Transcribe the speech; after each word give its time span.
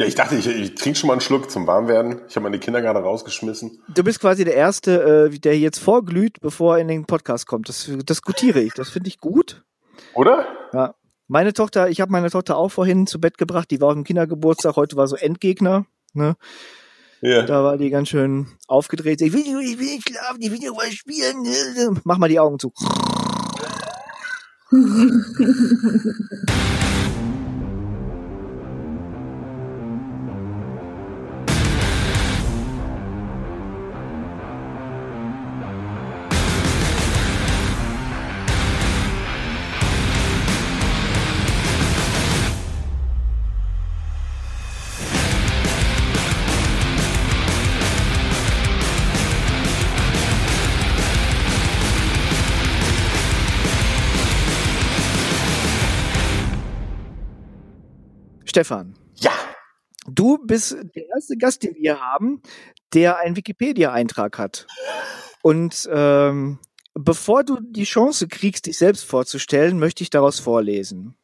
Ja, 0.00 0.06
ich 0.06 0.14
dachte, 0.14 0.34
ich, 0.34 0.46
ich 0.46 0.74
trinke 0.76 0.98
schon 0.98 1.08
mal 1.08 1.12
einen 1.12 1.20
Schluck 1.20 1.50
zum 1.50 1.66
Warmwerden. 1.66 2.22
Ich 2.26 2.34
habe 2.34 2.44
meine 2.44 2.58
Kinder 2.58 2.80
gerade 2.80 3.00
rausgeschmissen. 3.00 3.82
Du 3.86 4.02
bist 4.02 4.18
quasi 4.18 4.46
der 4.46 4.54
Erste, 4.54 5.28
äh, 5.30 5.38
der 5.38 5.58
jetzt 5.58 5.78
vorglüht, 5.78 6.40
bevor 6.40 6.76
er 6.76 6.80
in 6.80 6.88
den 6.88 7.04
Podcast 7.04 7.46
kommt. 7.46 7.68
Das, 7.68 8.22
gutiere 8.22 8.62
ich. 8.62 8.72
Das 8.72 8.88
finde 8.88 9.08
ich 9.08 9.20
gut. 9.20 9.62
Oder? 10.14 10.46
Ja. 10.72 10.94
Meine 11.28 11.52
Tochter, 11.52 11.90
ich 11.90 12.00
habe 12.00 12.12
meine 12.12 12.30
Tochter 12.30 12.56
auch 12.56 12.70
vorhin 12.70 13.06
zu 13.06 13.20
Bett 13.20 13.36
gebracht. 13.36 13.70
Die 13.70 13.78
war 13.82 13.88
auf 13.88 13.94
dem 13.94 14.04
Kindergeburtstag. 14.04 14.76
Heute 14.76 14.96
war 14.96 15.06
so 15.06 15.16
Endgegner. 15.16 15.84
Ne? 16.14 16.34
Ja. 17.20 17.42
Da 17.42 17.62
war 17.62 17.76
die 17.76 17.90
ganz 17.90 18.08
schön 18.08 18.46
aufgedreht. 18.68 19.20
Ich 19.20 19.34
will, 19.34 19.40
ich 19.40 19.78
will 19.78 19.84
nicht 19.84 20.08
schlafen, 20.08 20.40
ich 20.40 20.50
will 20.50 20.60
nicht 20.60 20.70
was 20.70 20.94
spielen. 20.94 22.00
Mach 22.04 22.16
mal 22.16 22.30
die 22.30 22.40
Augen 22.40 22.58
zu. 22.58 22.72
Stefan. 58.60 58.94
Ja. 59.16 59.32
Du 60.06 60.36
bist 60.44 60.76
der 60.94 61.08
erste 61.14 61.38
Gast, 61.38 61.62
den 61.62 61.74
wir 61.76 61.98
haben, 61.98 62.42
der 62.92 63.16
einen 63.16 63.34
Wikipedia-Eintrag 63.34 64.36
hat. 64.38 64.66
Und 65.42 65.88
ähm, 65.90 66.58
bevor 66.92 67.42
du 67.42 67.58
die 67.58 67.84
Chance 67.84 68.28
kriegst, 68.28 68.66
dich 68.66 68.76
selbst 68.76 69.04
vorzustellen, 69.06 69.78
möchte 69.78 70.02
ich 70.02 70.10
daraus 70.10 70.40
vorlesen. 70.40 71.16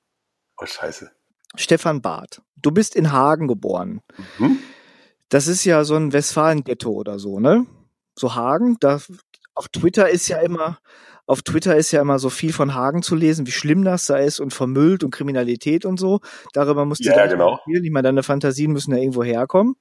Oh, 0.57 0.65
scheiße. 0.65 1.11
Stefan 1.57 2.01
Barth. 2.01 2.41
Du 2.57 2.71
bist 2.71 2.97
in 2.97 3.13
Hagen 3.13 3.49
geboren. 3.49 4.01
Mhm. 4.39 4.59
Das 5.29 5.47
ist 5.47 5.65
ja 5.67 5.85
so 5.85 5.95
ein 5.97 6.15
Westfalen-Ghetto 6.15 6.91
oder 6.91 7.19
so, 7.19 7.39
ne? 7.39 7.67
So 8.19 8.35
Hagen, 8.35 8.79
da 8.81 8.99
auf 9.55 9.69
Twitter 9.69 10.09
ist 10.09 10.29
ja 10.29 10.39
immer, 10.39 10.79
auf 11.27 11.43
Twitter 11.43 11.77
ist 11.77 11.91
ja 11.93 12.01
immer 12.01 12.19
so 12.19 12.31
viel 12.31 12.53
von 12.53 12.75
Hagen 12.75 13.03
zu 13.03 13.15
lesen, 13.15 13.47
wie 13.47 13.53
schlimm 13.53 13.85
das 13.85 14.07
da 14.07 14.17
ist 14.17 14.41
und 14.41 14.55
vermüllt 14.55 15.03
und 15.05 15.11
Kriminalität 15.11 15.85
und 15.85 15.99
so. 15.99 16.21
Darüber 16.53 16.85
musst 16.85 17.05
du 17.05 17.11
ja, 17.11 17.27
genau. 17.27 17.59
spielen. 17.63 17.85
Ich 17.85 17.91
meine, 17.91 18.09
deine 18.09 18.23
Fantasien 18.23 18.73
müssen 18.73 18.93
ja 18.93 18.99
irgendwo 18.99 19.25
herkommen. 19.25 19.75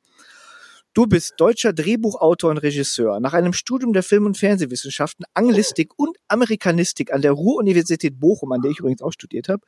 Du 0.96 1.08
bist 1.08 1.34
deutscher 1.38 1.74
Drehbuchautor 1.74 2.52
und 2.52 2.58
Regisseur. 2.60 3.20
Nach 3.20 3.34
einem 3.34 3.52
Studium 3.52 3.92
der 3.92 4.02
Film- 4.02 4.26
und 4.26 4.38
Fernsehwissenschaften, 4.38 5.26
Anglistik 5.34 5.92
und 5.98 6.16
Amerikanistik 6.30 7.14
an 7.14 7.22
der 7.22 7.34
Ruhr-Universität 7.34 8.18
Bochum, 8.18 8.54
an 8.54 8.62
der 8.62 8.72
ich 8.72 8.80
übrigens 8.80 9.02
auch 9.02 9.12
studiert 9.12 9.50
habe, 9.50 9.62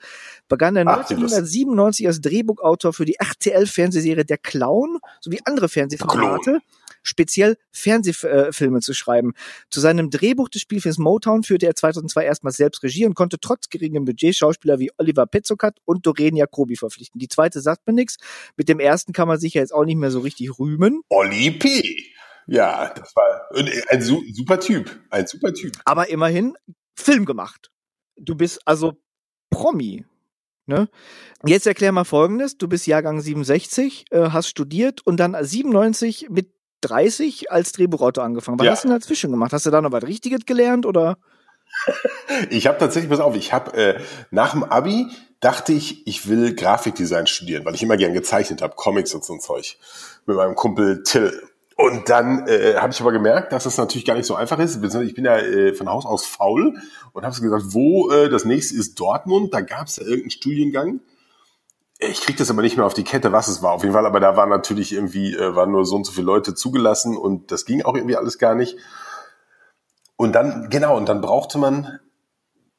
begann 0.48 0.78
er 0.78 0.88
1997 0.88 2.08
als 2.08 2.22
Drehbuchautor 2.22 2.94
für 2.94 3.04
die 3.04 3.16
RTL-Fernsehserie 3.20 4.24
Der 4.24 4.38
Clown 4.38 5.00
sowie 5.20 5.42
andere 5.44 5.68
Fernsehformate 5.68 6.62
speziell 7.08 7.58
Fernsehfilme 7.72 8.82
zu 8.82 8.94
schreiben. 8.94 9.34
Zu 9.70 9.80
seinem 9.80 10.10
Drehbuch 10.10 10.50
des 10.50 10.62
Spielfilms 10.62 10.98
Motown 10.98 11.44
führte 11.44 11.66
er 11.66 11.76
2002 11.76 12.26
erstmals 12.26 12.58
selbst 12.58 12.84
Regie 12.84 13.06
und 13.06 13.16
konnte 13.16 13.40
trotz 13.40 13.70
geringem 13.70 14.06
Budget 14.06 14.36
Schauspieler 14.36 14.80
wie 14.80 14.92
Oliver 14.98 15.26
Petzokat 15.26 15.78
und 15.86 16.06
Doreen 16.06 16.36
Jacobi 16.36 16.76
verpflichten. 16.76 17.20
Die 17.20 17.28
zweite 17.28 17.62
sagt 17.62 17.88
mir 17.88 17.94
nichts. 17.94 18.18
Mit 18.56 18.70
dem 18.70 18.80
ersten 18.80 19.14
kann 19.14 19.28
man 19.28 19.40
sich 19.40 19.56
ja 19.56 19.62
jetzt 19.62 19.74
auch 19.74 19.86
nicht 19.86 19.98
mehr 19.98 20.12
so 20.12 20.20
richtig 20.20 20.60
rühmen. 20.60 21.02
Olli 21.10 21.52
P. 21.52 22.14
Ja, 22.48 22.94
das 22.94 23.14
war 23.16 23.50
ein 23.90 24.02
super 24.02 24.60
Typ. 24.60 25.00
Ein 25.10 25.28
super 25.28 25.54
Typ. 25.54 25.74
Aber 25.84 26.10
immerhin 26.10 26.56
Film 26.96 27.26
gemacht. 27.26 27.72
Du 28.16 28.36
bist 28.36 28.66
also 28.66 28.98
Promi. 29.50 30.06
Ne? 30.66 30.90
Jetzt 31.46 31.66
erklär 31.66 31.94
mal 31.94 32.04
Folgendes. 32.04 32.58
Du 32.58 32.68
bist 32.68 32.88
Jahrgang 32.88 33.22
67, 33.22 34.06
äh, 34.12 34.30
hast 34.32 34.50
studiert 34.50 35.06
und 35.06 35.18
dann 35.18 35.36
97 35.40 36.28
mit 36.30 36.52
30 36.82 37.52
als 37.52 37.72
Drehbuchautor 37.72 38.24
angefangen. 38.24 38.60
Was 38.60 38.66
ja. 38.66 38.72
hast 38.72 38.84
du 38.84 38.90
denn 38.90 39.00
dazwischen 39.00 39.32
gemacht? 39.32 39.54
Hast 39.54 39.66
du 39.66 39.72
da 39.72 39.82
noch 39.82 39.92
was 39.92 40.04
Richtiges 40.04 40.46
gelernt 40.46 40.86
oder? 40.86 41.18
ich 42.50 42.68
habe 42.68 42.78
tatsächlich, 42.78 43.10
pass 43.10 43.20
auf, 43.20 43.36
ich 43.36 43.54
habe 43.54 43.74
äh, 43.74 44.00
nach 44.32 44.52
dem 44.52 44.64
Abi 44.64 45.08
dachte 45.40 45.74
ich, 45.74 46.08
ich 46.08 46.28
will 46.28 46.56
Grafikdesign 46.56 47.28
studieren, 47.28 47.66
weil 47.66 47.76
ich 47.76 47.84
immer 47.84 47.98
gern 47.98 48.14
gezeichnet 48.14 48.62
habe, 48.62 48.76
Comics 48.76 49.14
und 49.14 49.24
so 49.24 49.34
ein 49.34 49.40
Zeug 49.40 49.78
mit 50.26 50.36
meinem 50.36 50.56
Kumpel 50.56 51.04
Till. 51.04 51.42
Und 51.76 52.10
dann 52.10 52.48
äh, 52.48 52.76
habe 52.78 52.92
ich 52.92 53.00
aber 53.02 53.12
gemerkt, 53.12 53.54
dass 53.54 53.66
das 53.66 53.78
natürlich 53.78 54.06
gar 54.06 54.16
nicht 54.16 54.26
so 54.26 54.34
einfach 54.34 54.58
ist. 54.58 54.84
Ich 54.84 55.14
bin 55.14 55.26
ja 55.26 55.38
äh, 55.38 55.74
von 55.74 55.88
Haus 55.88 56.08
aus 56.08 56.26
faul 56.26 56.74
und 57.14 57.24
habe 57.24 57.40
gesagt, 57.40 57.66
wo 57.68 58.10
äh, 58.10 58.30
das 58.30 58.46
nächste 58.46 58.76
ist 58.76 59.00
Dortmund. 59.00 59.54
Da 59.54 59.62
gab 59.62 59.86
es 59.86 59.98
ja 59.98 60.04
irgendeinen 60.04 60.32
Studiengang 60.32 61.02
ich 62.00 62.22
krieg 62.22 62.38
das 62.38 62.52
aber 62.52 62.62
nicht 62.62 62.78
mehr 62.78 62.86
auf 62.86 62.94
die 62.94 63.04
Kette, 63.04 63.32
was 63.32 63.48
es 63.48 63.64
war. 63.64 63.72
Auf 63.72 63.82
jeden 63.82 63.94
Fall, 63.94 64.06
aber 64.06 64.20
da 64.20 64.38
waren 64.38 64.50
natürlich 64.50 64.94
irgendwie, 64.94 65.34
äh, 65.34 65.56
waren 65.56 65.72
nur 65.72 65.86
so 65.86 65.96
und 65.96 66.06
so 66.06 66.12
viele 66.12 66.28
Leute 66.28 66.54
zugelassen 66.54 67.18
und 67.18 67.52
das 67.52 67.66
ging 67.66 67.84
auch 67.84 67.96
irgendwie 67.96 68.16
alles 68.16 68.38
gar 68.38 68.56
nicht. 68.56 68.78
Und 70.16 70.34
dann, 70.34 70.70
genau, 70.70 70.98
und 70.98 71.10
dann 71.10 71.22
brauchte 71.22 71.58
man, 71.58 72.00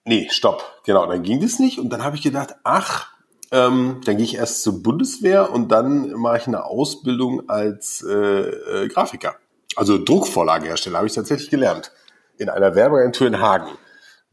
nee, 0.04 0.28
stopp, 0.30 0.82
genau, 0.84 1.06
dann 1.06 1.22
ging 1.22 1.40
das 1.40 1.58
nicht. 1.58 1.78
Und 1.78 1.90
dann 1.90 2.04
habe 2.04 2.16
ich 2.16 2.22
gedacht, 2.22 2.56
ach, 2.64 3.12
ähm, 3.50 4.00
dann 4.04 4.16
gehe 4.16 4.24
ich 4.24 4.36
erst 4.36 4.62
zur 4.62 4.82
Bundeswehr 4.82 5.50
und 5.50 5.72
dann 5.72 6.12
mache 6.12 6.38
ich 6.38 6.46
eine 6.46 6.64
Ausbildung 6.64 7.48
als 7.48 8.04
äh, 8.08 8.12
äh, 8.12 8.88
Grafiker. 8.88 9.36
Also 9.74 10.02
Druckvorlagenhersteller 10.02 10.98
habe 10.98 11.06
ich 11.06 11.14
tatsächlich 11.14 11.50
gelernt. 11.50 11.92
In 12.36 12.48
einer 12.48 12.74
Werbeagentur 12.74 13.26
in 13.26 13.40
Hagen, 13.40 13.68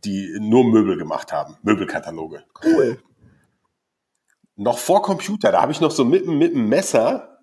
die 0.04 0.36
nur 0.40 0.64
Möbel 0.64 0.98
gemacht 0.98 1.32
haben, 1.32 1.58
Möbelkataloge. 1.64 2.44
Cool 2.64 3.00
noch 4.56 4.78
vor 4.78 5.02
Computer, 5.02 5.52
da 5.52 5.62
habe 5.62 5.72
ich 5.72 5.82
noch 5.82 5.92
so 5.92 6.06
mit, 6.06 6.28
mit 6.28 6.54
dem 6.54 6.70
Messer, 6.70 7.40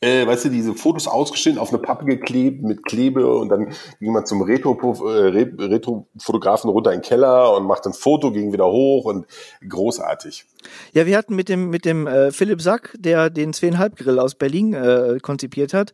äh, 0.00 0.26
weißt 0.26 0.44
du, 0.44 0.48
diese 0.50 0.74
Fotos 0.74 1.08
ausgeschnitten, 1.08 1.58
auf 1.58 1.70
eine 1.70 1.78
Pappe 1.78 2.04
geklebt 2.04 2.62
mit 2.62 2.84
Klebe 2.84 3.26
und 3.34 3.48
dann 3.48 3.72
ging 3.98 4.12
man 4.12 4.26
zum 4.26 4.42
Retro, 4.42 4.74
äh, 5.08 5.28
Retro-Fotografen 5.28 6.70
runter 6.70 6.92
in 6.92 7.00
den 7.00 7.04
Keller 7.04 7.56
und 7.56 7.64
macht 7.64 7.86
ein 7.86 7.94
Foto, 7.94 8.30
ging 8.30 8.52
wieder 8.52 8.66
hoch 8.66 9.06
und 9.06 9.26
großartig. 9.66 10.44
Ja, 10.92 11.06
wir 11.06 11.16
hatten 11.16 11.34
mit 11.34 11.48
dem, 11.48 11.70
mit 11.70 11.84
dem 11.84 12.06
äh, 12.06 12.30
Philipp 12.30 12.60
Sack, 12.60 12.94
der 12.98 13.30
den 13.30 13.52
zweieinhalb 13.52 13.96
Grill 13.96 14.18
aus 14.18 14.34
Berlin 14.34 14.74
äh, 14.74 15.18
konzipiert 15.20 15.74
hat, 15.74 15.92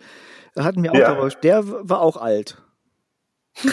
hatten 0.58 0.82
wir 0.82 0.92
auch 0.92 0.96
ja. 0.96 1.28
Der 1.42 1.62
war 1.64 2.02
auch 2.02 2.16
alt. 2.16 2.58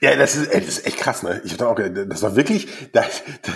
Ja, 0.00 0.14
das 0.14 0.36
ist, 0.36 0.48
ey, 0.48 0.60
das 0.60 0.78
ist 0.78 0.86
echt 0.86 0.98
krass, 0.98 1.22
ne? 1.24 1.40
Ich 1.44 1.52
hab 1.58 1.62
auch, 1.62 1.74
das 1.76 2.22
war 2.22 2.36
wirklich, 2.36 2.68
da, 2.92 3.02
da, 3.42 3.52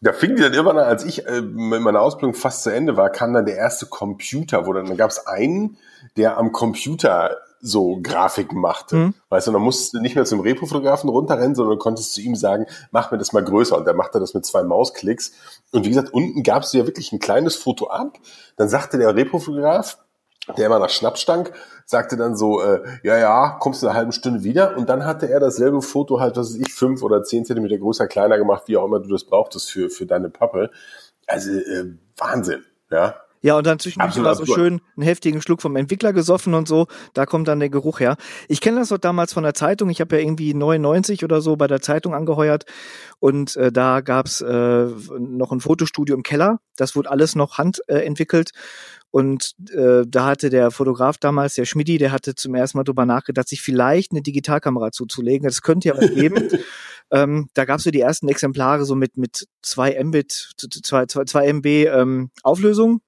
da 0.00 0.12
fing 0.12 0.36
die 0.36 0.42
dann 0.42 0.54
immer 0.54 0.70
an, 0.70 0.78
als 0.78 1.04
ich 1.04 1.26
äh, 1.26 1.40
mit 1.40 1.80
meiner 1.80 2.00
Ausbildung 2.00 2.34
fast 2.34 2.62
zu 2.62 2.70
Ende 2.70 2.96
war, 2.96 3.10
kam 3.10 3.32
dann 3.32 3.44
der 3.44 3.56
erste 3.56 3.86
Computer, 3.86 4.66
wo 4.66 4.72
dann, 4.72 4.86
dann 4.86 4.96
gab 4.96 5.10
es 5.10 5.26
einen, 5.26 5.78
der 6.16 6.38
am 6.38 6.52
Computer 6.52 7.38
so 7.60 7.98
Grafiken 8.02 8.60
machte. 8.60 8.96
Mhm. 8.96 9.14
Weißt 9.28 9.48
du, 9.48 9.52
dann 9.52 9.62
musst 9.62 9.92
du 9.92 10.00
nicht 10.00 10.14
mehr 10.14 10.24
zum 10.24 10.40
Repo-Fotografen 10.40 11.10
runterrennen, 11.10 11.54
sondern 11.54 11.78
konntest 11.78 12.14
zu 12.14 12.20
ihm 12.20 12.34
sagen, 12.34 12.66
mach 12.90 13.10
mir 13.10 13.18
das 13.18 13.32
mal 13.32 13.44
größer. 13.44 13.76
Und 13.76 13.84
der 13.84 13.94
machte 13.94 14.18
das 14.18 14.32
mit 14.32 14.46
zwei 14.46 14.62
Mausklicks. 14.62 15.32
Und 15.72 15.84
wie 15.84 15.90
gesagt, 15.90 16.12
unten 16.14 16.42
gab's 16.42 16.72
ja 16.72 16.86
wirklich 16.86 17.12
ein 17.12 17.18
kleines 17.18 17.56
Foto 17.56 17.88
ab. 17.88 18.18
Dann 18.56 18.68
sagte 18.68 18.96
der 18.96 19.14
Repo-Fotograf, 19.14 19.98
der 20.56 20.66
immer 20.66 20.78
nach 20.78 20.90
Schnaps 20.90 21.20
stank, 21.20 21.52
sagte 21.84 22.16
dann 22.16 22.36
so, 22.36 22.62
äh, 22.62 22.82
ja, 23.02 23.18
ja, 23.18 23.56
kommst 23.60 23.82
du 23.82 23.86
in 23.86 23.90
einer 23.90 23.98
halben 23.98 24.12
Stunde 24.12 24.44
wieder. 24.44 24.76
Und 24.76 24.88
dann 24.88 25.04
hatte 25.04 25.28
er 25.28 25.40
dasselbe 25.40 25.82
Foto 25.82 26.20
halt, 26.20 26.36
was 26.36 26.54
ich, 26.54 26.72
fünf 26.72 27.02
oder 27.02 27.22
zehn 27.22 27.44
Zentimeter 27.44 27.78
größer, 27.78 28.06
kleiner 28.06 28.38
gemacht, 28.38 28.64
wie 28.66 28.76
auch 28.76 28.84
immer 28.84 29.00
du 29.00 29.08
das 29.08 29.24
brauchtest 29.24 29.70
für, 29.70 29.90
für 29.90 30.06
deine 30.06 30.30
Pappe. 30.30 30.70
Also 31.26 31.50
äh, 31.50 31.94
Wahnsinn, 32.16 32.64
ja. 32.90 33.16
Ja, 33.42 33.56
und 33.56 33.66
dann 33.66 33.78
zwischendurch 33.78 34.22
war 34.22 34.34
so 34.34 34.44
schön 34.44 34.80
einen 34.96 35.04
heftigen 35.04 35.40
Schluck 35.40 35.62
vom 35.62 35.76
Entwickler 35.76 36.12
gesoffen 36.12 36.52
und 36.52 36.68
so. 36.68 36.86
Da 37.14 37.24
kommt 37.24 37.48
dann 37.48 37.58
der 37.58 37.70
Geruch 37.70 38.00
her. 38.00 38.16
Ich 38.48 38.60
kenne 38.60 38.80
das 38.80 38.90
doch 38.90 38.98
damals 38.98 39.32
von 39.32 39.42
der 39.42 39.54
Zeitung. 39.54 39.88
Ich 39.88 40.00
habe 40.00 40.16
ja 40.16 40.22
irgendwie 40.22 40.52
99 40.52 41.24
oder 41.24 41.40
so 41.40 41.56
bei 41.56 41.66
der 41.66 41.80
Zeitung 41.80 42.14
angeheuert. 42.14 42.64
Und 43.18 43.56
äh, 43.56 43.72
da 43.72 44.02
gab's 44.02 44.42
äh, 44.42 44.86
noch 45.18 45.52
ein 45.52 45.60
Fotostudio 45.60 46.14
im 46.14 46.22
Keller. 46.22 46.60
Das 46.76 46.96
wurde 46.96 47.10
alles 47.10 47.34
noch 47.34 47.56
handentwickelt. 47.56 48.50
Äh, 48.50 48.58
und 49.10 49.54
äh, 49.72 50.04
da 50.06 50.26
hatte 50.26 50.50
der 50.50 50.70
Fotograf 50.70 51.18
damals, 51.18 51.54
der 51.54 51.64
Schmidi, 51.64 51.98
der 51.98 52.12
hatte 52.12 52.34
zum 52.36 52.54
ersten 52.54 52.78
Mal 52.78 52.84
drüber 52.84 53.06
nachgedacht, 53.06 53.48
sich 53.48 53.60
vielleicht 53.60 54.12
eine 54.12 54.22
Digitalkamera 54.22 54.92
zuzulegen. 54.92 55.48
Das 55.48 55.62
könnte 55.62 55.88
ja 55.88 55.96
was 55.96 56.14
geben. 56.14 56.48
ähm, 57.10 57.48
da 57.54 57.64
gab 57.64 57.78
es 57.78 57.84
so 57.84 57.90
die 57.90 58.00
ersten 58.00 58.28
Exemplare 58.28 58.84
so 58.84 58.94
mit 58.94 59.16
mit 59.16 59.48
zwei 59.62 59.98
Mbit, 60.02 60.52
zwei, 60.84 61.06
zwei, 61.06 61.24
zwei 61.24 61.52
MB 61.52 61.66
ähm, 61.66 62.30
Auflösung. 62.42 63.00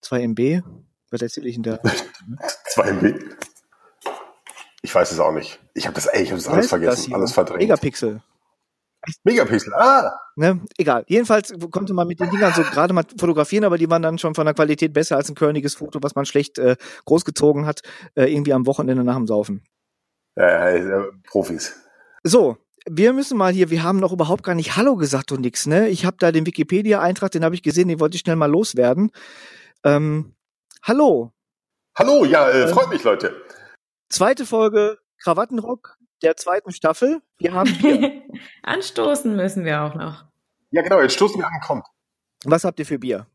Zwei 0.00 0.22
MB? 0.22 0.62
Was 1.10 1.22
erzähle 1.22 1.48
ich 1.48 1.54
denn 1.54 1.62
da? 1.64 1.80
zwei 2.68 2.90
MB? 2.90 3.14
Ich 4.82 4.94
weiß 4.94 5.10
es 5.10 5.20
auch 5.20 5.32
nicht. 5.32 5.58
Ich 5.74 5.86
habe 5.86 5.94
das, 5.94 6.06
ey, 6.06 6.22
ich 6.22 6.30
habe 6.30 6.40
das 6.40 6.48
alles 6.48 6.68
vergessen, 6.68 7.10
das 7.10 7.18
alles 7.18 7.32
verdrängt. 7.32 7.60
Megapixel. 7.60 8.22
Megapixel, 9.24 9.74
ah! 9.74 10.12
Ne? 10.36 10.60
Egal. 10.76 11.04
Jedenfalls 11.08 11.52
konnte 11.70 11.94
man 11.94 12.06
mit 12.06 12.20
den 12.20 12.30
Dingern 12.30 12.52
so 12.54 12.62
gerade 12.62 12.92
mal 12.92 13.04
fotografieren, 13.18 13.64
aber 13.64 13.78
die 13.78 13.88
waren 13.90 14.02
dann 14.02 14.18
schon 14.18 14.34
von 14.34 14.44
der 14.44 14.54
Qualität 14.54 14.92
besser 14.92 15.16
als 15.16 15.28
ein 15.28 15.34
körniges 15.34 15.74
Foto, 15.74 16.00
was 16.02 16.14
man 16.14 16.26
schlecht 16.26 16.58
äh, 16.58 16.76
großgezogen 17.06 17.66
hat, 17.66 17.82
äh, 18.14 18.32
irgendwie 18.32 18.52
am 18.52 18.66
Wochenende 18.66 19.04
nach 19.04 19.16
dem 19.16 19.26
Saufen. 19.26 19.62
Ja, 20.36 20.70
ja, 20.76 21.04
Profis. 21.26 21.74
So, 22.22 22.58
wir 22.88 23.12
müssen 23.12 23.36
mal 23.36 23.52
hier, 23.52 23.70
wir 23.70 23.82
haben 23.82 23.98
noch 23.98 24.12
überhaupt 24.12 24.44
gar 24.44 24.54
nicht 24.54 24.76
Hallo 24.76 24.96
gesagt 24.96 25.32
und 25.32 25.40
nix, 25.40 25.66
ne? 25.66 25.88
Ich 25.88 26.04
habe 26.04 26.16
da 26.18 26.32
den 26.32 26.46
Wikipedia-Eintrag, 26.46 27.32
den 27.32 27.44
habe 27.44 27.54
ich 27.54 27.62
gesehen, 27.62 27.88
den 27.88 28.00
wollte 28.00 28.16
ich 28.16 28.20
schnell 28.20 28.36
mal 28.36 28.50
loswerden. 28.50 29.10
Ähm, 29.84 30.34
hallo. 30.82 31.32
Hallo, 31.96 32.24
ja, 32.24 32.48
äh, 32.50 32.68
freut 32.68 32.88
mich, 32.88 33.04
Leute. 33.04 33.44
Zweite 34.08 34.46
Folge 34.46 34.98
Krawattenrock 35.22 35.96
der 36.22 36.36
zweiten 36.36 36.72
Staffel. 36.72 37.22
Wir 37.38 37.52
haben 37.52 37.76
Bier. 37.78 38.22
Anstoßen 38.62 39.36
müssen 39.36 39.64
wir 39.64 39.82
auch 39.82 39.94
noch. 39.94 40.24
Ja, 40.70 40.82
genau, 40.82 41.00
jetzt 41.00 41.14
stoßen 41.14 41.38
wir 41.38 41.46
an, 41.46 41.60
kommt. 41.64 41.86
Was 42.44 42.64
habt 42.64 42.78
ihr 42.78 42.86
für 42.86 42.98
Bier? 42.98 43.26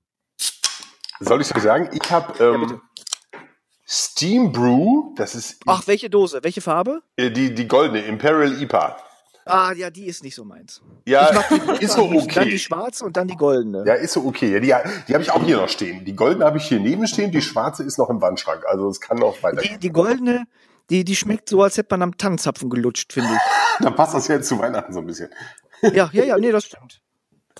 Soll 1.19 1.41
ich 1.41 1.47
so 1.47 1.59
sagen? 1.59 1.89
Ich 1.93 2.11
habe 2.11 2.43
ähm, 2.43 2.81
ja, 3.33 3.39
Steam 3.87 4.51
Brew, 4.51 5.13
das 5.15 5.35
ist. 5.35 5.61
Ach, 5.65 5.87
welche 5.87 6.09
Dose? 6.09 6.43
Welche 6.43 6.61
Farbe? 6.61 7.01
Äh, 7.15 7.31
die, 7.31 7.53
die 7.53 7.67
goldene, 7.67 8.01
Imperial 8.01 8.61
IPA. 8.61 8.97
Ah, 9.45 9.73
ja, 9.73 9.89
die 9.89 10.05
ist 10.05 10.23
nicht 10.23 10.35
so 10.35 10.45
meins. 10.45 10.81
Ja, 11.05 11.31
die, 11.49 11.83
ist 11.83 11.93
so 11.93 12.03
okay. 12.03 12.27
Dann 12.35 12.49
die 12.49 12.59
schwarze 12.59 13.03
und 13.03 13.17
dann 13.17 13.27
die 13.27 13.35
goldene. 13.35 13.83
Ja, 13.85 13.95
ist 13.95 14.13
so 14.13 14.25
okay. 14.25 14.59
die, 14.61 14.67
die 14.67 15.13
habe 15.13 15.23
ich 15.23 15.31
auch 15.31 15.43
hier 15.43 15.57
noch 15.57 15.69
stehen. 15.69 16.05
Die 16.05 16.15
goldene 16.15 16.45
habe 16.45 16.57
ich 16.57 16.65
hier 16.65 16.79
neben 16.79 17.05
stehen, 17.07 17.31
die 17.31 17.41
schwarze 17.41 17.83
ist 17.83 17.97
noch 17.97 18.09
im 18.09 18.21
Wandschrank. 18.21 18.63
Also 18.65 18.87
es 18.87 19.01
kann 19.01 19.17
noch 19.17 19.43
weiter. 19.43 19.61
Die, 19.61 19.77
die 19.77 19.89
goldene, 19.89 20.45
die, 20.89 21.03
die 21.03 21.15
schmeckt 21.15 21.49
so, 21.49 21.61
als 21.61 21.77
hätte 21.77 21.89
man 21.91 22.03
am 22.03 22.17
Tannenzapfen 22.17 22.69
gelutscht, 22.69 23.11
finde 23.11 23.31
ich. 23.33 23.39
da 23.83 23.91
passt 23.91 24.13
das 24.13 24.27
ja 24.27 24.35
jetzt 24.35 24.47
zu 24.47 24.57
Weihnachten 24.59 24.93
so 24.93 24.99
ein 24.99 25.05
bisschen. 25.05 25.29
ja, 25.81 26.09
ja, 26.13 26.23
ja, 26.23 26.37
nee, 26.37 26.51
das 26.51 26.65
stimmt. 26.65 27.01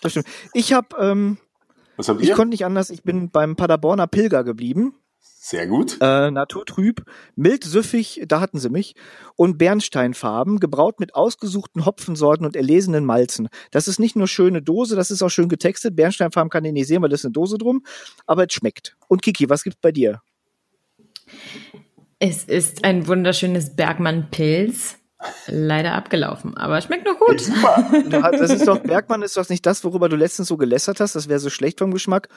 Das 0.02 0.12
stimmt. 0.12 0.28
Ich 0.54 0.72
habe, 0.72 0.96
ähm, 1.00 1.38
ich 1.98 2.32
konnte 2.34 2.50
nicht 2.50 2.66
anders, 2.66 2.90
ich 2.90 3.04
bin 3.04 3.30
beim 3.30 3.56
Paderborner 3.56 4.08
Pilger 4.08 4.44
geblieben. 4.44 4.96
Sehr 5.46 5.68
gut. 5.68 5.98
Äh, 6.00 6.32
naturtrüb, 6.32 7.04
mild 7.36 7.64
süffig, 7.64 8.24
da 8.28 8.40
hatten 8.40 8.60
sie 8.60 8.70
mich, 8.70 8.96
und 9.36 9.58
Bernsteinfarben, 9.58 10.60
gebraut 10.60 11.00
mit 11.00 11.16
ausgesuchten 11.16 11.86
Hopfensorten 11.86 12.46
und 12.46 12.56
erlesenen 12.56 13.06
Malzen. 13.06 13.50
Das 13.72 13.88
ist 13.88 14.00
nicht 14.00 14.16
nur 14.16 14.28
schöne 14.28 14.62
Dose, 14.62 14.96
das 14.96 15.12
ist 15.12 15.22
auch 15.22 15.30
schön 15.30 15.50
getextet. 15.50 15.96
Bernsteinfarben 15.96 16.50
kann 16.50 16.64
ich 16.64 16.72
nicht 16.72 16.88
sehen, 16.88 17.02
weil 17.02 17.10
das 17.10 17.22
ist 17.22 17.26
eine 17.26 17.34
Dose 17.34 17.58
drum, 17.58 17.84
aber 18.26 18.46
es 18.46 18.54
schmeckt. 18.54 18.96
Und 19.08 19.22
Kiki, 19.22 19.50
was 19.50 19.64
gibt's 19.64 19.80
bei 19.82 19.92
dir? 19.92 20.22
Es 22.20 22.46
ist 22.46 22.86
ein 22.86 23.08
wunderschönes 23.08 23.76
Bergmann-Pilz. 23.76 24.98
Leider 25.48 25.94
abgelaufen, 25.94 26.58
aber 26.58 26.82
schmeckt 26.82 27.06
noch 27.06 27.18
gut. 27.20 27.42
Super. 27.42 28.32
Das 28.32 28.52
ist 28.52 28.68
doch, 28.68 28.80
Bergmann 28.80 29.22
ist 29.22 29.38
doch 29.38 29.48
nicht 29.50 29.66
das, 29.66 29.84
worüber 29.84 30.10
du 30.10 30.16
letztens 30.16 30.48
so 30.48 30.58
gelästert 30.58 31.00
hast. 31.00 31.16
Das 31.16 31.30
wäre 31.30 31.40
so 31.40 31.50
schlecht 31.50 31.80
vom 31.80 31.92
Geschmack. 31.92 32.30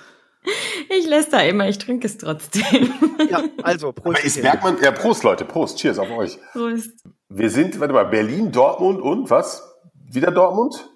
Ich 0.88 1.06
lässt 1.06 1.32
immer, 1.32 1.68
ich 1.68 1.78
trinke 1.78 2.06
es 2.06 2.18
trotzdem. 2.18 2.92
Ja, 3.30 3.42
also, 3.62 3.92
Prost. 3.92 4.18
Aber 4.18 4.24
ist 4.24 4.40
Bergmann, 4.40 4.78
ja, 4.80 4.92
Prost, 4.92 5.24
Leute, 5.24 5.44
Prost, 5.44 5.78
Cheers 5.78 5.98
auf 5.98 6.10
euch. 6.10 6.38
Prost. 6.52 7.04
Wir 7.28 7.50
sind, 7.50 7.80
warte 7.80 7.92
mal, 7.92 8.04
Berlin, 8.04 8.52
Dortmund 8.52 9.00
und 9.00 9.30
was? 9.30 9.62
Wieder 9.94 10.30
Dortmund? 10.30 10.88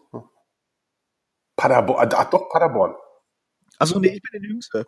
Paderborn, 1.56 2.08
ach 2.14 2.30
doch, 2.30 2.48
Paderborn. 2.48 2.94
Achso, 3.78 3.98
nee, 3.98 4.14
ich 4.14 4.22
bin 4.22 4.40
der 4.40 4.48
Jüngste. 4.48 4.86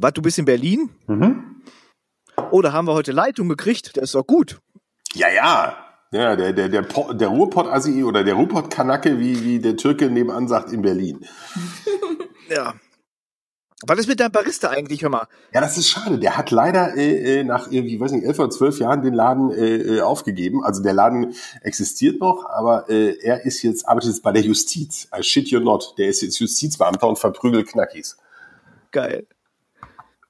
Warte, 0.00 0.14
du 0.14 0.22
bist 0.22 0.38
in 0.38 0.44
Berlin? 0.44 0.90
Mhm. 1.06 1.62
Oh, 2.50 2.60
da 2.60 2.72
haben 2.72 2.86
wir 2.86 2.94
heute 2.94 3.12
Leitung 3.12 3.48
gekriegt, 3.48 3.96
der 3.96 4.02
ist 4.02 4.14
doch 4.14 4.26
gut. 4.26 4.60
Ja, 5.14 5.28
ja. 5.30 5.76
Ja, 6.12 6.36
der, 6.36 6.52
der, 6.52 6.68
der, 6.68 6.82
der 6.82 7.28
Ruhrpott-Assi 7.28 8.04
oder 8.04 8.22
der 8.22 8.34
Ruhrpott-Kanacke, 8.34 9.18
wie, 9.18 9.44
wie 9.44 9.58
der 9.60 9.76
Türke 9.76 10.10
nebenan 10.10 10.46
sagt, 10.46 10.70
in 10.70 10.82
Berlin. 10.82 11.26
ja. 12.50 12.74
Was 13.84 13.98
ist 13.98 14.06
mit 14.06 14.20
deinem 14.20 14.30
Barista 14.30 14.70
eigentlich, 14.70 15.02
hör 15.02 15.10
mal? 15.10 15.26
Ja, 15.52 15.60
das 15.60 15.76
ist 15.76 15.88
schade. 15.88 16.18
Der 16.18 16.36
hat 16.36 16.50
leider 16.50 16.96
äh, 16.96 17.40
äh 17.40 17.44
nach 17.44 17.70
irgendwie, 17.70 17.98
weiß 17.98 18.12
nicht, 18.12 18.24
elf 18.24 18.38
oder 18.38 18.50
zwölf 18.50 18.78
Jahren 18.78 19.02
den 19.02 19.14
Laden 19.14 19.50
äh, 19.50 19.76
äh, 19.96 20.00
aufgegeben. 20.02 20.64
Also 20.64 20.82
der 20.82 20.92
Laden 20.92 21.34
existiert 21.62 22.20
noch, 22.20 22.46
aber 22.48 22.88
äh, 22.88 23.18
er 23.22 23.44
ist 23.44 23.62
jetzt, 23.62 23.88
arbeitet 23.88 24.10
jetzt 24.10 24.22
bei 24.22 24.30
der 24.30 24.42
Justiz. 24.42 25.08
I 25.16 25.22
shit 25.22 25.48
you 25.48 25.58
not. 25.58 25.94
Der 25.98 26.08
ist 26.08 26.22
jetzt 26.22 26.38
Justizbeamter 26.38 27.08
und 27.08 27.18
verprügelt 27.18 27.68
Knackis. 27.68 28.16
Geil. 28.92 29.26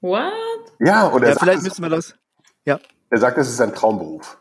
What? 0.00 0.32
Ja, 0.80 1.08
und 1.08 1.22
er 1.22 1.30
ja, 1.30 1.36
vielleicht 1.38 1.62
müssen 1.62 1.82
wir 1.82 1.90
das. 1.90 2.14
Ja. 2.64 2.80
Er 3.10 3.18
sagt, 3.18 3.36
das 3.36 3.48
ist 3.48 3.58
sein 3.58 3.74
Traumberuf. 3.74 4.38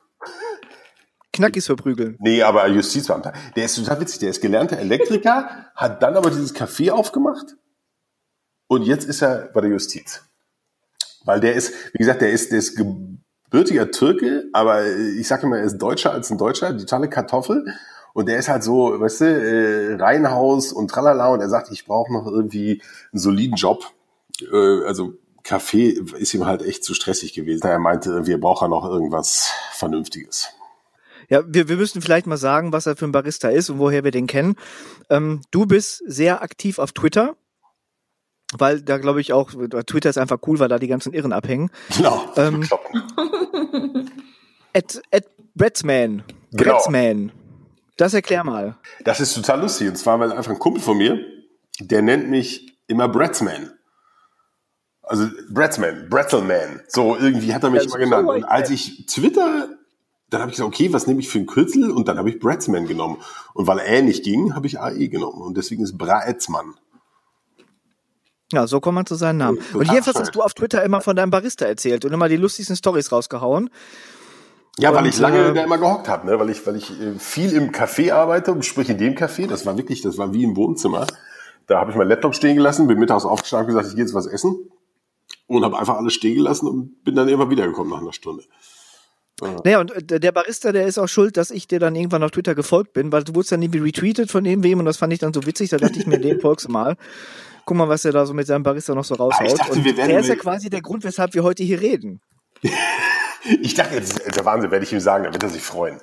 Knackis 1.34 1.66
verprügeln. 1.66 2.18
Nee, 2.20 2.44
aber 2.44 2.68
Justizbeamter. 2.68 3.34
Der 3.56 3.66
ist 3.66 3.76
total 3.76 4.00
witzig. 4.00 4.20
Der 4.20 4.30
ist 4.30 4.42
gelernter 4.42 4.78
Elektriker, 4.78 5.68
hat 5.76 6.02
dann 6.02 6.16
aber 6.16 6.30
dieses 6.30 6.56
Café 6.56 6.92
aufgemacht 6.92 7.56
und 8.72 8.84
jetzt 8.84 9.04
ist 9.04 9.22
er 9.22 9.50
bei 9.54 9.60
der 9.60 9.70
Justiz. 9.70 10.24
Weil 11.26 11.42
der 11.42 11.56
ist, 11.56 11.74
wie 11.92 11.98
gesagt, 11.98 12.22
der 12.22 12.32
ist, 12.32 12.54
der 12.54 12.60
ist 12.60 12.78
gebürtiger 12.78 13.92
Türke, 13.92 14.46
aber 14.54 14.88
ich 14.88 15.28
sage 15.28 15.46
immer, 15.46 15.58
er 15.58 15.66
ist 15.66 15.78
Deutscher 15.78 16.14
als 16.14 16.32
ein 16.32 16.38
Deutscher, 16.38 16.72
die 16.72 16.86
tolle 16.86 17.10
Kartoffel. 17.10 17.66
Und 18.14 18.30
der 18.30 18.38
ist 18.38 18.48
halt 18.48 18.64
so, 18.64 18.98
weißt 18.98 19.22
du, 19.22 19.26
äh, 19.26 19.96
Reihenhaus 19.96 20.72
und 20.72 20.90
tralala. 20.90 21.34
Und 21.34 21.42
er 21.42 21.50
sagt, 21.50 21.70
ich 21.70 21.84
brauche 21.84 22.14
noch 22.14 22.26
irgendwie 22.26 22.82
einen 23.12 23.20
soliden 23.20 23.58
Job. 23.58 23.92
Äh, 24.40 24.86
also 24.86 25.16
Kaffee 25.44 25.90
ist 26.18 26.34
ihm 26.34 26.46
halt 26.46 26.62
echt 26.62 26.86
zu 26.86 26.94
stressig 26.94 27.34
gewesen. 27.34 27.68
Er 27.68 27.78
meinte, 27.78 28.26
wir 28.26 28.40
brauchen 28.40 28.70
noch 28.70 28.86
irgendwas 28.86 29.52
Vernünftiges. 29.74 30.48
Ja, 31.28 31.42
wir, 31.46 31.68
wir 31.68 31.76
müssen 31.76 32.02
vielleicht 32.02 32.26
mal 32.26 32.38
sagen, 32.38 32.72
was 32.72 32.86
er 32.86 32.96
für 32.96 33.04
ein 33.04 33.12
Barista 33.12 33.50
ist 33.50 33.70
und 33.70 33.80
woher 33.80 34.06
wir 34.06 34.12
den 34.12 34.28
kennen. 34.28 34.56
Ähm, 35.10 35.42
du 35.52 35.66
bist 35.66 36.02
sehr 36.06 36.42
aktiv 36.42 36.80
auf 36.80 36.94
Twitter 36.94 37.36
weil 38.58 38.82
da 38.82 38.98
glaube 38.98 39.22
ich 39.22 39.34
auch, 39.34 39.52
Twitter 39.86 40.10
ist 40.10 40.18
einfach 40.18 40.40
cool, 40.48 40.60
weil 40.60 40.70
da 40.70 40.80
die 40.80 40.88
ganzen 40.88 41.14
Irren 41.14 41.34
abhängen. 41.34 41.70
Genau. 41.96 42.24
Ähm, 42.36 42.68
at, 44.74 45.02
at 45.12 45.26
Bretzman. 45.56 46.24
Genau. 46.52 46.74
Bretzman. 46.74 47.32
Das 47.98 48.14
erklär 48.14 48.44
mal. 48.44 48.76
Das 49.04 49.20
ist 49.20 49.34
total 49.34 49.62
lustig. 49.62 49.88
Und 49.88 49.96
zwar, 49.96 50.20
weil 50.20 50.32
einfach 50.32 50.52
ein 50.52 50.60
Kumpel 50.60 50.82
von 50.82 50.98
mir, 50.98 51.20
der 51.80 52.02
nennt 52.02 52.30
mich 52.30 52.78
immer 52.88 53.08
Bretzman. 53.08 53.72
Also 55.04 55.28
Bretzman, 55.50 56.08
Bretzelman. 56.10 56.82
So 56.88 57.18
irgendwie 57.18 57.54
hat 57.54 57.64
er 57.64 57.70
mich 57.70 57.84
immer 57.84 57.98
genannt. 57.98 58.28
So 58.28 58.34
und 58.34 58.44
als 58.46 58.70
ich 58.70 59.06
Twitter, 59.08 59.68
dann 60.30 60.42
habe 60.42 60.52
ich 60.52 60.58
gesagt, 60.58 60.74
okay, 60.74 60.94
was 60.94 61.08
nehme 61.08 61.20
ich 61.20 61.28
für 61.28 61.40
ein 61.40 61.48
Kürzel? 61.48 61.92
Und 61.92 62.08
dann 62.08 62.18
habe 62.18 62.30
ich 62.30 62.40
Bretzman 62.40 62.88
genommen. 62.88 63.18
Und 63.54 63.68
weil 63.68 63.80
er 63.80 64.02
nicht 64.02 64.24
ging, 64.24 64.56
habe 64.56 64.68
ich 64.68 64.80
AE 64.80 65.10
genommen. 65.10 65.42
Und 65.42 65.58
deswegen 65.58 65.84
ist 65.84 65.98
Braetzmann. 65.98 66.76
Ja, 68.52 68.68
so 68.68 68.80
kommt 68.80 68.96
man 68.96 69.06
zu 69.06 69.16
seinem 69.16 69.38
Namen. 69.38 69.60
Und 69.74 69.90
jedenfalls 69.90 70.20
hast 70.20 70.36
du 70.36 70.42
auf 70.42 70.54
Twitter 70.54 70.84
immer 70.84 71.02
von 71.02 71.16
deinem 71.16 71.32
Barista 71.32 71.66
erzählt 71.66 72.04
und 72.06 72.14
immer 72.14 72.28
die 72.28 72.36
lustigsten 72.36 72.76
Stories 72.76 73.12
rausgehauen. 73.12 73.70
Ja, 74.78 74.90
und, 74.90 74.96
weil 74.96 75.08
ich 75.08 75.20
lange 75.20 75.40
äh, 75.50 75.54
da 75.54 75.64
immer 75.64 75.78
gehockt 75.78 76.08
habe, 76.08 76.28
ne? 76.28 76.40
weil 76.40 76.50
ich, 76.50 76.66
weil 76.66 76.76
ich 76.76 76.90
äh, 76.92 77.18
viel 77.18 77.54
im 77.54 77.72
Café 77.72 78.14
arbeite, 78.14 78.62
sprich 78.64 78.90
in 78.90 78.98
dem 78.98 79.16
Café, 79.16 79.48
das 79.48 79.66
war 79.66 79.78
wirklich, 79.78 80.02
das 80.02 80.18
war 80.18 80.34
wie 80.34 80.44
im 80.44 80.56
Wohnzimmer. 80.56 81.08
Da 81.68 81.80
habe 81.80 81.92
ich 81.92 81.98
meinen 81.98 82.10
Laptop 82.10 82.36
stehen 82.36 82.56
gelassen, 82.56 82.88
bin 82.88 83.00
mittags 83.00 83.26
aufgestanden 83.26 83.70
und 83.70 83.76
gesagt, 83.76 83.90
ich 83.90 83.96
gehe 83.96 84.04
jetzt 84.04 84.14
was 84.14 84.28
essen 84.28 84.70
und 85.48 85.64
habe 85.64 85.78
einfach 85.78 85.98
alles 85.98 86.14
stehen 86.14 86.36
gelassen 86.36 86.68
und 86.68 87.04
bin 87.04 87.16
dann 87.16 87.28
immer 87.28 87.50
wiedergekommen 87.50 87.92
nach 87.92 88.02
einer 88.02 88.14
Stunde. 88.14 88.44
Ja. 89.42 89.56
Naja, 89.64 89.80
und 89.82 90.12
äh, 90.12 90.20
der 90.20 90.32
Barista, 90.32 90.72
der 90.72 90.86
ist 90.86 90.98
auch 90.98 91.08
schuld, 91.08 91.38
dass 91.38 91.52
ich 91.52 91.68
dir 91.68 91.80
dann 91.80 91.96
irgendwann 91.96 92.24
auf 92.24 92.32
Twitter 92.32 92.56
gefolgt 92.56 92.94
bin, 92.94 93.12
weil 93.12 93.24
du 93.24 93.36
wurdest 93.36 93.52
dann 93.52 93.62
irgendwie 93.62 93.80
retweetet 93.80 94.32
von 94.32 94.46
irgendwem 94.46 94.80
und 94.80 94.86
das 94.86 94.98
fand 94.98 95.14
ich 95.14 95.20
dann 95.20 95.34
so 95.34 95.46
witzig, 95.46 95.70
da 95.70 95.78
dachte 95.78 96.00
ich 96.00 96.08
mir, 96.08 96.20
den 96.22 96.40
folgst 96.40 96.68
du 96.68 96.72
mal 96.72 96.96
guck 97.66 97.78
mal, 97.78 97.90
was 97.90 98.06
er 98.06 98.12
da 98.12 98.26
so 98.26 98.34
mit 98.34 98.48
seinem 98.48 98.64
Barista 98.64 98.94
noch 98.96 99.04
so 99.04 99.16
raushaut. 99.16 99.60
Dachte, 99.60 99.72
und 99.74 99.86
der 99.86 100.20
ist 100.20 100.28
ja 100.28 100.36
quasi 100.36 100.70
der 100.70 100.82
Grund, 100.82 101.04
weshalb 101.04 101.34
wir 101.34 101.44
heute 101.44 101.64
hier 101.64 101.82
reden. 101.82 102.22
ich 103.62 103.74
dachte, 103.74 103.96
jetzt 103.96 104.20
ist 104.20 104.36
der 104.36 104.46
Wahnsinn, 104.46 104.72
werde 104.72 104.86
ich 104.86 104.94
ihm 104.94 105.00
sagen, 105.00 105.24
da 105.24 105.34
wird 105.34 105.44
er 105.44 105.50
sich 105.50 105.64
freuen. 105.64 106.00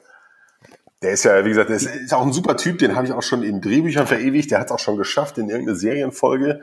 Der 1.03 1.12
ist 1.12 1.25
ja, 1.25 1.45
wie 1.45 1.50
gesagt, 1.50 1.69
der 1.69 1.77
ist, 1.77 1.87
ist 1.87 2.12
auch 2.12 2.27
ein 2.27 2.33
super 2.33 2.57
Typ, 2.57 2.79
den 2.79 2.97
habe 2.97 3.07
ich 3.07 3.12
auch 3.12 3.23
schon 3.23 3.43
in 3.43 3.61
Drehbüchern 3.61 4.07
verewigt, 4.07 4.50
der 4.50 4.59
hat 4.59 4.67
es 4.67 4.73
auch 4.73 4.81
schon 4.81 4.97
geschafft 4.97 5.38
in 5.38 5.49
irgendeine 5.49 5.79
Serienfolge 5.79 6.62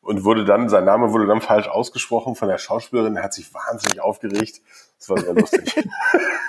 und 0.00 0.24
wurde 0.24 0.44
dann, 0.44 0.68
sein 0.68 0.84
Name 0.84 1.12
wurde 1.12 1.26
dann 1.26 1.42
falsch 1.42 1.68
ausgesprochen 1.68 2.36
von 2.36 2.48
der 2.48 2.58
Schauspielerin, 2.58 3.22
hat 3.22 3.34
sich 3.34 3.52
wahnsinnig 3.52 4.00
aufgeregt. 4.00 4.62
Das 4.98 5.10
war 5.10 5.18
sehr 5.18 5.34
lustig. 5.34 5.74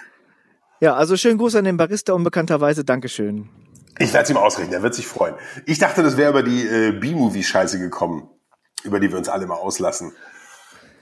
ja, 0.79 0.93
also 0.95 1.17
schönen 1.17 1.37
Gruß 1.37 1.55
an 1.55 1.65
den 1.65 1.75
Barista 1.75 2.13
unbekannterweise, 2.13 2.85
Dankeschön. 2.85 3.49
Ich 3.99 4.13
werde 4.13 4.25
es 4.25 4.29
ihm 4.29 4.37
ausrichten, 4.37 4.73
er 4.73 4.83
wird 4.83 4.95
sich 4.95 5.07
freuen. 5.07 5.35
Ich 5.65 5.79
dachte, 5.79 6.03
das 6.03 6.17
wäre 6.17 6.29
über 6.29 6.43
die 6.43 6.67
äh, 6.67 6.91
B-Movie-Scheiße 6.91 7.79
gekommen, 7.79 8.29
über 8.83 8.99
die 8.99 9.11
wir 9.11 9.17
uns 9.17 9.29
alle 9.29 9.47
mal 9.47 9.55
auslassen. 9.55 10.13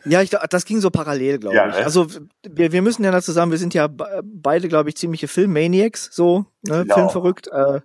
Ja, 0.05 0.21
ich, 0.21 0.29
das 0.29 0.65
ging 0.65 0.79
so 0.81 0.91
parallel, 0.91 1.39
glaube 1.39 1.55
ja, 1.55 1.67
ich. 1.67 1.75
Ne? 1.75 1.83
Also 1.83 2.07
wir, 2.43 2.71
wir 2.71 2.81
müssen 2.81 3.03
ja 3.03 3.11
dazu 3.11 3.31
sagen, 3.31 3.51
wir 3.51 3.57
sind 3.57 3.73
ja 3.73 3.89
beide, 4.23 4.67
glaube 4.67 4.89
ich, 4.89 4.97
ziemliche 4.97 5.27
Filmmaniacs, 5.27 6.09
so, 6.11 6.45
ne, 6.61 6.83
genau. 6.83 6.95
filmverrückt. 6.95 7.47
Äh, 7.47 7.81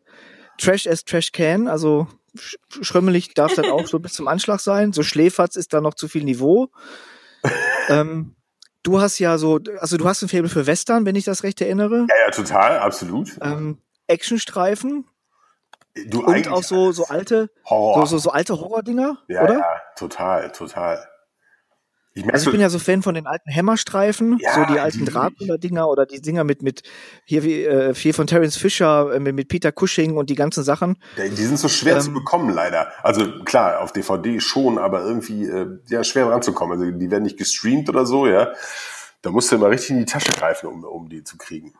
Trash 0.58 0.86
as 0.86 1.04
Trash 1.04 1.32
can, 1.32 1.66
also 1.66 2.06
sch 2.38 2.56
schrömmelig 2.82 3.32
darf 3.34 3.54
das 3.54 3.66
auch 3.66 3.86
so 3.86 3.98
bis 3.98 4.12
zum 4.12 4.28
Anschlag 4.28 4.60
sein. 4.60 4.92
So 4.92 5.02
Schläferz 5.02 5.56
ist 5.56 5.72
da 5.72 5.80
noch 5.80 5.94
zu 5.94 6.08
viel 6.08 6.24
Niveau. 6.24 6.68
ähm, 7.88 8.36
du 8.82 9.00
hast 9.00 9.18
ja 9.18 9.38
so, 9.38 9.58
also 9.78 9.96
du 9.96 10.06
hast 10.06 10.22
ein 10.22 10.28
Faible 10.28 10.50
für 10.50 10.66
Western, 10.66 11.06
wenn 11.06 11.16
ich 11.16 11.24
das 11.24 11.42
recht 11.42 11.60
erinnere. 11.62 12.06
Ja, 12.08 12.26
ja, 12.26 12.30
total, 12.30 12.78
absolut. 12.78 13.30
Ähm, 13.40 13.78
Actionstreifen. 14.10 15.06
Du 16.06 16.24
und 16.24 16.48
auch 16.48 16.62
so, 16.62 16.92
so 16.92 17.06
alte, 17.06 17.50
Horror. 17.64 18.06
So, 18.06 18.16
so, 18.16 18.18
so 18.18 18.30
alte 18.30 18.58
Horror-Dinger, 18.60 19.18
ja, 19.28 19.42
oder? 19.42 19.54
Ja, 19.54 19.80
total, 19.96 20.52
total. 20.52 21.04
Ich, 22.12 22.32
also 22.32 22.50
ich 22.50 22.52
bin 22.52 22.60
ja 22.60 22.68
so 22.68 22.80
Fan 22.80 23.02
von 23.02 23.14
den 23.14 23.26
alten 23.26 23.54
Hammerstreifen, 23.54 24.38
ja, 24.40 24.54
so 24.54 24.64
die 24.64 24.80
alten 24.80 25.04
Dracula-Dinger 25.04 25.88
oder 25.88 26.06
die 26.06 26.20
Dinger 26.20 26.42
mit, 26.42 26.60
mit 26.60 26.82
hier 27.24 27.44
wie 27.44 27.64
äh, 27.64 27.94
viel 27.94 28.12
von 28.12 28.26
Terence 28.26 28.56
Fisher, 28.56 29.14
äh, 29.14 29.20
mit, 29.20 29.36
mit 29.36 29.48
Peter 29.48 29.70
Cushing 29.70 30.16
und 30.16 30.28
die 30.28 30.34
ganzen 30.34 30.64
Sachen. 30.64 30.96
Die 31.16 31.30
sind 31.30 31.58
so 31.58 31.68
schwer 31.68 31.96
ähm, 31.96 32.00
zu 32.00 32.12
bekommen, 32.12 32.50
leider. 32.50 32.92
Also 33.04 33.44
klar, 33.44 33.80
auf 33.80 33.92
DVD 33.92 34.40
schon, 34.40 34.78
aber 34.78 35.04
irgendwie 35.04 35.44
äh, 35.44 35.78
ja, 35.88 36.02
schwer 36.02 36.26
ranzukommen. 36.26 36.80
Also 36.80 36.90
die 36.90 37.10
werden 37.10 37.22
nicht 37.22 37.38
gestreamt 37.38 37.88
oder 37.88 38.04
so, 38.06 38.26
ja. 38.26 38.52
Da 39.22 39.30
musst 39.30 39.52
du 39.52 39.56
immer 39.56 39.70
richtig 39.70 39.90
in 39.90 39.98
die 39.98 40.06
Tasche 40.06 40.32
greifen, 40.32 40.66
um, 40.66 40.82
um 40.82 41.08
die 41.08 41.22
zu 41.22 41.36
kriegen. 41.36 41.74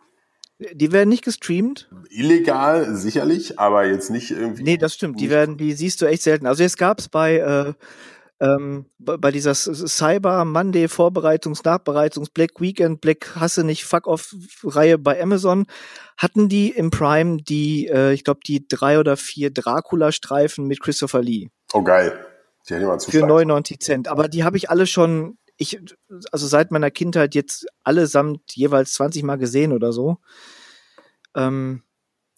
Die 0.72 0.92
werden 0.92 1.08
nicht 1.08 1.24
gestreamt? 1.24 1.88
Illegal, 2.10 2.94
sicherlich, 2.94 3.58
aber 3.58 3.86
jetzt 3.86 4.10
nicht 4.10 4.30
irgendwie. 4.30 4.62
Nee, 4.62 4.76
das 4.76 4.94
stimmt. 4.94 5.20
Die 5.20 5.30
werden, 5.30 5.56
die 5.56 5.72
siehst 5.72 6.02
du 6.02 6.06
echt 6.06 6.22
selten. 6.22 6.46
Also 6.46 6.62
jetzt 6.62 6.76
gab's 6.76 7.08
bei 7.08 7.38
äh, 7.38 7.72
ähm, 8.40 8.86
bei 8.98 9.30
dieser 9.30 9.54
Cyber 9.54 10.44
Monday 10.44 10.86
Vorbereitungs-, 10.86 11.62
Nachbereitungs-, 11.62 12.32
Black 12.32 12.60
Weekend, 12.60 13.00
Black 13.00 13.36
Hasse 13.36 13.64
nicht, 13.64 13.84
Fuck 13.84 14.06
Off 14.06 14.34
Reihe 14.64 14.98
bei 14.98 15.22
Amazon, 15.22 15.66
hatten 16.16 16.48
die 16.48 16.70
im 16.70 16.90
Prime 16.90 17.42
die, 17.42 17.86
äh, 17.86 18.12
ich 18.12 18.24
glaube, 18.24 18.40
die 18.46 18.66
drei 18.66 18.98
oder 18.98 19.16
vier 19.16 19.50
Dracula-Streifen 19.50 20.66
mit 20.66 20.80
Christopher 20.80 21.22
Lee. 21.22 21.48
Oh 21.72 21.82
geil. 21.82 22.26
Die 22.68 22.74
hätte 22.74 22.86
man 22.86 23.00
Für 23.00 23.26
99 23.26 23.80
Cent. 23.80 24.08
Aber 24.08 24.28
die 24.28 24.42
habe 24.44 24.56
ich 24.56 24.70
alle 24.70 24.86
schon, 24.86 25.38
ich, 25.60 25.78
also 26.32 26.46
seit 26.46 26.70
meiner 26.70 26.90
Kindheit 26.90 27.34
jetzt 27.34 27.66
allesamt 27.84 28.56
jeweils 28.56 28.94
20 28.94 29.22
Mal 29.24 29.36
gesehen 29.36 29.72
oder 29.72 29.92
so. 29.92 30.16
Ähm, 31.36 31.82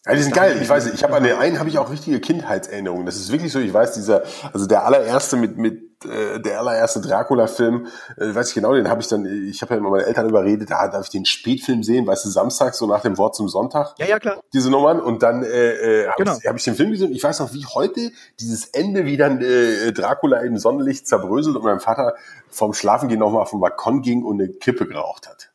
ja, 0.06 0.14
die 0.14 0.22
sind 0.22 0.34
geil. 0.34 0.58
Ich 0.60 0.68
weiß, 0.68 0.92
ich 0.92 1.04
habe 1.04 1.14
an 1.14 1.22
den 1.22 1.36
einen 1.36 1.58
habe 1.60 1.68
ich 1.68 1.78
auch 1.78 1.90
richtige 1.90 2.18
Kindheitserinnerungen. 2.18 3.06
Das 3.06 3.16
ist 3.16 3.30
wirklich 3.30 3.52
so. 3.52 3.60
Ich 3.60 3.72
weiß, 3.72 3.92
dieser, 3.92 4.22
also 4.52 4.66
der 4.66 4.84
allererste 4.84 5.36
mit 5.36 5.56
mit 5.58 5.92
äh, 6.04 6.40
der 6.40 6.58
allererste 6.58 7.00
Dracula-Film, 7.00 7.86
äh, 8.16 8.34
weiß 8.34 8.48
ich 8.48 8.54
genau, 8.54 8.74
den 8.74 8.88
habe 8.88 9.00
ich 9.00 9.06
dann. 9.06 9.24
Ich 9.26 9.62
habe 9.62 9.74
ja 9.74 9.78
immer 9.78 9.90
meine 9.90 10.06
Eltern 10.06 10.28
überredet, 10.28 10.70
da 10.70 10.88
darf 10.88 11.04
ich 11.04 11.10
den 11.10 11.24
Spätfilm 11.24 11.84
sehen, 11.84 12.04
weißt 12.06 12.24
du, 12.24 12.30
Samstag 12.30 12.74
so 12.74 12.86
nach 12.86 13.02
dem 13.02 13.16
Wort 13.18 13.36
zum 13.36 13.48
Sonntag. 13.48 13.94
Ja, 13.98 14.06
ja 14.06 14.18
klar. 14.18 14.40
Diese 14.52 14.70
Nummern 14.70 15.00
und 15.00 15.22
dann 15.22 15.44
äh, 15.44 15.46
äh, 15.46 16.06
habe 16.06 16.24
genau. 16.24 16.36
ich, 16.36 16.48
hab 16.48 16.56
ich 16.56 16.64
den 16.64 16.74
Film 16.74 16.90
gesehen. 16.90 17.12
Ich 17.12 17.22
weiß 17.22 17.38
noch, 17.38 17.52
wie 17.54 17.64
heute 17.66 18.10
dieses 18.40 18.66
Ende, 18.66 19.04
wie 19.04 19.16
dann 19.16 19.40
äh, 19.40 19.92
Dracula 19.92 20.40
im 20.40 20.58
Sonnenlicht 20.58 21.06
zerbröselt 21.06 21.56
und 21.56 21.62
mein 21.64 21.80
Vater 21.80 22.14
vom 22.48 22.74
Schlafengehen 22.74 23.20
nochmal 23.20 23.42
auf 23.42 23.50
den 23.50 23.60
Balkon 23.60 24.02
ging 24.02 24.24
und 24.24 24.40
eine 24.40 24.50
Kippe 24.52 24.86
geraucht 24.86 25.28
hat. 25.28 25.51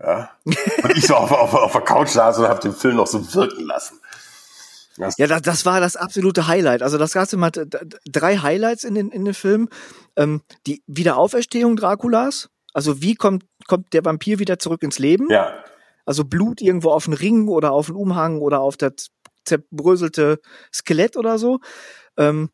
Ja? 0.00 0.30
Und 0.44 0.96
ich 0.96 1.06
so 1.06 1.14
auf, 1.14 1.32
auf, 1.32 1.54
auf 1.54 1.72
der 1.72 1.80
Couch 1.82 2.08
saß 2.08 2.38
und 2.38 2.48
habe 2.48 2.60
den 2.60 2.72
Film 2.72 2.96
noch 2.96 3.06
so 3.06 3.34
wirken 3.34 3.64
lassen. 3.66 4.00
Das 4.96 5.16
ja, 5.16 5.26
das, 5.26 5.42
das 5.42 5.66
war 5.66 5.80
das 5.80 5.96
absolute 5.96 6.48
Highlight. 6.48 6.82
Also 6.82 6.98
das 6.98 7.12
Ganze 7.12 7.40
hat 7.40 7.60
drei 8.04 8.38
Highlights 8.38 8.84
in 8.84 8.94
den, 8.94 9.10
in 9.10 9.24
den 9.24 9.34
Film. 9.34 9.68
Ähm, 10.16 10.42
die 10.66 10.82
Wiederauferstehung 10.86 11.76
Draculas. 11.76 12.48
Also 12.72 13.00
wie 13.00 13.14
kommt, 13.14 13.44
kommt 13.66 13.92
der 13.92 14.04
Vampir 14.04 14.38
wieder 14.38 14.58
zurück 14.58 14.82
ins 14.82 14.98
Leben? 14.98 15.28
Ja. 15.30 15.64
Also 16.04 16.24
Blut 16.24 16.60
irgendwo 16.60 16.90
auf 16.90 17.04
den 17.04 17.14
Ring 17.14 17.48
oder 17.48 17.72
auf 17.72 17.86
den 17.86 17.94
Umhang 17.94 18.40
oder 18.40 18.60
auf 18.60 18.76
das 18.76 19.10
zerbröselte 19.44 20.40
Skelett 20.72 21.16
oder 21.16 21.38
so. 21.38 21.60
Ähm, 22.16 22.50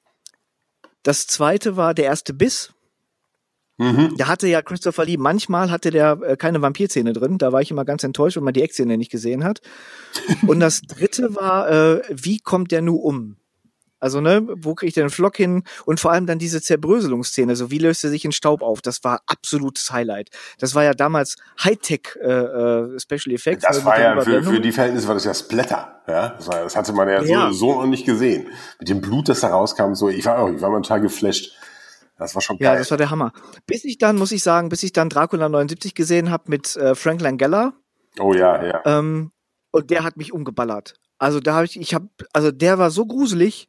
das 1.02 1.26
zweite 1.26 1.76
war 1.76 1.94
der 1.94 2.06
erste 2.06 2.34
Biss. 2.34 2.72
Mhm. 3.76 4.14
Da 4.16 4.28
hatte 4.28 4.46
ja 4.46 4.62
Christopher 4.62 5.04
Lee, 5.04 5.16
manchmal 5.16 5.70
hatte 5.70 5.90
der 5.90 6.18
äh, 6.22 6.36
keine 6.36 6.62
Vampirzähne 6.62 7.12
drin. 7.12 7.38
Da 7.38 7.52
war 7.52 7.60
ich 7.60 7.70
immer 7.70 7.84
ganz 7.84 8.04
enttäuscht, 8.04 8.36
wenn 8.36 8.44
man 8.44 8.54
die 8.54 8.62
Eckzähne 8.62 8.96
nicht 8.96 9.10
gesehen 9.10 9.44
hat. 9.44 9.60
Und 10.46 10.60
das 10.60 10.82
dritte 10.82 11.34
war, 11.34 11.70
äh, 11.70 12.02
wie 12.10 12.38
kommt 12.38 12.70
der 12.70 12.82
nu 12.82 12.96
um? 12.96 13.36
Also, 14.04 14.20
ne, 14.20 14.46
wo 14.56 14.74
kriege 14.74 14.88
ich 14.88 14.94
den 14.94 15.08
Flock 15.08 15.38
hin? 15.38 15.62
Und 15.86 15.98
vor 15.98 16.12
allem 16.12 16.26
dann 16.26 16.38
diese 16.38 16.60
Zerbröselungsszene, 16.60 17.56
so 17.56 17.70
wie 17.70 17.78
löst 17.78 18.04
er 18.04 18.10
sich 18.10 18.26
in 18.26 18.32
Staub 18.32 18.60
auf? 18.60 18.82
Das 18.82 19.02
war 19.02 19.22
absolutes 19.26 19.90
Highlight. 19.92 20.28
Das 20.58 20.74
war 20.74 20.84
ja 20.84 20.92
damals 20.92 21.36
Hightech 21.62 22.14
äh, 22.20 22.26
äh, 22.26 22.98
Special 23.00 23.34
Effects. 23.34 23.64
Das 23.66 23.78
äh, 23.78 23.84
war 23.86 23.98
ja 23.98 24.20
für, 24.20 24.42
für 24.42 24.60
die 24.60 24.72
Verhältnisse 24.72 25.08
war 25.08 25.14
das 25.14 25.24
ja 25.24 25.32
Splatter. 25.32 26.02
Ja, 26.06 26.34
das, 26.36 26.46
war, 26.48 26.64
das 26.64 26.76
hatte 26.76 26.92
man 26.92 27.08
ja, 27.08 27.22
ja. 27.22 27.46
So, 27.52 27.72
so 27.72 27.80
noch 27.80 27.86
nicht 27.86 28.04
gesehen. 28.04 28.48
Mit 28.78 28.90
dem 28.90 29.00
Blut, 29.00 29.30
das 29.30 29.40
da 29.40 29.48
rauskam, 29.48 29.94
so 29.94 30.10
ich 30.10 30.26
war 30.26 30.38
auch, 30.38 30.50
ich 30.50 30.60
war 30.60 30.68
mal 30.68 30.82
total 30.82 31.00
geflasht. 31.00 31.56
Das 32.16 32.34
war 32.34 32.42
schon 32.42 32.58
geil. 32.58 32.72
Ja, 32.72 32.78
das 32.78 32.90
war 32.90 32.98
der 32.98 33.10
Hammer. 33.10 33.32
Bis 33.66 33.84
ich 33.84 33.98
dann, 33.98 34.16
muss 34.16 34.32
ich 34.32 34.42
sagen, 34.42 34.68
bis 34.68 34.82
ich 34.82 34.92
dann 34.92 35.08
Dracula 35.08 35.48
79 35.48 35.94
gesehen 35.94 36.30
habe 36.30 36.44
mit 36.48 36.76
äh, 36.76 36.94
Frank 36.94 37.20
Langella. 37.20 37.74
Oh 38.20 38.32
ja, 38.32 38.64
ja. 38.64 38.82
Ähm, 38.84 39.32
und 39.72 39.90
der 39.90 40.04
hat 40.04 40.16
mich 40.16 40.32
umgeballert. 40.32 40.94
Also 41.18 41.40
da 41.40 41.54
habe 41.54 41.64
ich, 41.64 41.78
ich 41.78 41.94
habe, 41.94 42.08
also 42.32 42.50
der 42.52 42.78
war 42.78 42.90
so 42.90 43.06
gruselig, 43.06 43.66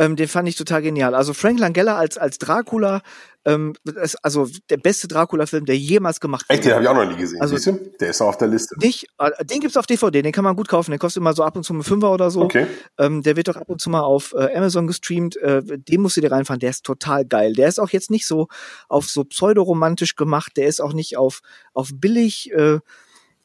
ähm, 0.00 0.16
den 0.16 0.28
fand 0.28 0.48
ich 0.48 0.56
total 0.56 0.80
genial. 0.80 1.14
Also 1.14 1.34
Frank 1.34 1.60
Langella 1.60 1.96
als 1.96 2.16
als 2.16 2.38
Dracula, 2.38 3.02
ähm, 3.44 3.74
ist 3.84 4.16
also 4.24 4.48
der 4.70 4.78
beste 4.78 5.08
Dracula-Film, 5.08 5.66
der 5.66 5.76
jemals 5.76 6.20
gemacht 6.20 6.48
wurde. 6.48 6.54
Echt, 6.54 6.64
den 6.64 6.72
habe 6.72 6.82
ich 6.82 6.88
auch 6.88 6.94
noch 6.94 7.04
nie 7.04 7.16
gesehen. 7.16 7.40
Also, 7.42 7.56
du? 7.56 7.78
Der 8.00 8.08
ist 8.08 8.22
auf 8.22 8.38
der 8.38 8.48
Liste. 8.48 8.76
Nicht, 8.78 9.08
äh, 9.18 9.44
den 9.44 9.60
gibt's 9.60 9.76
auf 9.76 9.86
DVD, 9.86 10.22
den 10.22 10.32
kann 10.32 10.44
man 10.44 10.56
gut 10.56 10.68
kaufen. 10.68 10.90
Den 10.90 10.98
kostet 10.98 11.20
immer 11.20 11.34
so 11.34 11.42
ab 11.42 11.54
und 11.54 11.64
zu 11.64 11.74
ein 11.74 11.82
Fünfer 11.82 12.12
oder 12.12 12.30
so. 12.30 12.40
Okay. 12.40 12.66
Ähm, 12.98 13.22
der 13.22 13.36
wird 13.36 13.48
doch 13.48 13.56
ab 13.56 13.68
und 13.68 13.80
zu 13.80 13.90
mal 13.90 14.00
auf 14.00 14.34
äh, 14.34 14.54
Amazon 14.56 14.86
gestreamt. 14.86 15.36
Äh, 15.36 15.62
den 15.62 16.00
musst 16.00 16.16
du 16.16 16.22
dir 16.22 16.32
reinfahren. 16.32 16.60
Der 16.60 16.70
ist 16.70 16.84
total 16.84 17.26
geil. 17.26 17.52
Der 17.52 17.68
ist 17.68 17.78
auch 17.78 17.90
jetzt 17.90 18.10
nicht 18.10 18.26
so 18.26 18.48
auf 18.88 19.06
so 19.06 19.24
pseudoromantisch 19.24 20.16
gemacht. 20.16 20.52
Der 20.56 20.66
ist 20.66 20.80
auch 20.80 20.94
nicht 20.94 21.18
auf 21.18 21.40
auf 21.74 21.90
billig. 21.92 22.52
Äh, 22.52 22.78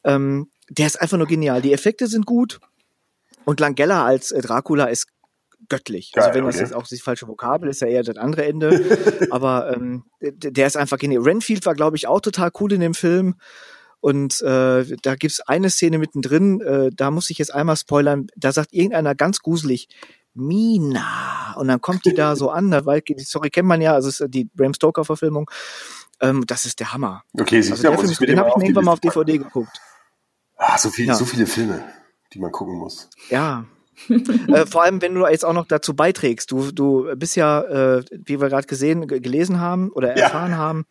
ähm, 0.04 0.50
der 0.70 0.86
ist 0.86 1.00
einfach 1.00 1.18
nur 1.18 1.26
genial. 1.26 1.60
Die 1.60 1.74
Effekte 1.74 2.06
sind 2.06 2.24
gut. 2.24 2.60
Und 3.44 3.60
Langella 3.60 4.04
als 4.04 4.32
äh, 4.32 4.40
Dracula 4.40 4.86
ist 4.86 5.06
göttlich. 5.68 6.12
Also 6.14 6.28
Geil, 6.28 6.28
also 6.28 6.38
wenn 6.38 6.46
das 6.46 6.60
jetzt 6.60 6.74
auch 6.74 6.86
das 6.86 7.00
falsche 7.00 7.28
Vokabel 7.28 7.68
ist, 7.68 7.80
ja 7.80 7.88
eher 7.88 8.02
das 8.02 8.16
andere 8.16 8.44
Ende. 8.46 9.28
Aber 9.30 9.74
ähm, 9.74 10.04
der 10.20 10.66
ist 10.66 10.76
einfach 10.76 10.98
genial. 10.98 11.22
Renfield 11.22 11.66
war, 11.66 11.74
glaube 11.74 11.96
ich, 11.96 12.06
auch 12.06 12.20
total 12.20 12.50
cool 12.60 12.72
in 12.72 12.80
dem 12.80 12.94
Film. 12.94 13.36
Und 14.00 14.40
äh, 14.42 14.84
da 15.02 15.16
gibt's 15.16 15.40
eine 15.40 15.70
Szene 15.70 15.98
mittendrin, 15.98 16.60
äh, 16.60 16.90
da 16.94 17.10
muss 17.10 17.30
ich 17.30 17.38
jetzt 17.38 17.52
einmal 17.52 17.76
spoilern, 17.76 18.28
da 18.36 18.52
sagt 18.52 18.72
irgendeiner 18.72 19.14
ganz 19.14 19.40
gruselig, 19.40 19.88
Mina. 20.34 21.54
Und 21.56 21.68
dann 21.68 21.80
kommt 21.80 22.04
die 22.04 22.14
da 22.14 22.36
so 22.36 22.50
an, 22.50 22.70
weil 22.84 23.00
die 23.00 23.18
Story 23.24 23.50
kennt 23.50 23.66
man 23.66 23.80
ja, 23.80 23.94
also 23.94 24.08
ist 24.08 24.24
die 24.28 24.44
Bram 24.44 24.74
Stoker-Verfilmung. 24.74 25.50
Ähm, 26.20 26.44
das 26.46 26.66
ist 26.66 26.78
der 26.78 26.92
Hammer. 26.92 27.24
Okay, 27.38 27.60
sie 27.62 27.72
also 27.72 27.82
der 27.82 27.98
Film, 27.98 28.14
den 28.26 28.38
habe 28.38 28.50
ich 28.50 28.56
mir 28.56 28.64
irgendwann 28.64 28.84
mal 28.84 28.92
auf 28.92 29.00
DVD 29.00 29.38
geguckt. 29.38 29.80
Ah, 30.56 30.78
so, 30.78 30.90
viel, 30.90 31.06
ja. 31.06 31.14
so 31.14 31.24
viele 31.24 31.46
Filme, 31.46 31.84
die 32.32 32.38
man 32.38 32.52
gucken 32.52 32.76
muss. 32.76 33.10
Ja, 33.28 33.64
äh, 34.48 34.66
vor 34.66 34.82
allem, 34.82 35.02
wenn 35.02 35.14
du 35.14 35.26
jetzt 35.26 35.44
auch 35.44 35.52
noch 35.52 35.66
dazu 35.66 35.94
beiträgst. 35.94 36.50
Du, 36.50 36.70
du 36.70 37.08
bist 37.16 37.36
ja, 37.36 37.62
äh, 37.62 38.04
wie 38.10 38.40
wir 38.40 38.48
gerade 38.48 38.66
gesehen, 38.66 39.06
gelesen 39.06 39.60
haben 39.60 39.90
oder 39.90 40.16
erfahren 40.16 40.52
ja. 40.52 40.58
haben, 40.58 40.86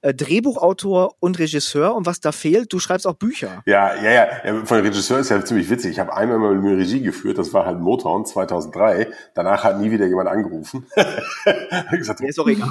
äh, 0.00 0.14
Drehbuchautor 0.14 1.16
und 1.18 1.38
Regisseur 1.40 1.94
und 1.94 2.06
was 2.06 2.20
da 2.20 2.30
fehlt, 2.30 2.72
du 2.72 2.78
schreibst 2.78 3.06
auch 3.06 3.14
Bücher. 3.14 3.62
Ja, 3.66 3.96
ja, 3.96 4.12
ja. 4.12 4.64
Von 4.64 4.80
Regisseur 4.80 5.18
ist 5.18 5.28
ja 5.28 5.44
ziemlich 5.44 5.68
witzig. 5.70 5.92
Ich 5.92 5.98
habe 5.98 6.14
einmal 6.16 6.38
mal 6.38 6.54
mit 6.54 6.78
Regie 6.78 7.00
geführt, 7.00 7.36
das 7.36 7.52
war 7.52 7.66
halt 7.66 7.80
Motown 7.80 8.24
2003. 8.24 9.08
Danach 9.34 9.64
hat 9.64 9.80
nie 9.80 9.90
wieder 9.90 10.06
jemand 10.06 10.28
angerufen. 10.28 10.86
gesagt, 11.90 12.20
ist 12.20 12.38
doch 12.38 12.46
egal. 12.46 12.70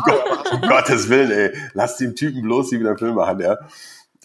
um 0.53 0.61
Gottes 0.61 1.09
Willen, 1.09 1.31
ey, 1.31 1.51
lass 1.73 1.97
den 1.97 2.15
Typen 2.15 2.41
bloß, 2.43 2.69
die 2.69 2.79
wieder 2.79 2.89
einen 2.89 2.97
Film 2.97 3.15
machen, 3.15 3.41
ja. 3.41 3.57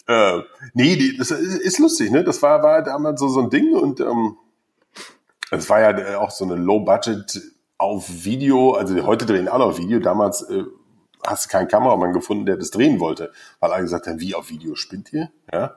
Äh, 0.07 0.41
nee, 0.73 0.95
die, 0.95 1.17
das 1.17 1.31
ist, 1.31 1.59
ist 1.59 1.79
lustig, 1.79 2.09
ne? 2.11 2.23
Das 2.23 2.41
war, 2.41 2.63
war 2.63 2.83
damals 2.83 3.19
so, 3.19 3.27
so 3.27 3.41
ein 3.41 3.49
Ding 3.49 3.73
und 3.73 3.99
ähm, 3.99 4.37
es 5.57 5.69
war 5.69 5.81
ja 5.81 5.97
äh, 5.97 6.15
auch 6.15 6.31
so 6.31 6.45
eine 6.45 6.55
Low-Budget 6.55 7.41
auf 7.77 8.05
Video, 8.09 8.71
also 8.71 9.05
heute 9.05 9.25
drehen 9.25 9.47
alle 9.47 9.65
auf 9.65 9.77
Video, 9.77 9.99
damals 9.99 10.41
äh, 10.43 10.63
hast 11.25 11.45
du 11.45 11.49
keinen 11.49 11.67
Kameramann 11.67 12.13
gefunden, 12.13 12.45
der 12.45 12.57
das 12.57 12.71
drehen 12.71 12.99
wollte, 12.99 13.31
weil 13.59 13.71
alle 13.71 13.83
gesagt 13.83 14.07
haben, 14.07 14.19
wie 14.19 14.35
auf 14.35 14.49
Video 14.49 14.75
spinnt 14.75 15.11
ihr? 15.13 15.29
Ja. 15.51 15.75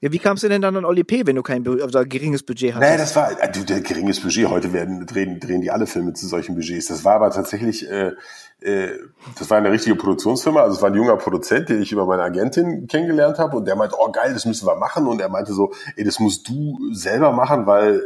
Ja, 0.00 0.12
wie 0.12 0.18
kamst 0.18 0.42
du 0.42 0.48
denn 0.48 0.60
dann 0.60 0.76
an 0.76 0.84
Oli 0.84 1.02
P., 1.02 1.26
wenn 1.26 1.36
du 1.36 1.42
kein 1.42 1.66
also 1.66 2.00
geringes 2.04 2.42
Budget 2.42 2.74
hast? 2.74 2.80
Naja, 2.80 2.98
das 2.98 3.16
war 3.16 3.40
äh, 3.40 3.50
du, 3.50 3.64
der 3.64 3.80
geringes 3.80 4.20
Budget. 4.20 4.50
Heute 4.50 4.74
werden 4.74 5.06
drehen, 5.06 5.40
drehen 5.40 5.62
die 5.62 5.70
alle 5.70 5.86
Filme 5.86 6.12
zu 6.12 6.26
solchen 6.26 6.54
Budgets. 6.56 6.88
Das 6.88 7.06
war 7.06 7.14
aber 7.14 7.30
tatsächlich, 7.30 7.88
äh, 7.88 8.12
äh, 8.60 8.90
das 9.38 9.48
war 9.48 9.56
eine 9.56 9.70
richtige 9.70 9.96
Produktionsfirma. 9.96 10.60
Also 10.60 10.76
es 10.76 10.82
war 10.82 10.90
ein 10.90 10.94
junger 10.94 11.16
Produzent, 11.16 11.70
den 11.70 11.80
ich 11.80 11.90
über 11.90 12.04
meine 12.04 12.22
Agentin 12.22 12.86
kennengelernt 12.86 13.38
habe 13.38 13.56
und 13.56 13.66
der 13.66 13.76
meinte, 13.76 13.96
oh 13.98 14.12
geil, 14.12 14.34
das 14.34 14.44
müssen 14.44 14.66
wir 14.66 14.76
machen. 14.76 15.06
Und 15.06 15.22
er 15.22 15.30
meinte 15.30 15.54
so, 15.54 15.72
ey, 15.96 16.04
das 16.04 16.18
musst 16.20 16.46
du 16.50 16.78
selber 16.92 17.32
machen, 17.32 17.64
weil 17.64 18.02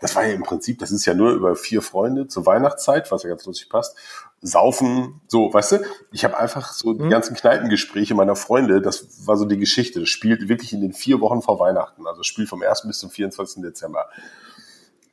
das 0.00 0.16
war 0.16 0.26
ja 0.26 0.32
im 0.32 0.42
Prinzip, 0.42 0.78
das 0.78 0.90
ist 0.90 1.06
ja 1.06 1.14
nur 1.14 1.32
über 1.32 1.56
vier 1.56 1.82
Freunde 1.82 2.26
zur 2.26 2.46
Weihnachtszeit, 2.46 3.10
was 3.10 3.22
ja 3.22 3.30
ganz 3.30 3.44
lustig 3.46 3.68
passt. 3.68 3.96
Saufen, 4.42 5.20
so, 5.28 5.52
weißt 5.52 5.72
du? 5.72 5.84
Ich 6.12 6.24
habe 6.24 6.38
einfach 6.38 6.72
so 6.72 6.94
die 6.94 7.04
mhm. 7.04 7.10
ganzen 7.10 7.36
Kneipengespräche 7.36 8.14
meiner 8.14 8.36
Freunde, 8.36 8.80
das 8.80 9.26
war 9.26 9.36
so 9.36 9.44
die 9.44 9.58
Geschichte. 9.58 10.00
Das 10.00 10.08
spielt 10.08 10.48
wirklich 10.48 10.72
in 10.72 10.80
den 10.80 10.92
vier 10.92 11.20
Wochen 11.20 11.42
vor 11.42 11.60
Weihnachten. 11.60 12.06
Also 12.06 12.20
das 12.20 12.26
spielt 12.26 12.48
vom 12.48 12.62
1. 12.62 12.86
bis 12.86 12.98
zum 12.98 13.10
24. 13.10 13.62
Dezember. 13.62 14.08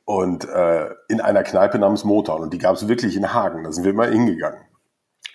Und 0.04 0.48
äh, 0.48 0.88
in 1.08 1.20
einer 1.20 1.42
Kneipe 1.42 1.78
namens 1.78 2.04
Motown. 2.04 2.40
Und 2.40 2.54
die 2.54 2.58
gab 2.58 2.76
es 2.76 2.88
wirklich 2.88 3.16
in 3.16 3.34
Hagen. 3.34 3.64
Da 3.64 3.72
sind 3.72 3.84
wir 3.84 3.90
immer 3.90 4.06
hingegangen. 4.06 4.60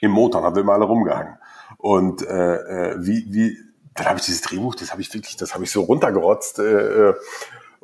Im 0.01 0.11
Motown 0.11 0.43
haben 0.43 0.55
wir 0.55 0.63
immer 0.63 0.73
alle 0.73 0.85
rumgehangen. 0.85 1.37
Und 1.77 2.25
äh, 2.25 2.55
äh 2.55 2.95
wie, 2.97 3.27
wie, 3.29 3.57
dann 3.93 4.07
habe 4.07 4.17
ich 4.17 4.25
dieses 4.25 4.41
Drehbuch, 4.41 4.73
das 4.73 4.91
habe 4.91 5.01
ich 5.01 5.13
wirklich, 5.13 5.37
das 5.37 5.53
habe 5.53 5.63
ich 5.63 5.71
so 5.71 5.81
runtergerotzt. 5.81 6.57
Äh, 6.57 7.09
äh 7.09 7.13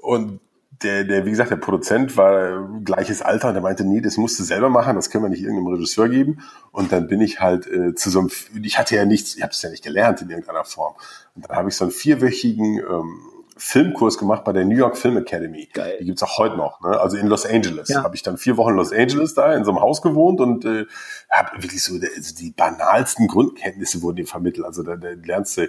und 0.02 0.40
der, 0.84 1.04
der, 1.04 1.26
wie 1.26 1.32
gesagt, 1.32 1.52
der 1.52 1.58
Produzent 1.58 2.16
war 2.16 2.68
gleiches 2.84 3.22
Alter 3.22 3.50
und 3.50 3.54
der 3.54 3.64
meinte, 3.64 3.84
nee, 3.84 4.02
das 4.02 4.18
musst 4.18 4.40
du 4.40 4.44
selber 4.44 4.70
machen, 4.70 4.96
das 4.96 5.10
können 5.10 5.26
wir 5.26 5.30
nicht 5.30 5.42
irgendeinem 5.42 5.68
Regisseur 5.68 6.08
geben. 6.08 6.42
Und 6.72 6.92
dann 6.92 7.08
bin 7.08 7.22
ich 7.22 7.42
halt 7.42 7.68
äh, 7.68 7.96
zu 7.96 8.10
so 8.10 8.20
einem, 8.20 8.30
ich 8.64 8.78
hatte 8.78 8.96
ja 8.96 9.06
nichts, 9.06 9.36
ich 9.36 9.44
habe 9.44 9.52
es 9.52 9.62
ja 9.62 9.70
nicht 9.70 9.84
gelernt 9.84 10.22
in 10.22 10.30
irgendeiner 10.30 10.64
Form. 10.64 10.96
Und 11.36 11.48
dann 11.48 11.58
habe 11.58 11.70
ich 11.70 11.76
so 11.76 11.86
einen 11.86 11.92
vierwöchigen 11.92 12.80
ähm, 12.80 13.20
Filmkurs 13.58 14.18
gemacht 14.18 14.46
bei 14.46 14.54
der 14.54 14.64
New 14.64 14.76
York 14.76 14.98
Film 14.98 15.18
Academy. 15.18 15.68
Geil. 15.74 15.98
Die 16.00 16.06
gibt's 16.06 16.24
auch 16.24 16.38
heute 16.38 16.56
noch. 16.56 16.80
Ne? 16.80 16.98
Also 16.98 17.18
in 17.18 17.28
Los 17.28 17.46
Angeles. 17.46 17.90
Ja. 17.90 18.04
Habe 18.04 18.16
ich 18.16 18.24
dann 18.24 18.38
vier 18.38 18.56
Wochen 18.56 18.72
in 18.72 18.78
Los 18.78 18.94
Angeles 18.94 19.34
da 19.34 19.54
in 19.54 19.66
so 19.66 19.72
einem 19.72 19.82
Haus 19.82 20.02
gewohnt 20.02 20.40
und 20.40 20.64
äh, 20.64 20.86
habe 21.30 21.62
wirklich 21.62 21.84
so 21.84 21.94
also 21.94 22.36
die 22.36 22.52
banalsten 22.52 23.28
Grundkenntnisse 23.28 24.02
wurden 24.02 24.16
dir 24.16 24.28
vermittelt. 24.28 24.66
Also 24.66 24.84
da, 24.84 24.96
da 24.96 25.10
lernst 25.10 25.58
du 25.58 25.68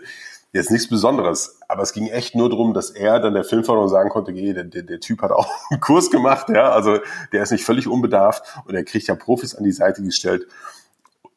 jetzt 0.53 0.71
nichts 0.71 0.89
Besonderes, 0.89 1.59
aber 1.69 1.83
es 1.83 1.93
ging 1.93 2.09
echt 2.09 2.35
nur 2.35 2.51
darum, 2.51 2.75
dass 2.75 2.91
er 2.91 3.21
dann 3.21 3.35
der 3.35 3.45
Filmförderung 3.45 3.89
sagen 3.89 4.11
konnte, 4.11 4.33
okay, 4.33 4.53
der, 4.53 4.65
der, 4.65 4.83
der 4.83 5.01
Typ 5.01 5.23
hat 5.23 5.31
auch 5.31 5.49
einen 5.71 5.81
Kurs 5.81 6.11
gemacht, 6.11 6.49
ja, 6.49 6.71
also 6.71 6.99
der 7.33 7.43
ist 7.43 7.53
nicht 7.53 7.65
völlig 7.65 7.87
unbedarft 7.87 8.43
und 8.65 8.75
er 8.75 8.85
kriegt 8.85 9.07
ja 9.07 9.15
Profis 9.15 9.55
an 9.55 9.65
die 9.65 9.73
Seite 9.73 10.03
gestellt. 10.03 10.47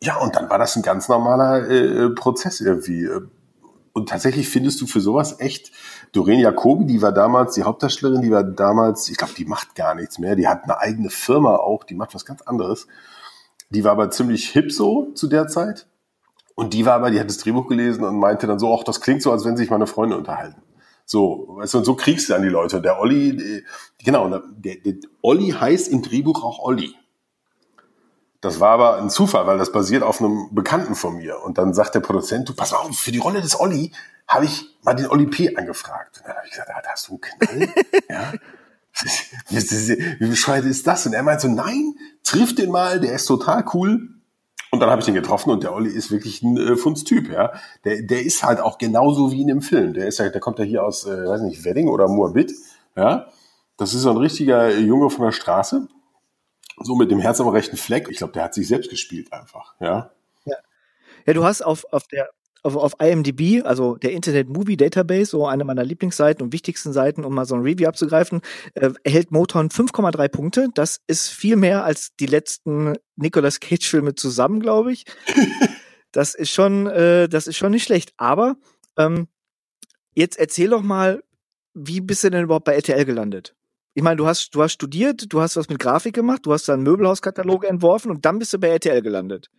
Ja, 0.01 0.17
und 0.17 0.35
dann 0.35 0.49
war 0.49 0.57
das 0.57 0.75
ein 0.75 0.81
ganz 0.81 1.07
normaler 1.07 1.69
äh, 1.69 2.09
Prozess 2.09 2.59
irgendwie. 2.59 3.07
Und 3.93 4.09
tatsächlich 4.09 4.49
findest 4.49 4.81
du 4.81 4.87
für 4.87 4.99
sowas 4.99 5.39
echt, 5.39 5.71
Doreen 6.11 6.39
Jacobi, 6.39 6.85
die 6.85 7.01
war 7.01 7.11
damals 7.11 7.53
die 7.53 7.63
Hauptdarstellerin, 7.63 8.21
die 8.21 8.31
war 8.31 8.43
damals, 8.43 9.07
ich 9.07 9.17
glaube, 9.17 9.33
die 9.37 9.45
macht 9.45 9.75
gar 9.75 9.93
nichts 9.95 10.17
mehr, 10.17 10.35
die 10.35 10.47
hat 10.47 10.63
eine 10.63 10.79
eigene 10.79 11.09
Firma 11.09 11.55
auch, 11.55 11.83
die 11.83 11.95
macht 11.95 12.15
was 12.15 12.25
ganz 12.25 12.41
anderes. 12.41 12.87
Die 13.69 13.83
war 13.83 13.91
aber 13.91 14.09
ziemlich 14.09 14.49
hip 14.49 14.71
so 14.71 15.11
zu 15.13 15.27
der 15.27 15.47
Zeit 15.47 15.87
und 16.55 16.73
die 16.73 16.85
war 16.85 16.93
aber, 16.93 17.11
die 17.11 17.19
hat 17.19 17.27
das 17.27 17.37
Drehbuch 17.37 17.67
gelesen 17.67 18.03
und 18.03 18.19
meinte 18.19 18.47
dann 18.47 18.59
so, 18.59 18.77
ach, 18.77 18.83
das 18.83 19.01
klingt 19.01 19.21
so, 19.21 19.31
als 19.31 19.45
wenn 19.45 19.57
sich 19.57 19.69
meine 19.69 19.87
Freunde 19.87 20.17
unterhalten. 20.17 20.61
So, 21.05 21.55
weißt 21.57 21.73
du, 21.73 21.77
und 21.79 21.83
so 21.83 21.95
kriegst 21.95 22.29
du 22.29 22.33
dann 22.33 22.43
die 22.43 22.49
Leute. 22.49 22.81
Der 22.81 22.99
Olli, 22.99 23.63
genau, 24.03 24.29
der, 24.29 24.75
der 24.75 24.93
Olli 25.21 25.49
heißt 25.49 25.89
im 25.89 26.01
Drehbuch 26.01 26.43
auch 26.43 26.59
Olli. 26.59 26.95
Das 28.39 28.59
war 28.59 28.71
aber 28.71 28.97
ein 28.97 29.09
Zufall, 29.09 29.47
weil 29.47 29.57
das 29.57 29.71
basiert 29.71 30.03
auf 30.03 30.19
einem 30.19 30.49
Bekannten 30.51 30.95
von 30.95 31.15
mir. 31.15 31.41
Und 31.43 31.57
dann 31.57 31.73
sagt 31.73 31.95
der 31.95 32.01
Produzent, 32.01 32.49
du, 32.49 32.53
pass 32.53 32.73
auf, 32.73 32.97
für 32.97 33.11
die 33.11 33.19
Rolle 33.19 33.41
des 33.41 33.59
Olli 33.59 33.91
habe 34.27 34.45
ich 34.45 34.65
mal 34.81 34.93
den 34.93 35.07
Olli 35.07 35.27
P. 35.27 35.55
angefragt. 35.55 36.17
Und 36.17 36.27
dann 36.27 36.35
habe 36.35 36.45
ich 36.45 36.51
gesagt, 36.51 36.69
da 36.69 36.89
hast 36.89 37.07
du 37.07 37.19
einen 37.21 37.21
Knall? 37.21 37.83
ja. 38.09 38.33
Wie, 39.49 40.19
wie 40.19 40.27
bescheuert 40.27 40.65
ist 40.65 40.85
das? 40.85 41.05
Und 41.05 41.13
er 41.13 41.23
meint 41.23 41.41
so, 41.41 41.47
nein, 41.47 41.95
triff 42.23 42.53
den 42.53 42.69
mal, 42.69 42.99
der 42.99 43.13
ist 43.13 43.25
total 43.25 43.65
cool. 43.73 44.09
Und 44.73 44.79
dann 44.79 44.89
habe 44.89 45.01
ich 45.01 45.05
den 45.05 45.13
getroffen 45.13 45.51
und 45.51 45.61
der 45.61 45.71
Olli 45.71 45.91
ist 45.91 46.09
wirklich 46.09 46.41
ein 46.41 46.57
äh, 46.57 46.75
Fundstyp, 46.75 47.29
ja. 47.29 47.53
Der, 47.85 48.01
der 48.01 48.25
ist 48.25 48.43
halt 48.43 48.59
auch 48.59 48.79
genauso 48.79 49.31
wie 49.31 49.41
in 49.41 49.47
dem 49.47 49.61
Film. 49.61 49.93
Der 49.93 50.07
ist 50.07 50.17
ja, 50.17 50.29
der 50.29 50.41
kommt 50.41 50.57
ja 50.57 50.65
hier 50.65 50.83
aus, 50.83 51.05
äh, 51.05 51.27
weiß 51.27 51.41
nicht, 51.41 51.63
Wedding 51.63 51.89
oder 51.89 52.07
Moabit, 52.07 52.53
ja. 52.95 53.27
Das 53.77 53.93
ist 53.93 54.01
so 54.01 54.09
ein 54.09 54.17
richtiger 54.17 54.75
Junge 54.75 55.11
von 55.11 55.25
der 55.25 55.31
Straße. 55.31 55.87
So 56.77 56.95
mit 56.95 57.11
dem 57.11 57.19
Herz 57.19 57.39
am 57.39 57.49
rechten 57.49 57.77
Fleck. 57.77 58.07
Ich 58.09 58.17
glaube, 58.17 58.33
der 58.33 58.45
hat 58.45 58.55
sich 58.55 58.67
selbst 58.67 58.89
gespielt 58.89 59.31
einfach, 59.31 59.75
ja. 59.79 60.09
Ja, 60.45 60.55
ja 61.27 61.33
du 61.33 61.43
hast 61.43 61.61
auf, 61.61 61.85
auf 61.91 62.07
der 62.07 62.31
auf, 62.63 62.75
auf 62.75 62.93
IMDb, 62.99 63.63
also 63.65 63.95
der 63.95 64.13
Internet 64.13 64.49
Movie 64.49 64.77
Database, 64.77 65.25
so 65.31 65.45
eine 65.45 65.65
meiner 65.65 65.83
Lieblingsseiten 65.83 66.43
und 66.43 66.53
wichtigsten 66.53 66.93
Seiten, 66.93 67.23
um 67.23 67.35
mal 67.35 67.45
so 67.45 67.55
ein 67.55 67.61
Review 67.61 67.87
abzugreifen, 67.87 68.41
äh, 68.73 68.89
erhält 69.03 69.31
Motown 69.31 69.69
5,3 69.69 70.27
Punkte. 70.29 70.67
Das 70.73 71.01
ist 71.07 71.29
viel 71.29 71.57
mehr 71.57 71.83
als 71.83 72.15
die 72.15 72.25
letzten 72.25 72.95
Nicolas 73.15 73.59
Cage 73.59 73.87
Filme 73.87 74.15
zusammen, 74.15 74.59
glaube 74.59 74.93
ich. 74.93 75.05
das 76.11 76.33
ist 76.33 76.51
schon, 76.51 76.87
äh, 76.87 77.27
das 77.27 77.47
ist 77.47 77.57
schon 77.57 77.71
nicht 77.71 77.83
schlecht. 77.83 78.13
Aber 78.17 78.55
ähm, 78.97 79.27
jetzt 80.15 80.39
erzähl 80.39 80.69
doch 80.69 80.81
mal, 80.81 81.23
wie 81.73 82.01
bist 82.01 82.23
du 82.23 82.29
denn 82.29 82.43
überhaupt 82.43 82.65
bei 82.65 82.75
RTL 82.75 83.05
gelandet? 83.05 83.55
Ich 83.95 84.03
meine, 84.03 84.15
du 84.15 84.25
hast, 84.25 84.55
du 84.55 84.63
hast 84.63 84.73
studiert, 84.73 85.31
du 85.31 85.41
hast 85.41 85.55
was 85.55 85.69
mit 85.69 85.79
Grafik 85.79 86.15
gemacht, 86.15 86.41
du 86.43 86.53
hast 86.53 86.67
dann 86.67 86.81
Möbelhauskataloge 86.81 87.67
entworfen 87.67 88.09
und 88.09 88.25
dann 88.25 88.39
bist 88.39 88.53
du 88.53 88.57
bei 88.57 88.69
RTL 88.69 89.01
gelandet. 89.01 89.49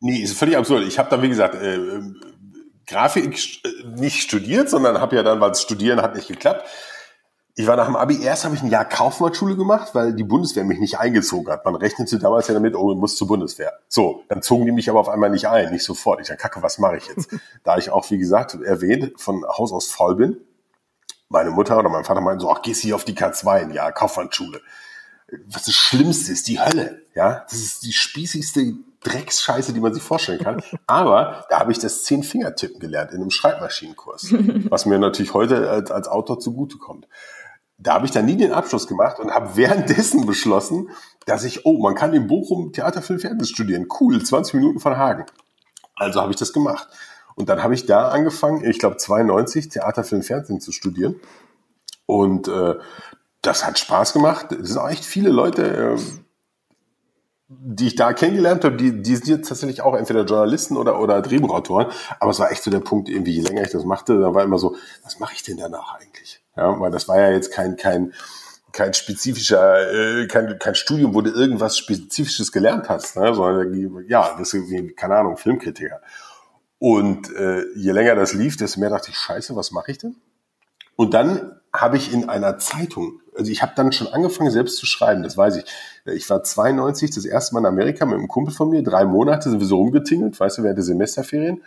Nee, 0.00 0.18
ist 0.22 0.36
völlig 0.36 0.56
absurd. 0.56 0.84
Ich 0.86 0.98
habe 0.98 1.08
dann, 1.08 1.22
wie 1.22 1.28
gesagt, 1.28 1.54
äh, 1.54 2.00
Grafik 2.92 3.60
nicht 3.96 4.22
studiert, 4.22 4.68
sondern 4.68 5.00
habe 5.00 5.16
ja 5.16 5.22
dann, 5.22 5.40
weil 5.40 5.50
das 5.50 5.62
Studieren 5.62 6.02
hat 6.02 6.14
nicht 6.14 6.28
geklappt. 6.28 6.68
Ich 7.54 7.66
war 7.66 7.76
nach 7.76 7.86
dem 7.86 7.96
Abi, 7.96 8.22
erst 8.22 8.44
habe 8.44 8.54
ich 8.54 8.62
ein 8.62 8.70
Jahr 8.70 8.86
Kaufmannschule 8.86 9.56
gemacht, 9.56 9.94
weil 9.94 10.14
die 10.14 10.24
Bundeswehr 10.24 10.64
mich 10.64 10.78
nicht 10.78 10.98
eingezogen 10.98 11.52
hat. 11.52 11.64
Man 11.66 11.74
rechnete 11.74 12.18
damals 12.18 12.48
ja 12.48 12.54
damit, 12.54 12.74
oh, 12.74 12.94
du 12.94 12.98
musst 12.98 13.18
zur 13.18 13.28
Bundeswehr. 13.28 13.74
So, 13.88 14.24
dann 14.28 14.40
zogen 14.40 14.64
die 14.64 14.72
mich 14.72 14.88
aber 14.88 15.00
auf 15.00 15.08
einmal 15.10 15.28
nicht 15.28 15.48
ein, 15.48 15.70
nicht 15.70 15.84
sofort. 15.84 16.20
Ich 16.20 16.28
dachte, 16.28 16.40
kacke, 16.40 16.62
was 16.62 16.78
mache 16.78 16.96
ich 16.96 17.08
jetzt? 17.08 17.28
da 17.64 17.76
ich 17.76 17.90
auch, 17.90 18.10
wie 18.10 18.18
gesagt, 18.18 18.54
erwähnt, 18.54 19.20
von 19.20 19.44
Haus 19.46 19.72
aus 19.72 19.88
faul 19.88 20.16
bin, 20.16 20.36
meine 21.28 21.50
Mutter 21.50 21.78
oder 21.78 21.88
mein 21.88 22.04
Vater 22.04 22.20
meinten 22.20 22.40
so, 22.40 22.50
ach, 22.50 22.62
gehst 22.62 22.82
hier 22.82 22.94
auf 22.94 23.04
die 23.04 23.14
K2 23.14 23.62
ein 23.62 23.72
Jahr 23.72 23.92
Kaufmannschule. 23.92 24.60
Was 25.46 25.64
das 25.64 25.74
Schlimmste 25.74 26.32
ist, 26.32 26.48
die 26.48 26.60
Hölle. 26.60 27.02
Ja, 27.14 27.44
das 27.50 27.58
ist 27.58 27.84
die 27.84 27.92
spießigste 27.92 28.74
Drecksscheiße, 29.04 29.72
die 29.72 29.80
man 29.80 29.94
sich 29.94 30.02
vorstellen 30.02 30.38
kann. 30.38 30.62
Aber 30.86 31.44
da 31.50 31.60
habe 31.60 31.72
ich 31.72 31.78
das 31.78 32.04
Zehn-Finger-Tippen 32.04 32.80
gelernt 32.80 33.12
in 33.12 33.20
einem 33.20 33.30
Schreibmaschinenkurs, 33.30 34.32
was 34.68 34.86
mir 34.86 34.98
natürlich 34.98 35.34
heute 35.34 35.70
als, 35.70 35.90
als 35.90 36.08
Autor 36.08 36.38
zugutekommt. 36.38 37.06
Da 37.78 37.94
habe 37.94 38.06
ich 38.06 38.12
dann 38.12 38.26
nie 38.26 38.36
den 38.36 38.52
Abschluss 38.52 38.86
gemacht 38.86 39.18
und 39.18 39.32
habe 39.32 39.56
währenddessen 39.56 40.24
beschlossen, 40.24 40.90
dass 41.26 41.42
ich, 41.42 41.66
oh, 41.66 41.82
man 41.82 41.94
kann 41.94 42.14
in 42.14 42.28
Bochum 42.28 42.72
Theater, 42.72 43.02
Film, 43.02 43.18
Fernsehen 43.18 43.46
studieren. 43.46 43.88
Cool, 44.00 44.22
20 44.22 44.54
Minuten 44.54 44.78
von 44.78 44.96
Hagen. 44.96 45.26
Also 45.96 46.20
habe 46.20 46.30
ich 46.30 46.36
das 46.36 46.52
gemacht. 46.52 46.88
Und 47.34 47.48
dann 47.48 47.62
habe 47.62 47.74
ich 47.74 47.86
da 47.86 48.08
angefangen, 48.08 48.64
ich 48.64 48.78
glaube 48.78 48.98
92, 48.98 49.68
Theater, 49.68 50.04
Film, 50.04 50.22
Fernsehen 50.22 50.60
zu 50.60 50.70
studieren. 50.70 51.16
Und 52.06 52.46
äh, 52.48 52.74
das 53.40 53.66
hat 53.66 53.78
Spaß 53.78 54.12
gemacht. 54.12 54.52
Es 54.52 54.68
sind 54.68 54.78
auch 54.78 54.88
echt 54.88 55.04
viele 55.04 55.30
Leute, 55.30 55.96
äh, 55.96 55.98
die 57.60 57.88
ich 57.88 57.96
da 57.96 58.12
kennengelernt 58.12 58.64
habe, 58.64 58.76
die, 58.76 59.02
die 59.02 59.16
sind 59.16 59.28
jetzt 59.28 59.48
tatsächlich 59.48 59.82
auch 59.82 59.94
entweder 59.94 60.24
Journalisten 60.24 60.76
oder, 60.76 61.00
oder 61.00 61.20
Drehbuchautoren. 61.22 61.88
Aber 62.20 62.30
es 62.30 62.38
war 62.38 62.50
echt 62.50 62.62
so 62.62 62.70
der 62.70 62.80
Punkt, 62.80 63.08
irgendwie, 63.08 63.32
je 63.32 63.42
länger 63.42 63.62
ich 63.62 63.70
das 63.70 63.84
machte, 63.84 64.18
dann 64.18 64.34
war 64.34 64.42
immer 64.42 64.58
so, 64.58 64.76
was 65.04 65.18
mache 65.18 65.34
ich 65.34 65.42
denn 65.42 65.56
danach 65.56 65.94
eigentlich? 65.94 66.42
Ja, 66.56 66.78
weil 66.80 66.90
das 66.90 67.08
war 67.08 67.18
ja 67.18 67.30
jetzt 67.30 67.52
kein, 67.52 67.76
kein, 67.76 68.12
kein 68.72 68.94
spezifischer, 68.94 69.92
äh, 69.92 70.26
kein, 70.26 70.58
kein 70.58 70.74
Studium, 70.74 71.14
wo 71.14 71.20
du 71.20 71.30
irgendwas 71.30 71.78
Spezifisches 71.78 72.52
gelernt 72.52 72.88
hast, 72.88 73.16
ne? 73.16 73.34
sondern 73.34 74.04
ja, 74.08 74.34
das 74.38 74.54
ist 74.54 74.70
wie, 74.70 74.92
keine 74.92 75.16
Ahnung, 75.16 75.36
Filmkritiker. 75.36 76.00
Und 76.78 77.32
äh, 77.34 77.64
je 77.76 77.92
länger 77.92 78.16
das 78.16 78.32
lief, 78.32 78.56
desto 78.56 78.80
mehr 78.80 78.90
dachte 78.90 79.10
ich, 79.10 79.16
scheiße, 79.16 79.54
was 79.54 79.70
mache 79.70 79.92
ich 79.92 79.98
denn? 79.98 80.16
Und 80.96 81.14
dann 81.14 81.60
habe 81.72 81.96
ich 81.96 82.12
in 82.12 82.28
einer 82.28 82.58
Zeitung, 82.58 83.20
also 83.36 83.50
ich 83.50 83.62
habe 83.62 83.72
dann 83.76 83.92
schon 83.92 84.08
angefangen, 84.08 84.50
selbst 84.50 84.76
zu 84.76 84.86
schreiben, 84.86 85.22
das 85.22 85.36
weiß 85.36 85.56
ich. 85.56 85.64
Ich 86.04 86.28
war 86.30 86.42
92 86.42 87.10
das 87.10 87.24
erste 87.24 87.54
Mal 87.54 87.60
in 87.60 87.66
Amerika 87.66 88.04
mit 88.04 88.18
einem 88.18 88.28
Kumpel 88.28 88.52
von 88.52 88.70
mir, 88.70 88.82
drei 88.82 89.04
Monate 89.04 89.50
sind 89.50 89.60
wir 89.60 89.66
so 89.66 89.76
rumgetingelt, 89.76 90.38
weißt 90.38 90.58
du, 90.58 90.62
während 90.64 90.78
der 90.78 90.84
Semesterferien. 90.84 91.62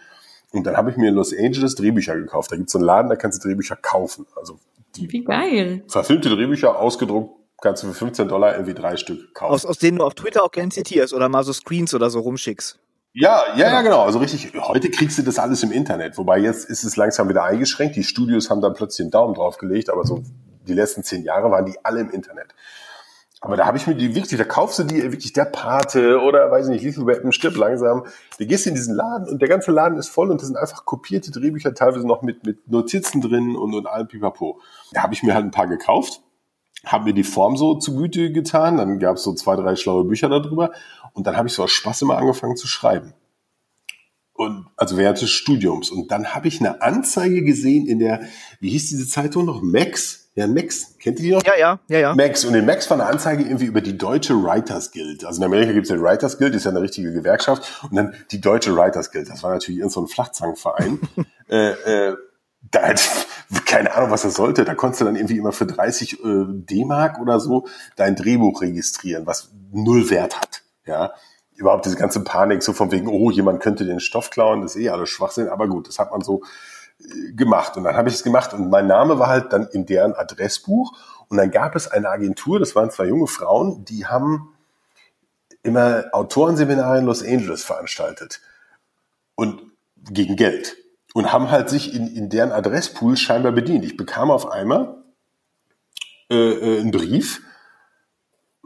Und 0.51 0.65
dann 0.65 0.75
habe 0.75 0.91
ich 0.91 0.97
mir 0.97 1.09
in 1.09 1.15
Los 1.15 1.33
Angeles 1.37 1.75
Drehbücher 1.75 2.15
gekauft. 2.15 2.51
Da 2.51 2.55
gibt 2.55 2.69
es 2.69 2.73
so 2.73 2.79
einen 2.79 2.85
Laden, 2.85 3.09
da 3.09 3.15
kannst 3.15 3.43
du 3.43 3.47
Drehbücher 3.47 3.75
kaufen. 3.75 4.25
Also 4.35 4.59
die 4.95 5.11
Wie 5.11 5.23
geil. 5.23 5.83
Verfilmte 5.87 6.29
Drehbücher 6.29 6.79
ausgedruckt, 6.79 7.39
kannst 7.61 7.83
du 7.83 7.87
für 7.87 7.93
15 7.93 8.27
Dollar 8.27 8.53
irgendwie 8.53 8.73
drei 8.73 8.97
Stück 8.97 9.33
kaufen. 9.33 9.53
Aus, 9.53 9.65
aus 9.65 9.77
denen 9.77 9.99
du 9.99 10.05
auf 10.05 10.15
Twitter 10.15 10.43
auch 10.43 10.51
gerne 10.51 10.69
zitierst 10.69 11.13
oder 11.13 11.29
mal 11.29 11.43
so 11.43 11.53
Screens 11.53 11.93
oder 11.93 12.09
so 12.09 12.19
rumschickst. 12.19 12.79
Ja, 13.13 13.43
ja, 13.55 13.69
ja, 13.69 13.81
genau. 13.81 14.01
Also 14.01 14.19
richtig, 14.19 14.51
heute 14.59 14.89
kriegst 14.91 15.17
du 15.17 15.21
das 15.21 15.39
alles 15.39 15.63
im 15.63 15.71
Internet. 15.71 16.17
Wobei 16.17 16.37
jetzt 16.37 16.69
ist 16.69 16.83
es 16.83 16.97
langsam 16.97 17.29
wieder 17.29 17.45
eingeschränkt. 17.45 17.95
Die 17.95 18.03
Studios 18.03 18.49
haben 18.49 18.59
dann 18.59 18.73
plötzlich 18.73 19.05
einen 19.05 19.11
Daumen 19.11 19.33
drauf 19.33 19.57
gelegt, 19.57 19.89
aber 19.89 20.03
so 20.03 20.21
die 20.67 20.73
letzten 20.73 21.03
zehn 21.03 21.23
Jahre 21.23 21.49
waren 21.49 21.65
die 21.65 21.77
alle 21.83 22.01
im 22.01 22.09
Internet. 22.09 22.53
Aber 23.41 23.57
da 23.57 23.65
habe 23.65 23.77
ich 23.77 23.85
mir 23.85 23.95
die 23.95 24.15
wirklich, 24.15 24.37
da 24.37 24.43
kaufst 24.43 24.79
du 24.79 24.83
die 24.83 25.03
wirklich 25.03 25.33
der 25.33 25.45
Pate 25.45 26.19
oder 26.19 26.49
weiß 26.49 26.65
ich 26.67 26.71
nicht, 26.71 26.83
Lethal 26.83 27.05
Weapon, 27.05 27.31
stirb 27.31 27.57
langsam. 27.57 28.05
Du 28.39 28.45
gehst 28.45 28.65
in 28.65 28.73
diesen 28.73 28.95
Laden 28.95 29.27
und 29.27 29.41
der 29.41 29.49
ganze 29.49 29.71
Laden 29.71 29.97
ist 29.97 30.09
voll 30.09 30.31
und 30.31 30.41
das 30.41 30.47
sind 30.47 30.57
einfach 30.57 30.85
kopierte 30.85 31.31
Drehbücher, 31.31 31.73
teilweise 31.75 32.07
noch 32.07 32.21
mit, 32.21 32.45
mit 32.45 32.67
Notizen 32.71 33.21
drin 33.21 33.55
und, 33.55 33.75
und 33.75 33.87
allem 33.87 34.07
pipapo. 34.07 34.61
Da 34.93 35.03
habe 35.03 35.13
ich 35.13 35.21
mir 35.21 35.35
halt 35.35 35.45
ein 35.45 35.51
paar 35.51 35.67
gekauft 35.67 36.21
habe 36.85 37.05
mir 37.05 37.13
die 37.13 37.23
Form 37.23 37.57
so 37.57 37.75
zu 37.75 37.95
Güte 37.95 38.31
getan, 38.31 38.77
dann 38.77 38.99
gab 38.99 39.17
es 39.17 39.23
so 39.23 39.33
zwei, 39.33 39.55
drei 39.55 39.75
schlaue 39.75 40.05
Bücher 40.05 40.29
darüber 40.29 40.71
und 41.13 41.27
dann 41.27 41.37
habe 41.37 41.47
ich 41.47 41.53
so 41.53 41.63
aus 41.63 41.71
Spaß 41.71 42.03
immer 42.03 42.17
angefangen 42.17 42.55
zu 42.55 42.67
schreiben. 42.67 43.13
Und 44.33 44.67
also 44.75 44.97
während 44.97 45.21
des 45.21 45.29
Studiums. 45.29 45.89
Und 45.89 46.11
dann 46.11 46.35
habe 46.35 46.49
ich 46.49 46.59
eine 46.59 46.81
Anzeige 46.81 47.41
gesehen 47.41 47.87
in 47.87 47.99
der, 47.99 48.21
wie 48.59 48.69
hieß 48.69 48.89
diese 48.89 49.07
Zeitung 49.07 49.45
noch? 49.45 49.61
Max? 49.61 50.24
Ja, 50.35 50.47
Max. 50.47 50.97
Kennt 50.99 51.19
ihr 51.19 51.23
die 51.23 51.31
noch? 51.31 51.43
Ja, 51.45 51.55
ja, 51.57 51.79
ja, 51.87 51.99
ja. 51.99 52.15
Max. 52.15 52.43
Und 52.43 52.55
in 52.55 52.65
Max 52.65 52.89
war 52.89 52.99
eine 52.99 53.09
Anzeige 53.09 53.43
irgendwie 53.43 53.65
über 53.65 53.79
die 53.79 53.97
deutsche 53.97 54.33
Writers 54.35 54.91
Guild. 54.91 55.23
Also 55.23 55.41
in 55.41 55.45
Amerika 55.45 55.71
gibt 55.71 55.85
es 55.85 55.89
ja 55.89 56.01
Writers 56.01 56.37
Guild, 56.37 56.53
ist 56.55 56.65
ja 56.65 56.71
eine 56.71 56.81
richtige 56.81 57.13
Gewerkschaft. 57.13 57.83
Und 57.89 57.95
dann 57.95 58.13
die 58.31 58.41
deutsche 58.41 58.75
Writers 58.75 59.11
Guild. 59.11 59.29
Das 59.29 59.43
war 59.43 59.51
natürlich 59.51 59.79
irgendein 59.79 59.93
so 59.93 60.01
ein 60.01 60.07
Flachzangenverein. 60.07 60.99
äh, 61.49 61.69
äh, 62.09 62.17
da 62.71 62.81
halt, 62.81 63.27
keine 63.65 63.95
Ahnung, 63.95 64.11
was 64.11 64.23
das 64.23 64.33
sollte. 64.33 64.65
Da 64.65 64.75
konntest 64.75 65.01
du 65.01 65.05
dann 65.05 65.15
irgendwie 65.15 65.37
immer 65.37 65.53
für 65.53 65.65
30 65.65 66.13
äh, 66.13 66.17
D-Mark 66.49 67.19
oder 67.21 67.39
so 67.39 67.67
dein 67.95 68.17
Drehbuch 68.17 68.61
registrieren, 68.61 69.25
was 69.25 69.51
null 69.71 70.09
Wert 70.09 70.41
hat. 70.41 70.63
Ja, 70.85 71.13
überhaupt 71.55 71.85
diese 71.85 71.95
ganze 71.95 72.23
Panik 72.25 72.61
so 72.61 72.73
von 72.73 72.91
wegen, 72.91 73.07
oh, 73.07 73.31
jemand 73.31 73.61
könnte 73.61 73.85
den 73.85 74.01
Stoff 74.01 74.29
klauen, 74.29 74.61
das 74.61 74.75
ist 74.75 74.81
eh 74.81 74.89
alles 74.89 75.09
Schwachsinn. 75.09 75.47
Aber 75.47 75.69
gut, 75.69 75.87
das 75.87 75.97
hat 75.97 76.11
man 76.11 76.21
so 76.21 76.41
gemacht. 77.35 77.77
Und 77.77 77.83
dann 77.83 77.95
habe 77.95 78.09
ich 78.09 78.15
es 78.15 78.23
gemacht 78.23 78.53
und 78.53 78.69
mein 78.69 78.87
Name 78.87 79.19
war 79.19 79.27
halt 79.27 79.53
dann 79.53 79.67
in 79.67 79.85
deren 79.85 80.13
Adressbuch 80.13 80.93
Und 81.27 81.37
dann 81.37 81.51
gab 81.51 81.75
es 81.75 81.87
eine 81.87 82.09
Agentur, 82.09 82.59
das 82.59 82.75
waren 82.75 82.91
zwei 82.91 83.05
junge 83.05 83.27
Frauen, 83.27 83.85
die 83.85 84.05
haben 84.05 84.53
immer 85.63 86.05
Autorenseminare 86.11 86.99
in 86.99 87.05
Los 87.05 87.23
Angeles 87.23 87.63
veranstaltet. 87.63 88.41
Und 89.35 89.61
gegen 90.11 90.35
Geld. 90.35 90.77
Und 91.13 91.31
haben 91.31 91.49
halt 91.49 91.69
sich 91.69 91.93
in, 91.93 92.07
in 92.07 92.29
deren 92.29 92.51
Adresspool 92.51 93.17
scheinbar 93.17 93.51
bedient. 93.51 93.85
Ich 93.85 93.97
bekam 93.97 94.31
auf 94.31 94.51
einmal 94.51 95.03
äh, 96.29 96.35
äh, 96.35 96.79
einen 96.81 96.91
Brief, 96.91 97.41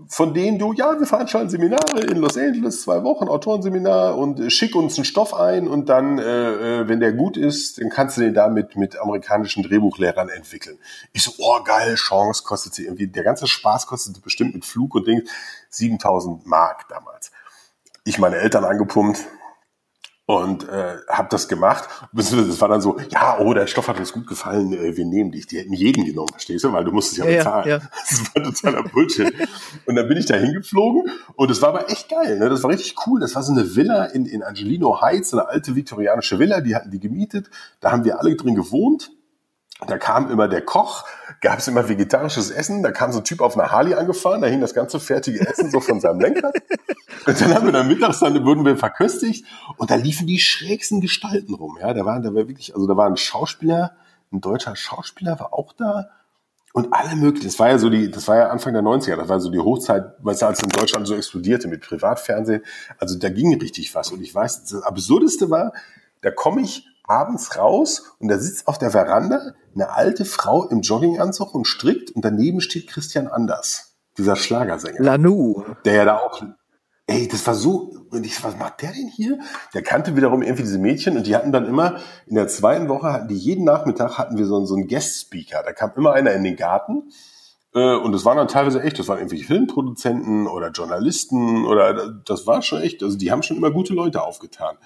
von 0.07 0.33
denen 0.33 0.59
du, 0.59 0.73
ja, 0.73 0.97
wir 0.99 1.05
veranstalten 1.05 1.49
Seminare 1.49 2.01
in 2.01 2.17
Los 2.17 2.37
Angeles, 2.37 2.83
zwei 2.83 3.03
Wochen, 3.03 3.27
Autorenseminar 3.27 4.17
und 4.17 4.39
äh, 4.39 4.49
schick 4.49 4.75
uns 4.75 4.97
einen 4.97 5.05
Stoff 5.05 5.33
ein 5.33 5.67
und 5.67 5.89
dann, 5.89 6.19
äh, 6.19 6.81
äh, 6.81 6.87
wenn 6.87 6.99
der 6.99 7.13
gut 7.13 7.37
ist, 7.37 7.79
dann 7.79 7.89
kannst 7.89 8.17
du 8.17 8.21
den 8.21 8.33
da 8.33 8.47
mit, 8.47 8.75
mit 8.75 8.97
amerikanischen 8.97 9.63
Drehbuchlehrern 9.63 10.29
entwickeln. 10.29 10.77
Ich 11.13 11.23
so, 11.23 11.31
oh 11.39 11.63
geil, 11.63 11.95
Chance, 11.95 12.43
kostet 12.43 12.73
sie 12.73 12.85
irgendwie, 12.85 13.07
der 13.07 13.23
ganze 13.23 13.47
Spaß 13.47 13.87
kostet 13.87 14.21
bestimmt 14.21 14.55
mit 14.55 14.65
Flug 14.65 14.95
und 14.95 15.07
Ding 15.07 15.23
7000 15.69 16.45
Mark 16.45 16.87
damals. 16.89 17.31
Ich 18.05 18.17
meine 18.17 18.37
Eltern 18.37 18.65
angepumpt, 18.65 19.19
und 20.29 20.69
äh, 20.69 20.97
habe 21.07 21.27
das 21.31 21.47
gemacht. 21.47 21.89
Das 22.13 22.61
war 22.61 22.67
dann 22.67 22.81
so, 22.81 22.99
ja, 23.09 23.39
oh, 23.39 23.51
der 23.55 23.65
Stoff 23.65 23.87
hat 23.87 23.97
uns 23.97 24.13
gut 24.13 24.27
gefallen, 24.27 24.73
äh, 24.73 24.95
wir 24.95 25.03
nehmen 25.03 25.31
dich. 25.31 25.47
Die 25.47 25.57
hätten 25.57 25.73
jeden 25.73 26.05
genommen, 26.05 26.29
verstehst 26.29 26.63
du? 26.65 26.71
Weil 26.71 26.83
du 26.83 26.91
musst 26.91 27.13
es 27.13 27.17
ja, 27.17 27.25
ja 27.25 27.37
bezahlen. 27.37 27.67
Ja, 27.67 27.77
ja. 27.77 27.83
Das 28.09 28.35
war 28.35 28.43
totaler 28.43 28.83
Bullshit. 28.83 29.33
und 29.87 29.95
dann 29.95 30.07
bin 30.07 30.17
ich 30.17 30.27
da 30.27 30.35
hingeflogen 30.35 31.09
und 31.35 31.49
es 31.49 31.63
war 31.63 31.69
aber 31.69 31.89
echt 31.89 32.09
geil. 32.09 32.37
Ne? 32.37 32.47
Das 32.47 32.61
war 32.61 32.69
richtig 32.69 32.95
cool. 33.07 33.19
Das 33.19 33.33
war 33.33 33.41
so 33.41 33.53
eine 33.53 33.75
Villa 33.75 34.05
in, 34.05 34.27
in 34.27 34.43
Angelino 34.43 35.01
Heights, 35.01 35.33
eine 35.33 35.47
alte 35.47 35.75
viktorianische 35.75 36.37
Villa, 36.37 36.61
die 36.61 36.75
hatten 36.75 36.91
die 36.91 36.99
gemietet. 36.99 37.49
Da 37.79 37.91
haben 37.91 38.03
wir 38.03 38.19
alle 38.19 38.35
drin 38.35 38.53
gewohnt. 38.53 39.09
Da 39.87 39.97
kam 39.97 40.29
immer 40.29 40.47
der 40.47 40.61
Koch, 40.61 41.05
gab 41.39 41.59
es 41.59 41.67
immer 41.67 41.87
vegetarisches 41.87 42.51
Essen, 42.51 42.83
da 42.83 42.91
kam 42.91 43.13
so 43.13 43.19
ein 43.19 43.23
Typ 43.23 43.39
auf 43.39 43.57
einer 43.57 43.71
Harley 43.71 43.93
angefahren, 43.93 44.41
da 44.41 44.47
hing 44.47 44.59
das 44.59 44.73
ganze 44.73 44.99
fertige 44.99 45.39
Essen 45.47 45.71
so 45.71 45.79
von 45.79 46.01
seinem 46.01 46.19
Lenkrad. 46.19 46.53
Und 47.25 47.41
dann 47.41 47.53
haben 47.53 47.65
wir 47.65 47.71
dann 47.71 47.87
mittags, 47.87 48.19
dann 48.19 48.43
wurden 48.45 48.65
wir 48.65 48.75
verköstigt 48.75 49.45
und 49.77 49.89
da 49.89 49.95
liefen 49.95 50.27
die 50.27 50.39
schrägsten 50.39 50.99
Gestalten 50.99 51.53
rum. 51.53 51.77
Ja, 51.79 51.93
da 51.93 52.05
waren, 52.05 52.23
da 52.23 52.29
war 52.29 52.47
wirklich, 52.47 52.75
also 52.75 52.87
da 52.87 52.97
war 52.97 53.07
ein 53.07 53.17
Schauspieler, 53.17 53.93
ein 54.31 54.41
deutscher 54.41 54.75
Schauspieler 54.75 55.39
war 55.39 55.53
auch 55.53 55.73
da 55.73 56.09
und 56.73 56.93
alle 56.93 57.15
möglichen. 57.15 57.47
Das 57.47 57.59
war 57.59 57.69
ja 57.69 57.77
so 57.77 57.89
die, 57.89 58.11
das 58.11 58.27
war 58.27 58.37
ja 58.37 58.49
Anfang 58.49 58.73
der 58.73 58.83
90er, 58.83 59.15
das 59.15 59.29
war 59.29 59.39
so 59.39 59.49
die 59.49 59.59
Hochzeit, 59.59 60.13
weißt 60.19 60.41
du, 60.41 60.45
als 60.45 60.61
in 60.61 60.69
Deutschland 60.69 61.07
so 61.07 61.15
explodierte 61.15 61.67
mit 61.67 61.81
Privatfernsehen. 61.81 62.63
Also 62.97 63.17
da 63.17 63.29
ging 63.29 63.57
richtig 63.59 63.93
was. 63.95 64.11
Und 64.11 64.21
ich 64.21 64.33
weiß, 64.33 64.65
das 64.65 64.83
Absurdeste 64.83 65.49
war, 65.49 65.73
da 66.21 66.31
komme 66.31 66.61
ich 66.61 66.85
abends 67.09 67.57
raus 67.57 68.15
und 68.19 68.27
da 68.27 68.37
sitzt 68.37 68.67
auf 68.67 68.77
der 68.77 68.91
Veranda 68.91 69.53
eine 69.73 69.91
alte 69.91 70.25
Frau 70.25 70.67
im 70.67 70.81
Jogginganzug 70.81 71.53
und 71.53 71.65
strickt 71.65 72.11
und 72.11 72.23
daneben 72.23 72.61
steht 72.61 72.87
Christian 72.87 73.27
Anders, 73.27 73.95
dieser 74.17 74.35
Schlagersänger. 74.35 75.01
Lanu. 75.01 75.63
Der 75.85 75.93
ja 75.93 76.05
da 76.05 76.17
auch, 76.17 76.41
ey, 77.07 77.27
das 77.27 77.45
war 77.47 77.55
so, 77.55 77.95
und 78.11 78.25
ich, 78.25 78.43
was 78.43 78.57
macht 78.57 78.81
der 78.81 78.91
denn 78.91 79.07
hier? 79.07 79.39
Der 79.73 79.81
kannte 79.81 80.15
wiederum 80.15 80.41
irgendwie 80.41 80.63
diese 80.63 80.79
Mädchen 80.79 81.17
und 81.17 81.25
die 81.25 81.35
hatten 81.35 81.51
dann 81.51 81.65
immer, 81.65 81.99
in 82.27 82.35
der 82.35 82.47
zweiten 82.47 82.87
Woche 82.87 83.11
hatten 83.11 83.27
die 83.27 83.37
jeden 83.37 83.65
Nachmittag 83.65 84.17
hatten 84.17 84.37
wir 84.37 84.45
so, 84.45 84.63
so 84.65 84.75
einen 84.75 84.87
Guest-Speaker. 84.87 85.63
Da 85.63 85.73
kam 85.73 85.91
immer 85.95 86.13
einer 86.13 86.33
in 86.33 86.43
den 86.43 86.55
Garten 86.55 87.11
äh, 87.73 87.95
und 87.95 88.11
das 88.11 88.25
waren 88.25 88.37
dann 88.37 88.47
teilweise 88.47 88.81
echt, 88.81 88.99
das 88.99 89.07
waren 89.07 89.19
irgendwie 89.19 89.43
Filmproduzenten 89.43 90.47
oder 90.47 90.69
Journalisten 90.69 91.65
oder 91.65 92.11
das 92.25 92.47
war 92.47 92.61
schon 92.61 92.81
echt, 92.81 93.03
also 93.03 93.17
die 93.17 93.31
haben 93.31 93.43
schon 93.43 93.57
immer 93.57 93.71
gute 93.71 93.93
Leute 93.93 94.23
aufgetan. 94.23 94.77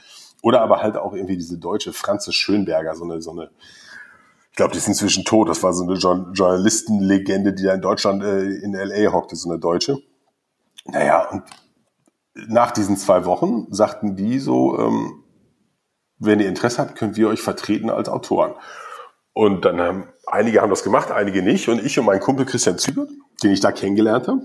Oder 0.44 0.62
aber 0.62 0.84
halt 0.84 0.98
auch 0.98 1.14
irgendwie 1.14 1.38
diese 1.38 1.58
deutsche 1.58 1.94
Franzis 1.94 2.36
Schönberger, 2.36 2.94
so 2.96 3.06
eine, 3.06 3.22
so 3.22 3.32
eine, 3.32 3.50
ich 4.52 4.58
glaube, 4.58 4.74
die 4.74 4.78
ist 4.78 4.90
inzwischen 4.90 5.24
tot. 5.24 5.48
Das 5.48 5.64
war 5.64 5.74
so 5.74 5.86
eine 5.86 5.94
Journalistenlegende, 5.94 7.54
die 7.54 7.64
da 7.64 7.74
in 7.74 7.82
Deutschland 7.82 8.22
äh, 8.22 8.44
in 8.44 8.74
LA 8.74 9.14
hockte, 9.14 9.38
so 9.38 9.50
eine 9.50 9.58
Deutsche. 9.58 10.00
Naja, 10.84 11.30
und 11.30 11.44
nach 12.36 12.72
diesen 12.72 12.98
zwei 12.98 13.24
Wochen 13.24 13.68
sagten 13.72 14.18
die 14.18 14.38
so, 14.40 14.78
ähm, 14.78 15.24
wenn 16.20 16.42
ihr 16.42 16.50
Interesse 16.50 16.80
habt, 16.82 16.98
könnt 16.98 17.16
wir 17.16 17.30
euch 17.30 17.42
vertreten 17.42 17.90
als 17.90 18.10
Autoren. 18.10 18.54
Und 19.32 19.64
dann 19.64 19.80
haben 19.80 20.10
einige 20.28 20.62
haben 20.62 20.70
das 20.70 20.84
gemacht, 20.84 21.10
einige 21.10 21.42
nicht. 21.42 21.70
Und 21.70 21.82
ich 21.82 21.98
und 21.98 22.06
mein 22.06 22.20
Kumpel 22.20 22.46
Christian 22.46 22.78
Züger, 22.78 23.08
den 23.42 23.52
ich 23.52 23.62
da 23.62 23.72
kennengelernt 23.72 24.28
habe, 24.28 24.42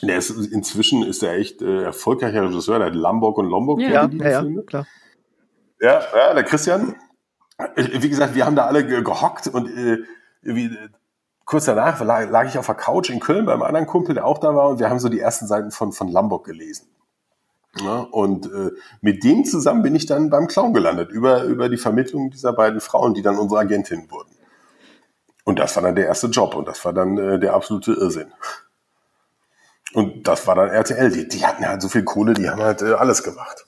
der 0.00 0.16
ist 0.16 0.30
inzwischen 0.30 1.02
ist 1.02 1.24
er 1.24 1.34
echt 1.34 1.60
äh, 1.60 1.82
erfolgreicher 1.82 2.44
Regisseur, 2.44 2.78
der 2.78 2.88
hat 2.88 2.94
Lombok 2.94 3.38
und 3.38 3.46
Lombok. 3.46 3.80
Ja, 3.80 4.08
ja, 4.08 4.42
ja, 4.42 4.62
klar. 4.62 4.86
Ja, 5.80 6.02
ja, 6.14 6.34
der 6.34 6.44
Christian. 6.44 6.94
Wie 7.76 8.08
gesagt, 8.08 8.34
wir 8.34 8.46
haben 8.46 8.56
da 8.56 8.66
alle 8.66 8.84
gehockt 8.84 9.46
und 9.46 9.68
äh, 9.68 9.98
wie, 10.42 10.76
kurz 11.44 11.66
danach 11.66 12.00
lag, 12.00 12.28
lag, 12.30 12.46
ich 12.46 12.58
auf 12.58 12.66
der 12.66 12.74
Couch 12.74 13.10
in 13.10 13.20
Köln 13.20 13.46
beim 13.46 13.62
anderen 13.62 13.86
Kumpel, 13.86 14.14
der 14.14 14.26
auch 14.26 14.38
da 14.38 14.54
war, 14.54 14.68
und 14.70 14.78
wir 14.78 14.90
haben 14.90 14.98
so 14.98 15.08
die 15.08 15.20
ersten 15.20 15.46
Seiten 15.46 15.70
von, 15.70 15.92
von 15.92 16.08
Lombok 16.08 16.44
gelesen. 16.44 16.88
Ja, 17.80 18.00
und 18.00 18.46
äh, 18.46 18.70
mit 19.00 19.24
dem 19.24 19.44
zusammen 19.44 19.82
bin 19.82 19.96
ich 19.96 20.06
dann 20.06 20.30
beim 20.30 20.46
Clown 20.46 20.74
gelandet, 20.74 21.10
über, 21.10 21.42
über 21.44 21.68
die 21.68 21.76
Vermittlung 21.76 22.30
dieser 22.30 22.52
beiden 22.52 22.80
Frauen, 22.80 23.14
die 23.14 23.22
dann 23.22 23.36
unsere 23.36 23.60
Agentinnen 23.60 24.10
wurden. 24.10 24.30
Und 25.44 25.58
das 25.58 25.74
war 25.76 25.82
dann 25.82 25.96
der 25.96 26.06
erste 26.06 26.28
Job 26.28 26.54
und 26.54 26.68
das 26.68 26.84
war 26.84 26.92
dann 26.92 27.18
äh, 27.18 27.38
der 27.38 27.54
absolute 27.54 27.92
Irrsinn. 27.92 28.32
Und 29.92 30.26
das 30.26 30.46
war 30.46 30.54
dann 30.54 30.70
RTL. 30.70 31.10
Die, 31.10 31.28
die 31.28 31.44
hatten 31.44 31.66
halt 31.66 31.82
so 31.82 31.88
viel 31.88 32.04
Kohle, 32.04 32.34
die 32.34 32.48
haben 32.48 32.62
halt 32.62 32.82
äh, 32.82 32.94
alles 32.94 33.22
gemacht. 33.22 33.66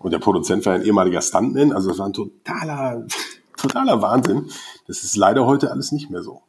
Und 0.00 0.12
der 0.12 0.18
Produzent 0.18 0.64
war 0.64 0.74
ein 0.74 0.82
ehemaliger 0.82 1.20
Stuntman. 1.20 1.72
Also 1.72 1.90
das 1.90 1.98
war 1.98 2.06
ein 2.06 2.14
totaler, 2.14 3.06
totaler 3.56 4.00
Wahnsinn. 4.00 4.50
Das 4.86 5.04
ist 5.04 5.14
leider 5.14 5.46
heute 5.46 5.70
alles 5.70 5.92
nicht 5.92 6.10
mehr 6.10 6.22
so. 6.22 6.42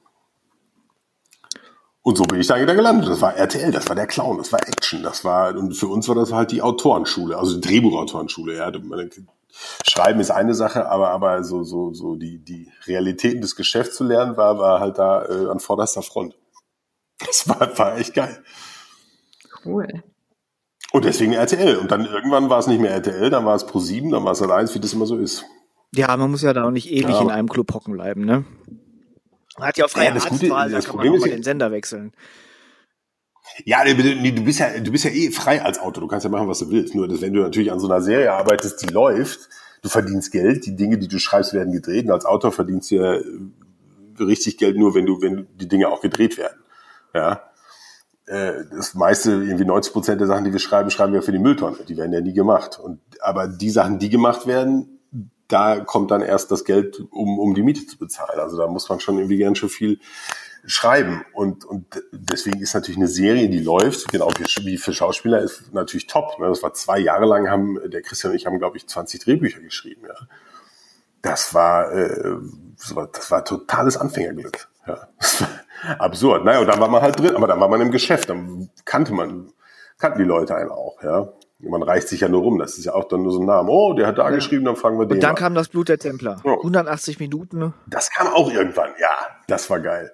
Und 2.01 2.17
so 2.17 2.23
bin 2.23 2.39
ich 2.39 2.47
da 2.47 2.59
wieder 2.59 2.73
gelandet. 2.73 3.09
Das 3.09 3.21
war 3.21 3.35
RTL, 3.35 3.71
das 3.71 3.87
war 3.89 3.95
der 3.95 4.07
Clown, 4.07 4.37
das 4.37 4.51
war 4.51 4.67
Action, 4.67 5.03
das 5.03 5.23
war, 5.23 5.55
und 5.55 5.73
für 5.73 5.87
uns 5.87 6.07
war 6.07 6.15
das 6.15 6.31
halt 6.31 6.51
die 6.51 6.63
Autorenschule, 6.63 7.37
also 7.37 7.53
die 7.53 7.61
Drehbuchautorenschule, 7.61 8.55
ja. 8.55 8.71
Schreiben 9.87 10.19
ist 10.19 10.31
eine 10.31 10.55
Sache, 10.55 10.89
aber, 10.89 11.09
aber 11.09 11.43
so, 11.43 11.63
so, 11.63 11.93
so 11.93 12.15
die, 12.15 12.39
die 12.39 12.71
Realitäten 12.87 13.41
des 13.41 13.55
Geschäfts 13.55 13.97
zu 13.97 14.03
lernen, 14.03 14.35
war, 14.35 14.57
war 14.57 14.79
halt 14.79 14.97
da 14.97 15.25
äh, 15.25 15.49
an 15.49 15.59
vorderster 15.59 16.01
Front. 16.01 16.35
Das 17.19 17.47
war, 17.47 17.77
war 17.77 17.97
echt 17.97 18.15
geil. 18.15 18.43
Cool. 19.63 20.03
Und 20.91 21.05
deswegen 21.05 21.33
RTL. 21.33 21.77
Und 21.77 21.91
dann 21.91 22.05
irgendwann 22.05 22.49
war 22.49 22.59
es 22.59 22.67
nicht 22.67 22.81
mehr 22.81 22.91
RTL, 22.91 23.29
dann 23.29 23.45
war 23.45 23.55
es 23.55 23.65
Pro 23.65 23.79
7, 23.79 24.11
dann 24.11 24.23
war 24.23 24.33
es 24.33 24.41
halt 24.41 24.51
eins, 24.51 24.75
wie 24.75 24.79
das 24.79 24.93
immer 24.93 25.05
so 25.05 25.17
ist. 25.17 25.45
Ja, 25.93 26.15
man 26.15 26.31
muss 26.31 26.41
ja 26.41 26.53
da 26.53 26.63
auch 26.65 26.71
nicht 26.71 26.89
ewig 26.91 27.09
ja. 27.09 27.21
in 27.21 27.29
einem 27.29 27.49
Club 27.49 27.73
hocken 27.73 27.93
bleiben, 27.93 28.25
ne? 28.25 28.45
Man 29.57 29.67
hat 29.67 29.77
ja 29.77 29.85
auch 29.85 29.89
freie 29.89 30.05
ja, 30.05 30.13
das 30.13 30.25
Arztwahl, 30.25 30.69
Gute, 30.69 30.81
da 30.81 30.87
kann 30.87 30.95
man 30.97 31.09
auch 31.09 31.19
mal 31.19 31.29
den 31.29 31.43
Sender 31.43 31.71
wechseln. 31.71 32.13
Ja, 33.65 33.83
du 33.83 34.43
bist 34.43 34.59
ja, 34.59 34.79
du 34.79 34.91
bist 34.91 35.03
ja 35.03 35.11
eh 35.11 35.29
frei 35.31 35.61
als 35.61 35.79
Autor. 35.79 36.01
Du 36.01 36.07
kannst 36.07 36.23
ja 36.23 36.29
machen, 36.29 36.47
was 36.47 36.59
du 36.59 36.69
willst. 36.69 36.95
Nur, 36.95 37.07
dass 37.07 37.21
wenn 37.21 37.33
du 37.33 37.41
natürlich 37.41 37.71
an 37.71 37.79
so 37.79 37.87
einer 37.87 38.01
Serie 38.01 38.31
arbeitest, 38.31 38.81
die 38.81 38.93
läuft, 38.93 39.49
du 39.81 39.89
verdienst 39.89 40.31
Geld, 40.31 40.65
die 40.65 40.75
Dinge, 40.75 40.97
die 40.97 41.09
du 41.09 41.19
schreibst, 41.19 41.53
werden 41.53 41.73
gedreht. 41.73 42.05
Und 42.05 42.11
als 42.11 42.25
Autor 42.25 42.51
verdienst 42.51 42.91
du 42.91 42.95
ja 42.95 43.19
richtig 44.19 44.57
Geld 44.57 44.77
nur, 44.77 44.95
wenn 44.95 45.05
du, 45.05 45.21
wenn 45.21 45.47
die 45.59 45.67
Dinge 45.67 45.89
auch 45.89 46.01
gedreht 46.01 46.37
werden. 46.37 46.59
Ja. 47.13 47.50
Äh, 48.31 48.63
das 48.71 48.93
meiste, 48.93 49.31
irgendwie 49.31 49.65
90 49.65 49.91
Prozent 49.91 50.21
der 50.21 50.27
Sachen, 50.27 50.45
die 50.45 50.53
wir 50.53 50.59
schreiben, 50.59 50.89
schreiben 50.89 51.11
wir 51.11 51.21
für 51.21 51.33
die 51.33 51.39
Mülltonne. 51.39 51.75
Die 51.89 51.97
werden 51.97 52.13
ja 52.13 52.21
nie 52.21 52.31
gemacht. 52.31 52.79
Und, 52.79 53.01
aber 53.19 53.49
die 53.49 53.69
Sachen, 53.69 53.99
die 53.99 54.09
gemacht 54.09 54.47
werden, 54.47 54.99
da 55.49 55.81
kommt 55.81 56.11
dann 56.11 56.21
erst 56.21 56.49
das 56.49 56.63
Geld, 56.63 57.03
um, 57.11 57.39
um 57.39 57.53
die 57.55 57.61
Miete 57.61 57.85
zu 57.85 57.97
bezahlen. 57.97 58.39
Also 58.39 58.57
da 58.57 58.67
muss 58.67 58.87
man 58.87 59.01
schon 59.01 59.17
irgendwie 59.17 59.35
gern 59.35 59.55
schon 59.55 59.67
viel 59.67 59.99
schreiben. 60.65 61.25
Und, 61.33 61.65
und 61.65 62.01
deswegen 62.13 62.61
ist 62.61 62.73
natürlich 62.73 62.97
eine 62.97 63.09
Serie, 63.09 63.49
die 63.49 63.59
läuft, 63.59 64.07
genau 64.07 64.31
wie 64.61 64.77
für 64.77 64.93
Schauspieler, 64.93 65.41
ist 65.41 65.73
natürlich 65.73 66.07
top. 66.07 66.39
Ne? 66.39 66.47
Das 66.47 66.63
war 66.63 66.73
zwei 66.73 66.99
Jahre 66.99 67.25
lang, 67.25 67.49
haben 67.49 67.79
der 67.85 68.01
Christian 68.01 68.31
und 68.31 68.37
ich 68.37 68.45
haben, 68.45 68.59
glaube 68.59 68.77
ich, 68.77 68.87
20 68.87 69.25
Drehbücher 69.25 69.59
geschrieben. 69.59 70.03
Ja. 70.07 70.15
Das 71.21 71.53
war, 71.53 71.91
äh, 71.91 72.37
das 73.11 73.29
war 73.29 73.43
totales 73.43 73.97
Anfängerglück. 73.97 74.69
Ja. 74.87 75.09
Absurd. 75.99 76.45
Naja, 76.45 76.59
und 76.59 76.67
dann 76.67 76.79
war 76.79 76.87
man 76.87 77.01
halt 77.01 77.19
drin, 77.19 77.35
aber 77.35 77.47
dann 77.47 77.59
war 77.59 77.67
man 77.67 77.81
im 77.81 77.91
Geschäft, 77.91 78.29
dann 78.29 78.69
kannte 78.85 79.13
man, 79.13 79.51
kannten 79.97 80.19
die 80.19 80.25
Leute 80.25 80.55
einen 80.55 80.69
auch, 80.69 81.01
ja. 81.03 81.33
Man 81.63 81.83
reicht 81.83 82.07
sich 82.07 82.21
ja 82.21 82.27
nur 82.27 82.41
rum, 82.41 82.57
das 82.57 82.79
ist 82.79 82.85
ja 82.85 82.93
auch 82.93 83.07
dann 83.07 83.21
nur 83.21 83.31
so 83.31 83.39
ein 83.39 83.45
Name. 83.45 83.69
Oh, 83.69 83.93
der 83.93 84.07
hat 84.07 84.17
da 84.17 84.23
ja. 84.23 84.35
geschrieben, 84.35 84.65
dann 84.65 84.75
fragen 84.75 84.97
wir 84.97 85.05
den. 85.05 85.17
Und 85.17 85.23
dann 85.23 85.33
mal. 85.33 85.39
kam 85.39 85.53
das 85.53 85.67
Blut 85.69 85.89
der 85.89 85.99
Templer. 85.99 86.41
Ja. 86.43 86.53
180 86.53 87.19
Minuten. 87.19 87.59
Ne? 87.59 87.73
Das 87.85 88.09
kam 88.09 88.27
auch 88.27 88.51
irgendwann, 88.51 88.89
ja. 88.99 89.09
Das 89.47 89.69
war 89.69 89.79
geil. 89.79 90.11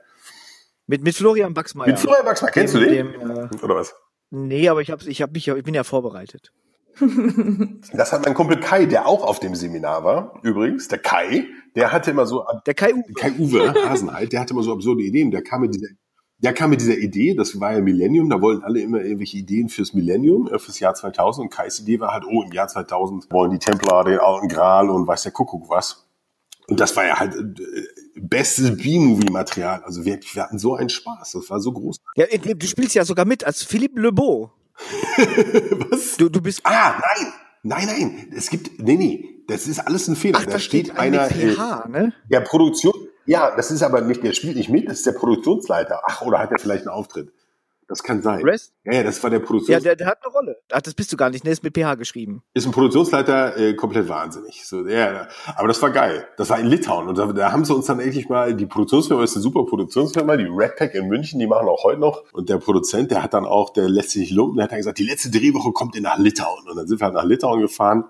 Mit, 0.88 1.04
mit 1.04 1.16
Florian 1.16 1.54
Baxmeier. 1.54 1.88
Mit 1.88 2.00
Florian 2.00 2.26
Baxmeier, 2.26 2.52
kennst 2.52 2.74
du 2.74 2.80
den? 2.80 3.14
Dem, 3.14 3.32
äh, 3.32 3.64
Oder 3.64 3.76
was? 3.76 3.96
Nee, 4.30 4.68
aber 4.68 4.82
ich, 4.82 4.92
hab, 4.92 5.02
ich, 5.04 5.22
hab 5.22 5.32
mich, 5.32 5.48
ich 5.48 5.64
bin 5.64 5.74
ja 5.74 5.86
vorbereitet. 5.86 6.52
Das 7.94 8.12
hat 8.12 8.26
mein 8.26 8.34
Kumpel 8.34 8.60
Kai, 8.60 8.86
der 8.86 9.08
auch 9.08 9.24
auf 9.24 9.40
dem 9.40 9.56
Seminar 9.56 10.04
war, 10.04 10.40
übrigens, 10.44 10.88
der 10.88 11.00
Kai, 11.00 11.46
der 11.76 11.92
hatte 11.92 12.12
immer 12.12 12.26
so. 12.26 12.46
Der 12.66 12.74
Kai 12.74 12.94
Uwe. 12.94 13.14
Kai 13.14 13.32
Uwe 13.38 13.74
Hasenheit, 13.88 14.34
der 14.34 14.42
hatte 14.42 14.54
immer 14.54 14.64
so 14.64 14.74
absurde 14.74 15.04
Ideen. 15.04 15.32
Der 15.32 15.44
kam 15.44 15.62
mit 15.62 15.76
dieser, 15.76 15.88
der 16.40 16.54
kam 16.54 16.70
mit 16.70 16.82
dieser 16.82 16.98
Idee, 16.98 17.34
das 17.34 17.60
war 17.60 17.74
ja 17.74 17.82
Millennium, 17.82 18.30
da 18.30 18.42
wollten 18.42 18.64
alle 18.64 18.82
immer 18.82 19.02
irgendwelche 19.02 19.38
Ideen 19.38 19.70
fürs 19.70 19.94
Millennium, 19.94 20.48
äh, 20.48 20.60
fürs 20.60 20.80
Jahr 20.80 20.94
2000. 20.94 21.46
Und 21.46 21.50
Kais 21.50 21.80
Idee 21.80 22.00
war 22.00 22.14
halt, 22.14 22.26
oh, 22.26 22.44
im 22.44 22.52
Jahr 22.52 22.68
2000 22.68 23.32
wollen 23.32 23.52
die 23.52 23.60
Templer 23.60 24.04
den 24.04 24.20
alten 24.20 24.48
Gral 24.48 24.90
und 24.90 25.08
weiß 25.08 25.24
der 25.24 25.32
Kuckuck 25.32 25.70
was. 25.70 26.08
Und 26.70 26.80
das 26.80 26.96
war 26.96 27.06
ja 27.06 27.20
halt 27.20 27.34
äh, 27.36 28.20
bestes 28.20 28.76
B-Movie-Material. 28.76 29.84
Also 29.84 30.04
wir, 30.04 30.20
wir, 30.34 30.44
hatten 30.44 30.60
so 30.60 30.76
einen 30.76 30.90
Spaß. 30.90 31.32
Das 31.32 31.50
war 31.50 31.62
so 31.62 31.72
groß. 31.72 31.98
Ja, 32.16 32.26
du 32.26 32.68
spielst 32.68 32.94
ja 32.94 33.06
sogar 33.06 33.26
mit 33.26 33.44
als 33.44 33.64
Philippe 33.64 34.02
Lebeau. 34.02 34.52
Was? 35.90 36.18
Du, 36.18 36.30
du 36.30 36.42
bist. 36.42 36.62
Ah, 36.64 37.00
nein. 37.00 37.34
Nein, 37.64 37.86
nein. 37.86 38.34
Es 38.36 38.50
gibt. 38.50 38.80
Nee, 38.82 38.96
nee. 38.96 39.44
Das 39.48 39.68
ist 39.68 39.80
alles 39.80 40.08
ein 40.08 40.16
Fehler. 40.16 40.40
Ach, 40.42 40.46
da 40.46 40.60
steht, 40.60 40.88
steht 40.88 41.00
einer. 41.00 41.30
PH, 41.30 41.88
ne? 41.90 42.14
Ja, 42.30 42.42
Produktion. 42.42 42.94
Ja, 43.26 43.54
das 43.56 43.72
ist 43.72 43.84
aber 43.84 44.02
nicht, 44.02 44.24
der 44.24 44.32
spielt 44.32 44.56
nicht 44.56 44.70
mit, 44.70 44.88
das 44.88 45.00
ist 45.00 45.06
der 45.06 45.12
Produktionsleiter. 45.12 46.02
Ach, 46.06 46.22
oder 46.22 46.40
hat 46.40 46.52
er 46.52 46.60
vielleicht 46.60 46.88
einen 46.88 46.96
Auftritt? 46.96 47.34
Das 47.88 48.04
kann 48.04 48.22
sein. 48.22 48.44
Rest? 48.44 48.74
Ja, 48.84 48.96
ja, 48.96 49.04
das 49.04 49.24
war 49.24 49.30
der 49.30 49.40
Produktionsleiter. 49.40 49.92
Ja, 49.92 49.96
der, 49.96 49.96
der 49.96 50.08
hat 50.08 50.18
eine 50.22 50.34
Rolle. 50.34 50.58
Ach, 50.72 50.82
das 50.82 50.94
bist 50.94 51.12
du 51.14 51.18
gar 51.18 51.30
nicht, 51.30 51.46
ne? 51.46 51.52
Ist 51.52 51.64
mit 51.64 51.74
PH 51.74 51.96
geschrieben. 51.96 52.44
Ist 52.54 52.66
ein 52.66 52.74
Produktionsleiter 52.74 53.58
äh, 53.58 53.74
komplett 53.76 54.10
wahnsinnig. 54.10 54.66
So, 54.66 54.86
ja, 54.86 55.30
aber 55.56 55.70
das 55.70 55.82
war 55.82 55.92
geil. 55.92 56.28
Das 56.36 56.50
war 56.50 56.60
in 56.60 56.68
Litauen. 56.68 57.08
Und 57.08 57.18
da, 57.18 57.32
da 57.32 57.52
haben 57.54 57.64
sie 57.64 57.74
uns 57.74 57.86
dann 57.86 58.02
endlich 58.02 58.28
mal, 58.28 58.54
die 58.54 58.66
Produktionsfirma 58.66 59.24
ist 59.24 59.36
eine 59.36 59.44
super 59.44 59.66
Produktionsfirma, 59.66 60.36
die 60.36 60.50
Red 60.50 60.76
Pack 60.76 60.96
in 60.96 61.08
München, 61.08 61.40
die 61.40 61.48
machen 61.48 61.70
auch 61.70 61.86
heute 61.86 62.02
noch. 62.02 62.26
Und 62.34 62.50
der 62.50 62.58
Produzent, 62.58 63.12
der 63.12 63.24
hat 63.24 63.34
dann 63.34 63.46
auch, 63.46 63.70
der 63.70 63.88
lässt 63.88 64.10
sich 64.12 64.24
nicht 64.24 64.32
lumpen, 64.32 64.58
der 64.58 64.66
hat 64.66 64.72
dann 64.72 64.80
gesagt, 64.80 65.00
die 65.00 65.06
letzte 65.06 65.30
Drehwoche 65.30 65.72
kommt 65.72 65.96
ihr 65.96 66.02
nach 66.02 66.18
Litauen. 66.18 66.68
Und 66.70 66.76
dann 66.76 66.88
sind 66.88 67.00
wir 67.00 67.06
halt 67.06 67.16
nach 67.16 67.24
Litauen 67.26 67.62
gefahren. 67.62 68.04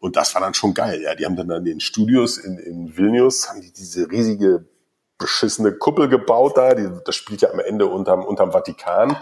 Und 0.00 0.16
das 0.16 0.34
war 0.34 0.40
dann 0.40 0.54
schon 0.54 0.72
geil. 0.72 1.02
Ja, 1.02 1.14
die 1.14 1.26
haben 1.26 1.36
dann 1.36 1.50
in 1.50 1.64
den 1.64 1.80
Studios 1.80 2.38
in, 2.38 2.56
in 2.56 2.96
Vilnius, 2.96 3.50
haben 3.50 3.60
die 3.60 3.72
diese 3.72 4.10
riesige 4.10 4.66
beschissene 5.18 5.72
Kuppel 5.72 6.08
gebaut 6.08 6.56
da. 6.56 6.74
Die, 6.74 6.88
das 7.04 7.16
spielt 7.16 7.42
ja 7.42 7.50
am 7.50 7.60
Ende 7.60 7.86
unterm, 7.86 8.24
unterm 8.24 8.52
Vatikan. 8.52 9.16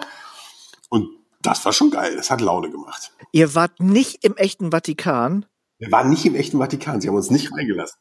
Und 0.89 1.09
das 1.43 1.65
war 1.65 1.73
schon 1.73 1.91
geil. 1.91 2.17
Das 2.17 2.31
hat 2.31 2.41
Laune 2.41 2.71
gemacht. 2.71 3.13
Ihr 3.33 3.55
wart 3.55 3.81
nicht 3.81 4.25
im 4.25 4.37
echten 4.37 4.71
Vatikan? 4.71 5.47
Wir 5.79 5.91
waren 5.93 6.09
nicht 6.09 6.25
im 6.25 6.35
echten 6.35 6.59
Vatikan. 6.59 7.01
Sie 7.01 7.09
haben 7.09 7.17
uns 7.17 7.31
nicht 7.31 7.53
reingelassen. 7.53 7.99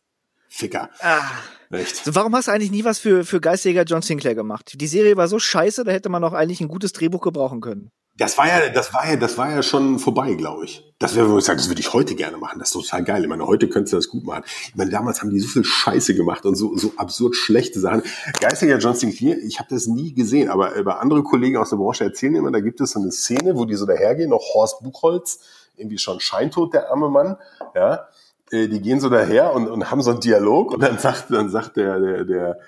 Ficker. 0.47 0.89
Ah. 0.99 1.21
Echt. 1.71 2.05
So, 2.05 2.15
warum 2.15 2.35
hast 2.35 2.47
du 2.47 2.51
eigentlich 2.51 2.71
nie 2.71 2.85
was 2.85 2.99
für, 2.99 3.25
für 3.25 3.41
Geistjäger 3.41 3.83
John 3.83 4.01
Sinclair 4.01 4.35
gemacht? 4.35 4.73
Die 4.75 4.87
Serie 4.87 5.17
war 5.17 5.27
so 5.27 5.39
scheiße, 5.39 5.83
da 5.83 5.91
hätte 5.91 6.09
man 6.09 6.23
auch 6.23 6.33
eigentlich 6.33 6.61
ein 6.61 6.67
gutes 6.67 6.93
Drehbuch 6.93 7.21
gebrauchen 7.21 7.61
können. 7.61 7.91
Das 8.17 8.37
war 8.37 8.47
ja, 8.47 8.69
das 8.69 8.93
war 8.93 9.09
ja, 9.09 9.17
das 9.17 9.37
war 9.37 9.51
ja 9.51 9.61
schon 9.61 9.99
vorbei, 9.99 10.35
glaube 10.35 10.63
ich. 10.63 10.89
Das 10.99 11.15
wäre, 11.15 11.29
wo 11.29 11.37
ich 11.37 11.43
sage, 11.43 11.57
das 11.57 11.67
würde 11.67 11.81
ich 11.81 11.91
heute 11.91 12.15
gerne 12.15 12.37
machen. 12.37 12.59
Das 12.59 12.69
ist 12.69 12.73
total 12.73 13.03
geil. 13.03 13.21
Ich 13.23 13.27
meine, 13.27 13.45
heute 13.45 13.67
könntest 13.67 13.91
du 13.91 13.97
das 13.97 14.07
gut 14.07 14.23
machen. 14.23 14.43
Ich 14.69 14.75
meine, 14.75 14.89
damals 14.89 15.21
haben 15.21 15.31
die 15.31 15.39
so 15.41 15.49
viel 15.49 15.65
Scheiße 15.65 16.15
gemacht 16.15 16.45
und 16.45 16.55
so, 16.55 16.77
so 16.77 16.93
absurd 16.95 17.35
schlechte 17.35 17.81
Sachen. 17.81 18.03
Geistiger 18.39 18.77
John 18.77 18.95
Sinclair, 18.95 19.37
ich 19.39 19.59
habe 19.59 19.67
das 19.69 19.87
nie 19.87 20.13
gesehen, 20.13 20.49
aber 20.49 20.75
über 20.75 21.01
andere 21.01 21.23
Kollegen 21.23 21.57
aus 21.57 21.71
der 21.71 21.75
Branche 21.75 22.05
erzählen 22.05 22.35
immer, 22.35 22.51
da 22.51 22.61
gibt 22.61 22.79
es 22.79 22.91
so 22.91 23.01
eine 23.01 23.11
Szene, 23.11 23.57
wo 23.57 23.65
die 23.65 23.75
so 23.75 23.85
dahergehen, 23.85 24.29
noch 24.29 24.53
Horst 24.53 24.81
Buchholz, 24.81 25.39
irgendwie 25.75 25.97
schon 25.97 26.21
scheintot, 26.21 26.73
der 26.73 26.89
arme 26.89 27.09
Mann, 27.09 27.35
ja. 27.75 28.07
Äh, 28.49 28.69
die 28.69 28.79
gehen 28.79 29.01
so 29.01 29.09
daher 29.09 29.53
und, 29.53 29.67
und 29.67 29.91
haben 29.91 30.01
so 30.01 30.11
einen 30.11 30.21
Dialog 30.21 30.71
und 30.71 30.81
dann 30.81 30.99
sagt, 30.99 31.25
dann 31.31 31.49
sagt 31.49 31.75
der, 31.75 31.99
der, 31.99 32.23
der, 32.23 32.59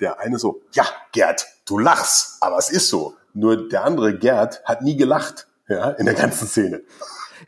der 0.00 0.18
eine 0.18 0.40
so, 0.40 0.62
ja, 0.72 0.84
Gerd, 1.12 1.46
du 1.66 1.78
lachst, 1.78 2.38
aber 2.40 2.58
es 2.58 2.70
ist 2.70 2.88
so. 2.88 3.14
Nur 3.38 3.68
der 3.68 3.84
andere 3.84 4.18
Gerd 4.18 4.64
hat 4.64 4.82
nie 4.82 4.96
gelacht, 4.96 5.46
ja, 5.68 5.90
in 5.90 6.06
der 6.06 6.14
ganzen 6.14 6.46
Szene. 6.48 6.82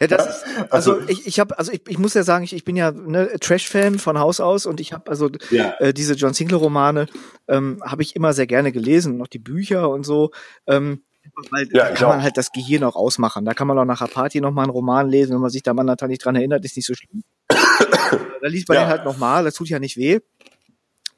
Ja, 0.01 0.07
das 0.07 0.27
ist, 0.27 0.45
also, 0.71 0.95
also 0.95 1.09
ich, 1.09 1.27
ich 1.27 1.41
habe, 1.41 1.59
also 1.59 1.73
ich, 1.73 1.83
ich 1.89 1.99
muss 1.99 2.15
ja 2.15 2.23
sagen, 2.23 2.45
ich, 2.45 2.55
ich 2.55 2.65
bin 2.65 2.77
ja 2.77 2.93
ne, 2.93 3.29
Trash-Fan 3.39 3.99
von 3.99 4.19
Haus 4.19 4.41
aus 4.41 4.65
und 4.65 4.81
ich 4.81 4.93
habe 4.93 5.11
also 5.11 5.31
ja. 5.51 5.75
äh, 5.79 5.93
diese 5.93 6.15
John 6.15 6.33
Sinclair-Romane 6.33 7.07
ähm, 7.49 7.83
habe 7.85 8.03
ich 8.03 8.17
immer 8.17 8.33
sehr 8.33 8.47
gerne 8.47 8.73
gelesen, 8.73 9.19
noch 9.19 9.27
die 9.27 9.41
Bücher 9.41 9.91
und 9.91 10.05
so. 10.07 10.31
Ähm, 10.67 11.03
weil 11.51 11.69
ja, 11.73 11.89
da 11.89 11.95
kann 11.95 12.09
man 12.09 12.23
halt 12.23 12.37
das 12.37 12.53
Gehirn 12.53 12.85
auch 12.85 12.97
ausmachen. 12.97 13.45
Da 13.45 13.53
kann 13.53 13.67
man 13.67 13.79
auch 13.79 13.85
nach 13.85 13.99
der 13.99 14.07
Party 14.07 14.41
noch 14.41 14.53
mal 14.53 14.63
einen 14.63 14.71
Roman 14.71 15.09
lesen, 15.09 15.35
wenn 15.35 15.43
man 15.43 15.51
sich 15.51 15.63
da 15.63 15.75
mal 15.75 15.85
nicht 15.85 16.25
dran 16.25 16.37
erinnert, 16.37 16.65
ist 16.65 16.77
nicht 16.77 16.87
so 16.87 16.95
schlimm. 16.95 17.23
da 17.49 18.47
liest 18.49 18.69
man 18.69 18.77
ja. 18.77 18.85
den 18.85 18.89
halt 18.89 19.05
noch 19.05 19.19
mal, 19.19 19.45
das 19.45 19.55
tut 19.55 19.69
ja 19.69 19.79
nicht 19.79 19.97
weh. 19.97 20.21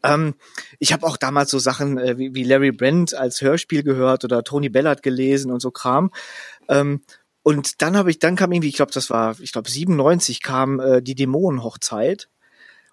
Ähm, 0.02 0.34
ich 0.78 0.92
habe 0.92 1.06
auch 1.06 1.16
damals 1.16 1.50
so 1.50 1.58
Sachen 1.58 1.98
äh, 1.98 2.18
wie, 2.18 2.34
wie 2.34 2.44
Larry 2.44 2.72
Brent 2.72 3.14
als 3.14 3.40
Hörspiel 3.40 3.82
gehört 3.82 4.24
oder 4.24 4.42
Tony 4.42 4.68
Bellard 4.68 5.02
gelesen 5.02 5.50
und 5.50 5.60
so 5.60 5.70
Kram. 5.70 6.10
Ähm, 6.68 7.02
und 7.42 7.82
dann 7.82 7.96
habe 7.96 8.10
ich, 8.10 8.18
dann 8.18 8.36
kam 8.36 8.52
irgendwie, 8.52 8.68
ich 8.68 8.76
glaube, 8.76 8.92
das 8.92 9.10
war, 9.10 9.38
ich 9.40 9.52
glaube 9.52 9.70
97 9.70 10.42
kam 10.42 10.80
äh, 10.80 11.02
die 11.02 11.14
Dämonenhochzeit. 11.14 12.28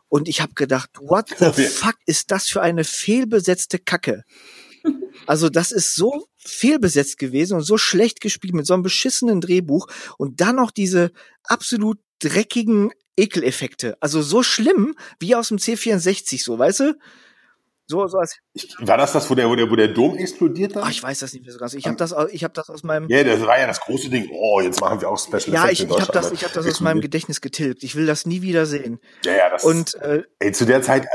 Und 0.08 0.28
ich 0.28 0.41
habe 0.41 0.54
gedacht, 0.56 0.89
what 1.00 1.30
the 1.39 1.63
fuck 1.63 1.95
ist 2.06 2.32
das 2.32 2.48
für 2.48 2.62
eine 2.62 2.84
fehlbesetzte 2.84 3.80
Kacke? 3.80 4.24
Also 5.25 5.49
das 5.49 5.71
ist 5.71 5.95
so 5.95 6.28
fehlbesetzt 6.38 7.17
gewesen 7.17 7.56
und 7.56 7.63
so 7.63 7.78
schlecht 7.78 8.21
gespielt 8.21 8.54
mit 8.54 8.65
so 8.65 8.73
einem 8.73 8.84
beschissenen 8.84 9.41
Drehbuch 9.41 9.88
und 10.17 10.41
dann 10.41 10.56
noch 10.56 10.71
diese 10.71 11.12
absolut 11.43 11.99
dreckigen 12.19 12.91
Ekeleffekte. 13.17 13.97
Also 13.99 14.21
so 14.21 14.43
schlimm 14.43 14.95
wie 15.19 15.36
aus 15.36 15.49
dem 15.49 15.58
C64, 15.58 16.43
so, 16.43 16.58
weißt 16.58 16.80
du? 16.82 16.97
So, 17.91 18.06
so 18.06 18.19
als 18.19 18.38
war 18.82 18.97
das 18.97 19.13
das, 19.13 19.28
wo 19.32 19.34
der, 19.34 19.49
wo 19.49 19.56
der, 19.56 19.67
wo 19.67 19.75
der 19.75 19.88
Dom 19.88 20.15
explodiert 20.15 20.75
hat? 20.75 20.84
Ach, 20.86 20.91
ich 20.91 21.02
weiß 21.02 21.17
das 21.17 21.34
nicht 21.34 21.41
mehr 21.41 21.52
so 21.52 21.58
ganz. 21.58 21.73
Ich 21.73 21.88
habe 21.88 21.95
das, 21.95 22.13
ich 22.32 22.43
habe 22.43 22.54
das 22.54 22.69
aus 22.69 22.84
meinem. 22.84 23.10
Ja, 23.10 23.23
das 23.23 23.41
war 23.41 23.58
ja 23.58 23.65
das 23.65 23.80
große 23.80 24.12
Ding. 24.12 24.30
Oh, 24.32 24.62
jetzt 24.62 24.80
machen 24.80 25.02
wir 25.02 25.10
auch 25.10 25.17
Special 25.17 25.56
Ja, 25.56 25.69
ich, 25.69 25.84
ich 25.84 25.89
habe 25.89 26.12
das, 26.12 26.32
ich 26.32 26.43
habe 26.43 26.54
das 26.54 26.67
aus 26.67 26.82
meinem 26.82 27.02
Gedächtnis 27.02 27.41
getilgt. 27.41 27.84
Ich 27.84 27.95
will 27.95 28.06
das 28.06 28.28
nie 28.28 28.43
wieder 28.43 28.67
sehen. 28.67 28.99
Ja, 29.25 29.36
ja, 29.36 29.49
das. 29.49 29.63
Und 29.63 29.95
äh, 29.95 30.21
ey, 30.38 30.52
zu 30.52 30.67
der 30.67 30.84
Zeit. 30.84 31.08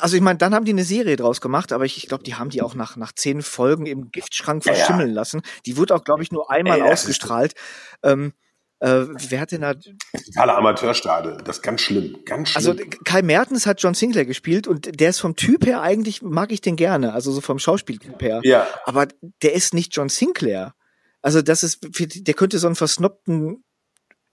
Also 0.00 0.16
ich 0.16 0.22
meine, 0.22 0.38
dann 0.38 0.54
haben 0.54 0.64
die 0.64 0.72
eine 0.72 0.84
Serie 0.84 1.16
draus 1.16 1.40
gemacht, 1.40 1.72
aber 1.72 1.84
ich, 1.84 1.96
ich 1.96 2.08
glaube, 2.08 2.24
die 2.24 2.34
haben 2.34 2.50
die 2.50 2.62
auch 2.62 2.74
nach 2.74 2.96
nach 2.96 3.12
zehn 3.12 3.42
Folgen 3.42 3.86
im 3.86 4.10
Giftschrank 4.10 4.64
verschimmeln 4.64 5.08
ja, 5.08 5.14
ja. 5.14 5.20
lassen. 5.20 5.42
Die 5.66 5.76
wurde 5.76 5.94
auch, 5.94 6.04
glaube 6.04 6.22
ich, 6.22 6.32
nur 6.32 6.50
einmal 6.50 6.80
ey, 6.80 6.92
ausgestrahlt. 6.92 7.54
Ähm, 8.02 8.32
äh, 8.78 9.06
wer 9.28 9.40
hat 9.40 9.52
denn 9.52 9.62
da? 9.62 9.74
Totale 9.74 10.54
Amateurstade. 10.54 11.38
Das 11.44 11.56
ist 11.56 11.62
ganz 11.62 11.80
schlimm. 11.80 12.18
Ganz 12.26 12.50
schlimm. 12.50 12.78
Also 12.78 12.84
Kai 13.04 13.22
Mertens 13.22 13.66
hat 13.66 13.80
John 13.80 13.94
Sinclair 13.94 14.26
gespielt 14.26 14.66
und 14.66 15.00
der 15.00 15.10
ist 15.10 15.20
vom 15.20 15.34
Typ 15.34 15.64
her 15.64 15.80
eigentlich, 15.80 16.20
mag 16.20 16.52
ich 16.52 16.60
den 16.60 16.76
gerne. 16.76 17.14
Also 17.14 17.32
so 17.32 17.40
vom 17.40 17.58
Schauspieltyp 17.58 18.20
her. 18.20 18.40
Ja. 18.42 18.66
Aber 18.84 19.08
der 19.42 19.54
ist 19.54 19.72
nicht 19.72 19.96
John 19.96 20.10
Sinclair. 20.10 20.74
Also 21.22 21.40
das 21.40 21.62
ist, 21.62 21.88
der 21.98 22.34
könnte 22.34 22.58
so 22.58 22.66
einen 22.66 22.76
versnobten 22.76 23.64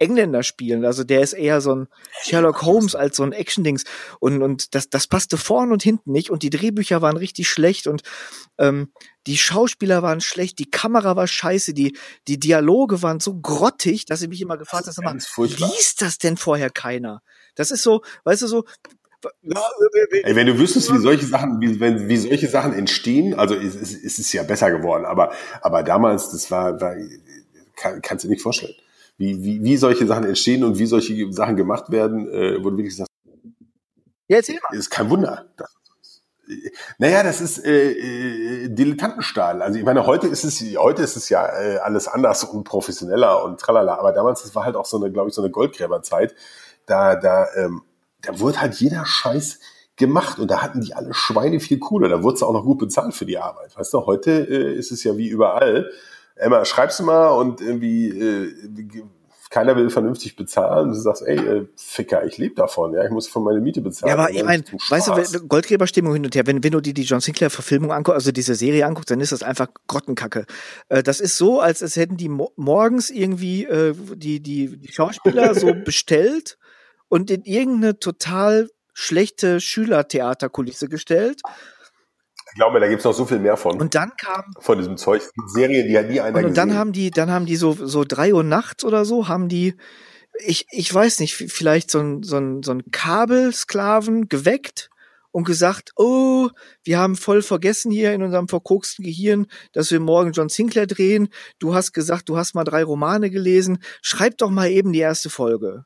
Engländer 0.03 0.43
spielen. 0.43 0.85
Also 0.85 1.03
der 1.03 1.21
ist 1.21 1.33
eher 1.33 1.61
so 1.61 1.75
ein 1.75 1.87
Sherlock 2.21 2.61
Holmes 2.63 2.93
als 2.95 3.17
so 3.17 3.23
ein 3.23 3.31
Action-Dings. 3.31 3.85
Und, 4.19 4.43
und 4.43 4.75
das, 4.75 4.89
das 4.89 5.07
passte 5.07 5.37
vorn 5.37 5.71
und 5.71 5.81
hinten 5.81 6.11
nicht. 6.11 6.29
Und 6.29 6.43
die 6.43 6.49
Drehbücher 6.49 7.01
waren 7.01 7.17
richtig 7.17 7.47
schlecht 7.47 7.87
und 7.87 8.03
ähm, 8.57 8.91
die 9.25 9.37
Schauspieler 9.37 10.03
waren 10.03 10.19
schlecht, 10.19 10.59
die 10.59 10.69
Kamera 10.69 11.15
war 11.15 11.27
scheiße, 11.27 11.73
die, 11.73 11.97
die 12.27 12.39
Dialoge 12.39 13.01
waren 13.01 13.21
so 13.21 13.39
grottig, 13.39 14.05
dass 14.05 14.21
ich 14.21 14.27
mich 14.27 14.41
immer 14.41 14.57
gefragt 14.57 14.87
habe, 14.87 15.17
liest 15.37 16.01
das 16.01 16.17
denn 16.17 16.35
vorher 16.35 16.69
keiner? 16.69 17.21
Das 17.55 17.71
ist 17.71 17.83
so, 17.83 18.01
weißt 18.25 18.41
du, 18.41 18.47
so, 18.47 18.65
Ey, 19.41 20.35
wenn 20.35 20.47
du 20.47 20.59
wüsstest, 20.59 20.93
wie 20.93 20.97
solche 20.97 21.25
Sachen, 21.25 21.61
wie, 21.61 21.79
wenn, 21.79 22.09
wie 22.09 22.17
solche 22.17 22.49
Sachen 22.49 22.73
entstehen, 22.73 23.33
also 23.35 23.55
es, 23.55 23.73
es, 23.73 23.93
es 23.93 24.19
ist 24.19 24.33
ja 24.33 24.43
besser 24.43 24.69
geworden, 24.69 25.05
aber, 25.05 25.31
aber 25.61 25.81
damals, 25.81 26.31
das 26.31 26.51
war, 26.51 26.81
war 26.81 26.93
kann, 27.77 28.01
kannst 28.01 28.25
du 28.25 28.27
dir 28.27 28.33
nicht 28.33 28.43
vorstellen 28.43 28.75
wie, 29.17 29.43
wie, 29.43 29.63
wie 29.63 29.77
solche 29.77 30.07
Sachen 30.07 30.25
entstehen 30.25 30.63
und 30.63 30.77
wie 30.79 30.85
solche 30.85 31.31
Sachen 31.31 31.55
gemacht 31.55 31.91
werden, 31.91 32.27
äh, 32.29 32.63
wo 32.63 32.69
du 32.69 32.77
wirklich 32.77 32.95
sagst, 32.95 33.11
ja, 34.27 34.37
erzähl 34.37 34.59
mal. 34.69 34.77
ist 34.77 34.89
kein 34.89 35.09
Wunder. 35.09 35.45
Das, 35.57 35.69
naja, 36.97 37.23
das 37.23 37.41
ist 37.41 37.63
äh, 37.63 37.91
äh, 37.91 38.69
Dilettantenstahl. 38.69 39.61
Also 39.61 39.79
ich 39.79 39.85
meine, 39.85 40.05
heute 40.05 40.27
ist 40.27 40.43
es, 40.43 40.61
heute 40.77 41.01
ist 41.01 41.15
es 41.15 41.29
ja 41.29 41.45
äh, 41.45 41.77
alles 41.77 42.07
anders 42.07 42.43
und 42.43 42.63
professioneller 42.63 43.43
und 43.43 43.59
tralala, 43.59 43.97
aber 43.97 44.11
damals, 44.11 44.43
das 44.43 44.53
war 44.55 44.65
halt 44.65 44.75
auch 44.75 44.85
so 44.85 44.97
eine, 44.97 45.11
glaube 45.11 45.29
ich, 45.29 45.35
so 45.35 45.41
eine 45.41 45.51
Goldgräberzeit. 45.51 46.35
Da, 46.85 47.15
da, 47.15 47.47
ähm, 47.55 47.83
da 48.21 48.39
wurde 48.39 48.61
halt 48.61 48.75
jeder 48.75 49.05
Scheiß 49.05 49.59
gemacht 49.95 50.39
und 50.39 50.49
da 50.49 50.61
hatten 50.61 50.81
die 50.81 50.93
alle 50.93 51.13
Schweine 51.13 51.59
viel 51.59 51.79
cooler. 51.79 52.09
Da 52.09 52.23
wurde 52.23 52.35
es 52.35 52.43
auch 52.43 52.53
noch 52.53 52.63
gut 52.63 52.79
bezahlt 52.79 53.13
für 53.13 53.25
die 53.25 53.37
Arbeit. 53.37 53.77
Weißt 53.77 53.93
du, 53.93 54.05
heute 54.05 54.31
äh, 54.31 54.73
ist 54.73 54.91
es 54.91 55.03
ja 55.03 55.17
wie 55.17 55.27
überall. 55.27 55.91
Emma, 56.35 56.65
schreibst 56.65 56.99
du 56.99 57.03
mal 57.03 57.29
und 57.29 57.61
irgendwie 57.61 58.09
äh, 58.09 59.05
keiner 59.53 59.75
will 59.75 59.91
vernünftig 59.91 60.35
bezahlen. 60.35 60.89
Du 60.89 60.95
sagst, 60.95 61.21
ey, 61.21 61.37
äh, 61.37 61.67
Ficker, 61.75 62.25
ich 62.25 62.39
lebe 62.39 62.55
davon, 62.55 62.95
ja, 62.95 63.05
ich 63.05 63.11
muss 63.11 63.27
von 63.27 63.43
meine 63.43 63.61
Miete 63.61 63.81
bezahlen. 63.81 64.09
Ja, 64.09 64.17
aber 64.17 64.33
ich 64.33 64.43
meine, 64.43 64.63
weißt 64.89 65.35
du, 65.35 65.47
Goldgräberstimmung 65.47 66.13
hin 66.13 66.25
und 66.25 66.33
her, 66.33 66.47
wenn, 66.47 66.63
wenn 66.63 66.71
du 66.71 66.81
dir 66.81 66.95
die 66.95 67.03
John 67.03 67.21
Sinclair-Verfilmung 67.21 67.91
anguckst, 67.91 68.15
also 68.15 68.31
diese 68.31 68.55
Serie 68.55 68.87
anguckst, 68.87 69.11
dann 69.11 69.21
ist 69.21 69.31
das 69.31 69.43
einfach 69.43 69.67
Grottenkacke. 69.87 70.47
Äh, 70.89 71.03
das 71.03 71.19
ist 71.19 71.37
so, 71.37 71.59
als, 71.59 71.83
als 71.83 71.95
hätten 71.97 72.17
die 72.17 72.29
mo 72.29 72.51
morgens 72.55 73.11
irgendwie 73.11 73.65
äh, 73.65 73.93
die, 74.15 74.39
die, 74.41 74.75
die 74.75 74.91
Schauspieler 74.91 75.53
so 75.53 75.71
bestellt 75.85 76.57
und 77.07 77.29
in 77.29 77.43
irgendeine 77.43 77.99
total 77.99 78.69
schlechte 78.95 79.59
Schülertheaterkulisse 79.59 80.89
gestellt 80.89 81.41
ich 82.53 82.57
glaube, 82.57 82.79
da 82.79 82.87
gibt's 82.87 83.03
noch 83.03 83.15
so 83.15 83.25
viel 83.25 83.39
mehr 83.39 83.57
von. 83.57 83.81
Und 83.81 83.95
dann 83.95 84.11
kam 84.15 84.43
von 84.59 84.77
diesem 84.77 84.95
Zeug 84.95 85.23
Serien, 85.47 85.87
die 85.87 85.97
hat 85.97 86.07
nie 86.07 86.21
einer 86.21 86.37
und, 86.37 86.45
und 86.45 86.57
dann 86.57 86.75
haben 86.75 86.91
die, 86.91 87.09
dann 87.09 87.31
haben 87.31 87.47
die 87.47 87.55
so 87.55 87.73
so 87.73 88.03
drei 88.03 88.31
Uhr 88.31 88.43
nachts 88.43 88.85
oder 88.85 89.05
so 89.05 89.27
haben 89.27 89.49
die, 89.49 89.75
ich 90.45 90.67
ich 90.69 90.93
weiß 90.93 91.19
nicht, 91.19 91.33
vielleicht 91.33 91.89
so 91.89 91.99
ein 91.99 92.21
so 92.21 92.37
ein 92.37 92.61
so 92.61 92.71
ein 92.71 92.83
Kabelsklaven 92.91 94.29
geweckt 94.29 94.91
und 95.31 95.45
gesagt, 95.45 95.93
oh, 95.95 96.49
wir 96.83 96.99
haben 96.99 97.15
voll 97.15 97.41
vergessen 97.41 97.89
hier 97.91 98.13
in 98.13 98.21
unserem 98.21 98.47
verkoksten 98.47 99.03
Gehirn, 99.03 99.47
dass 99.71 99.89
wir 99.89 99.99
morgen 99.99 100.31
John 100.31 100.47
Sinclair 100.47 100.85
drehen. 100.85 101.29
Du 101.57 101.73
hast 101.73 101.91
gesagt, 101.91 102.29
du 102.29 102.37
hast 102.37 102.53
mal 102.53 102.65
drei 102.65 102.83
Romane 102.83 103.31
gelesen. 103.31 103.79
Schreib 104.03 104.37
doch 104.37 104.51
mal 104.51 104.69
eben 104.69 104.93
die 104.93 104.99
erste 104.99 105.31
Folge. 105.31 105.85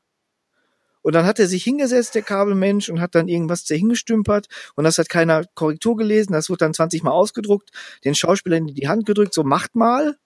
Und 1.02 1.14
dann 1.14 1.26
hat 1.26 1.38
er 1.38 1.46
sich 1.46 1.64
hingesetzt, 1.64 2.14
der 2.14 2.22
Kabelmensch, 2.22 2.88
und 2.88 3.00
hat 3.00 3.14
dann 3.14 3.28
irgendwas 3.28 3.64
da 3.64 3.74
hingestümpert. 3.74 4.48
Und 4.74 4.84
das 4.84 4.98
hat 4.98 5.08
keiner 5.08 5.44
Korrektur 5.54 5.96
gelesen. 5.96 6.32
Das 6.32 6.50
wird 6.50 6.60
dann 6.60 6.74
20 6.74 7.02
Mal 7.02 7.12
ausgedruckt, 7.12 7.70
den 8.04 8.14
Schauspielern 8.14 8.68
in 8.68 8.74
die 8.74 8.88
Hand 8.88 9.06
gedrückt, 9.06 9.34
so 9.34 9.44
macht 9.44 9.74
mal. 9.74 10.16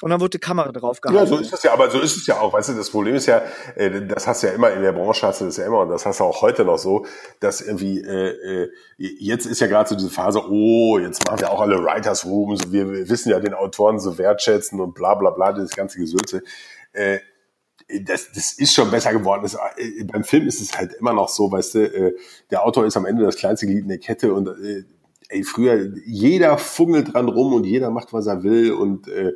Und 0.00 0.10
dann 0.10 0.20
wurde 0.20 0.30
die 0.30 0.38
Kamera 0.38 0.70
drauf 0.70 1.00
gehalten. 1.00 1.24
Ja, 1.24 1.26
so 1.26 1.42
ist 1.42 1.52
das 1.52 1.64
ja, 1.64 1.72
aber 1.72 1.90
so 1.90 1.98
ist 1.98 2.16
es 2.16 2.24
ja 2.24 2.38
auch. 2.38 2.52
Weißt 2.52 2.68
du, 2.68 2.74
das 2.74 2.88
Problem 2.88 3.16
ist 3.16 3.26
ja, 3.26 3.42
äh, 3.74 4.06
das 4.06 4.28
hast 4.28 4.42
du 4.42 4.46
ja 4.46 4.52
immer 4.52 4.70
in 4.70 4.82
der 4.82 4.92
Branche, 4.92 5.26
hast 5.26 5.40
du 5.40 5.46
das 5.46 5.56
ja 5.56 5.66
immer 5.66 5.80
und 5.80 5.88
das 5.88 6.06
hast 6.06 6.20
du 6.20 6.24
auch 6.24 6.40
heute 6.40 6.64
noch 6.64 6.78
so, 6.78 7.04
dass 7.40 7.60
irgendwie, 7.60 8.00
äh, 8.00 8.62
äh 8.62 8.70
jetzt 8.96 9.46
ist 9.46 9.60
ja 9.60 9.66
gerade 9.66 9.88
so 9.88 9.96
diese 9.96 10.10
Phase, 10.10 10.40
oh, 10.48 11.00
jetzt 11.00 11.26
machen 11.26 11.40
wir 11.40 11.50
auch 11.50 11.60
alle 11.60 11.82
Writers 11.82 12.24
Rooms, 12.24 12.70
wir, 12.70 12.88
wir 12.92 13.08
wissen 13.08 13.30
ja 13.30 13.40
den 13.40 13.54
Autoren 13.54 13.98
so 13.98 14.18
wertschätzen 14.18 14.80
und 14.80 14.94
bla 14.94 15.16
bla 15.16 15.30
bla, 15.30 15.52
das 15.52 15.70
ganze 15.70 15.98
Gesülze. 15.98 16.42
Äh, 16.92 17.18
das, 18.02 18.32
das 18.32 18.52
ist 18.52 18.74
schon 18.74 18.90
besser 18.90 19.12
geworden. 19.12 19.42
Das, 19.42 19.54
äh, 19.54 20.04
beim 20.04 20.24
Film 20.24 20.46
ist 20.46 20.60
es 20.60 20.76
halt 20.76 20.92
immer 20.94 21.12
noch 21.12 21.28
so, 21.28 21.50
weißt 21.50 21.74
du, 21.74 21.78
äh, 21.80 22.14
der 22.50 22.64
Autor 22.64 22.86
ist 22.86 22.96
am 22.96 23.06
Ende 23.06 23.24
das 23.24 23.36
kleinste 23.36 23.66
Glied 23.66 23.82
in 23.82 23.88
der 23.88 23.98
Kette 23.98 24.34
und 24.34 24.48
äh, 24.48 24.84
ey, 25.28 25.42
früher, 25.44 25.92
jeder 26.06 26.58
fungelt 26.58 27.14
dran 27.14 27.28
rum 27.28 27.52
und 27.54 27.64
jeder 27.64 27.90
macht, 27.90 28.12
was 28.12 28.26
er 28.26 28.42
will 28.42 28.72
und 28.72 29.08
äh, 29.08 29.32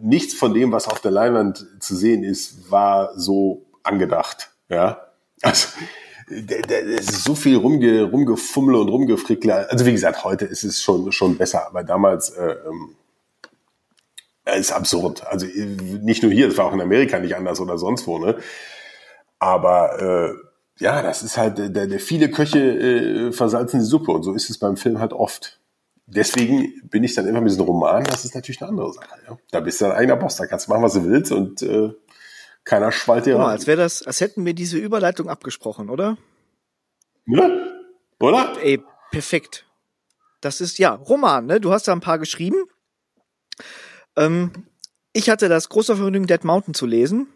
nichts 0.00 0.34
von 0.34 0.54
dem, 0.54 0.72
was 0.72 0.88
auf 0.88 1.00
der 1.00 1.10
Leinwand 1.10 1.66
zu 1.80 1.94
sehen 1.94 2.24
ist, 2.24 2.70
war 2.70 3.18
so 3.18 3.66
angedacht. 3.82 4.50
Ja, 4.68 5.00
also 5.42 5.68
es 6.28 7.08
ist 7.08 7.24
so 7.24 7.34
viel 7.34 7.56
rumge, 7.56 8.04
rumgefummel 8.04 8.76
und 8.76 8.88
rumgefrickle. 8.88 9.70
Also 9.70 9.84
wie 9.84 9.92
gesagt, 9.92 10.24
heute 10.24 10.46
ist 10.46 10.64
es 10.64 10.82
schon 10.82 11.12
schon 11.12 11.36
besser, 11.36 11.66
aber 11.66 11.84
damals 11.84 12.30
äh, 12.30 12.56
ähm, 12.66 12.94
ist 14.44 14.72
absurd. 14.72 15.26
Also 15.26 15.46
nicht 15.46 16.22
nur 16.22 16.32
hier, 16.32 16.48
das 16.48 16.56
war 16.56 16.66
auch 16.66 16.72
in 16.74 16.80
Amerika 16.80 17.18
nicht 17.18 17.36
anders 17.36 17.60
oder 17.60 17.78
sonst 17.78 18.06
wo. 18.06 18.18
Ne? 18.18 18.38
Aber 19.38 20.00
äh, 20.00 20.82
ja, 20.82 21.02
das 21.02 21.22
ist 21.22 21.36
halt, 21.36 21.58
der, 21.58 21.86
der 21.86 22.00
viele 22.00 22.30
Köche 22.30 22.58
äh, 22.58 23.32
versalzen 23.32 23.80
die 23.80 23.86
Suppe 23.86 24.12
und 24.12 24.22
so 24.22 24.34
ist 24.34 24.50
es 24.50 24.58
beim 24.58 24.76
Film 24.76 24.98
halt 24.98 25.12
oft 25.12 25.60
deswegen 26.14 26.88
bin 26.88 27.04
ich 27.04 27.14
dann 27.14 27.26
immer 27.26 27.40
mit 27.40 27.50
diesem 27.50 27.64
Roman, 27.64 28.04
das 28.04 28.24
ist 28.24 28.34
natürlich 28.34 28.60
eine 28.60 28.70
andere 28.70 28.92
Sache. 28.92 29.08
Ja? 29.28 29.38
Da 29.50 29.60
bist 29.60 29.80
du 29.80 29.86
dein 29.86 29.94
eigener 29.94 30.16
Boss, 30.16 30.36
da 30.36 30.46
kannst 30.46 30.66
du 30.66 30.70
machen, 30.70 30.82
was 30.82 30.94
du 30.94 31.04
willst 31.04 31.32
und 31.32 31.62
äh, 31.62 31.90
keiner 32.64 32.92
schwallt 32.92 33.26
dir. 33.26 33.38
Als 33.40 33.66
wäre 33.66 33.78
das, 33.78 34.02
als 34.02 34.20
hätten 34.20 34.44
wir 34.44 34.54
diese 34.54 34.78
Überleitung 34.78 35.28
abgesprochen, 35.28 35.90
oder? 35.90 36.16
Ne? 37.24 37.70
Oder? 38.20 38.56
Ey, 38.62 38.82
perfekt. 39.10 39.66
Das 40.40 40.60
ist 40.60 40.78
ja 40.78 40.94
Roman, 40.94 41.46
ne? 41.46 41.60
Du 41.60 41.72
hast 41.72 41.88
da 41.88 41.92
ein 41.92 42.00
paar 42.00 42.18
geschrieben. 42.18 42.64
Ähm, 44.16 44.50
ich 45.12 45.28
hatte 45.30 45.48
das 45.48 45.68
große 45.68 45.96
Vergnügen, 45.96 46.26
Dead 46.26 46.44
Mountain 46.44 46.74
zu 46.74 46.86
lesen. 46.86 47.28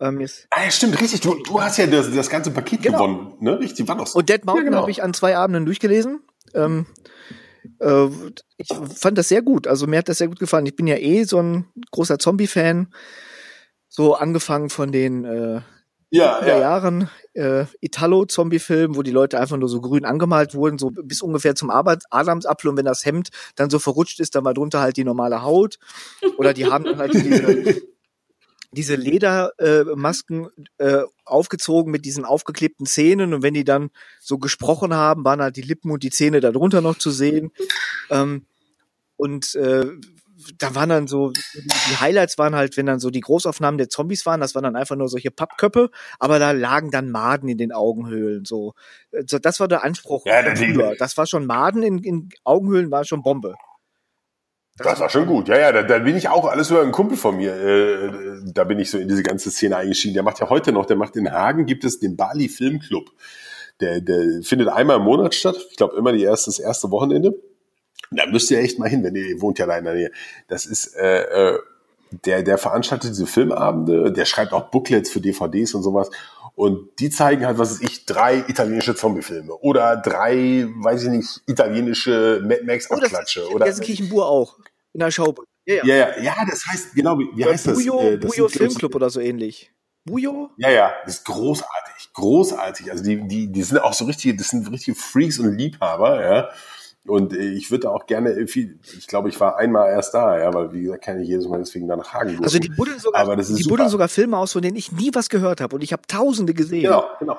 Ähm, 0.00 0.26
ah, 0.50 0.64
ja, 0.64 0.70
stimmt, 0.70 1.00
richtig. 1.00 1.20
Du, 1.20 1.34
du 1.42 1.60
hast 1.60 1.78
ja 1.78 1.86
das, 1.86 2.12
das 2.12 2.28
ganze 2.28 2.50
Paket 2.50 2.82
genau. 2.82 2.98
gewonnen, 2.98 3.34
ne? 3.40 3.58
Richtig, 3.60 3.86
war. 3.86 3.98
Und 4.14 4.28
Dead 4.28 4.44
Mountain 4.44 4.64
ja, 4.64 4.70
genau. 4.70 4.82
habe 4.82 4.90
ich 4.90 5.02
an 5.02 5.14
zwei 5.14 5.36
Abenden 5.36 5.64
durchgelesen. 5.64 6.20
Ähm, 6.54 6.86
äh, 7.78 8.06
ich 8.56 8.68
fand 8.94 9.18
das 9.18 9.28
sehr 9.28 9.42
gut. 9.42 9.66
Also 9.66 9.86
mir 9.86 9.98
hat 9.98 10.08
das 10.08 10.18
sehr 10.18 10.28
gut 10.28 10.40
gefallen. 10.40 10.66
Ich 10.66 10.76
bin 10.76 10.86
ja 10.86 10.96
eh 10.96 11.24
so 11.24 11.40
ein 11.40 11.66
großer 11.90 12.18
Zombie-Fan. 12.18 12.92
So 13.88 14.14
angefangen 14.14 14.70
von 14.70 14.90
den 14.90 15.24
äh, 15.24 15.60
ja, 16.12 16.46
ja. 16.46 16.58
Jahren 16.58 17.08
äh, 17.32 17.64
Italo-Zombie-Film, 17.80 18.96
wo 18.96 19.02
die 19.02 19.10
Leute 19.10 19.40
einfach 19.40 19.56
nur 19.56 19.68
so 19.68 19.80
grün 19.80 20.04
angemalt 20.04 20.54
wurden, 20.54 20.78
so 20.78 20.90
bis 20.90 21.22
ungefähr 21.22 21.54
zum 21.54 21.70
Arbeit 21.70 22.04
Adamsapfel 22.10 22.70
und 22.70 22.76
wenn 22.76 22.84
das 22.84 23.04
Hemd 23.04 23.30
dann 23.56 23.70
so 23.70 23.78
verrutscht 23.78 24.20
ist, 24.20 24.34
dann 24.34 24.44
war 24.44 24.54
drunter 24.54 24.80
halt 24.80 24.96
die 24.96 25.04
normale 25.04 25.42
Haut. 25.42 25.78
Oder 26.36 26.52
die 26.52 26.66
haben 26.66 26.84
dann 26.84 26.98
halt 26.98 27.14
diese 27.14 27.82
diese 28.72 28.94
Ledermasken 28.94 30.48
äh, 30.78 30.86
äh, 30.86 31.04
aufgezogen 31.24 31.92
mit 31.92 32.04
diesen 32.04 32.24
aufgeklebten 32.24 32.86
Zähnen 32.86 33.34
und 33.34 33.42
wenn 33.42 33.54
die 33.54 33.64
dann 33.64 33.90
so 34.18 34.38
gesprochen 34.38 34.94
haben, 34.94 35.24
waren 35.24 35.42
halt 35.42 35.56
die 35.56 35.62
Lippen 35.62 35.90
und 35.90 36.02
die 36.02 36.10
Zähne 36.10 36.40
darunter 36.40 36.80
noch 36.80 36.96
zu 36.96 37.10
sehen. 37.10 37.52
Ähm, 38.10 38.46
und 39.16 39.54
äh, 39.54 39.86
da 40.58 40.74
waren 40.74 40.88
dann 40.88 41.06
so, 41.06 41.30
die 41.30 41.96
Highlights 42.00 42.38
waren 42.38 42.54
halt, 42.54 42.76
wenn 42.76 42.86
dann 42.86 43.00
so 43.00 43.10
die 43.10 43.20
Großaufnahmen 43.20 43.78
der 43.78 43.88
Zombies 43.88 44.26
waren, 44.26 44.40
das 44.40 44.54
waren 44.54 44.64
dann 44.64 44.76
einfach 44.76 44.96
nur 44.96 45.08
solche 45.08 45.30
Pappköppe, 45.30 45.90
aber 46.18 46.38
da 46.38 46.52
lagen 46.52 46.90
dann 46.90 47.10
Maden 47.10 47.48
in 47.48 47.58
den 47.58 47.72
Augenhöhlen, 47.72 48.44
so. 48.44 48.74
Das 49.10 49.60
war 49.60 49.68
der 49.68 49.84
Anspruch. 49.84 50.26
Ja, 50.26 50.42
das, 50.42 50.60
das 50.98 51.16
war 51.16 51.26
schon 51.26 51.46
Maden 51.46 51.82
in, 51.82 51.98
in 51.98 52.28
Augenhöhlen, 52.44 52.90
war 52.90 53.04
schon 53.04 53.22
Bombe. 53.22 53.54
Das 54.78 55.00
war 55.00 55.10
schon 55.10 55.26
gut. 55.26 55.48
Ja, 55.48 55.58
ja, 55.58 55.72
da, 55.72 55.82
da 55.82 55.98
bin 55.98 56.16
ich 56.16 56.28
auch 56.28 56.46
alles 56.46 56.70
über 56.70 56.80
einen 56.80 56.92
Kumpel 56.92 57.16
von 57.16 57.36
mir. 57.36 57.54
Äh, 57.54 58.10
da 58.54 58.64
bin 58.64 58.78
ich 58.78 58.90
so 58.90 58.98
in 58.98 59.06
diese 59.06 59.22
ganze 59.22 59.50
Szene 59.50 59.76
eingestiegen. 59.76 60.14
Der 60.14 60.22
macht 60.22 60.40
ja 60.40 60.48
heute 60.48 60.72
noch, 60.72 60.86
der 60.86 60.96
macht 60.96 61.14
in 61.16 61.30
Hagen 61.30 61.66
gibt 61.66 61.84
es 61.84 62.00
den 62.00 62.16
Bali 62.16 62.48
Filmclub. 62.48 63.10
Der, 63.80 64.00
der 64.00 64.42
findet 64.42 64.68
einmal 64.68 64.96
im 64.96 65.02
Monat 65.02 65.34
statt. 65.34 65.56
Ich 65.70 65.76
glaube 65.76 65.96
immer 65.96 66.12
die 66.12 66.22
erste, 66.22 66.48
das 66.48 66.58
erste 66.58 66.90
Wochenende. 66.90 67.34
Da 68.10 68.26
müsst 68.26 68.50
ihr 68.50 68.58
echt 68.58 68.78
mal 68.78 68.88
hin, 68.88 69.02
wenn 69.02 69.14
ihr, 69.14 69.26
ihr 69.26 69.40
wohnt 69.40 69.58
ja 69.58 69.66
da 69.66 69.76
in 69.78 69.84
der 69.84 69.94
Nähe. 69.94 70.12
Das 70.48 70.66
ist 70.66 70.94
äh, 70.96 71.22
äh, 71.22 71.58
der, 72.24 72.42
der 72.42 72.58
veranstaltet 72.58 73.10
diese 73.10 73.26
Filmabende, 73.26 74.12
der 74.12 74.24
schreibt 74.24 74.52
auch 74.52 74.70
Booklets 74.70 75.10
für 75.10 75.20
DVDs 75.20 75.74
und 75.74 75.82
sowas. 75.82 76.10
Und 76.54 76.90
die 76.98 77.08
zeigen 77.08 77.46
halt, 77.46 77.58
was 77.58 77.72
weiß 77.72 77.80
ich, 77.80 78.04
drei 78.04 78.44
italienische 78.46 78.94
Zombie-Filme 78.94 79.54
oder 79.54 79.96
drei, 79.96 80.66
weiß 80.76 81.04
ich 81.04 81.08
nicht, 81.08 81.40
italienische 81.46 82.42
Mad 82.44 82.62
Max-Abklatsche. 82.64 83.46
Oh, 83.48 83.54
oder 83.54 83.64
Gelsenkirchen-Bur 83.64 84.26
auch. 84.26 84.58
In 84.92 85.00
der 85.00 85.10
Schau. 85.10 85.34
Ja, 85.64 85.76
ja, 85.84 85.94
ja, 85.94 86.22
ja, 86.22 86.34
das 86.48 86.66
heißt, 86.66 86.94
genau, 86.94 87.18
wie, 87.18 87.28
wie 87.34 87.44
heißt 87.44 87.72
Bujo, 87.72 87.96
das? 87.96 88.04
Äh, 88.04 88.18
das 88.18 88.30
Bujo 88.30 88.48
Filmclub 88.48 88.94
oder 88.94 89.08
so 89.08 89.20
ähnlich. 89.20 89.72
Bujo? 90.04 90.50
Ja, 90.56 90.70
ja, 90.70 90.92
das 91.04 91.16
ist 91.16 91.24
großartig, 91.24 92.12
großartig. 92.12 92.90
Also 92.90 93.04
die, 93.04 93.26
die, 93.26 93.50
die 93.50 93.62
sind 93.62 93.78
auch 93.78 93.94
so 93.94 94.04
richtige, 94.04 94.36
das 94.36 94.48
sind 94.48 94.70
richtige 94.70 94.96
Freaks 94.96 95.38
und 95.38 95.56
Liebhaber, 95.56 96.22
ja. 96.22 96.50
Und 97.06 97.32
äh, 97.32 97.50
ich 97.50 97.70
würde 97.70 97.90
auch 97.90 98.06
gerne 98.06 98.46
viel, 98.46 98.78
ich 98.82 99.08
glaube, 99.08 99.28
ich 99.28 99.40
war 99.40 99.56
einmal 99.56 99.90
erst 99.90 100.14
da, 100.14 100.38
ja, 100.38 100.54
weil 100.54 100.72
wie 100.72 100.82
gesagt, 100.82 101.04
kann 101.04 101.20
ich 101.20 101.28
jedes 101.28 101.48
Mal 101.48 101.58
deswegen 101.58 101.88
da 101.88 101.96
nach 101.96 102.12
Hagen 102.12 102.30
gehen. 102.30 102.44
Also 102.44 102.58
die 102.58 102.68
buddeln 102.68 102.98
sogar, 102.98 103.36
die 103.36 103.64
buddeln 103.64 103.88
sogar 103.88 104.08
Filme 104.08 104.36
aus, 104.36 104.52
von 104.52 104.62
denen 104.62 104.76
ich 104.76 104.92
nie 104.92 105.10
was 105.12 105.28
gehört 105.28 105.60
habe 105.60 105.74
und 105.74 105.82
ich 105.82 105.92
habe 105.92 106.02
tausende 106.06 106.54
gesehen. 106.54 106.82
Genau, 106.82 107.04
genau. 107.18 107.38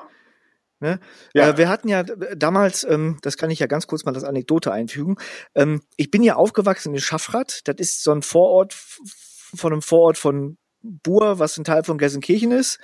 Ne? 0.80 1.00
Ja. 1.32 1.48
Äh, 1.48 1.56
wir 1.56 1.70
hatten 1.70 1.88
ja 1.88 2.02
damals, 2.02 2.84
ähm, 2.84 3.16
das 3.22 3.38
kann 3.38 3.50
ich 3.50 3.58
ja 3.58 3.66
ganz 3.66 3.86
kurz 3.86 4.04
mal 4.04 4.14
als 4.14 4.24
Anekdote 4.24 4.70
einfügen. 4.70 5.16
Ähm, 5.54 5.80
ich 5.96 6.10
bin 6.10 6.22
ja 6.22 6.36
aufgewachsen 6.36 6.92
in 6.92 7.00
Schaffrath. 7.00 7.62
Das 7.64 7.76
ist 7.78 8.04
so 8.04 8.12
ein 8.12 8.20
Vorort 8.20 8.74
von 8.74 9.72
einem 9.72 9.82
Vorort 9.82 10.18
von 10.18 10.58
Bur, 10.82 11.38
was 11.38 11.56
ein 11.56 11.64
Teil 11.64 11.84
von 11.84 11.96
Gelsenkirchen 11.96 12.52
ist. 12.52 12.78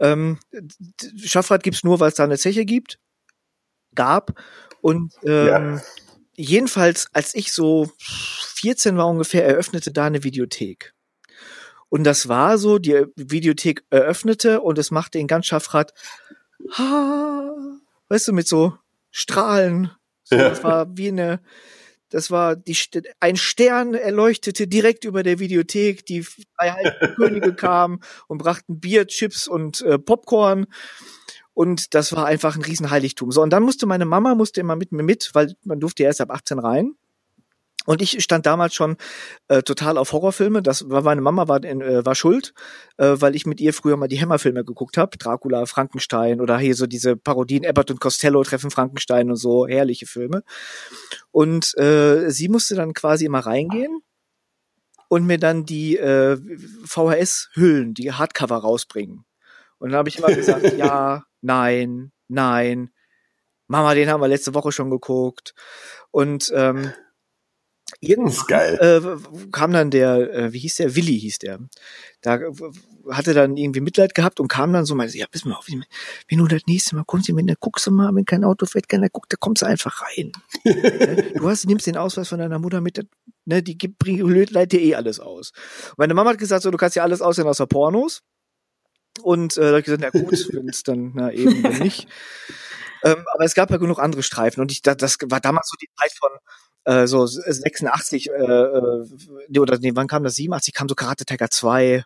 Ähm, 0.00 0.38
Schaffrath 1.22 1.62
gibt's 1.62 1.84
nur, 1.84 2.00
weil 2.00 2.08
es 2.08 2.14
da 2.14 2.24
eine 2.24 2.38
Zeche 2.38 2.64
gibt, 2.64 2.98
gab. 3.94 4.40
Und 4.88 5.12
ähm, 5.24 5.46
ja. 5.46 5.82
jedenfalls, 6.34 7.08
als 7.12 7.34
ich 7.34 7.52
so 7.52 7.90
14 7.98 8.96
war 8.96 9.06
ungefähr, 9.06 9.44
eröffnete 9.44 9.92
da 9.92 10.06
eine 10.06 10.24
Videothek. 10.24 10.94
Und 11.90 12.04
das 12.04 12.28
war 12.28 12.58
so, 12.58 12.78
die 12.78 13.04
Videothek 13.16 13.84
eröffnete 13.90 14.60
und 14.60 14.78
es 14.78 14.90
machte 14.90 15.18
in 15.18 15.26
ganz 15.26 15.46
Schaffrath, 15.46 15.92
ha, 16.72 17.54
weißt 18.08 18.28
du, 18.28 18.32
mit 18.32 18.48
so 18.48 18.76
Strahlen. 19.10 19.90
So, 20.24 20.36
ja. 20.36 20.48
Das 20.48 20.64
war 20.64 20.96
wie 20.96 21.08
eine, 21.08 21.40
das 22.08 22.30
war 22.30 22.56
die, 22.56 22.76
ein 23.20 23.36
Stern 23.36 23.92
erleuchtete 23.94 24.66
direkt 24.66 25.04
über 25.04 25.22
der 25.22 25.38
Videothek. 25.38 26.06
Die 26.06 26.26
drei 26.58 26.72
heiligen 26.72 27.14
Könige 27.16 27.54
kamen 27.54 28.00
und 28.26 28.38
brachten 28.38 28.80
Bier, 28.80 29.06
Chips 29.06 29.48
und 29.48 29.82
äh, 29.82 29.98
Popcorn. 29.98 30.66
Und 31.58 31.94
das 31.94 32.12
war 32.12 32.24
einfach 32.24 32.54
ein 32.54 32.62
Riesenheiligtum. 32.62 33.32
So, 33.32 33.42
und 33.42 33.50
dann 33.50 33.64
musste 33.64 33.86
meine 33.86 34.04
Mama 34.04 34.36
musste 34.36 34.60
immer 34.60 34.76
mit 34.76 34.92
mir 34.92 35.02
mit, 35.02 35.30
weil 35.32 35.56
man 35.64 35.80
durfte 35.80 36.04
ja 36.04 36.08
erst 36.08 36.20
ab 36.20 36.30
18 36.30 36.60
rein. 36.60 36.94
Und 37.84 38.00
ich 38.00 38.22
stand 38.22 38.46
damals 38.46 38.74
schon 38.74 38.96
äh, 39.48 39.64
total 39.64 39.98
auf 39.98 40.12
Horrorfilme. 40.12 40.62
Das 40.62 40.88
war 40.88 41.02
meine 41.02 41.20
Mama 41.20 41.48
war, 41.48 41.64
äh, 41.64 42.06
war 42.06 42.14
schuld, 42.14 42.54
äh, 42.96 43.16
weil 43.18 43.34
ich 43.34 43.44
mit 43.44 43.60
ihr 43.60 43.74
früher 43.74 43.96
mal 43.96 44.06
die 44.06 44.20
Hammerfilme 44.20 44.64
geguckt 44.64 44.96
habe, 44.96 45.18
Dracula, 45.18 45.66
Frankenstein 45.66 46.40
oder 46.40 46.58
hier 46.58 46.76
so 46.76 46.86
diese 46.86 47.16
Parodien 47.16 47.66
Abbott 47.66 47.90
und 47.90 47.98
Costello 47.98 48.40
treffen 48.44 48.70
Frankenstein 48.70 49.28
und 49.28 49.36
so 49.36 49.66
herrliche 49.66 50.06
Filme. 50.06 50.44
Und 51.32 51.76
äh, 51.76 52.30
sie 52.30 52.48
musste 52.48 52.76
dann 52.76 52.94
quasi 52.94 53.24
immer 53.24 53.40
reingehen 53.40 53.98
und 55.08 55.26
mir 55.26 55.38
dann 55.38 55.66
die 55.66 55.96
äh, 55.96 56.38
VHS-Hüllen, 56.84 57.94
die 57.94 58.12
Hardcover 58.12 58.58
rausbringen. 58.58 59.24
Und 59.78 59.90
dann 59.90 59.98
habe 59.98 60.08
ich 60.08 60.18
immer 60.18 60.32
gesagt, 60.32 60.72
ja, 60.76 61.24
nein, 61.40 62.12
nein. 62.28 62.90
Mama, 63.66 63.94
den 63.94 64.08
haben 64.08 64.20
wir 64.20 64.28
letzte 64.28 64.54
Woche 64.54 64.72
schon 64.72 64.90
geguckt. 64.90 65.54
Und 66.10 66.50
ähm, 66.54 66.92
irgendwann 68.00 68.74
äh, 68.78 69.00
kam 69.52 69.72
dann 69.72 69.90
der, 69.90 70.34
äh, 70.34 70.52
wie 70.52 70.58
hieß 70.58 70.76
der? 70.76 70.94
Willi 70.94 71.18
hieß 71.18 71.38
der. 71.38 71.60
Da 72.20 72.40
hatte 73.10 73.34
dann 73.34 73.56
irgendwie 73.56 73.80
Mitleid 73.80 74.14
gehabt 74.14 74.40
und 74.40 74.48
kam 74.48 74.72
dann 74.72 74.84
so 74.84 74.94
meinte, 74.94 75.16
ja, 75.16 75.26
pass 75.30 75.44
mal 75.44 75.54
auf, 75.54 75.66
wenn 75.68 76.38
du 76.38 76.46
das 76.46 76.62
nächste 76.66 76.96
Mal 76.96 77.04
kommst, 77.04 77.34
wenn 77.34 77.46
du 77.46 77.54
guckst 77.58 77.86
du 77.86 77.90
mal, 77.90 78.14
wenn 78.14 78.24
kein 78.24 78.44
Auto 78.44 78.66
fährt, 78.66 78.88
keiner 78.88 79.08
guckt, 79.08 79.32
da 79.32 79.36
kommst 79.38 79.62
du 79.62 79.66
einfach 79.66 80.02
rein. 80.02 80.32
du 81.34 81.48
hast, 81.48 81.66
nimmst 81.66 81.86
den 81.86 81.96
Ausweis 81.96 82.28
von 82.28 82.38
deiner 82.38 82.58
Mutter 82.58 82.80
mit, 82.80 83.06
ne, 83.44 83.62
die 83.62 83.78
gibt, 83.78 84.06
leitet 84.06 84.72
dir 84.72 84.80
eh 84.80 84.94
alles 84.94 85.20
aus. 85.20 85.52
Und 85.90 85.98
meine 85.98 86.14
Mama 86.14 86.30
hat 86.30 86.38
gesagt, 86.38 86.62
so, 86.62 86.70
du 86.70 86.78
kannst 86.78 86.96
ja 86.96 87.02
alles 87.02 87.22
aussehen 87.22 87.46
außer 87.46 87.66
Pornos. 87.66 88.22
Und 89.22 89.56
äh, 89.56 89.60
da 89.60 89.66
habe 89.68 89.78
ich 89.80 89.84
gesagt, 89.84 90.02
na 90.02 90.10
gut, 90.10 90.48
wenn 90.52 90.68
es 90.68 90.82
dann 90.82 91.12
na 91.14 91.32
eben 91.32 91.62
dann 91.62 91.78
nicht. 91.78 92.08
Ähm, 93.04 93.24
aber 93.32 93.44
es 93.44 93.54
gab 93.54 93.70
ja 93.70 93.76
genug 93.76 93.98
andere 93.98 94.22
Streifen 94.22 94.60
und 94.60 94.72
ich, 94.72 94.82
das, 94.82 94.96
das 94.96 95.18
war 95.26 95.40
damals 95.40 95.68
so 95.68 95.76
die 95.80 95.88
Zeit 95.96 96.12
von 96.18 96.30
äh, 96.84 97.06
so 97.06 97.26
86 97.26 98.28
äh, 98.28 98.32
äh, 98.32 99.58
oder 99.58 99.78
nee, 99.78 99.92
wann 99.94 100.08
kam 100.08 100.24
das? 100.24 100.34
87 100.34 100.74
kam 100.74 100.88
so 100.88 100.94
Karate 100.94 101.24
Tiger 101.24 101.50
2, 101.50 102.04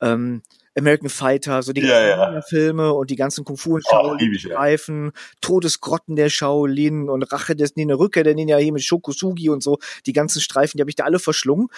ähm, 0.00 0.42
American 0.76 1.08
Fighter, 1.08 1.62
so 1.62 1.72
die 1.72 1.82
ja, 1.82 2.34
ja. 2.34 2.42
Filme 2.42 2.92
und 2.92 3.10
die 3.10 3.16
ganzen 3.16 3.44
Kung 3.44 3.56
Fu 3.56 3.76
und 3.76 3.86
Shaolin-Streifen, 3.86 5.06
ja. 5.06 5.12
Todesgrotten 5.40 6.16
der 6.16 6.28
Shaolin 6.28 7.08
und 7.08 7.22
Rache 7.32 7.56
des 7.56 7.76
Ninja, 7.76 7.96
Rückkehr 7.96 8.24
der 8.24 8.34
Ninja 8.34 8.58
hier 8.58 8.72
mit 8.72 8.82
Shokusugi 8.82 9.48
und 9.48 9.62
so, 9.62 9.78
die 10.04 10.12
ganzen 10.12 10.40
Streifen, 10.40 10.76
die 10.76 10.82
habe 10.82 10.90
ich 10.90 10.96
da 10.96 11.04
alle 11.04 11.18
verschlungen. 11.18 11.68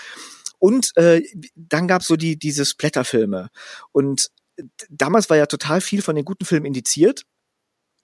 Und 0.58 0.96
äh, 0.96 1.22
dann 1.54 1.86
gab's 1.86 2.08
so 2.08 2.16
die 2.16 2.36
diese 2.36 2.64
Splatterfilme 2.64 3.50
und 3.92 4.30
damals 4.90 5.30
war 5.30 5.36
ja 5.36 5.46
total 5.46 5.80
viel 5.80 6.02
von 6.02 6.16
den 6.16 6.24
guten 6.24 6.44
Filmen 6.44 6.66
indiziert, 6.66 7.24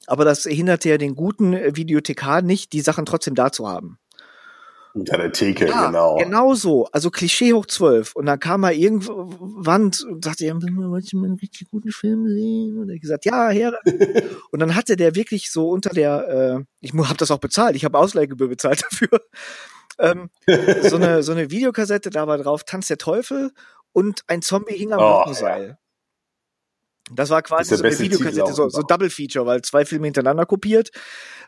aber 0.06 0.24
das 0.24 0.44
hinderte 0.44 0.88
ja 0.88 0.98
den 0.98 1.14
guten 1.14 1.52
Videothekar 1.76 2.42
nicht, 2.42 2.72
die 2.72 2.80
Sachen 2.80 3.06
trotzdem 3.06 3.34
da 3.34 3.52
zu 3.52 3.68
haben. 3.68 3.98
Unter 4.94 5.16
der 5.16 5.32
Theke, 5.32 5.66
ja, 5.66 5.86
genau. 5.86 6.16
Genau 6.18 6.54
so. 6.54 6.86
Also 6.92 7.10
Klischee 7.10 7.52
hoch 7.52 7.66
zwölf. 7.66 8.14
Und 8.14 8.26
dann 8.26 8.38
kam 8.38 8.62
er 8.62 8.72
irgendwann 8.72 9.86
und 9.86 10.24
sagte, 10.24 10.46
ja, 10.46 10.54
wollte 10.54 11.06
ich 11.06 11.12
mal 11.14 11.24
einen 11.24 11.38
richtig 11.40 11.68
guten 11.68 11.90
Film 11.90 12.28
sehen? 12.28 12.78
Und 12.78 12.90
er 12.90 13.00
gesagt, 13.00 13.24
ja, 13.24 13.48
her. 13.48 13.76
und 14.52 14.60
dann 14.60 14.76
hatte 14.76 14.94
der 14.94 15.16
wirklich 15.16 15.50
so 15.50 15.68
unter 15.68 15.90
der, 15.90 16.28
äh, 16.60 16.64
ich 16.80 16.94
habe 16.94 17.16
das 17.16 17.32
auch 17.32 17.38
bezahlt, 17.38 17.74
ich 17.74 17.84
habe 17.84 17.98
Ausleihgebühr 17.98 18.46
bezahlt 18.46 18.84
dafür. 18.88 19.20
ähm, 19.98 20.30
so 20.88 20.94
eine 20.94 21.24
so 21.24 21.32
eine 21.32 21.50
Videokassette, 21.50 22.10
da 22.10 22.28
war 22.28 22.38
drauf 22.38 22.62
Tanz 22.62 22.86
der 22.86 22.98
Teufel 22.98 23.50
und 23.92 24.22
ein 24.28 24.42
Zombie 24.42 24.76
hing 24.76 24.92
am 24.92 25.00
oh, 25.00 25.32
Ja. 25.40 25.76
Das 27.12 27.30
war 27.30 27.42
quasi 27.42 27.70
das 27.70 27.80
so 27.80 27.84
eine 27.84 27.98
Videokassette, 27.98 28.52
so, 28.52 28.68
so 28.68 28.82
Double 28.82 29.10
Feature, 29.10 29.44
weil 29.44 29.62
zwei 29.62 29.84
Filme 29.84 30.06
hintereinander 30.06 30.46
kopiert. 30.46 30.90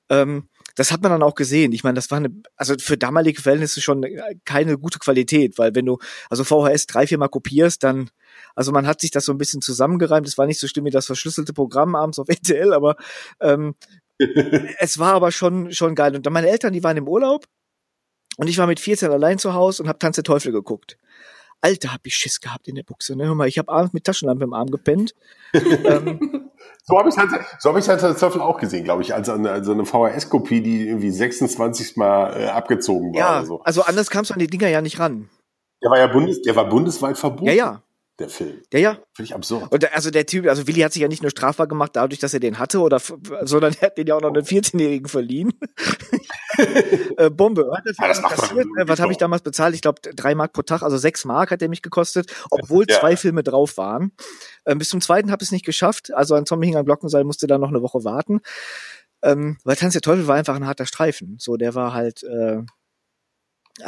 Ähm, 0.08 0.48
das 0.74 0.92
hat 0.92 1.02
man 1.02 1.10
dann 1.10 1.22
auch 1.22 1.34
gesehen. 1.34 1.72
Ich 1.72 1.82
meine, 1.82 1.94
das 1.94 2.10
war 2.10 2.18
eine, 2.18 2.28
also 2.56 2.74
für 2.78 2.98
damalige 2.98 3.40
Verhältnisse 3.40 3.80
schon 3.80 4.04
keine 4.44 4.76
gute 4.76 4.98
Qualität, 4.98 5.56
weil 5.58 5.74
wenn 5.74 5.86
du 5.86 5.98
also 6.28 6.44
VHS 6.44 6.86
drei, 6.86 7.06
vier 7.06 7.16
Mal 7.16 7.28
kopierst, 7.28 7.82
dann, 7.82 8.10
also 8.54 8.72
man 8.72 8.86
hat 8.86 9.00
sich 9.00 9.10
das 9.10 9.24
so 9.24 9.32
ein 9.32 9.38
bisschen 9.38 9.62
zusammengereimt. 9.62 10.28
Es 10.28 10.36
war 10.36 10.46
nicht 10.46 10.60
so 10.60 10.68
schlimm 10.68 10.84
wie 10.84 10.90
das 10.90 11.06
verschlüsselte 11.06 11.54
Programm 11.54 11.94
abends 11.94 12.18
auf 12.18 12.28
RTL, 12.28 12.74
aber 12.74 12.96
ähm, 13.40 13.74
es 14.78 14.98
war 14.98 15.14
aber 15.14 15.32
schon 15.32 15.72
schon 15.72 15.94
geil. 15.94 16.14
Und 16.14 16.26
dann 16.26 16.32
meine 16.34 16.48
Eltern, 16.50 16.74
die 16.74 16.84
waren 16.84 16.98
im 16.98 17.08
Urlaub 17.08 17.46
und 18.36 18.48
ich 18.48 18.58
war 18.58 18.66
mit 18.66 18.78
14 18.78 19.10
allein 19.10 19.38
zu 19.38 19.54
Hause 19.54 19.82
und 19.82 19.88
habe 19.88 19.98
Tanz 19.98 20.16
der 20.16 20.24
Teufel 20.24 20.52
geguckt. 20.52 20.98
Alter, 21.60 21.92
hab 21.92 22.06
ich 22.06 22.14
Schiss 22.14 22.40
gehabt 22.40 22.68
in 22.68 22.74
der 22.74 22.82
Buchse. 22.82 23.16
Ne? 23.16 23.26
Hör 23.26 23.34
mal, 23.34 23.48
ich 23.48 23.58
habe 23.58 23.72
abends 23.72 23.92
mit 23.92 24.04
Taschenlampe 24.04 24.44
im 24.44 24.52
Arm 24.52 24.70
gepennt. 24.70 25.14
ähm, 25.54 26.50
so 26.84 26.98
habe 26.98 27.08
ich 27.08 27.16
halt, 27.16 27.30
so 27.58 27.70
hab 27.70 27.78
ich 27.78 27.88
halt 27.88 28.00
Teufel 28.18 28.40
auch 28.40 28.58
gesehen, 28.58 28.84
glaube 28.84 29.02
ich, 29.02 29.14
als 29.14 29.28
eine, 29.28 29.50
also 29.50 29.72
eine 29.72 29.84
VHS-Kopie, 29.84 30.60
die 30.60 30.88
irgendwie 30.88 31.10
26 31.10 31.96
Mal 31.96 32.40
äh, 32.40 32.46
abgezogen 32.46 33.14
war. 33.14 33.18
Ja, 33.18 33.44
so. 33.44 33.60
also 33.62 33.82
anders 33.82 34.10
kamst 34.10 34.30
du 34.30 34.34
an 34.34 34.40
die 34.40 34.46
Dinger 34.46 34.68
ja 34.68 34.80
nicht 34.80 34.98
ran. 34.98 35.28
Der 35.82 35.90
war 35.90 35.98
ja 35.98 36.06
bundes, 36.06 36.42
der 36.42 36.56
war 36.56 36.68
bundesweit 36.68 37.18
verboten. 37.18 37.46
Ja, 37.46 37.52
ja 37.52 37.82
der 38.18 38.28
Film. 38.30 38.62
Ja, 38.72 38.78
ja. 38.78 38.92
Finde 39.12 39.28
ich 39.28 39.34
absurd. 39.34 39.70
Und 39.70 39.92
also 39.92 40.10
der 40.10 40.24
Typ, 40.24 40.46
also 40.46 40.66
Willi 40.66 40.80
hat 40.80 40.92
sich 40.92 41.02
ja 41.02 41.08
nicht 41.08 41.22
nur 41.22 41.30
strafbar 41.30 41.66
gemacht 41.66 41.90
dadurch, 41.94 42.18
dass 42.18 42.32
er 42.32 42.40
den 42.40 42.58
hatte, 42.58 42.80
oder 42.80 42.98
sondern 43.42 43.74
er 43.80 43.88
hat 43.88 43.98
den 43.98 44.06
ja 44.06 44.14
auch 44.14 44.22
noch 44.22 44.32
einen 44.32 44.44
14-Jährigen 44.44 45.08
verliehen. 45.08 45.52
äh, 47.18 47.30
Bombe. 47.30 47.66
Was, 47.68 47.96
ja, 47.98 48.08
das 48.08 48.22
macht 48.22 48.36
passiert, 48.36 48.66
man 48.74 48.88
was 48.88 49.00
habe 49.00 49.12
ich 49.12 49.18
damals 49.18 49.42
bezahlt? 49.42 49.74
Ich 49.74 49.82
glaube, 49.82 50.00
drei 50.00 50.34
Mark 50.34 50.54
pro 50.54 50.62
Tag, 50.62 50.82
also 50.82 50.96
sechs 50.96 51.24
Mark 51.24 51.50
hat 51.50 51.60
er 51.60 51.68
mich 51.68 51.82
gekostet, 51.82 52.32
obwohl 52.50 52.86
ja. 52.88 52.98
zwei 52.98 53.16
Filme 53.16 53.42
drauf 53.42 53.76
waren. 53.76 54.12
Ähm, 54.64 54.78
bis 54.78 54.88
zum 54.88 55.00
zweiten 55.00 55.30
habe 55.30 55.42
ich 55.42 55.48
es 55.48 55.52
nicht 55.52 55.66
geschafft. 55.66 56.12
Also 56.14 56.34
ein 56.34 56.46
Zombie 56.46 56.68
hing 56.68 56.76
am 56.76 56.86
Glockenseil, 56.86 57.24
musste 57.24 57.46
dann 57.46 57.60
noch 57.60 57.68
eine 57.68 57.82
Woche 57.82 58.04
warten. 58.04 58.40
Ähm, 59.22 59.58
weil 59.64 59.76
Tanz 59.76 59.92
der 59.92 60.02
Teufel 60.02 60.26
war 60.26 60.36
einfach 60.36 60.56
ein 60.56 60.66
harter 60.66 60.86
Streifen. 60.86 61.36
So, 61.38 61.56
der 61.56 61.74
war 61.74 61.92
halt, 61.92 62.22
äh, 62.22 62.62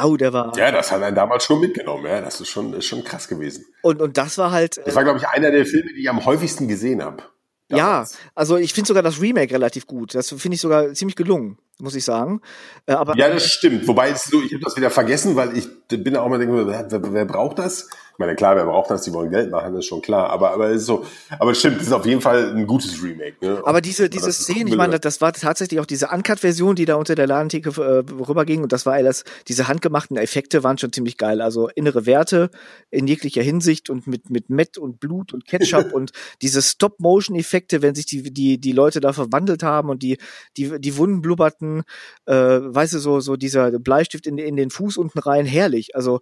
Oh, 0.01 0.17
der 0.17 0.33
war. 0.33 0.55
Ja, 0.57 0.71
das 0.71 0.91
hat 0.91 1.01
er 1.01 1.11
damals 1.11 1.45
schon 1.45 1.59
mitgenommen, 1.59 2.05
ja. 2.05 2.21
Das 2.21 2.39
ist 2.39 2.49
schon, 2.49 2.73
ist 2.73 2.85
schon 2.85 3.03
krass 3.03 3.27
gewesen. 3.27 3.65
Und, 3.81 4.01
und 4.01 4.17
das 4.17 4.37
war 4.37 4.51
halt. 4.51 4.79
Das 4.85 4.95
war, 4.95 5.03
glaube 5.03 5.19
ich, 5.19 5.27
einer 5.27 5.51
der 5.51 5.65
Filme, 5.65 5.91
die 5.93 6.01
ich 6.01 6.09
am 6.09 6.25
häufigsten 6.25 6.67
gesehen 6.67 7.03
habe. 7.03 7.23
Ja, 7.71 8.07
also 8.33 8.57
ich 8.57 8.73
finde 8.73 8.87
sogar 8.87 9.03
das 9.03 9.21
Remake 9.21 9.53
relativ 9.53 9.85
gut. 9.85 10.15
Das 10.15 10.29
finde 10.29 10.55
ich 10.55 10.61
sogar 10.61 10.91
ziemlich 10.93 11.15
gelungen 11.15 11.59
muss 11.79 11.95
ich 11.95 12.03
sagen. 12.03 12.41
Äh, 12.85 12.93
aber 12.93 13.15
ja, 13.15 13.29
das 13.29 13.49
stimmt. 13.49 13.87
Wobei 13.87 14.09
jetzt 14.09 14.29
so, 14.29 14.41
ich 14.41 14.53
habe 14.53 14.63
das 14.63 14.75
wieder 14.75 14.89
vergessen, 14.89 15.35
weil 15.35 15.57
ich 15.57 15.67
bin 15.87 16.15
auch 16.15 16.27
mal 16.27 16.39
denke, 16.39 16.67
wer, 16.67 17.13
wer 17.13 17.25
braucht 17.25 17.59
das? 17.59 17.89
Ich 18.19 18.21
meine, 18.21 18.35
klar, 18.35 18.57
wer 18.57 18.65
braucht 18.65 18.91
das? 18.91 19.03
Die 19.03 19.13
wollen 19.13 19.29
Geld 19.29 19.49
machen, 19.49 19.73
das 19.73 19.85
ist 19.85 19.85
schon 19.85 20.01
klar. 20.01 20.29
Aber 20.29 20.51
aber 20.51 20.71
ist 20.71 20.85
so, 20.85 21.05
aber 21.39 21.55
stimmt, 21.55 21.77
das 21.77 21.87
ist 21.87 21.93
auf 21.93 22.05
jeden 22.05 22.19
Fall 22.19 22.53
ein 22.53 22.67
gutes 22.67 23.01
Remake. 23.01 23.37
Ne? 23.39 23.61
Aber 23.63 23.79
diese 23.79 24.09
diese 24.09 24.33
Szene, 24.33 24.69
ich 24.69 24.75
meine, 24.75 24.99
das 24.99 25.21
war 25.21 25.31
tatsächlich 25.31 25.79
auch 25.79 25.85
diese 25.85 26.09
Uncut-Version, 26.09 26.75
die 26.75 26.83
da 26.83 26.95
unter 26.95 27.15
der 27.15 27.27
Ladentheke 27.27 27.69
äh, 27.81 28.11
rüberging 28.11 28.61
und 28.61 28.73
das 28.73 28.85
war 28.85 28.95
alles, 28.95 29.23
diese 29.47 29.69
handgemachten 29.69 30.17
Effekte 30.17 30.65
waren 30.65 30.77
schon 30.77 30.91
ziemlich 30.91 31.17
geil. 31.17 31.39
Also 31.39 31.69
innere 31.69 32.05
Werte 32.05 32.49
in 32.89 33.07
jeglicher 33.07 33.41
Hinsicht 33.41 33.89
und 33.89 34.05
mit 34.05 34.29
mit 34.29 34.49
Met 34.49 34.77
und 34.77 34.99
Blut 34.99 35.33
und 35.33 35.45
Ketchup 35.45 35.93
und 35.93 36.11
diese 36.41 36.61
Stop-Motion-Effekte, 36.61 37.81
wenn 37.81 37.95
sich 37.95 38.05
die 38.05 38.33
die 38.33 38.59
die 38.59 38.73
Leute 38.73 38.99
da 38.99 39.13
verwandelt 39.13 39.63
haben 39.63 39.87
und 39.89 40.03
die 40.03 40.17
die 40.57 40.77
die 40.77 40.97
Wunden 40.97 41.21
blubberten 41.21 41.83
äh, 42.25 42.33
weißt 42.35 42.95
du, 42.95 42.99
so, 42.99 43.21
so 43.21 43.37
dieser 43.37 43.71
Bleistift 43.79 44.27
in, 44.27 44.37
in 44.37 44.57
den 44.57 44.71
Fuß 44.71 44.97
unten 44.97 45.19
rein, 45.19 45.45
herrlich. 45.45 45.95
Also 45.95 46.19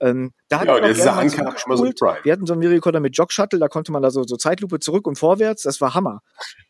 ähm, 0.00 0.32
da 0.48 0.64
ja, 0.64 0.80
der 0.80 0.92
dieser 0.92 1.16
Immer 1.40 1.76
so. 1.76 1.84
Wir 1.84 2.32
hatten 2.32 2.46
so 2.46 2.52
einen 2.52 2.62
Videorekorder 2.62 3.00
mit 3.00 3.16
Jog 3.16 3.32
Shuttle, 3.32 3.58
da 3.58 3.68
konnte 3.68 3.92
man 3.92 4.02
da 4.02 4.10
so, 4.10 4.22
so 4.24 4.36
Zeitlupe 4.36 4.80
zurück 4.80 5.06
und 5.06 5.16
vorwärts, 5.16 5.62
das 5.62 5.80
war 5.80 5.94
Hammer. 5.94 6.22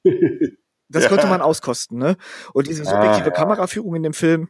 Das 0.92 1.04
ja. 1.04 1.08
konnte 1.08 1.28
man 1.28 1.40
auskosten, 1.40 1.98
ne? 1.98 2.16
Und 2.52 2.66
diese 2.66 2.84
subjektive 2.84 3.22
ah, 3.22 3.26
ja. 3.26 3.30
Kameraführung 3.30 3.94
in 3.94 4.02
dem 4.02 4.12
Film, 4.12 4.48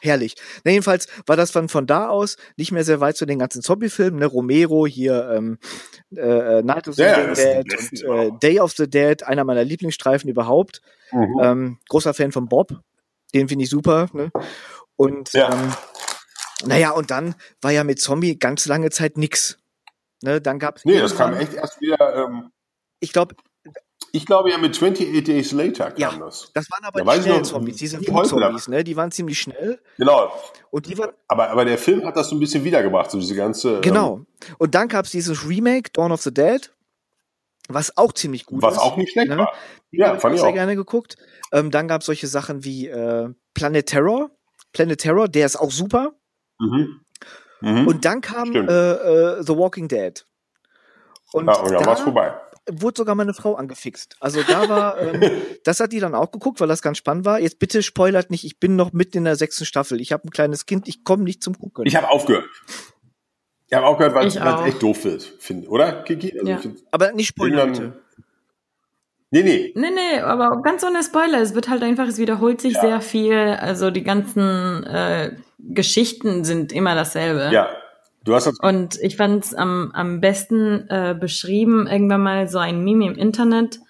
herrlich. 0.00 0.36
Na, 0.64 0.70
jedenfalls 0.70 1.08
war 1.26 1.36
das 1.36 1.52
dann 1.52 1.68
von 1.68 1.86
da 1.86 2.08
aus 2.08 2.36
nicht 2.56 2.72
mehr 2.72 2.84
sehr 2.84 3.00
weit 3.00 3.16
zu 3.16 3.26
den 3.26 3.38
ganzen 3.38 3.62
Zombie-Filmen, 3.62 4.18
ne? 4.18 4.26
Romero 4.26 4.86
hier, 4.86 5.30
ähm, 5.34 5.58
äh, 6.16 6.62
Night 6.62 6.88
of 6.88 6.94
the 6.94 7.02
ja, 7.02 7.34
Dead 7.34 8.04
und 8.04 8.18
äh, 8.18 8.30
Day 8.40 8.60
of 8.60 8.72
the 8.72 8.88
Dead, 8.88 9.22
einer 9.24 9.44
meiner 9.44 9.64
Lieblingsstreifen 9.64 10.30
überhaupt. 10.30 10.80
Mhm. 11.12 11.40
Ähm, 11.42 11.78
großer 11.88 12.14
Fan 12.14 12.32
von 12.32 12.48
Bob, 12.48 12.80
den 13.34 13.48
finde 13.48 13.64
ich 13.64 13.70
super. 13.70 14.06
Ne? 14.12 14.30
Und 14.96 15.32
ja. 15.32 15.52
ähm, 15.52 15.72
naja, 16.66 16.90
und 16.90 17.10
dann 17.10 17.34
war 17.60 17.70
ja 17.70 17.84
mit 17.84 18.00
Zombie 18.00 18.38
ganz 18.38 18.66
lange 18.66 18.90
Zeit 18.90 19.16
nix. 19.16 19.58
Ne, 20.22 20.40
dann 20.40 20.58
gab's 20.58 20.84
nee, 20.84 20.98
das 20.98 21.16
kam 21.16 21.34
echt 21.34 21.54
erst 21.54 21.80
wieder. 21.80 22.14
Ähm, 22.14 22.50
ich 23.00 23.12
glaube, 23.12 23.34
ich 24.12 24.26
glaube 24.26 24.50
ja 24.50 24.58
mit 24.58 24.74
28 24.74 25.24
Days 25.24 25.52
Later 25.52 25.90
kam 25.92 25.98
ja, 25.98 26.16
das. 26.18 26.50
Das 26.52 26.70
waren 26.70 26.84
aber 26.84 27.02
da 27.02 27.14
die 27.14 27.22
schnellen 27.22 27.44
Zombies, 27.44 27.76
diese 27.76 28.00
Zombies, 28.00 28.68
ne? 28.68 28.84
Die 28.84 28.96
waren 28.96 29.10
ziemlich 29.10 29.38
schnell. 29.38 29.80
Genau. 29.96 30.32
Und 30.70 30.86
die 30.86 30.98
waren. 30.98 31.10
Aber, 31.28 31.50
aber 31.50 31.64
der 31.64 31.78
Film 31.78 32.04
hat 32.04 32.16
das 32.16 32.28
so 32.28 32.36
ein 32.36 32.40
bisschen 32.40 32.64
wiedergebracht, 32.64 33.10
so 33.10 33.18
diese 33.18 33.34
ganze. 33.34 33.76
Ähm, 33.76 33.82
genau. 33.82 34.16
Ähm, 34.16 34.26
und 34.58 34.74
dann 34.74 34.88
gab 34.88 35.04
es 35.04 35.12
dieses 35.12 35.48
Remake, 35.48 35.90
Dawn 35.92 36.12
of 36.12 36.22
the 36.22 36.34
Dead, 36.34 36.72
was 37.68 37.96
auch 37.96 38.12
ziemlich 38.12 38.46
gut 38.46 38.62
was 38.62 38.74
ist. 38.74 38.80
Was 38.80 38.86
auch 38.86 38.96
nicht 38.96 39.12
schlecht 39.12 39.28
ne? 39.28 39.38
war. 39.38 39.52
Die 39.92 39.98
ja, 39.98 40.18
fand 40.18 40.34
ich 40.34 40.40
sehr 40.40 40.50
auch. 40.50 40.54
gerne 40.54 40.76
geguckt. 40.76 41.16
Ähm, 41.52 41.70
dann 41.70 41.88
gab 41.88 42.00
es 42.00 42.06
solche 42.06 42.26
Sachen 42.26 42.64
wie 42.64 42.88
äh, 42.88 43.28
Planet 43.54 43.86
Terror. 43.86 44.30
Planet 44.72 45.00
Terror, 45.00 45.28
der 45.28 45.46
ist 45.46 45.56
auch 45.56 45.70
super. 45.70 46.12
Mhm. 46.60 47.00
Mhm. 47.60 47.86
Und 47.88 48.04
dann 48.04 48.20
kam 48.20 48.54
äh, 48.54 48.60
äh, 48.60 49.42
The 49.42 49.56
Walking 49.56 49.88
Dead. 49.88 50.24
Und 51.32 51.46
ja, 51.46 51.54
und 51.54 51.72
dann 51.72 51.82
da, 51.82 51.86
war's 51.86 52.00
vorbei 52.00 52.34
wurde 52.72 52.98
sogar 52.98 53.14
meine 53.14 53.34
Frau 53.34 53.54
angefixt. 53.54 54.16
Also 54.20 54.42
da 54.42 54.68
war, 54.68 55.00
ähm, 55.00 55.22
das 55.64 55.80
hat 55.80 55.92
die 55.92 56.00
dann 56.00 56.14
auch 56.14 56.30
geguckt, 56.30 56.60
weil 56.60 56.68
das 56.68 56.82
ganz 56.82 56.98
spannend 56.98 57.24
war. 57.24 57.40
Jetzt 57.40 57.58
bitte 57.58 57.82
spoilert 57.82 58.30
nicht, 58.30 58.44
ich 58.44 58.58
bin 58.60 58.76
noch 58.76 58.92
mitten 58.92 59.18
in 59.18 59.24
der 59.24 59.36
sechsten 59.36 59.64
Staffel. 59.64 60.00
Ich 60.00 60.12
habe 60.12 60.26
ein 60.26 60.30
kleines 60.30 60.66
Kind, 60.66 60.88
ich 60.88 61.04
komme 61.04 61.24
nicht 61.24 61.42
zum 61.42 61.58
Gucken. 61.58 61.86
Ich 61.86 61.96
habe 61.96 62.08
aufgehört. 62.08 62.44
Ich 63.68 63.76
habe 63.76 63.86
aufgehört, 63.86 64.14
weil 64.14 64.26
es 64.26 64.36
echt 64.36 64.82
doof 64.82 65.04
wird, 65.04 65.22
finde, 65.22 65.68
oder, 65.68 66.02
Kiki? 66.02 66.38
Also 66.38 66.50
ja. 66.50 66.60
Aber 66.90 67.12
nicht 67.12 67.28
spoilern. 67.28 67.94
Nee, 69.32 69.44
nee. 69.44 69.72
Nee, 69.76 69.90
nee, 69.90 70.18
aber 70.18 70.60
ganz 70.62 70.82
ohne 70.82 71.04
Spoiler. 71.04 71.40
Es 71.40 71.54
wird 71.54 71.68
halt 71.68 71.84
einfach, 71.84 72.08
es 72.08 72.18
wiederholt 72.18 72.60
sich 72.60 72.74
ja. 72.74 72.80
sehr 72.80 73.00
viel. 73.00 73.36
Also 73.36 73.92
die 73.92 74.02
ganzen 74.02 74.82
äh, 74.82 75.36
Geschichten 75.68 76.44
sind 76.44 76.72
immer 76.72 76.94
dasselbe. 76.94 77.50
Ja, 77.52 77.68
Du 78.24 78.34
hast 78.34 78.46
das 78.46 78.58
und 78.60 79.00
ich 79.00 79.16
fand 79.16 79.44
es 79.44 79.54
am, 79.54 79.92
am 79.94 80.20
besten 80.20 80.86
äh, 80.90 81.16
beschrieben, 81.18 81.86
irgendwann 81.86 82.22
mal 82.22 82.48
so 82.48 82.58
ein 82.58 82.84
Meme 82.84 83.06
im 83.06 83.14
Internet. 83.14 83.80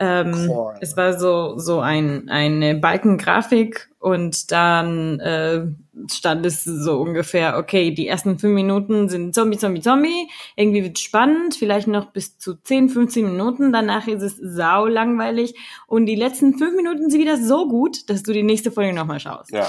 Ähm, 0.00 0.52
es 0.80 0.96
war 0.96 1.18
so, 1.18 1.58
so 1.58 1.80
ein, 1.80 2.28
eine 2.28 2.76
Balkengrafik 2.76 3.88
und 3.98 4.52
dann 4.52 5.18
äh, 5.18 5.66
stand 6.08 6.46
es 6.46 6.62
so 6.62 7.00
ungefähr, 7.00 7.58
okay, 7.58 7.90
die 7.90 8.06
ersten 8.06 8.38
fünf 8.38 8.54
Minuten 8.54 9.08
sind 9.08 9.34
Zombie, 9.34 9.58
Zombie, 9.58 9.80
Zombie, 9.80 10.28
irgendwie 10.54 10.84
wird 10.84 11.00
spannend, 11.00 11.56
vielleicht 11.56 11.88
noch 11.88 12.12
bis 12.12 12.38
zu 12.38 12.54
10, 12.54 12.90
15 12.90 13.24
Minuten, 13.24 13.72
danach 13.72 14.06
ist 14.06 14.22
es 14.22 14.36
sau 14.36 14.86
langweilig 14.86 15.56
und 15.88 16.06
die 16.06 16.14
letzten 16.14 16.58
fünf 16.58 16.76
Minuten 16.76 17.10
sind 17.10 17.20
wieder 17.20 17.36
so 17.36 17.66
gut, 17.66 18.08
dass 18.08 18.22
du 18.22 18.32
die 18.32 18.44
nächste 18.44 18.70
Folge 18.70 18.92
nochmal 18.92 19.18
schaust. 19.18 19.50
Ja, 19.50 19.66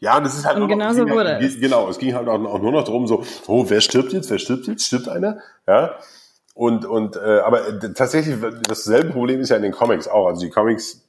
ja, 0.00 0.16
und 0.16 0.24
das 0.24 0.36
ist 0.36 0.46
halt 0.46 0.56
und 0.56 0.68
genau 0.68 0.92
so 0.92 1.08
wurde 1.08 1.34
halt, 1.34 1.42
es. 1.42 1.60
Genau, 1.60 1.88
es 1.88 1.98
ging 1.98 2.14
halt 2.14 2.26
auch, 2.26 2.42
auch, 2.44 2.60
nur 2.60 2.72
noch 2.72 2.84
darum, 2.84 3.06
so, 3.06 3.22
oh, 3.46 3.66
wer 3.68 3.80
stirbt 3.80 4.12
jetzt, 4.12 4.30
wer 4.30 4.38
stirbt 4.38 4.66
jetzt, 4.66 4.86
stirbt 4.86 5.08
einer, 5.08 5.38
ja. 5.66 5.94
Und, 6.54 6.84
und 6.84 7.16
äh, 7.16 7.40
aber 7.40 7.78
tatsächlich, 7.94 8.36
dasselbe 8.66 9.10
Problem 9.10 9.40
ist 9.40 9.50
ja 9.50 9.56
in 9.56 9.62
den 9.62 9.72
Comics 9.72 10.08
auch. 10.08 10.26
Also 10.26 10.42
die 10.42 10.50
Comics, 10.50 11.02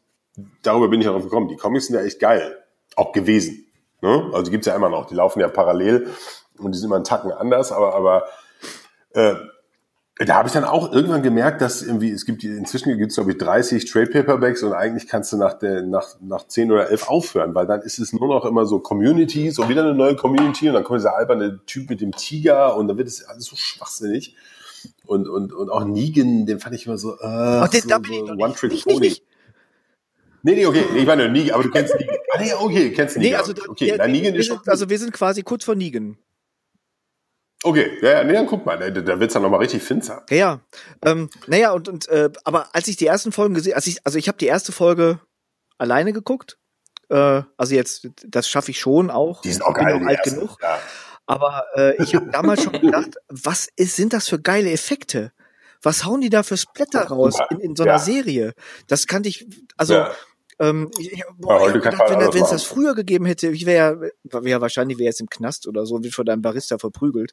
darüber 0.61 0.87
bin 0.87 1.01
ich 1.01 1.07
darauf 1.07 1.23
gekommen, 1.23 1.47
die 1.47 1.57
Comics 1.57 1.87
sind 1.87 1.95
ja 1.95 2.03
echt 2.03 2.19
geil. 2.19 2.57
Auch 2.95 3.11
gewesen. 3.11 3.65
Ne? 4.01 4.29
Also 4.33 4.43
die 4.43 4.51
gibt's 4.51 4.67
ja 4.67 4.75
immer 4.75 4.89
noch. 4.89 5.07
Die 5.07 5.15
laufen 5.15 5.39
ja 5.39 5.47
parallel 5.47 6.09
und 6.57 6.73
die 6.73 6.79
sind 6.79 6.87
immer 6.87 6.95
einen 6.95 7.05
Tacken 7.05 7.31
anders, 7.31 7.71
aber, 7.71 7.95
aber 7.95 8.25
äh, 9.13 9.35
da 10.17 10.35
habe 10.35 10.47
ich 10.47 10.53
dann 10.53 10.65
auch 10.65 10.91
irgendwann 10.91 11.23
gemerkt, 11.23 11.61
dass 11.61 11.81
irgendwie, 11.81 12.11
es 12.11 12.25
gibt 12.25 12.43
inzwischen 12.43 12.95
gibt 12.97 13.11
es, 13.11 13.15
glaube 13.15 13.31
ich, 13.31 13.37
30 13.37 13.85
Trade 13.85 14.07
Paperbacks 14.07 14.61
und 14.61 14.73
eigentlich 14.73 15.07
kannst 15.07 15.33
du 15.33 15.37
nach 15.37 15.53
der, 15.53 15.83
nach, 15.83 16.15
nach 16.19 16.45
10 16.47 16.71
oder 16.71 16.89
11 16.89 17.07
aufhören, 17.07 17.55
weil 17.55 17.65
dann 17.65 17.81
ist 17.81 17.97
es 17.97 18.13
nur 18.13 18.27
noch 18.27 18.45
immer 18.45 18.65
so 18.65 18.79
Communities 18.79 19.57
und 19.57 19.69
wieder 19.69 19.83
eine 19.83 19.95
neue 19.95 20.15
Community 20.15 20.67
und 20.67 20.75
dann 20.75 20.83
kommt 20.83 20.99
dieser 20.99 21.15
alberne 21.15 21.61
Typ 21.65 21.89
mit 21.89 22.01
dem 22.01 22.11
Tiger 22.11 22.75
und 22.75 22.87
dann 22.87 22.97
wird 22.97 23.07
es 23.07 23.23
alles 23.23 23.45
so 23.45 23.55
schwachsinnig. 23.55 24.35
Und, 25.05 25.27
und, 25.27 25.53
und 25.53 25.69
auch 25.69 25.85
Negan, 25.85 26.45
den 26.45 26.59
fand 26.59 26.75
ich 26.75 26.85
immer 26.85 26.97
so, 26.97 27.13
äh, 27.13 27.23
oh, 27.23 27.65
so, 27.71 27.79
so 27.79 28.33
One-Trick-Pony. 28.33 29.15
Nee, 30.43 30.55
nee, 30.55 30.65
okay. 30.65 30.83
Ich 30.95 31.05
meine 31.05 31.29
Negan, 31.29 31.53
aber 31.53 31.63
du 31.63 31.69
kennst 31.69 31.93
Negan. 31.99 32.15
Ah, 32.33 32.41
nee, 32.41 32.53
okay, 32.53 32.91
kennst 32.91 33.17
Negan. 33.17 33.31
Nee, 33.31 33.37
also, 33.37 33.53
okay, 33.69 33.95
ja, 33.95 34.07
Negan 34.07 34.35
ist 34.35 34.47
sind, 34.47 34.67
also 34.67 34.89
wir 34.89 34.97
sind 34.97 35.13
quasi 35.13 35.43
kurz 35.43 35.63
vor 35.63 35.75
Negan. 35.75 36.17
Okay, 37.63 37.99
ja, 38.01 38.11
ja, 38.11 38.23
nee, 38.23 38.33
dann 38.33 38.47
guck 38.47 38.65
mal, 38.65 38.77
da, 38.77 38.89
da 38.89 39.19
wird's 39.19 39.33
dann 39.33 39.43
nochmal 39.43 39.59
richtig 39.59 39.83
finster. 39.83 40.25
Ja, 40.29 40.35
ja. 40.35 40.59
Ähm, 41.05 41.29
naja, 41.47 41.71
und, 41.71 41.87
und 41.87 42.07
äh, 42.09 42.29
aber 42.43 42.73
als 42.73 42.87
ich 42.87 42.97
die 42.97 43.05
ersten 43.05 43.31
Folgen 43.31 43.53
gesehen, 43.53 43.73
als 43.73 43.85
ich, 43.85 43.99
also 44.03 44.17
ich 44.17 44.27
habe 44.27 44.37
die 44.37 44.47
erste 44.47 44.71
Folge 44.71 45.19
alleine 45.77 46.13
geguckt. 46.13 46.57
Äh, 47.09 47.43
also 47.57 47.75
jetzt, 47.75 48.07
das 48.25 48.47
schaffe 48.47 48.71
ich 48.71 48.79
schon 48.79 49.11
auch. 49.11 49.41
Die 49.41 49.51
sind 49.51 49.63
auch 49.63 49.73
geil, 49.73 50.01
auch 50.01 50.07
alt 50.07 50.19
ersten. 50.19 50.35
genug. 50.35 50.57
Ja. 50.61 50.79
Aber 51.25 51.65
äh, 51.75 52.01
ich 52.01 52.15
habe 52.15 52.29
damals 52.31 52.63
schon 52.63 52.73
gedacht, 52.73 53.15
was 53.29 53.67
ist, 53.75 53.95
sind 53.95 54.13
das 54.13 54.27
für 54.27 54.39
geile 54.39 54.71
Effekte? 54.71 55.31
Was 55.83 56.05
hauen 56.05 56.21
die 56.21 56.29
da 56.29 56.43
für 56.43 56.57
Splatter 56.57 57.03
raus 57.05 57.39
in, 57.49 57.59
in 57.59 57.75
so 57.75 57.83
einer 57.83 57.93
ja. 57.93 57.99
Serie? 57.99 58.53
Das 58.87 59.07
kannte 59.07 59.29
ich, 59.29 59.47
also 59.77 59.93
ja. 59.93 60.11
Ähm, 60.61 60.91
ich, 60.99 61.23
boah, 61.39 61.59
ja, 61.59 61.67
ich 61.75 61.81
gedacht, 61.81 61.99
wenn 62.07 62.43
es 62.43 62.51
das 62.51 62.63
früher 62.63 62.93
gegeben 62.93 63.25
hätte, 63.25 63.47
ich 63.47 63.65
wäre 63.65 64.11
wär 64.23 64.61
wahrscheinlich 64.61 64.99
wäre 64.99 65.07
jetzt 65.07 65.19
im 65.19 65.27
Knast 65.27 65.67
oder 65.67 65.87
so, 65.87 66.03
wird 66.03 66.13
von 66.13 66.25
deinem 66.25 66.43
Barista 66.43 66.77
verprügelt. 66.77 67.31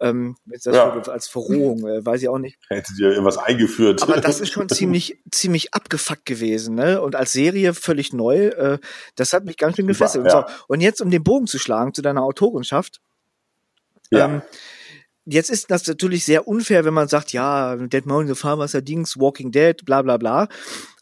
Ähm, 0.00 0.36
das 0.44 0.66
ja. 0.66 0.92
als 0.92 1.28
Verrohung, 1.28 1.86
äh, 1.86 2.04
weiß 2.04 2.20
ich 2.20 2.28
auch 2.28 2.38
nicht. 2.38 2.58
Hätte 2.68 2.92
dir 2.94 3.08
irgendwas 3.08 3.38
eingeführt. 3.38 4.02
Aber 4.02 4.20
das 4.20 4.40
ist 4.42 4.52
schon 4.52 4.68
ziemlich, 4.68 5.18
ziemlich 5.30 5.72
abgefuckt 5.72 6.26
gewesen, 6.26 6.74
ne? 6.74 7.00
Und 7.00 7.16
als 7.16 7.32
Serie 7.32 7.72
völlig 7.72 8.12
neu. 8.12 8.48
Äh, 8.48 8.78
das 9.16 9.32
hat 9.32 9.46
mich 9.46 9.56
ganz 9.56 9.76
schön 9.76 9.86
gefesselt. 9.86 10.26
Ja. 10.26 10.40
Und, 10.40 10.48
so. 10.48 10.54
und 10.68 10.80
jetzt, 10.82 11.00
um 11.00 11.10
den 11.10 11.24
Bogen 11.24 11.46
zu 11.46 11.58
schlagen 11.58 11.94
zu 11.94 12.02
deiner 12.02 12.22
Autorenschaft, 12.22 13.00
ja. 14.10 14.26
Ähm, 14.26 14.42
jetzt 15.24 15.50
ist 15.50 15.70
das 15.70 15.86
natürlich 15.86 16.24
sehr 16.24 16.48
unfair, 16.48 16.84
wenn 16.84 16.94
man 16.94 17.08
sagt, 17.08 17.32
ja, 17.32 17.76
Dead 17.76 18.06
Mountain, 18.06 18.34
the 18.34 18.40
Fahrwasser 18.40 18.82
Dings, 18.82 19.18
Walking 19.18 19.52
Dead, 19.52 19.84
bla 19.84 20.02
bla 20.02 20.16
bla. 20.16 20.48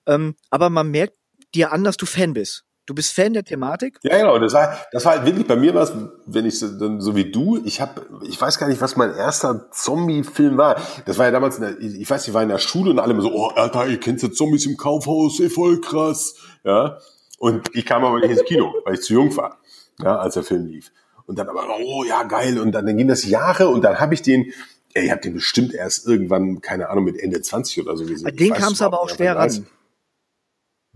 Ähm, 0.06 0.36
aber 0.50 0.70
man 0.70 0.90
merkt 0.90 1.16
dir 1.54 1.72
an, 1.72 1.84
dass 1.84 1.96
du 1.96 2.06
Fan 2.06 2.32
bist. 2.32 2.64
Du 2.86 2.94
bist 2.94 3.12
Fan 3.12 3.32
der 3.32 3.42
Thematik? 3.42 3.98
Ja, 4.02 4.16
genau. 4.16 4.38
Das 4.38 4.52
war, 4.52 4.78
das 4.92 5.04
war 5.04 5.16
halt 5.16 5.26
wirklich 5.26 5.46
bei 5.46 5.56
mir 5.56 5.74
was, 5.74 5.92
wenn 6.26 6.46
ich 6.46 6.60
so, 6.60 7.00
so 7.00 7.16
wie 7.16 7.32
du, 7.32 7.60
ich 7.64 7.80
habe, 7.80 8.06
ich 8.22 8.40
weiß 8.40 8.58
gar 8.58 8.68
nicht, 8.68 8.80
was 8.80 8.96
mein 8.96 9.12
erster 9.12 9.68
Zombie-Film 9.72 10.56
war. 10.56 10.80
Das 11.04 11.18
war 11.18 11.26
ja 11.26 11.32
damals, 11.32 11.58
der, 11.58 11.80
ich 11.80 12.08
weiß, 12.08 12.28
ich 12.28 12.34
war 12.34 12.44
in 12.44 12.48
der 12.48 12.58
Schule 12.58 12.92
und 12.92 13.00
alle 13.00 13.12
immer 13.12 13.22
so, 13.22 13.34
oh, 13.34 13.48
Alter, 13.48 13.88
ihr 13.88 13.98
kennt 13.98 14.22
ja 14.22 14.30
Zombies 14.30 14.66
im 14.66 14.76
Kaufhaus, 14.76 15.40
ey, 15.40 15.50
voll 15.50 15.80
krass. 15.80 16.36
Ja. 16.62 16.98
Und 17.38 17.74
ich 17.74 17.84
kam 17.84 18.04
aber 18.04 18.20
nicht 18.20 18.30
ins 18.30 18.44
Kino, 18.44 18.72
weil 18.84 18.94
ich 18.94 19.02
zu 19.02 19.14
jung 19.14 19.36
war, 19.36 19.58
ja, 20.00 20.18
als 20.18 20.34
der 20.34 20.44
Film 20.44 20.66
lief. 20.66 20.92
Und 21.26 21.40
dann 21.40 21.48
aber, 21.48 21.66
oh 21.80 22.04
ja, 22.04 22.22
geil. 22.22 22.60
Und 22.60 22.70
dann, 22.70 22.86
dann 22.86 22.96
ging 22.96 23.08
das 23.08 23.24
Jahre 23.24 23.68
und 23.68 23.82
dann 23.82 23.98
habe 23.98 24.14
ich 24.14 24.22
den, 24.22 24.52
ey, 24.94 25.06
ich 25.06 25.10
habe 25.10 25.20
den 25.20 25.34
bestimmt 25.34 25.74
erst 25.74 26.06
irgendwann, 26.06 26.60
keine 26.60 26.88
Ahnung, 26.88 27.04
mit 27.04 27.18
Ende 27.18 27.42
20 27.42 27.82
oder 27.82 27.96
so 27.96 28.06
gesehen. 28.06 28.24
Bei 28.24 28.30
den 28.30 28.52
kam 28.52 28.74
es 28.74 28.80
aber 28.80 29.00
auch 29.00 29.08
schwer 29.08 29.34
ran. 29.34 29.66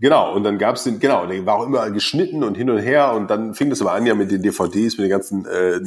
Genau, 0.01 0.33
und 0.33 0.43
dann 0.43 0.57
gab's 0.57 0.83
den, 0.83 0.99
genau, 0.99 1.27
der 1.27 1.45
war 1.45 1.57
auch 1.59 1.65
immer 1.65 1.91
geschnitten 1.91 2.43
und 2.43 2.55
hin 2.55 2.71
und 2.71 2.79
her 2.79 3.13
und 3.13 3.29
dann 3.29 3.53
fing 3.53 3.69
das 3.69 3.81
aber 3.81 3.91
an 3.91 4.07
ja 4.07 4.15
mit 4.15 4.31
den 4.31 4.41
DVDs, 4.41 4.97
mit 4.97 5.05
den 5.05 5.11
ganzen 5.11 5.45
äh, 5.45 5.79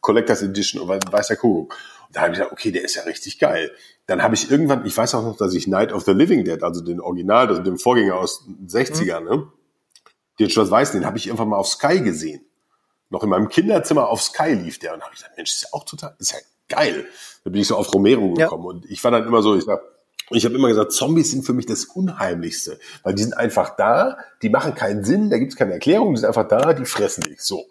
Collectors 0.00 0.40
Edition 0.40 0.80
und 0.80 0.88
weiß 0.88 1.28
der 1.28 1.36
Kuckuck. 1.36 1.76
Und 2.06 2.16
da 2.16 2.22
habe 2.22 2.32
ich 2.32 2.38
gesagt, 2.38 2.52
okay, 2.52 2.72
der 2.72 2.84
ist 2.84 2.94
ja 2.94 3.02
richtig 3.02 3.38
geil. 3.38 3.70
Dann 4.06 4.22
habe 4.22 4.34
ich 4.34 4.50
irgendwann, 4.50 4.86
ich 4.86 4.96
weiß 4.96 5.14
auch 5.14 5.22
noch, 5.22 5.36
dass 5.36 5.52
ich 5.52 5.66
Night 5.66 5.92
of 5.92 6.04
the 6.04 6.12
Living 6.12 6.42
Dead, 6.44 6.62
also 6.62 6.80
den 6.80 7.02
Original, 7.02 7.48
also 7.48 7.60
den 7.60 7.76
Vorgänger 7.76 8.16
aus 8.16 8.46
den 8.46 8.66
60ern, 8.66 9.20
mhm. 9.20 9.26
ne? 9.26 9.52
Den 10.40 10.48
Schwarz-Weiß, 10.48 10.92
den 10.92 11.04
habe 11.04 11.18
ich 11.18 11.26
irgendwann 11.26 11.48
mal 11.48 11.58
auf 11.58 11.68
Sky 11.68 12.00
gesehen. 12.00 12.40
Noch 13.10 13.22
in 13.24 13.28
meinem 13.28 13.50
Kinderzimmer 13.50 14.08
auf 14.08 14.22
Sky 14.22 14.54
lief 14.54 14.78
der 14.78 14.94
und 14.94 15.02
habe 15.02 15.12
ich 15.12 15.18
gesagt, 15.18 15.36
Mensch, 15.36 15.50
ist 15.50 15.62
ja 15.64 15.68
auch 15.72 15.84
total, 15.84 16.16
ist 16.18 16.32
ja 16.32 16.38
geil. 16.68 17.04
Da 17.44 17.50
bin 17.50 17.60
ich 17.60 17.66
so 17.66 17.76
auf 17.76 17.92
Romero 17.92 18.32
gekommen 18.32 18.64
ja. 18.64 18.70
und 18.70 18.90
ich 18.90 19.04
war 19.04 19.10
dann 19.10 19.26
immer 19.26 19.42
so, 19.42 19.54
ich 19.54 19.64
sag, 19.64 19.82
ich 20.30 20.44
habe 20.44 20.54
immer 20.54 20.68
gesagt, 20.68 20.92
Zombies 20.92 21.30
sind 21.30 21.44
für 21.44 21.52
mich 21.52 21.66
das 21.66 21.84
Unheimlichste, 21.84 22.78
weil 23.02 23.14
die 23.14 23.22
sind 23.22 23.36
einfach 23.36 23.76
da, 23.76 24.18
die 24.42 24.50
machen 24.50 24.74
keinen 24.74 25.04
Sinn, 25.04 25.30
da 25.30 25.38
gibt's 25.38 25.56
keine 25.56 25.72
Erklärung, 25.72 26.14
die 26.14 26.20
sind 26.20 26.28
einfach 26.28 26.48
da, 26.48 26.72
die 26.74 26.84
fressen 26.84 27.22
dich. 27.22 27.40
So 27.40 27.66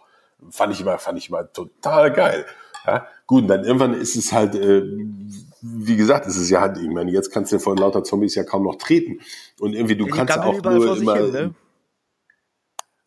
fand 0.50 0.74
ich 0.74 0.82
immer, 0.82 0.98
fand 0.98 1.18
ich 1.18 1.30
immer 1.30 1.52
total 1.52 2.12
geil. 2.12 2.46
Ja, 2.86 3.08
gut, 3.26 3.44
und 3.44 3.48
dann 3.50 3.64
irgendwann 3.64 3.94
ist 3.94 4.16
es 4.16 4.32
halt, 4.32 4.56
äh, 4.56 4.84
wie 5.62 5.98
gesagt, 5.98 6.26
ist 6.26 6.38
es 6.38 6.50
ja 6.50 6.62
halt, 6.62 6.78
ich 6.78 6.90
meine, 6.90 7.12
jetzt 7.12 7.32
kannst 7.32 7.52
du 7.52 7.60
von 7.60 7.78
lauter 7.78 8.04
Zombies 8.04 8.36
ja 8.36 8.44
kaum 8.44 8.64
noch 8.64 8.76
treten 8.76 9.20
und 9.60 9.74
irgendwie 9.74 9.98
du 9.98 10.08
ja, 10.08 10.16
kannst 10.16 10.36
ja 10.36 10.44
auch 10.44 10.62
nur 10.62 10.98
immer, 10.98 11.16
hin, 11.16 11.32
ne? 11.32 11.56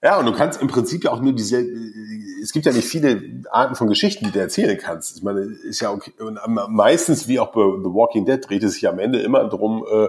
Ja, 0.02 0.18
und 0.18 0.26
du 0.26 0.32
kannst 0.32 0.60
im 0.60 0.68
Prinzip 0.68 1.04
ja 1.04 1.12
auch 1.12 1.20
nur 1.20 1.34
diese, 1.34 1.62
es 2.40 2.52
gibt 2.52 2.66
ja 2.66 2.72
nicht 2.72 2.88
viele 2.88 3.42
Arten 3.50 3.74
von 3.74 3.88
Geschichten, 3.88 4.24
die 4.24 4.30
du 4.32 4.38
erzählen 4.38 4.76
kannst. 4.78 5.16
Ich 5.16 5.22
meine, 5.22 5.40
ist 5.40 5.80
ja 5.80 5.90
okay. 5.90 6.12
Und 6.18 6.38
meistens, 6.68 7.28
wie 7.28 7.38
auch 7.38 7.52
bei 7.52 7.60
The 7.60 7.90
Walking 7.94 8.24
Dead, 8.24 8.40
dreht 8.46 8.62
es 8.62 8.74
sich 8.74 8.88
am 8.88 8.98
Ende 8.98 9.20
immer 9.20 9.44
darum, 9.48 9.84
äh, 9.90 10.08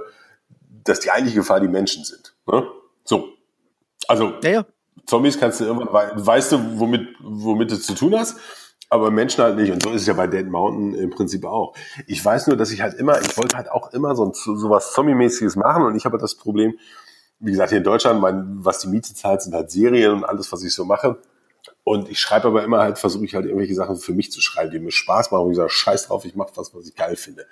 dass 0.84 1.00
die 1.00 1.12
eigentliche 1.12 1.40
Gefahr 1.40 1.60
die 1.60 1.68
Menschen 1.68 2.04
sind. 2.04 2.34
Ne? 2.48 2.68
So. 3.04 3.30
Also, 4.08 4.34
ja, 4.44 4.50
ja. 4.50 4.66
Zombies 5.06 5.40
kannst 5.40 5.60
du 5.60 5.66
irgendwann, 5.66 6.26
weißt 6.26 6.52
du, 6.54 6.80
womit, 6.80 7.08
womit 7.20 7.72
du 7.72 7.80
zu 7.80 7.94
tun 7.94 8.16
hast, 8.18 8.38
aber 8.90 9.10
Menschen 9.10 9.44
halt 9.44 9.58
nicht. 9.58 9.72
Und 9.72 9.84
so 9.84 9.92
ist 9.92 10.02
es 10.02 10.08
ja 10.08 10.14
bei 10.14 10.28
Dead 10.28 10.48
Mountain 10.48 10.96
im 10.96 11.10
Prinzip 11.12 11.46
auch. 11.46 11.74
Ich 12.08 12.24
weiß 12.24 12.48
nur, 12.48 12.58
dass 12.58 12.72
ich 12.72 12.82
halt 12.82 12.96
immer, 12.96 13.20
ich 13.22 13.38
wollte 13.38 13.58
halt 13.58 13.72
auch 13.72 13.94
immer 13.94 14.16
so, 14.16 14.32
so 14.34 14.70
was 14.70 14.94
Zombie-mäßiges 14.94 15.56
machen 15.56 15.84
und 15.84 15.96
ich 15.96 16.06
habe 16.06 16.18
das 16.18 16.36
Problem, 16.36 16.74
wie 17.40 17.52
gesagt, 17.52 17.70
hier 17.70 17.80
in 17.80 17.84
Deutschland, 17.84 18.22
mein, 18.22 18.64
was 18.64 18.80
die 18.80 18.88
Miete 18.88 19.14
zahlt, 19.14 19.42
sind 19.42 19.54
halt 19.54 19.72
Serien 19.72 20.14
und 20.14 20.24
alles, 20.24 20.52
was 20.52 20.64
ich 20.64 20.74
so 20.74 20.86
mache. 20.86 21.18
Und 21.84 22.10
ich 22.10 22.20
schreibe 22.20 22.48
aber 22.48 22.64
immer 22.64 22.80
halt, 22.80 23.00
versuche 23.00 23.26
ich 23.26 23.36
halt 23.36 23.46
irgendwelche 23.46 23.74
Sachen 23.74 23.96
für 23.96 24.14
mich 24.14 24.32
zu 24.32 24.42
schreiben, 24.42 24.72
die 24.72 24.80
mir 24.80 24.92
Spaß 24.92 25.32
machen. 25.32 25.46
Und 25.46 25.52
ich 25.52 25.58
sage, 25.58 25.70
scheiß 25.70 26.08
drauf, 26.08 26.26
ich 26.26 26.36
mache 26.36 26.52
was, 26.56 26.74
was 26.76 26.88
ich 26.88 26.96
geil 26.96 27.16
finde. 27.16 27.46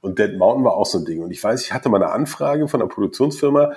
Und 0.00 0.18
Dead 0.18 0.36
Mountain 0.36 0.64
war 0.64 0.74
auch 0.74 0.86
so 0.86 0.98
ein 0.98 1.04
Ding. 1.04 1.22
Und 1.22 1.30
ich 1.30 1.42
weiß, 1.42 1.62
ich 1.62 1.72
hatte 1.72 1.88
mal 1.88 2.02
eine 2.02 2.12
Anfrage 2.12 2.68
von 2.68 2.80
einer 2.80 2.88
Produktionsfirma 2.88 3.74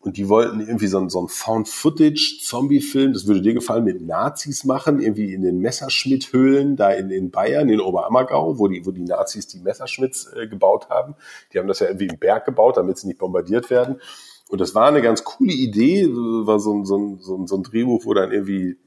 und 0.00 0.16
die 0.16 0.28
wollten 0.28 0.60
irgendwie 0.60 0.86
so 0.86 0.98
ein, 0.98 1.08
so 1.08 1.20
ein 1.20 1.28
Found-Footage-Zombie-Film, 1.28 3.12
das 3.12 3.26
würde 3.26 3.42
dir 3.42 3.52
gefallen, 3.52 3.82
mit 3.82 4.00
Nazis 4.00 4.64
machen, 4.64 5.00
irgendwie 5.00 5.34
in 5.34 5.42
den 5.42 5.58
Messerschmitt-Höhlen, 5.58 6.76
da 6.76 6.90
in, 6.90 7.10
in 7.10 7.30
Bayern, 7.32 7.68
in 7.68 7.80
Oberammergau, 7.80 8.58
wo 8.58 8.68
die, 8.68 8.86
wo 8.86 8.92
die 8.92 9.02
Nazis 9.02 9.48
die 9.48 9.58
Messerschmitts 9.58 10.32
äh, 10.34 10.46
gebaut 10.46 10.88
haben. 10.88 11.16
Die 11.52 11.58
haben 11.58 11.66
das 11.66 11.80
ja 11.80 11.88
irgendwie 11.88 12.06
im 12.06 12.18
Berg 12.18 12.44
gebaut, 12.44 12.76
damit 12.76 12.96
sie 12.98 13.08
nicht 13.08 13.18
bombardiert 13.18 13.70
werden. 13.70 14.00
Und 14.48 14.60
das 14.60 14.74
war 14.74 14.86
eine 14.86 15.02
ganz 15.02 15.24
coole 15.24 15.52
Idee, 15.52 16.08
war 16.08 16.60
so 16.60 16.74
ein, 16.74 16.84
so 16.84 16.96
ein, 16.96 17.18
so 17.18 17.56
ein 17.56 17.62
Drehbuch, 17.64 18.06
wo 18.06 18.14
dann 18.14 18.30
irgendwie 18.30 18.78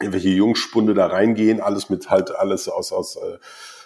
irgendwelche 0.00 0.30
Jungspunde 0.30 0.94
da 0.94 1.06
reingehen, 1.06 1.60
alles 1.60 1.88
mit 1.90 2.10
halt 2.10 2.34
alles 2.34 2.68
aus, 2.68 2.92
aus 2.92 3.16
äh, 3.16 3.38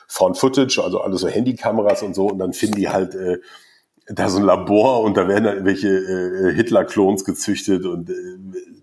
Found 0.08 0.38
Footage, 0.38 0.82
also 0.82 1.00
alles 1.00 1.20
so 1.20 1.28
Handykameras 1.28 2.02
und 2.02 2.14
so, 2.14 2.28
und 2.28 2.38
dann 2.38 2.52
finden 2.52 2.76
die 2.76 2.88
halt 2.88 3.14
äh, 3.14 3.38
da 4.06 4.28
so 4.28 4.38
ein 4.38 4.44
Labor 4.44 5.02
und 5.02 5.16
da 5.16 5.28
werden 5.28 5.44
dann 5.44 5.54
irgendwelche 5.54 5.88
äh, 5.88 6.54
Hitler-Klons 6.54 7.24
gezüchtet 7.24 7.84
und 7.86 8.10
äh, 8.10 8.14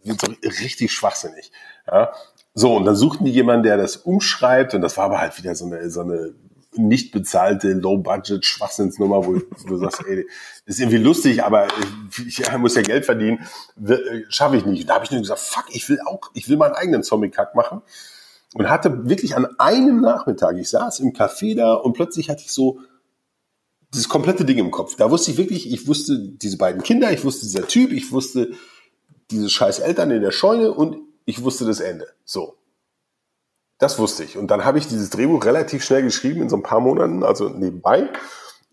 sind 0.03 0.21
so 0.21 0.27
richtig 0.63 0.93
schwachsinnig. 0.93 1.51
Ja? 1.85 2.13
So, 2.53 2.75
und 2.75 2.85
dann 2.85 2.95
suchten 2.95 3.25
die 3.25 3.31
jemanden, 3.31 3.63
der 3.63 3.77
das 3.77 3.97
umschreibt, 3.97 4.73
und 4.73 4.81
das 4.81 4.95
war 4.97 5.05
aber 5.05 5.19
halt 5.19 5.37
wieder 5.37 5.53
so 5.53 5.65
eine, 5.65 5.89
so 5.89 6.01
eine 6.01 6.33
nicht 6.77 7.11
bezahlte 7.11 7.73
Low-Budget-Schwachsinnsnummer, 7.73 9.25
wo, 9.25 9.33
wo 9.33 9.67
du 9.67 9.77
sagst, 9.77 10.03
ey, 10.07 10.25
ist 10.65 10.79
irgendwie 10.79 10.97
lustig, 10.97 11.43
aber 11.43 11.67
ich, 12.27 12.39
ich 12.39 12.57
muss 12.57 12.75
ja 12.75 12.81
Geld 12.81 13.05
verdienen, 13.05 13.45
schaffe 14.29 14.57
ich 14.57 14.65
nicht. 14.65 14.89
Da 14.89 14.95
habe 14.95 15.05
ich 15.05 15.11
nur 15.11 15.21
gesagt, 15.21 15.39
fuck, 15.39 15.65
ich 15.71 15.87
will 15.89 15.99
auch, 16.05 16.21
ich 16.33 16.49
will 16.49 16.57
meinen 16.57 16.73
eigenen 16.73 17.03
Zombie-Kack 17.03 17.55
machen. 17.55 17.81
Und 18.53 18.69
hatte 18.69 19.09
wirklich 19.09 19.35
an 19.35 19.47
einem 19.59 20.01
Nachmittag, 20.01 20.57
ich 20.57 20.69
saß 20.69 20.99
im 20.99 21.13
Café 21.13 21.55
da 21.55 21.73
und 21.73 21.93
plötzlich 21.93 22.29
hatte 22.29 22.41
ich 22.41 22.51
so 22.51 22.79
dieses 23.93 24.09
komplette 24.09 24.45
Ding 24.45 24.57
im 24.57 24.71
Kopf. 24.71 24.95
Da 24.95 25.11
wusste 25.11 25.31
ich 25.31 25.37
wirklich, 25.37 25.71
ich 25.71 25.87
wusste 25.87 26.17
diese 26.19 26.57
beiden 26.57 26.81
Kinder, 26.83 27.11
ich 27.11 27.23
wusste 27.23 27.45
dieser 27.45 27.67
Typ, 27.67 27.91
ich 27.91 28.11
wusste 28.11 28.51
diese 29.31 29.49
scheiß 29.49 29.79
Eltern 29.79 30.11
in 30.11 30.21
der 30.21 30.31
Scheune 30.31 30.71
und 30.71 30.97
ich 31.25 31.43
wusste 31.43 31.65
das 31.65 31.79
Ende. 31.79 32.07
So. 32.23 32.55
Das 33.77 33.99
wusste 33.99 34.23
ich. 34.23 34.37
Und 34.37 34.49
dann 34.49 34.65
habe 34.65 34.77
ich 34.77 34.87
dieses 34.87 35.09
Drehbuch 35.11 35.45
relativ 35.45 35.83
schnell 35.83 36.01
geschrieben, 36.01 36.41
in 36.41 36.49
so 36.49 36.55
ein 36.55 36.63
paar 36.63 36.79
Monaten, 36.79 37.23
also 37.23 37.49
nebenbei. 37.49 38.09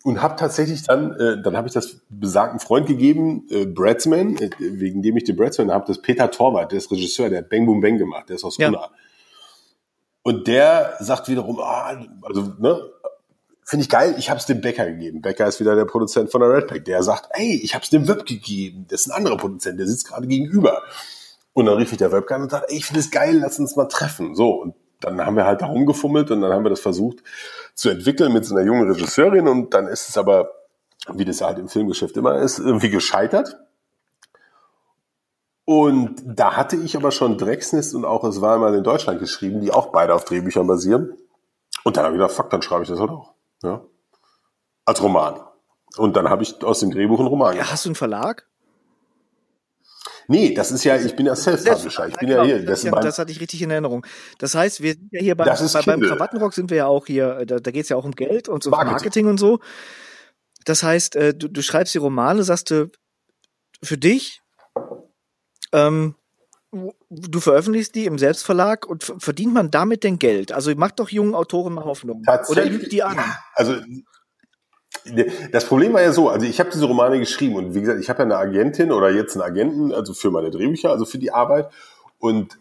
Und 0.03 0.21
habe 0.21 0.37
tatsächlich 0.37 0.83
dann, 0.83 1.13
äh, 1.19 1.43
dann 1.43 1.57
habe 1.57 1.67
ich 1.67 1.75
das 1.75 2.01
besagten 2.11 2.61
Freund 2.61 2.87
gegeben, 2.87 3.47
äh, 3.51 3.65
Bradsman, 3.65 4.37
äh, 4.37 4.51
wegen 4.59 5.03
dem 5.03 5.17
ich 5.17 5.25
den 5.25 5.37
Bradsman 5.37 5.71
habe, 5.71 5.87
das 5.87 6.01
Peter 6.01 6.31
Torwart, 6.31 6.73
der 6.73 6.79
ist 6.79 6.91
Regisseur, 6.91 7.31
der 7.31 7.39
hat 7.39 7.49
Bang 7.49 7.65
Boom 7.65 7.81
Bang 7.81 7.97
gemacht, 7.97 8.29
der 8.29 8.37
ist 8.37 8.45
aus 8.45 8.59
ja. 8.59 8.69
Unna. 8.69 8.91
Und 10.23 10.47
der 10.47 10.95
sagt 11.01 11.29
wiederum, 11.29 11.59
ah, 11.61 12.03
also, 12.23 12.53
ne, 12.59 12.81
finde 13.65 13.83
ich 13.83 13.89
geil, 13.89 14.15
ich 14.19 14.31
habe 14.31 14.39
es 14.39 14.47
dem 14.47 14.61
Bäcker 14.61 14.87
gegeben. 14.87 15.23
Bäcker 15.23 15.47
ist 15.47 15.61
wieder 15.61 15.75
der 15.75 15.87
Produzent 15.87 16.31
von 16.31 16.41
der 16.41 16.51
Red 16.51 16.67
Pack, 16.67 16.85
der 16.85 17.03
sagt, 17.03 17.29
ey, 17.33 17.61
ich 17.63 17.75
habe 17.75 17.83
es 17.83 17.91
dem 17.91 18.07
Web 18.09 18.27
gegeben. 18.27 18.87
Das 18.89 19.03
ist 19.03 19.07
ein 19.09 19.17
anderer 19.17 19.37
Produzent, 19.37 19.79
der 19.79 19.87
sitzt 19.87 20.07
gerade 20.09 20.27
gegenüber. 20.27 20.83
Und 21.55 21.67
dann 21.67 21.77
rief 21.77 21.93
ich 21.93 21.99
der 21.99 22.13
Webcam 22.13 22.43
und 22.43 22.51
sagte, 22.51 22.71
ey, 22.71 22.77
ich 22.77 22.85
finde 22.85 23.01
es 23.01 23.11
geil, 23.11 23.39
lass 23.39 23.59
uns 23.59 23.77
mal 23.77 23.87
treffen. 23.87 24.35
So, 24.35 24.51
und 24.51 24.75
dann 25.05 25.25
haben 25.25 25.37
wir 25.37 25.45
halt 25.47 25.63
da 25.63 25.67
rumgefummelt 25.67 26.31
und 26.31 26.41
dann 26.41 26.53
haben 26.53 26.65
wir 26.65 26.71
das 26.71 26.81
versucht 26.81 27.23
zu 27.75 27.91
entwickeln 27.91 28.33
mit 28.33 28.45
so 28.45 28.55
einer 28.55 28.65
jungen 28.65 28.91
Regisseurin 28.91 29.49
und 29.49 29.75
dann 29.75 29.87
ist 29.87 30.09
es 30.09 30.17
aber, 30.17 30.51
wie 31.13 31.25
das 31.25 31.41
halt 31.41 31.59
im 31.59 31.69
Filmgeschäft 31.69 32.17
immer 32.17 32.37
ist, 32.39 32.59
irgendwie 32.59 32.91
gescheitert. 32.91 33.59
Und 35.65 36.23
da 36.27 36.57
hatte 36.57 36.77
ich 36.77 36.97
aber 36.97 37.11
schon 37.11 37.39
Drecksnest 37.39 37.95
und 37.95 38.05
auch 38.05 38.23
Es 38.25 38.41
war 38.41 38.59
mal 38.59 38.75
in 38.75 38.85
Deutschland 38.85 39.19
geschrieben, 39.19 39.61
die 39.61 39.73
auch 39.73 39.93
beide 39.93 40.15
auf 40.15 40.25
Drehbüchern 40.25 40.67
basieren. 40.67 41.17
Und 41.85 41.97
dann 41.97 42.05
habe 42.05 42.15
ich 42.15 42.21
gedacht, 42.21 42.37
fuck, 42.37 42.51
dann 42.51 42.63
schreibe 42.63 42.83
ich 42.83 42.89
das 42.89 43.01
halt 43.01 43.11
auch. 43.11 43.33
Ja. 43.63 43.83
Als 44.85 45.03
Roman. 45.03 45.41
Und 45.97 46.17
dann 46.17 46.29
habe 46.29 46.43
ich 46.43 46.63
aus 46.63 46.81
dem 46.81 46.91
Drehbuch 46.91 47.19
einen 47.19 47.29
Roman 47.29 47.53
gemacht. 47.53 47.73
Hast 47.73 47.87
du 47.87 47.91
einen 47.91 47.95
Verlag? 47.95 48.47
Nee, 50.29 50.55
das 50.55 50.73
ist 50.73 50.85
ja, 50.85 50.97
ich 50.97 51.15
bin 51.17 51.27
ja 51.27 51.37
Self-Publisher. 51.37 52.09
Ich 52.09 52.17
bin 52.17 52.29
ja 52.29 52.43
hier. 52.45 52.65
Das, 52.65 52.83
das, 52.83 52.93
das 52.93 53.19
hatte 53.19 53.33
ich 53.33 53.41
richtig 53.41 53.63
in 53.63 53.71
Erinnerung. 53.71 54.07
Das 54.39 54.55
heißt, 54.55 54.83
wir 54.83 54.93
sind 54.93 55.09
ja 55.13 55.21
hier 55.21 55.35
bei, 55.35 55.45
bei 55.45 55.83
beim 55.83 56.01
Krawattenrock 56.01 56.55
sind 56.55 56.71
wir 56.71 56.79
ja 56.79 56.87
auch 56.87 57.07
hier, 57.07 57.45
da, 57.47 57.59
da 57.59 57.71
geht 57.71 57.85
es 57.85 57.89
ja 57.89 57.97
auch 57.97 58.05
um 58.05 58.13
Geld 58.13 58.49
und 58.49 58.63
so 58.63 58.71
Marketing. 58.71 58.93
Marketing 58.93 59.27
und 59.27 59.39
so. 59.39 59.61
Das 60.65 60.83
heißt, 60.83 61.17
äh, 61.17 61.35
du, 61.35 61.49
du 61.49 61.63
schreibst 61.63 61.95
die 61.95 61.99
Romane, 61.99 62.43
sagst 62.43 62.71
du, 62.71 62.91
für 63.83 63.99
dich, 63.99 64.43
ähm, 65.73 66.15
du 67.11 67.41
veröffentlichst 67.41 67.95
die 67.95 68.07
im 68.07 68.19
Selbstverlag 68.19 68.87
und 68.87 69.05
verdient 69.19 69.53
man 69.53 69.71
damit 69.71 70.05
denn 70.05 70.19
Geld? 70.19 70.53
Also 70.53 70.75
macht 70.75 70.99
doch 71.01 71.11
jungen 71.11 71.35
Autoren 71.35 71.75
mal 71.75 71.85
Hoffnung. 71.85 72.23
Oder 72.49 72.65
lügt 72.65 72.93
die 72.93 73.03
an? 73.03 73.17
Ja, 73.17 73.39
also 73.55 73.77
das 75.53 75.67
Problem 75.67 75.93
war 75.93 76.03
ja 76.03 76.13
so, 76.13 76.29
also 76.29 76.47
ich 76.47 76.61
habe 76.61 76.71
diese 76.71 76.87
Romane 76.87 77.19
geschrieben 77.19 77.57
und 77.57 77.75
wie 77.75 77.81
gesagt, 77.81 78.01
ich 78.01 78.09
habe 78.09 78.21
ja 78.21 78.25
eine 78.25 78.37
Agentin 78.37 78.91
oder 78.91 79.11
jetzt 79.11 79.35
einen 79.35 79.43
Agenten, 79.43 79.93
also 79.93 80.15
für 80.15 80.31
meine 80.31 80.51
Drehbücher, 80.51 80.91
also 80.91 81.05
für 81.05 81.19
die 81.19 81.33
Arbeit. 81.33 81.71
Und 82.19 82.59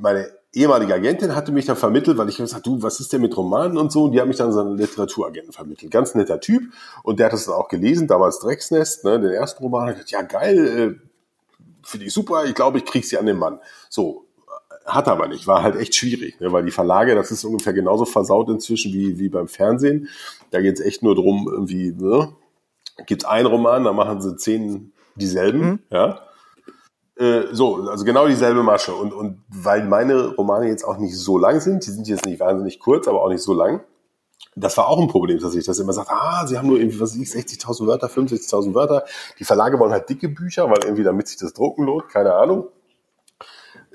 meine 0.00 0.30
ehemalige 0.52 0.94
Agentin 0.94 1.34
hatte 1.34 1.52
mich 1.52 1.66
dann 1.66 1.76
vermittelt, 1.76 2.16
weil 2.18 2.28
ich 2.28 2.38
gesagt 2.38 2.66
du, 2.66 2.82
was 2.82 3.00
ist 3.00 3.12
denn 3.12 3.20
mit 3.20 3.36
Romanen 3.36 3.78
und 3.78 3.92
so? 3.92 4.04
Und 4.04 4.12
die 4.12 4.20
hat 4.20 4.26
mich 4.26 4.36
dann 4.36 4.52
so 4.52 4.60
einen 4.60 4.76
Literaturagenten 4.76 5.52
vermittelt. 5.52 5.90
Ganz 5.92 6.14
netter 6.14 6.40
Typ. 6.40 6.62
Und 7.02 7.18
der 7.18 7.26
hat 7.26 7.32
das 7.32 7.44
dann 7.44 7.54
auch 7.54 7.68
gelesen, 7.68 8.08
damals 8.08 8.40
Drecksnest, 8.40 9.04
ne, 9.04 9.20
den 9.20 9.30
ersten 9.30 9.62
Roman. 9.62 9.88
Hat 9.88 9.94
gesagt, 9.94 10.10
ja 10.10 10.22
geil, 10.22 10.98
äh, 11.00 11.10
finde 11.82 12.06
ich 12.06 12.12
super, 12.12 12.44
ich 12.44 12.54
glaube, 12.54 12.78
ich 12.78 12.84
krieg 12.84 13.04
sie 13.04 13.18
an 13.18 13.26
den 13.26 13.38
Mann. 13.38 13.60
So, 13.88 14.26
hat 14.86 15.08
aber 15.08 15.28
nicht, 15.28 15.46
war 15.46 15.62
halt 15.62 15.76
echt 15.76 15.94
schwierig, 15.94 16.40
ne, 16.40 16.52
weil 16.52 16.64
die 16.64 16.70
Verlage, 16.70 17.14
das 17.14 17.30
ist 17.30 17.44
ungefähr 17.44 17.72
genauso 17.72 18.04
versaut 18.04 18.48
inzwischen 18.48 18.92
wie, 18.92 19.18
wie 19.18 19.28
beim 19.28 19.48
Fernsehen. 19.48 20.08
Da 20.50 20.60
geht's 20.60 20.80
echt 20.80 21.02
nur 21.02 21.14
drum, 21.14 21.48
irgendwie, 21.50 21.92
ne, 21.92 22.32
gibt's 23.06 23.24
einen 23.24 23.46
Roman, 23.46 23.84
da 23.84 23.92
machen 23.92 24.20
sie 24.20 24.36
zehn 24.36 24.92
dieselben, 25.16 25.60
mhm. 25.60 25.78
ja. 25.90 26.20
Äh, 27.16 27.48
so, 27.52 27.88
also 27.88 28.04
genau 28.04 28.26
dieselbe 28.26 28.62
Masche. 28.62 28.94
Und, 28.94 29.12
und 29.12 29.42
weil 29.48 29.84
meine 29.84 30.34
Romane 30.34 30.68
jetzt 30.68 30.84
auch 30.84 30.96
nicht 30.96 31.16
so 31.16 31.36
lang 31.36 31.60
sind, 31.60 31.86
die 31.86 31.90
sind 31.90 32.08
jetzt 32.08 32.24
nicht 32.24 32.40
wahnsinnig 32.40 32.80
kurz, 32.80 33.06
aber 33.08 33.22
auch 33.22 33.28
nicht 33.28 33.42
so 33.42 33.52
lang, 33.52 33.82
das 34.56 34.76
war 34.76 34.88
auch 34.88 35.00
ein 35.00 35.08
Problem, 35.08 35.38
dass 35.38 35.54
ich 35.54 35.64
das 35.64 35.78
immer 35.78 35.92
sage, 35.92 36.10
ah, 36.10 36.46
sie 36.46 36.58
haben 36.58 36.68
nur 36.68 36.78
irgendwie, 36.78 37.00
was 37.00 37.14
ich, 37.14 37.28
60.000 37.28 37.86
Wörter, 37.86 38.08
65.000 38.08 38.74
Wörter. 38.74 39.04
Die 39.38 39.44
Verlage 39.44 39.78
wollen 39.78 39.92
halt 39.92 40.08
dicke 40.08 40.28
Bücher, 40.28 40.68
weil 40.70 40.82
irgendwie 40.82 41.04
damit 41.04 41.28
sich 41.28 41.36
das 41.36 41.52
drucken 41.52 41.84
lohnt, 41.84 42.08
keine 42.08 42.34
Ahnung. 42.34 42.68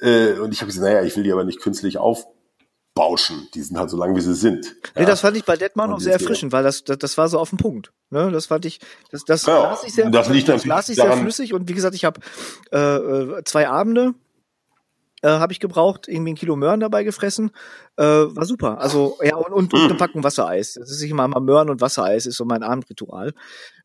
Äh, 0.02 0.34
und 0.34 0.52
ich 0.54 0.62
habe 0.62 0.68
gesagt, 0.68 0.86
naja, 0.86 1.04
ich 1.04 1.16
will 1.16 1.24
die 1.24 1.32
aber 1.32 1.44
nicht 1.44 1.62
künstlich 1.62 1.98
aufbauschen. 1.98 3.48
Die 3.54 3.62
sind 3.62 3.78
halt 3.78 3.90
so 3.90 3.98
lang, 3.98 4.16
wie 4.16 4.22
sie 4.22 4.36
sind. 4.36 4.76
Nee, 4.96 5.02
ja. 5.02 5.08
das 5.08 5.22
fand 5.22 5.38
ich 5.38 5.46
bei 5.46 5.56
Detmar 5.56 5.88
noch 5.88 6.00
sehr 6.00 6.14
erfrischend, 6.14 6.52
weil 6.52 6.64
das, 6.64 6.84
das, 6.84 6.98
das 6.98 7.18
war 7.18 7.28
so 7.28 7.40
auf 7.40 7.50
den 7.50 7.58
Punkt. 7.58 7.92
Ne? 8.10 8.32
Das 8.32 8.48
fand 8.48 8.66
ich, 8.66 8.80
das, 9.12 9.24
das 9.26 9.46
ja, 9.46 9.62
las 9.64 9.84
ich 9.84 9.94
sehr, 9.94 10.10
das, 10.10 10.28
das 10.28 10.66
las 10.66 10.90
ich 10.90 10.96
sehr 10.96 11.18
flüssig 11.18 11.54
und 11.54 11.70
wie 11.70 11.74
gesagt, 11.74 11.96
ich 11.96 12.06
habe 12.06 12.20
äh, 12.72 12.78
äh, 12.78 13.44
zwei 13.46 13.68
Abende 13.70 14.14
äh, 15.26 15.40
habe 15.40 15.54
ich 15.54 15.60
gebraucht, 15.60 16.08
irgendwie 16.08 16.34
ein 16.34 16.36
Kilo 16.36 16.56
Möhren 16.56 16.80
dabei 16.80 17.04
gefressen. 17.04 17.52
Äh, 17.98 18.04
war 18.04 18.46
super. 18.46 18.80
Also, 18.80 19.18
ja, 19.24 19.36
und, 19.36 19.52
und, 19.54 19.74
und 19.74 19.82
eine 19.82 19.96
Packung 19.96 20.24
Wassereis. 20.24 20.76
Das 20.76 20.92
ist 20.92 21.02
immer 21.02 21.28
mal 21.28 21.40
Möhren 21.40 21.70
und 21.70 21.82
Wassereis, 21.82 22.28
ist 22.28 22.38
so 22.38 22.46
mein 22.46 22.62
Abendritual 22.62 23.34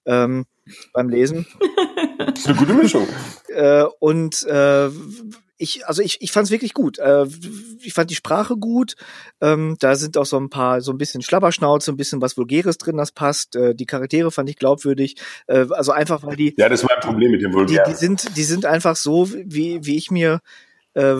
ähm, 0.04 0.46
beim 0.92 1.08
Lesen. 1.08 1.46
Das 2.20 2.40
ist 2.40 2.48
eine 2.48 2.58
gute 2.58 2.74
Mischung. 2.74 3.08
Äh, 3.48 3.84
und 3.98 4.42
äh, 4.42 4.90
ich, 5.60 5.86
also 5.86 6.02
ich, 6.02 6.22
ich 6.22 6.32
fand 6.32 6.46
es 6.46 6.50
wirklich 6.50 6.72
gut. 6.72 6.98
Äh, 6.98 7.26
ich 7.82 7.92
fand 7.92 8.10
die 8.10 8.14
Sprache 8.14 8.56
gut. 8.56 8.96
Ähm, 9.40 9.76
da 9.78 9.94
sind 9.94 10.16
auch 10.16 10.24
so 10.24 10.38
ein 10.38 10.48
paar, 10.48 10.80
so 10.80 10.90
ein 10.90 10.98
bisschen 10.98 11.22
Schlabberschnauze, 11.22 11.92
ein 11.92 11.96
bisschen 11.96 12.22
was 12.22 12.36
Vulgäres 12.36 12.78
drin, 12.78 12.96
das 12.96 13.12
passt. 13.12 13.56
Äh, 13.56 13.74
die 13.74 13.86
Charaktere 13.86 14.30
fand 14.30 14.48
ich 14.48 14.56
glaubwürdig. 14.56 15.16
Äh, 15.46 15.66
also 15.70 15.92
einfach, 15.92 16.22
weil 16.22 16.36
die. 16.36 16.54
Ja, 16.56 16.68
das 16.68 16.82
ist 16.82 16.88
mein 16.88 17.00
Problem 17.00 17.32
mit 17.32 17.42
dem 17.42 17.52
Vulgär. 17.52 17.84
Die, 17.84 17.90
die 17.92 17.96
sind, 17.96 18.36
die 18.36 18.44
sind 18.44 18.64
einfach 18.64 18.96
so, 18.96 19.30
wie, 19.30 19.84
wie 19.84 19.96
ich 19.96 20.10
mir 20.10 20.40
äh, 20.94 21.16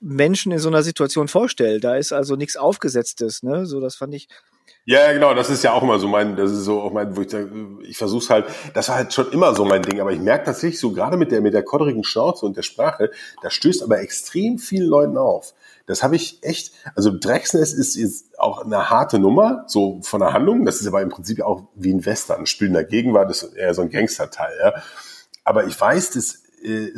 Menschen 0.00 0.52
in 0.52 0.58
so 0.58 0.68
einer 0.68 0.82
Situation 0.82 1.28
vorstelle. 1.28 1.80
Da 1.80 1.96
ist 1.96 2.12
also 2.12 2.36
nichts 2.36 2.56
Aufgesetztes, 2.56 3.42
ne? 3.42 3.64
So, 3.66 3.80
das 3.80 3.96
fand 3.96 4.14
ich, 4.14 4.28
ja, 4.84 5.12
genau, 5.12 5.34
das 5.34 5.50
ist 5.50 5.62
ja 5.62 5.72
auch 5.72 5.82
immer 5.82 5.98
so 5.98 6.08
mein, 6.08 6.36
das 6.36 6.50
ist 6.50 6.64
so 6.64 6.80
auch 6.80 6.92
mein, 6.92 7.16
wo 7.16 7.20
ich 7.20 7.30
sage, 7.30 7.50
ich 7.82 7.96
versuch's 7.96 8.30
halt, 8.30 8.46
das 8.74 8.88
war 8.88 8.96
halt 8.96 9.12
schon 9.12 9.30
immer 9.32 9.54
so 9.54 9.64
mein 9.64 9.82
Ding, 9.82 10.00
aber 10.00 10.12
ich 10.12 10.20
merke 10.20 10.46
tatsächlich 10.46 10.80
so 10.80 10.92
gerade 10.92 11.16
mit 11.16 11.30
der 11.30 11.40
mit 11.40 11.54
der 11.54 11.62
kodderigen 11.62 12.02
Schnauze 12.02 12.46
und 12.46 12.56
der 12.56 12.62
Sprache, 12.62 13.10
das 13.42 13.54
stößt 13.54 13.82
aber 13.82 14.00
extrem 14.00 14.58
vielen 14.58 14.88
Leuten 14.88 15.16
auf. 15.16 15.54
Das 15.86 16.02
habe 16.02 16.16
ich 16.16 16.38
echt, 16.42 16.72
also 16.94 17.10
Drexness 17.16 17.72
ist, 17.72 17.96
ist 17.96 18.38
auch 18.38 18.64
eine 18.64 18.90
harte 18.90 19.18
Nummer, 19.18 19.64
so 19.66 20.00
von 20.02 20.20
der 20.20 20.32
Handlung, 20.32 20.64
das 20.64 20.80
ist 20.80 20.86
aber 20.86 21.02
im 21.02 21.08
Prinzip 21.08 21.42
auch 21.42 21.64
wie 21.74 21.92
ein 21.92 22.04
Western, 22.06 22.40
ein 22.40 22.46
Spiel 22.46 22.68
in 22.68 22.74
der 22.74 22.84
Gegenwart, 22.84 23.28
das 23.28 23.42
eher 23.42 23.74
so 23.74 23.82
ein 23.82 23.90
Gangsterteil, 23.90 24.52
ja. 24.62 24.74
Aber 25.44 25.66
ich 25.66 25.80
weiß, 25.80 26.10
dass 26.12 26.42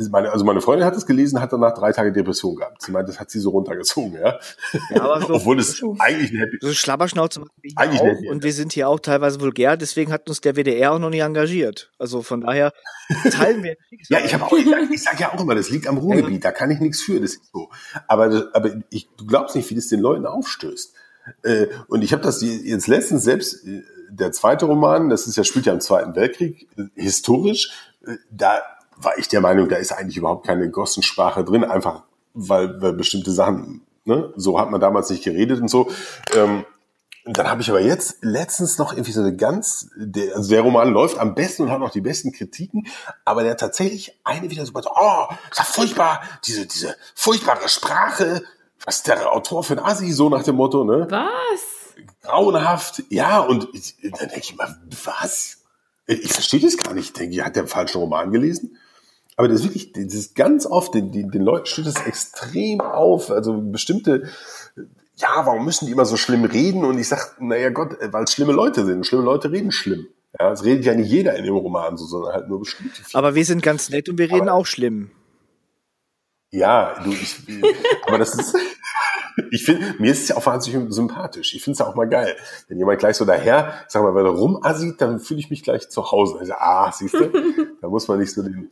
meine, 0.09 0.31
also 0.31 0.43
meine 0.43 0.61
Freundin 0.61 0.85
hat 0.85 0.95
es 0.95 1.05
gelesen, 1.05 1.39
hat 1.39 1.53
danach 1.53 1.73
drei 1.73 1.91
Tage 1.91 2.11
Depression 2.11 2.55
gehabt. 2.55 2.81
Sie 2.81 2.91
meint, 2.91 3.07
das 3.07 3.19
hat 3.19 3.31
sie 3.31 3.39
so 3.39 3.51
runtergezogen, 3.51 4.13
ja. 4.13 4.39
ja 4.89 5.01
aber 5.01 5.21
so, 5.21 5.33
Obwohl 5.35 5.59
es 5.59 5.81
eigentlich 5.99 6.31
ein 6.31 6.37
Happy. 6.37 6.57
So 6.61 6.73
Schlabberschnauze 6.73 7.39
machen 7.39 7.51
wir 7.61 7.71
eigentlich 7.75 8.01
auch, 8.01 8.31
und 8.31 8.43
wir 8.43 8.53
sind 8.53 8.73
hier 8.73 8.89
auch 8.89 8.99
teilweise 8.99 9.39
vulgär, 9.39 9.77
deswegen 9.77 10.11
hat 10.11 10.27
uns 10.27 10.41
der 10.41 10.55
WDR 10.55 10.91
auch 10.91 10.99
noch 10.99 11.09
nicht 11.09 11.21
engagiert. 11.21 11.91
Also 11.97 12.21
von 12.21 12.41
daher 12.41 12.73
teilen 13.31 13.63
wir. 13.63 13.75
ja, 14.09 14.19
ich 14.23 14.33
habe 14.33 14.43
auch, 14.43 14.53
ich 14.53 14.69
sag, 14.69 14.91
ich 14.91 15.03
sag 15.03 15.19
ja 15.19 15.33
auch 15.33 15.39
immer, 15.39 15.55
das 15.55 15.69
liegt 15.69 15.87
am 15.87 15.97
Ruhrgebiet, 15.97 16.43
da 16.43 16.51
kann 16.51 16.69
ich 16.69 16.79
nichts 16.79 17.01
für, 17.01 17.19
das 17.19 17.35
ist 17.35 17.51
so. 17.53 17.69
Aber, 18.07 18.49
aber 18.53 18.71
ich, 18.89 19.09
du 19.17 19.25
glaubst 19.25 19.55
nicht, 19.55 19.69
wie 19.69 19.75
das 19.75 19.87
den 19.87 19.99
Leuten 19.99 20.25
aufstößt. 20.25 20.93
Äh, 21.43 21.67
und 21.87 22.01
ich 22.03 22.11
habe 22.11 22.21
das 22.21 22.41
jetzt 22.41 22.87
letztens 22.87 23.23
selbst, 23.23 23.65
äh, 23.65 23.83
der 24.09 24.31
zweite 24.31 24.65
Roman, 24.65 25.09
das 25.09 25.25
ist 25.25 25.37
ja 25.37 25.43
spielt 25.43 25.65
ja 25.65 25.73
im 25.73 25.79
Zweiten 25.79 26.15
Weltkrieg, 26.15 26.67
historisch, 26.93 27.71
da 28.29 28.61
war 28.97 29.17
ich 29.17 29.27
der 29.27 29.41
Meinung, 29.41 29.69
da 29.69 29.77
ist 29.77 29.91
eigentlich 29.91 30.17
überhaupt 30.17 30.45
keine 30.45 30.69
Gossensprache 30.69 31.43
drin, 31.43 31.63
einfach 31.63 32.03
weil, 32.33 32.81
weil 32.81 32.93
bestimmte 32.93 33.31
Sachen, 33.31 33.81
ne, 34.05 34.33
so 34.35 34.59
hat 34.59 34.71
man 34.71 34.81
damals 34.81 35.09
nicht 35.09 35.23
geredet 35.23 35.61
und 35.61 35.69
so. 35.69 35.89
Ähm, 36.33 36.65
dann 37.25 37.49
habe 37.49 37.61
ich 37.61 37.69
aber 37.69 37.79
jetzt 37.79 38.17
letztens 38.21 38.77
noch 38.77 38.91
irgendwie 38.91 39.13
so 39.13 39.21
eine 39.21 39.35
ganz, 39.35 39.89
der, 39.95 40.35
also 40.35 40.49
der 40.49 40.61
Roman 40.61 40.91
läuft 40.91 41.17
am 41.17 41.35
besten 41.35 41.63
und 41.63 41.71
hat 41.71 41.79
noch 41.79 41.91
die 41.91 42.01
besten 42.01 42.33
Kritiken, 42.33 42.87
aber 43.23 43.43
der 43.43 43.51
hat 43.51 43.61
tatsächlich 43.61 44.19
eine 44.25 44.49
wieder 44.49 44.65
so, 44.65 44.73
oh, 44.75 45.27
ist 45.49 45.57
ja 45.57 45.63
furchtbar, 45.63 46.21
diese, 46.45 46.65
diese 46.65 46.95
furchtbare 47.15 47.69
Sprache, 47.69 48.43
was 48.85 48.97
ist 48.97 49.07
der 49.07 49.31
Autor 49.31 49.63
für 49.63 49.73
ein 49.73 49.79
Asi, 49.79 50.11
so 50.11 50.27
nach 50.27 50.43
dem 50.43 50.57
Motto, 50.57 50.83
ne? 50.83 51.07
Was? 51.09 51.61
Grauenhaft, 52.23 53.03
ja, 53.09 53.39
und 53.39 53.69
ich, 53.73 53.95
dann 54.01 54.27
denke 54.27 54.39
ich 54.39 54.55
mal, 54.57 54.75
was? 55.05 55.59
Ich 56.05 56.33
verstehe 56.33 56.59
das 56.59 56.75
gar 56.75 56.93
nicht. 56.93 57.05
Ich 57.05 57.13
denke, 57.13 57.45
hat 57.45 57.55
der 57.55 57.63
einen 57.63 57.69
falschen 57.69 57.99
Roman 57.99 58.31
gelesen? 58.31 58.77
Aber 59.35 59.47
das 59.47 59.61
ist 59.61 59.65
wirklich, 59.65 59.93
das 59.93 60.13
ist 60.13 60.35
ganz 60.35 60.65
oft, 60.65 60.93
den, 60.93 61.11
den, 61.11 61.31
den 61.31 61.41
Leuten 61.41 61.65
steht 61.65 61.87
das 61.87 62.05
extrem 62.05 62.81
auf. 62.81 63.31
Also 63.31 63.59
bestimmte, 63.61 64.29
ja, 65.15 65.45
warum 65.45 65.65
müssen 65.65 65.85
die 65.85 65.91
immer 65.91 66.05
so 66.05 66.17
schlimm 66.17 66.45
reden? 66.45 66.85
Und 66.85 66.99
ich 66.99 67.07
sag, 67.07 67.37
naja 67.39 67.69
Gott, 67.69 67.97
weil 68.01 68.23
es 68.23 68.33
schlimme 68.33 68.53
Leute 68.53 68.85
sind. 68.85 69.05
Schlimme 69.05 69.23
Leute 69.23 69.51
reden 69.51 69.71
schlimm. 69.71 70.07
Ja, 70.39 70.51
es 70.51 70.63
redet 70.63 70.85
ja 70.85 70.95
nicht 70.95 71.09
jeder 71.09 71.35
in 71.35 71.45
dem 71.45 71.55
Roman 71.55 71.95
so, 71.95 72.05
sondern 72.05 72.33
halt 72.33 72.49
nur 72.49 72.59
bestimmte. 72.59 73.01
Aber 73.13 73.35
wir 73.35 73.45
sind 73.45 73.61
ganz 73.61 73.89
nett 73.89 74.09
und 74.09 74.17
wir 74.17 74.31
reden 74.31 74.49
aber, 74.49 74.53
auch 74.53 74.65
schlimm. 74.65 75.11
Ja, 76.49 76.99
du, 77.03 77.11
ich, 77.11 77.37
aber 78.07 78.17
das 78.17 78.35
ist, 78.35 78.55
ich 79.51 79.63
finde, 79.63 79.95
mir 79.99 80.11
ist 80.11 80.23
es 80.23 80.27
ja 80.29 80.37
auch 80.37 80.45
wahnsinnig 80.45 80.91
sympathisch. 80.91 81.53
Ich 81.53 81.63
finde 81.63 81.73
es 81.73 81.79
ja 81.79 81.87
auch 81.87 81.95
mal 81.95 82.09
geil. 82.09 82.35
Wenn 82.67 82.77
jemand 82.79 82.99
gleich 82.99 83.17
so 83.17 83.25
daher, 83.25 83.73
sag 83.87 84.03
mal, 84.03 84.15
wenn 84.15 84.25
er 84.25 84.31
rumassieht, 84.31 84.99
dann 85.01 85.19
fühle 85.19 85.39
ich 85.39 85.51
mich 85.51 85.63
gleich 85.63 85.89
zu 85.89 86.11
Hause. 86.11 86.39
Also, 86.39 86.53
ah, 86.53 86.91
siehst 86.91 87.13
du, 87.13 87.31
da 87.81 87.87
muss 87.87 88.07
man 88.07 88.19
nicht 88.19 88.31
so 88.31 88.41
den, 88.41 88.71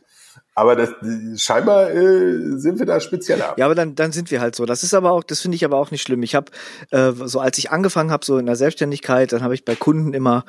aber 0.54 0.76
das, 0.76 0.90
scheinbar 1.36 1.90
äh, 1.90 2.58
sind 2.58 2.78
wir 2.78 2.86
da 2.86 3.00
spezieller. 3.00 3.54
Ja, 3.56 3.64
aber 3.64 3.74
dann, 3.74 3.94
dann 3.94 4.12
sind 4.12 4.30
wir 4.30 4.40
halt 4.40 4.56
so. 4.56 4.66
Das 4.66 4.82
ist 4.82 4.92
aber 4.94 5.12
auch, 5.12 5.24
das 5.24 5.40
finde 5.40 5.56
ich 5.56 5.64
aber 5.64 5.78
auch 5.78 5.90
nicht 5.90 6.02
schlimm. 6.02 6.22
Ich 6.22 6.34
habe, 6.34 6.52
äh, 6.90 7.12
so 7.12 7.40
als 7.40 7.56
ich 7.58 7.70
angefangen 7.70 8.10
habe, 8.10 8.24
so 8.24 8.38
in 8.38 8.46
der 8.46 8.56
Selbstständigkeit, 8.56 9.32
dann 9.32 9.42
habe 9.42 9.54
ich 9.54 9.64
bei 9.64 9.76
Kunden 9.76 10.14
immer 10.14 10.44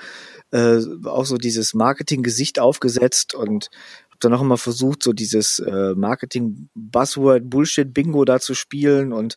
äh, 0.52 0.80
auch 1.06 1.26
so 1.26 1.38
dieses 1.38 1.74
Marketing-Gesicht 1.74 2.60
aufgesetzt 2.60 3.34
und 3.34 3.70
habe 4.10 4.20
dann 4.20 4.34
auch 4.34 4.42
immer 4.42 4.58
versucht, 4.58 5.04
so 5.04 5.14
dieses 5.14 5.60
äh, 5.60 5.94
Marketing-Buzzword-Bullshit-Bingo 5.96 8.26
da 8.26 8.40
zu 8.40 8.54
spielen 8.54 9.14
und 9.14 9.36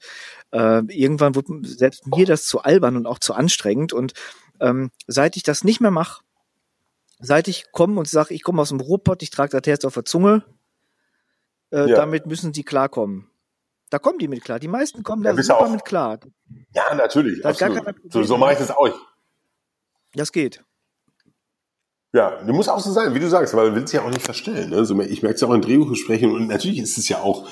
äh, 0.52 0.82
irgendwann 0.88 1.34
wurde 1.34 1.60
selbst 1.62 2.06
mir 2.06 2.26
das 2.26 2.44
zu 2.44 2.62
albern 2.62 2.96
und 2.96 3.06
auch 3.06 3.18
zu 3.18 3.34
anstrengend 3.34 3.92
und 3.92 4.12
Ähm, 4.58 4.90
seit 5.06 5.36
ich 5.36 5.42
das 5.42 5.64
nicht 5.64 5.82
mehr 5.82 5.90
mache, 5.90 6.22
seit 7.18 7.48
ich 7.48 7.72
komme 7.72 7.98
und 7.98 8.08
sage, 8.08 8.34
ich 8.34 8.42
komme 8.42 8.62
aus 8.62 8.68
dem 8.70 8.80
Ruhrpott, 8.80 9.22
ich 9.22 9.30
trage 9.30 9.58
das 9.58 9.66
Herz 9.66 9.84
auf 9.84 9.94
der 9.94 10.04
Zunge, 10.04 10.44
äh, 11.70 11.90
ja. 11.90 11.96
damit 11.96 12.26
müssen 12.26 12.52
sie 12.52 12.62
klarkommen. 12.62 13.30
Da 13.90 13.98
kommen 13.98 14.18
die 14.18 14.28
mit 14.28 14.42
klar. 14.42 14.58
Die 14.58 14.68
meisten 14.68 15.02
kommen 15.02 15.22
da 15.22 15.34
super 15.34 15.60
auch, 15.60 15.70
mit 15.70 15.84
klar. 15.84 16.18
Ja, 16.72 16.94
natürlich. 16.94 17.40
So, 18.10 18.22
so 18.24 18.36
mache 18.36 18.54
ich 18.54 18.58
das 18.58 18.70
auch. 18.70 18.90
Das 20.14 20.32
geht. 20.32 20.64
Ja, 22.12 22.42
du 22.42 22.52
musst 22.52 22.70
auch 22.70 22.80
so 22.80 22.90
sein, 22.92 23.14
wie 23.14 23.20
du 23.20 23.28
sagst, 23.28 23.54
weil 23.54 23.70
du 23.70 23.76
willst 23.76 23.92
ja 23.92 24.02
auch 24.02 24.10
nicht 24.10 24.22
verstellen. 24.22 24.70
Ne? 24.70 24.76
Also 24.76 24.98
ich 25.00 25.22
merke 25.22 25.34
es 25.34 25.40
ja 25.40 25.48
auch 25.48 25.52
in 25.52 25.60
Drehbuchgesprächen 25.60 26.32
und 26.32 26.46
natürlich 26.46 26.78
ist 26.78 26.96
es 26.96 27.08
ja 27.08 27.18
auch, 27.20 27.48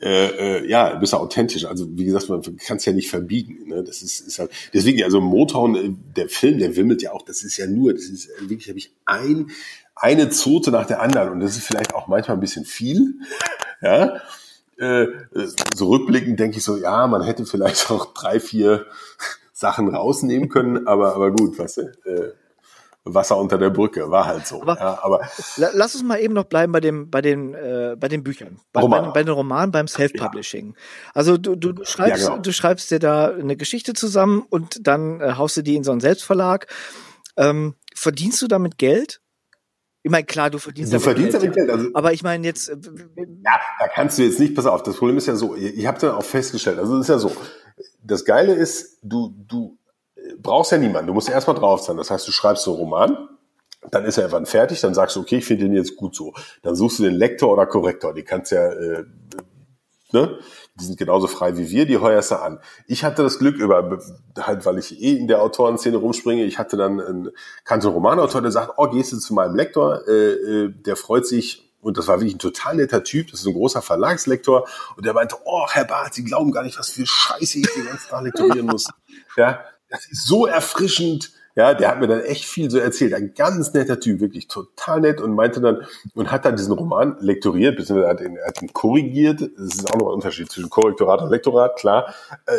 äh, 0.00 0.58
äh, 0.58 0.68
ja, 0.68 0.94
bist 0.94 1.12
du 1.12 1.16
authentisch. 1.16 1.64
Also 1.64 1.86
wie 1.90 2.04
gesagt, 2.04 2.28
man 2.28 2.42
kann 2.58 2.76
es 2.76 2.84
ja 2.84 2.92
nicht 2.92 3.10
verbiegen. 3.10 3.68
Ne? 3.68 3.82
Das 3.82 4.02
ist, 4.02 4.20
ist 4.20 4.38
halt, 4.38 4.50
deswegen, 4.72 5.02
also 5.02 5.20
Motown, 5.20 5.74
äh, 5.74 5.90
der 6.16 6.28
Film, 6.28 6.58
der 6.58 6.76
wimmelt 6.76 7.02
ja 7.02 7.12
auch, 7.12 7.22
das 7.22 7.42
ist 7.42 7.56
ja 7.56 7.66
nur, 7.66 7.92
das 7.92 8.04
ist 8.04 8.28
äh, 8.28 8.48
wirklich, 8.48 8.68
habe 8.68 8.78
ich 8.78 8.92
ein, 9.04 9.50
eine 9.96 10.30
Zote 10.30 10.70
nach 10.70 10.86
der 10.86 11.02
anderen 11.02 11.30
und 11.30 11.40
das 11.40 11.56
ist 11.56 11.66
vielleicht 11.66 11.94
auch 11.94 12.06
manchmal 12.06 12.36
ein 12.36 12.40
bisschen 12.40 12.64
viel. 12.64 13.14
Ja, 13.80 14.22
äh, 14.76 15.06
so 15.72 15.88
rückblickend 15.88 16.40
denke 16.40 16.58
ich 16.58 16.64
so, 16.64 16.76
ja, 16.76 17.06
man 17.06 17.22
hätte 17.22 17.46
vielleicht 17.46 17.92
auch 17.92 18.12
drei, 18.12 18.40
vier 18.40 18.86
Sachen 19.52 19.94
rausnehmen 19.94 20.48
können, 20.48 20.88
aber, 20.88 21.14
aber 21.14 21.30
gut, 21.30 21.60
was, 21.60 21.78
äh, 21.78 22.32
Wasser 23.14 23.36
unter 23.36 23.58
der 23.58 23.70
Brücke, 23.70 24.10
war 24.10 24.26
halt 24.26 24.46
so. 24.46 24.62
Aber, 24.62 24.76
ja, 24.78 24.98
aber 25.02 25.28
lass 25.56 25.94
uns 25.94 26.04
mal 26.04 26.20
eben 26.20 26.34
noch 26.34 26.44
bleiben 26.44 26.72
bei 26.72 26.80
dem, 26.80 27.10
bei 27.10 27.20
den, 27.20 27.54
äh, 27.54 27.96
bei 27.98 28.08
den 28.08 28.22
Büchern, 28.22 28.60
bei, 28.72 28.82
bei, 28.86 29.00
bei 29.00 29.22
den 29.22 29.32
Romanen, 29.32 29.72
beim 29.72 29.88
Self-Publishing. 29.88 30.68
Ja. 30.68 31.10
Also 31.14 31.36
du, 31.36 31.56
du, 31.56 31.72
du 31.72 31.84
schreibst, 31.84 32.22
ja, 32.22 32.30
genau. 32.30 32.42
du 32.42 32.52
schreibst 32.52 32.90
dir 32.90 32.98
da 32.98 33.32
eine 33.32 33.56
Geschichte 33.56 33.94
zusammen 33.94 34.44
und 34.48 34.86
dann 34.86 35.20
äh, 35.20 35.34
haust 35.36 35.56
du 35.56 35.62
die 35.62 35.76
in 35.76 35.84
so 35.84 35.92
einen 35.92 36.00
Selbstverlag. 36.00 36.66
Ähm, 37.36 37.74
verdienst 37.94 38.42
du 38.42 38.48
damit 38.48 38.78
Geld? 38.78 39.20
Ich 40.02 40.10
meine, 40.10 40.24
klar, 40.24 40.50
du 40.50 40.58
verdienst, 40.58 40.92
du 40.92 41.00
verdienst 41.00 41.34
damit 41.34 41.54
Geld. 41.54 41.70
Also, 41.70 41.88
aber 41.94 42.12
ich 42.12 42.22
meine 42.22 42.46
jetzt. 42.46 42.68
Äh, 42.68 42.76
ja, 43.44 43.60
da 43.78 43.88
kannst 43.88 44.18
du 44.18 44.22
jetzt 44.22 44.38
nicht, 44.38 44.54
pass 44.54 44.66
auf, 44.66 44.82
das 44.82 44.96
Problem 44.96 45.16
ist 45.18 45.26
ja 45.26 45.36
so, 45.36 45.56
ich 45.56 45.86
habe 45.86 45.98
dann 45.98 46.12
auch 46.12 46.24
festgestellt, 46.24 46.78
also 46.78 46.96
es 46.96 47.02
ist 47.02 47.08
ja 47.08 47.18
so, 47.18 47.32
das 48.02 48.24
Geile 48.24 48.54
ist, 48.54 48.98
du, 49.02 49.34
du 49.46 49.77
brauchst 50.40 50.72
ja 50.72 50.78
niemanden, 50.78 51.08
du 51.08 51.14
musst 51.14 51.28
erstmal 51.28 51.56
drauf 51.56 51.80
sein. 51.80 51.96
Das 51.96 52.10
heißt, 52.10 52.26
du 52.26 52.32
schreibst 52.32 52.64
so 52.64 52.72
einen 52.72 52.80
Roman, 52.80 53.28
dann 53.90 54.04
ist 54.04 54.18
er 54.18 54.24
irgendwann 54.24 54.46
fertig, 54.46 54.80
dann 54.80 54.94
sagst 54.94 55.16
du, 55.16 55.20
okay, 55.20 55.38
ich 55.38 55.44
finde 55.44 55.64
den 55.64 55.74
jetzt 55.74 55.96
gut 55.96 56.14
so. 56.14 56.34
Dann 56.62 56.74
suchst 56.74 56.98
du 56.98 57.04
den 57.04 57.14
Lektor 57.14 57.52
oder 57.52 57.66
Korrektor, 57.66 58.12
die 58.12 58.24
kannst 58.24 58.52
ja, 58.52 58.66
äh, 58.68 59.04
ne? 60.12 60.38
Die 60.80 60.84
sind 60.84 60.96
genauso 60.96 61.26
frei 61.26 61.56
wie 61.56 61.70
wir, 61.70 61.86
die 61.86 61.98
heuerst 61.98 62.30
du 62.30 62.36
an. 62.36 62.60
Ich 62.86 63.02
hatte 63.02 63.24
das 63.24 63.40
Glück 63.40 63.56
über, 63.56 63.98
halt, 64.38 64.64
weil 64.64 64.78
ich 64.78 65.00
eh 65.02 65.16
in 65.16 65.26
der 65.26 65.42
Autorenszene 65.42 65.96
rumspringe, 65.96 66.44
ich 66.44 66.58
hatte 66.58 66.76
dann 66.76 67.00
einen, 67.00 67.30
kannte 67.64 67.88
einen 67.88 67.94
Romanautor, 67.94 68.42
der 68.42 68.52
sagt, 68.52 68.74
oh, 68.76 68.88
gehst 68.88 69.12
du 69.12 69.18
zu 69.18 69.34
meinem 69.34 69.56
Lektor, 69.56 70.06
äh, 70.06 70.12
äh, 70.12 70.68
der 70.70 70.94
freut 70.94 71.26
sich, 71.26 71.64
und 71.80 71.96
das 71.96 72.08
war 72.08 72.20
wirklich 72.20 72.34
ein 72.34 72.40
total 72.40 72.76
netter 72.76 73.04
Typ, 73.04 73.30
das 73.30 73.40
ist 73.40 73.46
ein 73.46 73.54
großer 73.54 73.82
Verlagslektor, 73.82 74.68
und 74.96 75.06
der 75.06 75.14
meinte, 75.14 75.36
oh, 75.44 75.66
Herr 75.68 75.84
Barth, 75.84 76.14
Sie 76.14 76.24
glauben 76.24 76.52
gar 76.52 76.62
nicht, 76.62 76.78
was 76.78 76.90
für 76.90 77.06
Scheiße 77.06 77.58
ich 77.58 77.72
den 77.74 77.86
ganzen 77.86 78.08
Tag 78.08 78.22
lektorieren 78.22 78.66
muss. 78.66 78.86
Ja, 79.36 79.60
das 79.90 80.06
ist 80.06 80.26
so 80.26 80.46
erfrischend. 80.46 81.32
Ja, 81.54 81.74
der 81.74 81.88
hat 81.88 81.98
mir 81.98 82.06
dann 82.06 82.20
echt 82.20 82.44
viel 82.44 82.70
so 82.70 82.78
erzählt. 82.78 83.14
Ein 83.14 83.34
ganz 83.34 83.72
netter 83.72 83.98
Typ, 83.98 84.20
wirklich 84.20 84.46
total 84.46 85.00
nett 85.00 85.20
und 85.20 85.34
meinte 85.34 85.60
dann, 85.60 85.84
und 86.14 86.30
hat 86.30 86.44
dann 86.44 86.54
diesen 86.54 86.72
Roman 86.72 87.16
lektoriert, 87.18 87.76
beziehungsweise 87.76 88.08
hat 88.08 88.20
ihn, 88.20 88.38
hat 88.46 88.62
ihn 88.62 88.72
korrigiert. 88.72 89.40
Das 89.40 89.74
ist 89.74 89.92
auch 89.92 89.98
noch 89.98 90.06
ein 90.06 90.14
Unterschied 90.14 90.50
zwischen 90.52 90.70
Korrektorat 90.70 91.20
und 91.20 91.30
Lektorat, 91.30 91.76
klar. 91.76 92.14
Äh, 92.46 92.58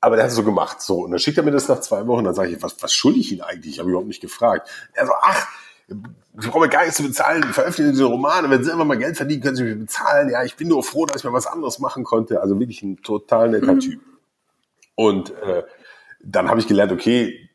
aber 0.00 0.14
der 0.14 0.24
hat 0.24 0.30
es 0.30 0.36
so 0.36 0.44
gemacht. 0.44 0.80
So, 0.80 1.00
und 1.00 1.10
dann 1.10 1.18
schickt 1.18 1.36
er 1.38 1.42
mir 1.42 1.50
das 1.50 1.66
nach 1.66 1.80
zwei 1.80 2.06
Wochen. 2.06 2.22
Dann 2.22 2.34
sage 2.34 2.50
ich, 2.50 2.62
was, 2.62 2.80
was 2.80 2.92
schulde 2.92 3.18
ich 3.18 3.32
ihn 3.32 3.40
eigentlich? 3.40 3.74
Ich 3.74 3.78
habe 3.80 3.90
überhaupt 3.90 4.06
nicht 4.06 4.22
gefragt. 4.22 4.68
Er 4.92 5.06
so, 5.06 5.12
ach, 5.20 5.48
wir 5.88 6.50
brauchen 6.50 6.70
gar 6.70 6.82
nichts 6.82 6.98
zu 6.98 7.02
bezahlen. 7.02 7.44
Ich 7.48 7.54
veröffentliche 7.54 7.90
diese 7.90 8.04
Romane. 8.04 8.50
Wenn 8.50 8.62
Sie 8.62 8.70
immer 8.70 8.84
mal 8.84 8.98
Geld 8.98 9.16
verdienen, 9.16 9.42
können 9.42 9.56
Sie 9.56 9.64
mich 9.64 9.78
bezahlen. 9.78 10.30
Ja, 10.30 10.44
ich 10.44 10.54
bin 10.54 10.68
nur 10.68 10.84
froh, 10.84 11.06
dass 11.06 11.16
ich 11.16 11.24
mal 11.24 11.32
was 11.32 11.46
anderes 11.46 11.80
machen 11.80 12.04
konnte. 12.04 12.40
Also 12.40 12.58
wirklich 12.60 12.82
ein 12.82 13.02
total 13.02 13.48
netter 13.50 13.74
mhm. 13.74 13.80
Typ. 13.80 14.00
Und 14.94 15.30
äh, 15.30 15.64
dann 16.20 16.48
habe 16.48 16.60
ich 16.60 16.66
gelernt, 16.66 16.92
okay, 16.92 17.48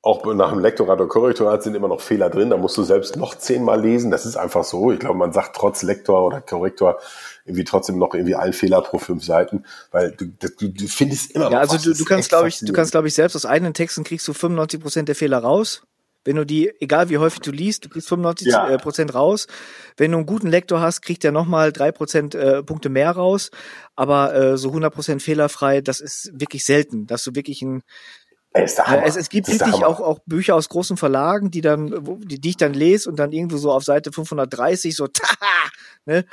auch 0.00 0.24
nach 0.32 0.50
dem 0.50 0.60
Lektorat 0.60 1.00
oder 1.00 1.08
Korrektorat 1.08 1.62
sind 1.62 1.74
immer 1.74 1.88
noch 1.88 2.00
Fehler 2.00 2.30
drin. 2.30 2.50
Da 2.50 2.56
musst 2.56 2.76
du 2.78 2.84
selbst 2.84 3.16
noch 3.16 3.34
zehnmal 3.34 3.80
lesen. 3.80 4.10
Das 4.10 4.26
ist 4.26 4.36
einfach 4.36 4.62
so. 4.62 4.92
Ich 4.92 5.00
glaube, 5.00 5.18
man 5.18 5.32
sagt 5.32 5.56
trotz 5.56 5.82
Lektor 5.82 6.24
oder 6.24 6.40
Korrektor 6.40 6.98
irgendwie 7.44 7.64
trotzdem 7.64 7.98
noch 7.98 8.14
irgendwie 8.14 8.36
ein 8.36 8.52
Fehler 8.52 8.80
pro 8.80 8.98
fünf 8.98 9.24
Seiten, 9.24 9.64
weil 9.90 10.12
du, 10.12 10.26
du, 10.26 10.68
du 10.68 10.86
findest 10.86 11.32
immer 11.32 11.46
noch. 11.46 11.52
Ja, 11.52 11.58
also 11.60 11.74
was. 11.74 11.82
du, 11.82 11.94
du 11.94 12.04
kannst, 12.04 12.28
glaube 12.28 12.48
ich, 12.48 12.60
du 12.60 12.72
kannst, 12.72 12.92
glaube 12.92 13.08
ich, 13.08 13.14
selbst 13.14 13.34
aus 13.34 13.44
eigenen 13.44 13.74
Texten 13.74 14.04
kriegst 14.04 14.28
du 14.28 14.32
95 14.32 14.80
Prozent 14.80 15.08
der 15.08 15.16
Fehler 15.16 15.38
raus. 15.38 15.82
Wenn 16.28 16.36
du 16.36 16.44
die, 16.44 16.70
egal 16.78 17.08
wie 17.08 17.16
häufig 17.16 17.40
du 17.40 17.50
liest, 17.50 17.86
du 17.86 17.88
kriegst 17.88 18.06
95 18.10 18.48
ja. 18.48 18.68
Äh, 18.68 18.76
Prozent 18.76 19.14
raus. 19.14 19.46
Wenn 19.96 20.12
du 20.12 20.18
einen 20.18 20.26
guten 20.26 20.48
Lektor 20.48 20.78
hast, 20.78 21.00
kriegt 21.00 21.24
der 21.24 21.32
nochmal 21.32 21.72
drei 21.72 21.90
Prozent 21.90 22.34
äh, 22.34 22.62
Punkte 22.62 22.90
mehr 22.90 23.12
raus. 23.12 23.50
Aber 23.96 24.34
äh, 24.34 24.58
so 24.58 24.68
100 24.68 24.92
Prozent 24.92 25.22
fehlerfrei, 25.22 25.80
das 25.80 26.00
ist 26.00 26.30
wirklich 26.34 26.66
selten, 26.66 27.06
dass 27.06 27.24
du 27.24 27.34
wirklich 27.34 27.62
ein 27.62 27.82
es, 28.52 28.78
es, 29.16 29.30
gibt 29.30 29.48
wirklich 29.48 29.82
auch, 29.84 30.00
auch 30.00 30.18
Bücher 30.26 30.54
aus 30.54 30.68
großen 30.68 30.98
Verlagen, 30.98 31.50
die 31.50 31.62
dann, 31.62 32.18
die, 32.26 32.38
die 32.40 32.50
ich 32.50 32.56
dann 32.58 32.74
lese 32.74 33.08
und 33.08 33.18
dann 33.18 33.32
irgendwo 33.32 33.56
so 33.56 33.72
auf 33.72 33.84
Seite 33.84 34.12
530 34.12 34.96
so, 34.96 35.06
taha, 35.12 35.70
ne, 36.04 36.26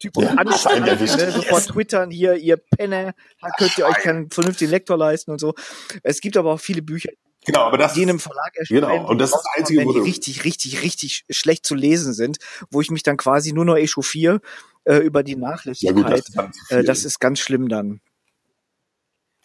Typ 0.00 0.16
ja, 0.16 0.34
ne, 0.34 1.30
sofort 1.30 1.66
twittern, 1.68 2.10
hier, 2.10 2.34
ihr 2.34 2.56
Penner, 2.56 3.14
könnt 3.56 3.78
ihr 3.78 3.86
euch 3.86 3.96
keinen 3.98 4.30
vernünftigen 4.30 4.70
Lektor 4.70 4.98
leisten 4.98 5.30
und 5.30 5.38
so. 5.38 5.54
Es 6.02 6.20
gibt 6.20 6.36
aber 6.36 6.52
auch 6.52 6.60
viele 6.60 6.82
Bücher, 6.82 7.10
Genau, 7.44 7.60
aber 7.60 7.78
das 7.78 7.94
die 7.94 8.02
in 8.02 8.10
einem 8.10 8.20
Verlag 8.20 8.56
erscheinen, 8.56 8.80
genau. 8.80 9.08
und 9.08 9.18
das 9.18 9.30
ist 9.30 9.36
das 9.36 9.46
Einzige, 9.56 9.84
wo 9.84 9.92
die 9.92 10.00
richtig, 10.00 10.44
richtig, 10.44 10.82
richtig 10.82 11.24
schlecht 11.30 11.66
zu 11.66 11.74
lesen 11.74 12.12
sind, 12.12 12.38
wo 12.70 12.80
ich 12.80 12.90
mich 12.90 13.02
dann 13.02 13.16
quasi 13.16 13.52
nur 13.52 13.64
noch 13.64 13.76
echauffiere 13.76 14.40
äh, 14.84 14.96
über 14.96 15.22
die 15.22 15.36
Nachlässigkeit. 15.36 15.96
Ja 15.96 16.02
gut, 16.02 16.12
das, 16.12 16.28
ist 16.28 16.70
äh, 16.70 16.84
das 16.84 17.04
ist 17.04 17.20
ganz 17.20 17.40
schlimm 17.40 17.68
dann. 17.68 18.00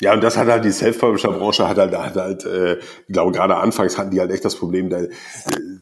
Ja, 0.02 0.14
und 0.14 0.24
das 0.24 0.38
hat 0.38 0.48
halt 0.48 0.64
die 0.64 0.72
Self-Publisher-Branche 0.72 1.68
hat 1.68 1.78
halt, 1.78 1.94
hat 1.94 2.16
halt, 2.16 2.46
äh, 2.46 2.78
ich 2.78 3.14
glaube, 3.14 3.34
gerade 3.34 3.58
anfangs 3.58 3.98
hatten 3.98 4.12
die 4.12 4.22
halt 4.22 4.32
echt 4.32 4.46
das 4.46 4.56
Problem, 4.56 4.90
da, 4.90 5.02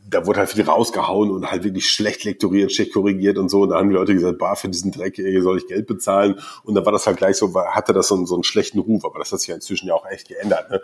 da 0.09 0.25
wurde 0.25 0.39
halt 0.39 0.49
viel 0.49 0.63
rausgehauen 0.63 1.29
und 1.29 1.51
halt 1.51 1.63
wirklich 1.63 1.87
schlecht 1.87 2.23
lektoriert, 2.23 2.71
schlecht 2.71 2.93
korrigiert 2.93 3.37
und 3.37 3.49
so. 3.49 3.61
Und 3.61 3.69
da 3.69 3.77
haben 3.77 3.89
die 3.89 3.95
Leute 3.95 4.15
gesagt, 4.15 4.39
bah, 4.39 4.55
für 4.55 4.69
diesen 4.69 4.91
Dreck 4.91 5.21
soll 5.41 5.57
ich 5.57 5.67
Geld 5.67 5.85
bezahlen. 5.85 6.39
Und 6.63 6.73
dann 6.73 6.83
war 6.83 6.91
das 6.91 7.05
halt 7.05 7.17
gleich 7.17 7.37
so, 7.37 7.53
hatte 7.53 7.93
das 7.93 8.07
so, 8.07 8.15
einen, 8.15 8.25
so 8.25 8.33
einen 8.33 8.43
schlechten 8.43 8.79
Ruf. 8.79 9.05
Aber 9.05 9.19
das 9.19 9.31
hat 9.31 9.39
sich 9.39 9.49
ja 9.49 9.55
inzwischen 9.55 9.87
ja 9.87 9.93
auch 9.93 10.07
echt 10.09 10.27
geändert. 10.29 10.71
Ne? 10.71 10.81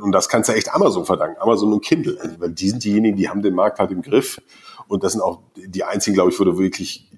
Und 0.00 0.12
das 0.12 0.30
kannst 0.30 0.48
du 0.48 0.54
echt 0.54 0.72
Amazon 0.72 1.04
verdanken, 1.04 1.36
Amazon 1.38 1.70
und 1.70 1.84
Kindle. 1.84 2.18
Also, 2.18 2.40
weil 2.40 2.50
die 2.50 2.70
sind 2.70 2.82
diejenigen, 2.82 3.16
die 3.18 3.28
haben 3.28 3.42
den 3.42 3.54
Markt 3.54 3.78
halt 3.78 3.90
im 3.90 4.00
Griff. 4.00 4.40
Und 4.88 5.04
das 5.04 5.12
sind 5.12 5.20
auch 5.20 5.40
die 5.56 5.84
einzigen, 5.84 6.14
glaube 6.14 6.30
ich, 6.30 6.40
wo 6.40 6.44
du 6.44 6.58
wirklich 6.58 7.10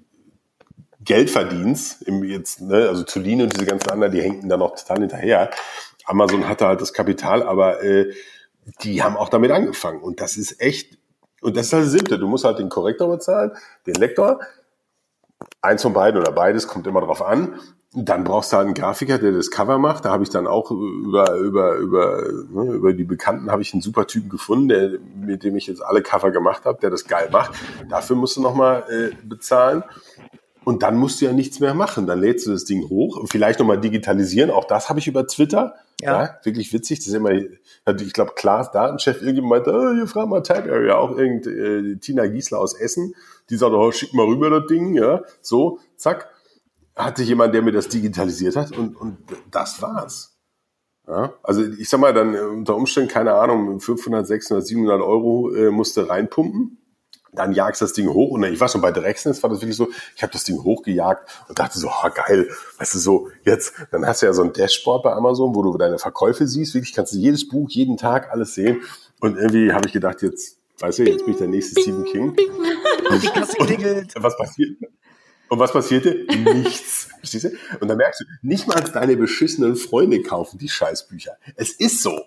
Geld 1.05 1.35
im 2.05 2.23
jetzt, 2.23 2.61
ne, 2.61 2.87
also 2.89 3.03
Tulin 3.03 3.41
und 3.41 3.53
diese 3.53 3.65
ganzen 3.65 3.91
anderen, 3.91 4.11
die 4.11 4.21
hängen 4.21 4.49
da 4.49 4.57
noch 4.57 4.75
total 4.75 4.99
hinterher. 4.99 5.51
Amazon 6.05 6.47
hatte 6.47 6.67
halt 6.67 6.81
das 6.81 6.93
Kapital, 6.93 7.43
aber 7.43 7.83
äh, 7.83 8.13
die 8.81 9.03
haben 9.03 9.15
auch 9.15 9.29
damit 9.29 9.51
angefangen. 9.51 10.01
Und 10.01 10.21
das 10.21 10.37
ist 10.37 10.61
echt, 10.61 10.97
und 11.41 11.55
das 11.55 11.67
ist 11.67 11.73
halt 11.73 11.85
simple. 11.87 12.19
Du 12.19 12.27
musst 12.27 12.43
halt 12.43 12.59
den 12.59 12.69
Korrektor 12.69 13.09
bezahlen, 13.09 13.51
den 13.85 13.95
Lektor, 13.95 14.39
eins 15.61 15.81
von 15.81 15.93
beiden 15.93 16.19
oder 16.19 16.31
beides, 16.31 16.67
kommt 16.67 16.87
immer 16.87 17.01
drauf 17.01 17.21
an. 17.21 17.59
Dann 17.97 18.25
brauchst 18.25 18.51
du 18.51 18.57
halt 18.57 18.65
einen 18.65 18.73
Grafiker, 18.73 19.19
der 19.19 19.31
das 19.31 19.51
Cover 19.51 19.77
macht. 19.77 20.03
Da 20.03 20.09
habe 20.09 20.23
ich 20.23 20.29
dann 20.29 20.47
auch 20.47 20.69
über, 20.69 21.35
über, 21.35 21.75
über, 21.75 22.23
ne, 22.49 22.73
über 22.73 22.93
die 22.93 23.05
Bekannten 23.05 23.51
habe 23.51 23.61
ich 23.61 23.73
einen 23.73 23.81
super 23.81 24.05
Typen 24.05 24.29
gefunden, 24.29 24.67
der, 24.67 24.99
mit 25.15 25.43
dem 25.43 25.55
ich 25.55 25.67
jetzt 25.67 25.81
alle 25.81 26.01
Cover 26.01 26.31
gemacht 26.31 26.65
habe, 26.65 26.79
der 26.81 26.89
das 26.89 27.05
geil 27.05 27.29
macht. 27.31 27.53
Dafür 27.89 28.17
musst 28.17 28.35
du 28.35 28.41
nochmal 28.41 28.83
äh, 28.89 29.15
bezahlen. 29.23 29.83
Und 30.65 30.81
dann 30.81 30.97
musst 30.97 31.21
du 31.21 31.25
ja 31.25 31.31
nichts 31.31 31.59
mehr 31.59 31.75
machen. 31.75 32.07
Dann 32.07 32.19
lädst 32.19 32.47
du 32.47 32.51
das 32.51 32.65
Ding 32.65 32.89
hoch 32.89 33.17
und 33.17 33.27
vielleicht 33.27 33.59
nochmal 33.59 33.79
digitalisieren. 33.79 34.49
Auch 34.49 34.65
das 34.65 34.89
habe 34.89 34.99
ich 34.99 35.07
über 35.07 35.27
Twitter. 35.27 35.75
Ja. 36.01 36.23
ja. 36.23 36.39
wirklich 36.43 36.73
witzig. 36.73 36.99
Das 36.99 37.07
ist 37.07 37.13
immer, 37.13 37.31
ich 37.31 38.13
glaube, 38.13 38.33
Klaas 38.35 38.71
Datenchef 38.71 39.21
irgendjemand 39.21 39.67
meinte, 39.67 39.79
oh, 39.79 39.93
hier 39.93 40.07
frag 40.07 40.27
mal 40.27 40.41
Tag 40.41 40.67
Area, 40.67 40.97
auch 40.97 41.15
irgend 41.15 41.45
äh, 41.45 41.97
Tina 41.97 42.25
Giesler 42.25 42.59
aus 42.59 42.73
Essen. 42.73 43.13
Die 43.51 43.57
sagt, 43.57 43.73
oh, 43.73 43.91
schick 43.91 44.13
mal 44.15 44.25
rüber 44.25 44.49
das 44.49 44.65
Ding, 44.67 44.95
ja. 44.95 45.21
So, 45.39 45.77
zack. 45.97 46.31
Hatte 46.95 47.21
jemand, 47.21 47.53
der 47.53 47.61
mir 47.61 47.71
das 47.71 47.87
digitalisiert 47.87 48.55
hat 48.55 48.75
und, 48.75 48.95
und 48.95 49.17
das 49.51 49.81
war's. 49.81 50.35
Ja, 51.07 51.33
also 51.43 51.61
ich 51.61 51.87
sag 51.89 51.99
mal, 51.99 52.13
dann 52.13 52.35
unter 52.35 52.75
Umständen, 52.75 53.09
keine 53.09 53.33
Ahnung, 53.35 53.79
500, 53.79 54.25
600, 54.25 54.65
700 54.65 55.01
Euro 55.01 55.53
äh, 55.53 55.69
musste 55.69 56.09
reinpumpen 56.09 56.79
dann 57.35 57.53
jagst 57.53 57.81
das 57.81 57.93
Ding 57.93 58.09
hoch 58.09 58.31
und 58.31 58.43
ich 58.43 58.59
war 58.59 58.69
schon 58.69 58.81
bei 58.81 58.91
Drexness, 58.91 59.41
war 59.43 59.49
das 59.49 59.61
wirklich 59.61 59.77
so, 59.77 59.89
ich 60.15 60.23
habe 60.23 60.33
das 60.33 60.43
Ding 60.43 60.63
hochgejagt 60.63 61.29
und 61.47 61.59
dachte 61.59 61.79
so, 61.79 61.89
oh, 61.89 62.09
geil, 62.13 62.49
weißt 62.77 62.95
du 62.95 62.99
so, 62.99 63.29
jetzt, 63.43 63.73
dann 63.91 64.05
hast 64.05 64.21
du 64.21 64.25
ja 64.25 64.33
so 64.33 64.43
ein 64.43 64.53
Dashboard 64.53 65.03
bei 65.03 65.13
Amazon, 65.13 65.55
wo 65.55 65.61
du 65.63 65.77
deine 65.77 65.99
Verkäufe 65.99 66.47
siehst, 66.47 66.73
wirklich 66.73 66.93
kannst 66.93 67.13
du 67.13 67.17
jedes 67.17 67.47
Buch, 67.47 67.69
jeden 67.69 67.97
Tag 67.97 68.31
alles 68.31 68.55
sehen 68.55 68.81
und 69.19 69.37
irgendwie 69.37 69.71
habe 69.71 69.87
ich 69.87 69.93
gedacht, 69.93 70.21
jetzt, 70.21 70.57
weißt 70.79 70.99
du, 70.99 71.03
jetzt 71.03 71.25
bin 71.25 71.33
ich 71.33 71.39
der 71.39 71.47
nächste 71.47 71.81
Stephen 71.81 72.05
King. 72.05 72.35
Und, 73.07 73.23
und 73.23 74.23
was 74.23 74.35
passiert? 74.35 74.77
Und 75.47 75.59
was 75.59 75.71
passierte? 75.71 76.25
Nichts. 76.53 77.09
Verstehst 77.19 77.45
du? 77.45 77.49
Und 77.79 77.87
dann 77.87 77.97
merkst 77.97 78.21
du, 78.21 78.25
nicht 78.41 78.67
mal 78.67 78.81
deine 78.81 79.15
beschissenen 79.15 79.75
Freunde 79.75 80.21
kaufen 80.23 80.57
die 80.57 80.69
Scheißbücher. 80.69 81.37
Es 81.55 81.71
ist 81.71 82.01
so. 82.01 82.19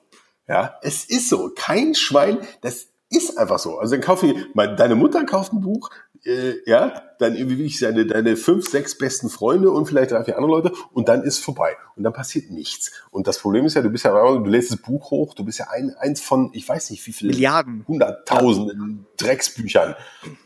Ja, 0.46 0.78
es 0.82 1.04
ist 1.04 1.28
so. 1.28 1.50
Kein 1.54 1.94
Schwein, 1.94 2.38
das 2.60 2.88
ist 3.10 3.38
einfach 3.38 3.58
so. 3.58 3.78
Also 3.78 3.94
dann 3.94 4.02
kaufe 4.02 4.26
ich, 4.26 4.34
mein, 4.54 4.76
deine 4.76 4.94
Mutter 4.94 5.24
kauft 5.24 5.52
ein 5.52 5.60
Buch, 5.60 5.90
äh, 6.24 6.54
ja, 6.66 7.02
dann 7.18 7.36
irgendwie 7.36 7.64
ich 7.64 7.78
seine, 7.78 8.06
deine 8.06 8.36
fünf, 8.36 8.68
sechs 8.68 8.98
besten 8.98 9.28
Freunde 9.28 9.70
und 9.70 9.86
vielleicht 9.86 10.10
drei, 10.10 10.24
vier 10.24 10.36
andere 10.36 10.52
Leute 10.52 10.72
und 10.92 11.08
dann 11.08 11.22
ist 11.22 11.38
vorbei. 11.38 11.76
Und 11.96 12.02
dann 12.02 12.12
passiert 12.12 12.50
nichts. 12.50 12.92
Und 13.10 13.26
das 13.26 13.38
Problem 13.38 13.64
ist 13.64 13.74
ja, 13.74 13.82
du 13.82 13.90
bist 13.90 14.04
ja, 14.04 14.12
du 14.12 14.44
lädst 14.44 14.70
das 14.70 14.78
Buch 14.78 15.10
hoch, 15.10 15.34
du 15.34 15.44
bist 15.44 15.58
ja 15.58 15.68
ein, 15.70 15.94
eins 15.98 16.20
von, 16.20 16.50
ich 16.52 16.68
weiß 16.68 16.90
nicht 16.90 17.06
wie 17.06 17.12
viele. 17.12 17.32
Milliarden. 17.32 17.84
Hunderttausenden 17.88 19.06
Drecksbüchern. 19.16 19.94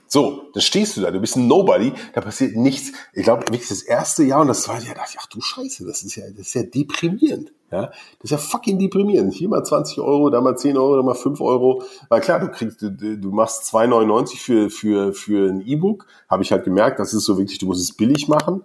So, 0.07 0.51
dann 0.53 0.63
stehst 0.63 0.97
du 0.97 1.01
da, 1.01 1.11
du 1.11 1.21
bist 1.21 1.37
ein 1.37 1.49
Nobody, 1.49 1.93
da 2.13 2.21
passiert 2.21 2.55
nichts. 2.55 2.93
Ich 3.13 3.25
glaube, 3.25 3.43
wirklich 3.49 3.69
das 3.69 3.83
erste 3.83 4.23
Jahr 4.23 4.43
und 4.43 4.49
das 4.49 4.63
zweite 4.63 4.87
Jahr 4.87 4.95
dachte 4.95 5.13
ich, 5.15 5.19
ach 5.21 5.27
du 5.27 5.41
Scheiße, 5.41 5.87
das 5.87 6.03
ist 6.03 6.17
ja, 6.17 6.25
das 6.31 6.49
ist 6.49 6.55
ja 6.55 6.63
deprimierend. 6.63 7.53
Ja, 7.73 7.87
das 7.87 8.25
ist 8.25 8.31
ja 8.31 8.37
fucking 8.37 8.79
deprimierend. 8.79 9.33
Hier 9.33 9.49
mal 9.49 9.65
20 9.65 9.99
Euro, 9.99 10.29
da 10.29 10.43
mal 10.43 10.57
10 10.57 10.77
Euro, 10.77 10.97
da 10.97 11.03
mal 11.03 11.15
5 11.15 11.41
Euro. 11.41 11.83
Weil 12.11 12.21
klar, 12.21 12.39
du 12.39 12.49
kriegst, 12.49 12.83
du, 12.83 12.91
du 12.91 13.31
machst 13.31 13.75
2,99 13.75 14.37
für, 14.37 14.71
für, 14.71 15.15
für 15.15 15.49
ein 15.51 15.63
E-Book. 15.63 16.07
Habe 16.29 16.43
ich 16.43 16.53
halt 16.53 16.65
gemerkt, 16.65 17.01
das 17.01 17.15
ist 17.15 17.25
so 17.25 17.39
wirklich, 17.39 17.59
du 17.59 17.67
musst 17.67 17.81
es 17.81 17.97
billig 17.97 18.29
machen. 18.29 18.63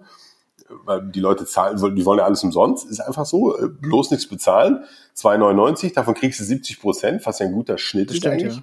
Weil 0.84 1.08
die 1.10 1.20
Leute 1.20 1.46
zahlen, 1.46 1.78
die 1.96 2.04
wollen 2.04 2.18
ja 2.18 2.26
alles 2.26 2.44
umsonst. 2.44 2.86
Ist 2.90 3.00
einfach 3.00 3.24
so. 3.24 3.56
Äh, 3.56 3.68
bloß 3.68 4.10
nichts 4.10 4.28
bezahlen. 4.28 4.84
2,99, 5.16 5.94
davon 5.94 6.12
kriegst 6.12 6.38
du 6.40 6.44
70 6.44 6.78
Prozent, 6.78 7.24
was 7.24 7.38
ja 7.38 7.46
ein 7.46 7.52
guter 7.52 7.78
Schnitt 7.78 8.10
ist 8.10 8.26
eigentlich. 8.26 8.56
Ja. 8.56 8.62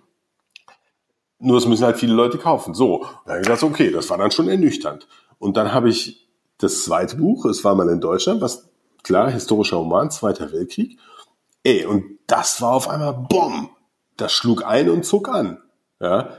Nur 1.39 1.57
es 1.57 1.65
müssen 1.65 1.85
halt 1.85 1.97
viele 1.97 2.13
Leute 2.13 2.37
kaufen. 2.37 2.75
So, 2.75 3.07
dann 3.25 3.33
habe 3.33 3.41
ich 3.41 3.47
gedacht, 3.47 3.63
okay, 3.63 3.89
das 3.89 4.11
war 4.11 4.19
dann 4.19 4.29
schon 4.29 4.47
ernüchternd. 4.47 5.07
Und 5.39 5.57
dann 5.57 5.73
habe 5.73 5.89
ich 5.89 6.29
das 6.59 6.83
zweite 6.83 7.17
Buch, 7.17 7.45
es 7.45 7.63
war 7.63 7.73
mal 7.73 7.89
in 7.89 7.99
Deutschland, 7.99 8.41
was 8.41 8.69
klar, 9.05 9.29
historischer 9.29 9.77
Roman, 9.77 10.11
Zweiter 10.11 10.51
Weltkrieg. 10.51 10.99
Ey, 11.63 11.85
und 11.85 12.17
das 12.27 12.61
war 12.61 12.73
auf 12.73 12.89
einmal 12.89 13.13
Bomb. 13.13 13.69
Das 14.17 14.33
schlug 14.33 14.65
ein 14.65 14.89
und 14.89 15.05
zog 15.05 15.29
an. 15.29 15.61
Ja, 15.99 16.29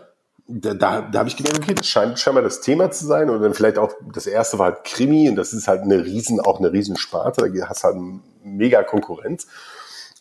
da, 0.49 0.75
da, 0.75 1.01
da 1.03 1.19
habe 1.21 1.29
ich 1.29 1.37
gedacht, 1.37 1.59
okay, 1.59 1.75
das 1.75 1.87
scheint 1.87 2.19
scheinbar 2.19 2.43
das 2.43 2.61
Thema 2.61 2.91
zu 2.91 3.07
sein. 3.07 3.31
Und 3.31 3.41
dann 3.41 3.55
vielleicht 3.55 3.79
auch, 3.79 3.93
das 4.12 4.27
erste 4.27 4.59
war 4.59 4.67
halt 4.67 4.85
Krimi 4.85 5.29
und 5.29 5.37
das 5.37 5.53
ist 5.53 5.69
halt 5.69 5.83
eine 5.83 6.05
riesen, 6.05 6.41
auch 6.41 6.59
eine 6.59 6.73
riesen 6.73 6.97
Sparte. 6.97 7.51
Da 7.51 7.69
hast 7.69 7.85
du 7.85 7.89
halt 7.89 7.97
mega 8.43 8.83
Konkurrenz. 8.83 9.47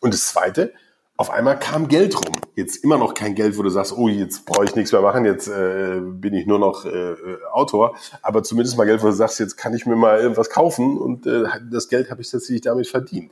Und 0.01 0.13
das 0.13 0.27
zweite, 0.27 0.73
auf 1.17 1.29
einmal 1.29 1.57
kam 1.57 1.87
Geld 1.87 2.15
rum. 2.15 2.33
Jetzt 2.55 2.83
immer 2.83 2.97
noch 2.97 3.13
kein 3.13 3.35
Geld, 3.35 3.57
wo 3.57 3.63
du 3.63 3.69
sagst, 3.69 3.93
oh, 3.97 4.07
jetzt 4.07 4.45
brauche 4.45 4.65
ich 4.65 4.75
nichts 4.75 4.91
mehr 4.91 5.01
machen, 5.01 5.25
jetzt 5.25 5.47
äh, 5.47 5.99
bin 6.01 6.33
ich 6.33 6.45
nur 6.45 6.59
noch 6.59 6.85
äh, 6.85 7.15
Autor. 7.51 7.95
Aber 8.21 8.43
zumindest 8.43 8.77
mal 8.77 8.85
Geld, 8.85 9.01
wo 9.01 9.07
du 9.07 9.13
sagst, 9.13 9.39
jetzt 9.39 9.55
kann 9.55 9.73
ich 9.73 9.85
mir 9.85 9.95
mal 9.95 10.19
irgendwas 10.19 10.49
kaufen 10.49 10.97
und 10.97 11.25
äh, 11.25 11.45
das 11.71 11.87
Geld 11.87 12.11
habe 12.11 12.21
ich 12.21 12.29
tatsächlich 12.29 12.61
damit 12.61 12.87
verdient. 12.87 13.31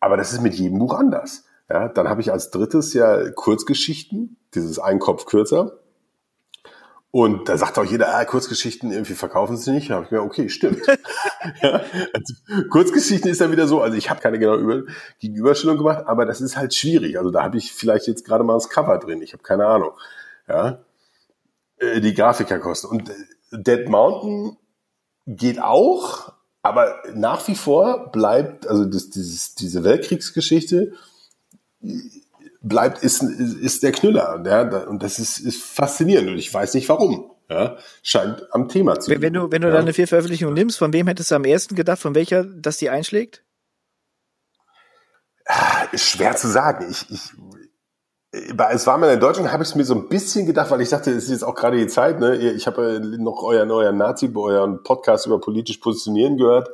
Aber 0.00 0.16
das 0.16 0.32
ist 0.32 0.42
mit 0.42 0.54
jedem 0.54 0.78
Buch 0.78 0.94
anders. 0.94 1.44
Ja, 1.68 1.88
dann 1.88 2.08
habe 2.08 2.20
ich 2.20 2.30
als 2.30 2.50
drittes 2.50 2.92
ja 2.92 3.30
Kurzgeschichten, 3.30 4.36
dieses 4.54 4.78
Ein 4.78 4.98
Kopf 4.98 5.24
kürzer. 5.24 5.78
Und 7.14 7.48
da 7.48 7.56
sagt 7.56 7.78
auch 7.78 7.84
jeder, 7.84 8.12
ah, 8.16 8.24
Kurzgeschichten 8.24 8.90
irgendwie 8.90 9.14
verkaufen 9.14 9.56
sie 9.56 9.70
nicht. 9.70 9.88
Da 9.88 9.94
habe 9.94 10.04
ich 10.06 10.10
mir, 10.10 10.20
okay, 10.20 10.48
stimmt. 10.48 10.84
ja, 11.62 11.80
also, 12.12 12.34
Kurzgeschichten 12.70 13.30
ist 13.30 13.40
dann 13.40 13.52
wieder 13.52 13.68
so, 13.68 13.80
also 13.80 13.96
ich 13.96 14.10
habe 14.10 14.20
keine 14.20 14.40
genaue 14.40 14.56
Über 14.56 14.82
Gegenüberstellung 15.20 15.78
gemacht, 15.78 16.08
aber 16.08 16.26
das 16.26 16.40
ist 16.40 16.56
halt 16.56 16.74
schwierig. 16.74 17.16
Also 17.16 17.30
da 17.30 17.44
habe 17.44 17.56
ich 17.56 17.72
vielleicht 17.72 18.08
jetzt 18.08 18.24
gerade 18.24 18.42
mal 18.42 18.54
das 18.54 18.68
Cover 18.68 18.98
drin. 18.98 19.22
Ich 19.22 19.32
habe 19.32 19.44
keine 19.44 19.64
Ahnung. 19.64 19.92
Ja, 20.48 20.80
äh, 21.76 22.00
die 22.00 22.14
Grafikerkosten. 22.14 22.90
Und 22.90 23.08
äh, 23.08 23.12
Dead 23.52 23.88
Mountain 23.88 24.56
geht 25.28 25.62
auch, 25.62 26.32
aber 26.62 26.96
nach 27.14 27.46
wie 27.46 27.54
vor 27.54 28.10
bleibt, 28.10 28.66
also 28.66 28.86
das, 28.86 29.10
dieses, 29.10 29.54
diese 29.54 29.84
Weltkriegsgeschichte 29.84 30.94
bleibt, 32.64 33.02
ist, 33.02 33.22
ist 33.22 33.82
der 33.82 33.92
Knüller. 33.92 34.42
Ja? 34.44 34.62
Und 34.86 35.02
das 35.02 35.18
ist, 35.18 35.38
ist 35.38 35.62
faszinierend 35.62 36.30
und 36.30 36.38
ich 36.38 36.52
weiß 36.52 36.74
nicht 36.74 36.88
warum. 36.88 37.30
Ja, 37.50 37.76
scheint 38.02 38.42
am 38.54 38.70
Thema 38.70 38.98
zu 38.98 39.10
sein. 39.10 39.20
Wenn 39.20 39.34
du, 39.34 39.52
wenn 39.52 39.60
du 39.60 39.68
ja. 39.68 39.74
deine 39.74 39.92
vier 39.92 40.08
Veröffentlichungen 40.08 40.54
nimmst, 40.54 40.78
von 40.78 40.94
wem 40.94 41.06
hättest 41.06 41.30
du 41.30 41.34
am 41.34 41.44
ersten 41.44 41.74
gedacht, 41.74 41.98
von 41.98 42.14
welcher, 42.14 42.42
dass 42.42 42.78
die 42.78 42.88
einschlägt? 42.88 43.44
Ist 45.92 46.08
schwer 46.08 46.34
zu 46.36 46.48
sagen. 46.48 46.86
Ich, 46.90 47.10
ich, 47.10 48.54
es 48.70 48.86
war 48.86 48.96
mal 48.96 49.12
in 49.12 49.20
Deutschland, 49.20 49.52
habe 49.52 49.62
ich 49.62 49.68
es 49.68 49.74
mir 49.74 49.84
so 49.84 49.94
ein 49.94 50.08
bisschen 50.08 50.46
gedacht, 50.46 50.70
weil 50.70 50.80
ich 50.80 50.88
dachte, 50.88 51.10
es 51.10 51.24
ist 51.24 51.30
jetzt 51.30 51.44
auch 51.44 51.54
gerade 51.54 51.76
die 51.76 51.86
Zeit. 51.86 52.18
Ne? 52.18 52.34
Ich 52.34 52.66
habe 52.66 52.98
noch 53.18 53.42
euren, 53.42 53.70
euren 53.70 53.98
Nazi, 53.98 54.32
euren 54.34 54.82
Podcast 54.82 55.26
über 55.26 55.38
politisch 55.38 55.76
positionieren 55.76 56.38
gehört 56.38 56.70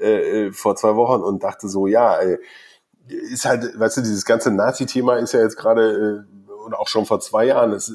äh, 0.00 0.46
äh, 0.46 0.52
vor 0.52 0.76
zwei 0.76 0.96
Wochen 0.96 1.22
und 1.22 1.42
dachte 1.42 1.68
so, 1.68 1.86
ja, 1.86 2.16
ey, 2.16 2.38
ist 3.08 3.44
halt, 3.44 3.78
weißt 3.78 3.98
du, 3.98 4.00
dieses 4.02 4.24
ganze 4.24 4.50
Nazi-Thema 4.50 5.16
ist 5.16 5.32
ja 5.32 5.40
jetzt 5.40 5.56
gerade 5.56 6.26
äh, 6.28 6.54
und 6.64 6.74
auch 6.74 6.88
schon 6.88 7.06
vor 7.06 7.20
zwei 7.20 7.46
Jahren, 7.46 7.72
es 7.72 7.92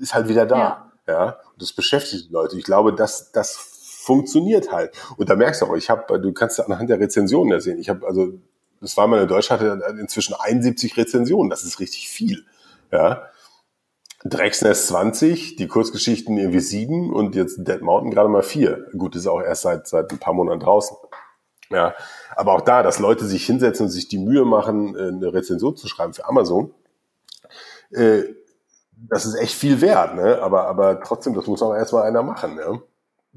ist 0.00 0.14
halt 0.14 0.28
wieder 0.28 0.44
da. 0.44 0.90
Ja. 1.06 1.12
ja? 1.12 1.24
Und 1.52 1.62
das 1.62 1.72
beschäftigt 1.72 2.28
die 2.28 2.32
Leute. 2.32 2.56
Ich 2.56 2.64
glaube, 2.64 2.92
dass 2.92 3.30
das 3.32 3.56
funktioniert 3.56 4.72
halt. 4.72 4.92
Und 5.16 5.28
da 5.28 5.36
merkst 5.36 5.62
du 5.62 5.66
auch, 5.66 5.76
ich 5.76 5.90
habe, 5.90 6.20
du 6.20 6.32
kannst 6.32 6.58
anhand 6.60 6.90
der 6.90 6.98
Rezensionen 6.98 7.52
ja 7.52 7.60
sehen. 7.60 7.78
Ich 7.78 7.88
habe, 7.88 8.06
also, 8.06 8.32
das 8.80 8.96
war 8.96 9.06
mal 9.06 9.22
in 9.22 9.28
Deutschland 9.28 9.82
inzwischen 10.00 10.34
71 10.34 10.96
Rezensionen. 10.96 11.50
Das 11.50 11.64
ist 11.64 11.78
richtig 11.78 12.08
viel. 12.08 12.44
Ja. 12.90 13.28
Drecksnest 14.24 14.88
20, 14.88 15.56
die 15.56 15.68
Kurzgeschichten 15.68 16.38
irgendwie 16.38 16.60
sieben 16.60 17.12
und 17.12 17.36
jetzt 17.36 17.58
Dead 17.58 17.82
Mountain 17.82 18.10
gerade 18.10 18.28
mal 18.28 18.42
vier. 18.42 18.86
Gut, 18.96 19.14
ist 19.14 19.26
auch 19.26 19.40
erst 19.40 19.62
seit, 19.62 19.86
seit 19.86 20.10
ein 20.10 20.18
paar 20.18 20.34
Monaten 20.34 20.60
draußen. 20.60 20.96
Ja, 21.70 21.94
aber 22.34 22.54
auch 22.54 22.62
da, 22.62 22.82
dass 22.82 22.98
Leute 22.98 23.26
sich 23.26 23.44
hinsetzen 23.44 23.86
und 23.86 23.92
sich 23.92 24.08
die 24.08 24.18
Mühe 24.18 24.44
machen, 24.44 24.96
äh, 24.96 25.08
eine 25.08 25.32
Rezension 25.32 25.76
zu 25.76 25.86
schreiben 25.86 26.14
für 26.14 26.26
Amazon, 26.26 26.72
äh, 27.90 28.22
das 29.08 29.26
ist 29.26 29.34
echt 29.34 29.54
viel 29.54 29.80
wert, 29.80 30.14
ne? 30.16 30.40
Aber, 30.42 30.66
aber 30.66 31.00
trotzdem, 31.00 31.34
das 31.34 31.46
muss 31.46 31.62
auch 31.62 31.74
erstmal 31.74 32.04
einer 32.04 32.22
machen, 32.22 32.56
ne? 32.56 32.82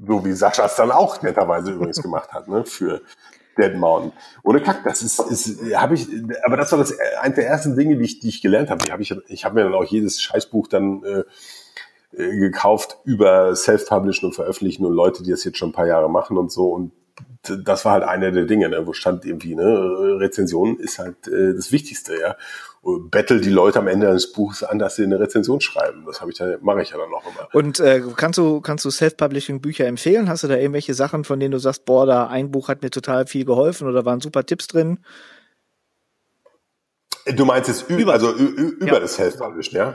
So 0.04 0.24
wie 0.24 0.32
Sascha 0.32 0.64
es 0.64 0.76
dann 0.76 0.90
auch 0.90 1.22
netterweise 1.22 1.72
übrigens 1.72 2.02
gemacht 2.02 2.32
hat, 2.32 2.48
ne? 2.48 2.64
Für 2.64 3.02
Dead 3.58 3.76
Mountain. 3.76 4.12
Ohne 4.42 4.62
Kack, 4.62 4.82
das 4.84 5.02
ist, 5.02 5.20
ist 5.20 5.74
habe 5.76 5.94
ich, 5.94 6.08
aber 6.44 6.56
das 6.56 6.72
war 6.72 6.78
das 6.78 6.94
eine 7.20 7.34
der 7.34 7.46
ersten 7.46 7.76
Dinge, 7.76 7.96
die 7.96 8.04
ich, 8.04 8.20
die 8.20 8.28
ich 8.28 8.42
gelernt 8.42 8.70
habe. 8.70 8.82
Die 8.84 8.92
habe 8.92 9.02
ich, 9.02 9.14
ich 9.28 9.44
habe 9.44 9.56
mir 9.56 9.64
dann 9.64 9.74
auch 9.74 9.84
jedes 9.84 10.20
Scheißbuch 10.22 10.68
dann 10.68 11.04
äh, 11.04 11.24
äh 12.16 12.38
gekauft 12.38 12.98
über 13.04 13.54
Self-Publishen 13.54 14.26
und 14.26 14.34
Veröffentlichen 14.34 14.86
und 14.86 14.94
Leute, 14.94 15.22
die 15.22 15.30
das 15.30 15.44
jetzt 15.44 15.58
schon 15.58 15.70
ein 15.70 15.74
paar 15.74 15.86
Jahre 15.86 16.10
machen 16.10 16.38
und 16.38 16.50
so. 16.50 16.70
Und 16.70 16.92
das 17.42 17.84
war 17.84 17.92
halt 17.92 18.04
eine 18.04 18.32
der 18.32 18.44
Dinge, 18.44 18.68
ne, 18.68 18.86
wo 18.86 18.92
stand 18.92 19.24
irgendwie, 19.24 19.54
ne, 19.54 19.64
Rezension 20.20 20.78
ist 20.78 20.98
halt 20.98 21.26
äh, 21.26 21.54
das 21.54 21.72
Wichtigste, 21.72 22.18
ja. 22.18 22.36
Battle 22.84 23.40
die 23.40 23.50
Leute 23.50 23.78
am 23.78 23.86
Ende 23.86 24.08
eines 24.08 24.32
Buches 24.32 24.64
an, 24.64 24.80
dass 24.80 24.96
sie 24.96 25.04
eine 25.04 25.20
Rezension 25.20 25.60
schreiben. 25.60 26.04
Das 26.04 26.20
habe 26.20 26.32
ich 26.32 26.38
da, 26.38 26.56
mache 26.62 26.82
ich 26.82 26.90
ja 26.90 26.98
dann 26.98 27.10
noch 27.10 27.24
immer. 27.24 27.48
Und 27.52 27.78
äh, 27.78 28.02
kannst 28.16 28.38
du 28.38 28.60
kannst 28.60 28.84
du 28.84 28.90
Self-Publishing 28.90 29.60
Bücher 29.60 29.86
empfehlen? 29.86 30.28
Hast 30.28 30.42
du 30.42 30.48
da 30.48 30.56
irgendwelche 30.56 30.94
Sachen, 30.94 31.22
von 31.22 31.38
denen 31.38 31.52
du 31.52 31.58
sagst, 31.58 31.84
boah, 31.84 32.06
da 32.06 32.26
ein 32.26 32.50
Buch 32.50 32.68
hat 32.68 32.82
mir 32.82 32.90
total 32.90 33.26
viel 33.26 33.44
geholfen 33.44 33.86
oder 33.86 34.04
waren 34.04 34.20
super 34.20 34.44
Tipps 34.44 34.66
drin? 34.66 34.98
Du 37.36 37.44
meinst 37.44 37.68
jetzt 37.68 37.88
über, 37.88 38.14
also 38.14 38.32
über 38.32 38.94
ja. 38.94 38.98
das 38.98 39.14
Self-Publishing, 39.14 39.76
ja? 39.76 39.94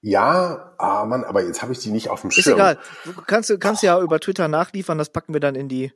Ja, 0.00 0.74
ah 0.76 1.06
Mann, 1.06 1.24
aber 1.24 1.44
jetzt 1.44 1.62
habe 1.62 1.72
ich 1.72 1.78
die 1.78 1.90
nicht 1.90 2.10
auf 2.10 2.20
dem 2.20 2.32
Schirm. 2.32 2.40
Ist 2.40 2.52
egal. 2.52 2.78
Du 3.04 3.12
kannst, 3.26 3.60
kannst 3.60 3.82
ja 3.84 4.00
über 4.00 4.18
Twitter 4.18 4.48
nachliefern, 4.48 4.98
das 4.98 5.08
packen 5.08 5.32
wir 5.32 5.40
dann 5.40 5.54
in 5.54 5.68
die 5.68 5.92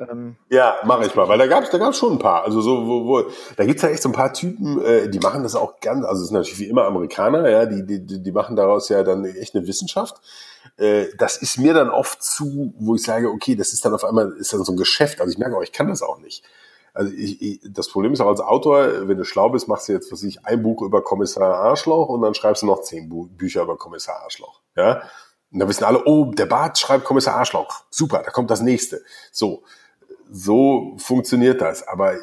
ähm, 0.00 0.36
ja, 0.50 0.76
mache 0.84 1.06
ich 1.06 1.14
mal, 1.14 1.28
weil 1.28 1.38
da 1.38 1.46
gab's 1.46 1.70
da 1.70 1.78
gab's 1.78 1.98
schon 1.98 2.14
ein 2.14 2.18
paar. 2.18 2.42
Also 2.44 2.60
so, 2.60 2.86
wo, 2.86 3.06
wo, 3.06 3.30
da 3.56 3.64
gibt's 3.64 3.82
ja 3.82 3.90
echt 3.90 4.02
so 4.02 4.08
ein 4.08 4.14
paar 4.14 4.32
Typen, 4.32 4.84
äh, 4.84 5.08
die 5.08 5.20
machen 5.20 5.42
das 5.44 5.54
auch 5.54 5.80
ganz, 5.80 6.04
also 6.04 6.22
es 6.22 6.28
sind 6.28 6.36
natürlich 6.36 6.58
wie 6.58 6.68
immer 6.68 6.84
Amerikaner, 6.84 7.48
ja, 7.48 7.66
die, 7.66 7.84
die, 7.86 8.22
die 8.22 8.32
machen 8.32 8.56
daraus 8.56 8.88
ja 8.88 9.04
dann 9.04 9.24
echt 9.24 9.54
eine 9.54 9.66
Wissenschaft. 9.66 10.20
Äh, 10.76 11.06
das 11.16 11.36
ist 11.36 11.58
mir 11.58 11.74
dann 11.74 11.90
oft 11.90 12.22
zu, 12.22 12.74
wo 12.78 12.96
ich 12.96 13.02
sage, 13.02 13.28
okay, 13.28 13.54
das 13.54 13.72
ist 13.72 13.84
dann 13.84 13.94
auf 13.94 14.04
einmal, 14.04 14.32
ist 14.32 14.52
dann 14.52 14.64
so 14.64 14.72
ein 14.72 14.76
Geschäft. 14.76 15.20
Also 15.20 15.32
ich 15.32 15.38
merke 15.38 15.56
auch, 15.56 15.62
ich 15.62 15.72
kann 15.72 15.88
das 15.88 16.02
auch 16.02 16.18
nicht. 16.18 16.44
Also 16.92 17.12
ich, 17.12 17.42
ich, 17.42 17.60
das 17.64 17.88
Problem 17.88 18.12
ist 18.12 18.20
auch 18.20 18.28
als 18.28 18.40
Autor, 18.40 19.08
wenn 19.08 19.18
du 19.18 19.24
schlau 19.24 19.50
bist, 19.50 19.68
machst 19.68 19.88
du 19.88 19.92
jetzt, 19.92 20.12
was 20.12 20.22
ich, 20.22 20.44
ein 20.44 20.62
Buch 20.62 20.82
über 20.82 21.02
Kommissar 21.02 21.54
Arschloch 21.54 22.08
und 22.08 22.22
dann 22.22 22.34
schreibst 22.34 22.62
du 22.62 22.66
noch 22.66 22.82
zehn 22.82 23.08
Bu 23.08 23.26
Bücher 23.26 23.62
über 23.62 23.76
Kommissar 23.76 24.22
Arschloch. 24.22 24.60
Ja? 24.76 25.02
Und 25.52 25.60
dann 25.60 25.68
wissen 25.68 25.84
alle, 25.84 26.04
oh, 26.04 26.32
der 26.32 26.46
Bart 26.46 26.78
schreibt 26.78 27.04
Kommissar 27.04 27.36
Arschloch. 27.36 27.82
Super, 27.90 28.22
da 28.24 28.30
kommt 28.30 28.50
das 28.50 28.60
nächste. 28.60 29.02
So 29.32 29.62
so 30.30 30.94
funktioniert 30.98 31.60
das. 31.60 31.86
Aber 31.86 32.14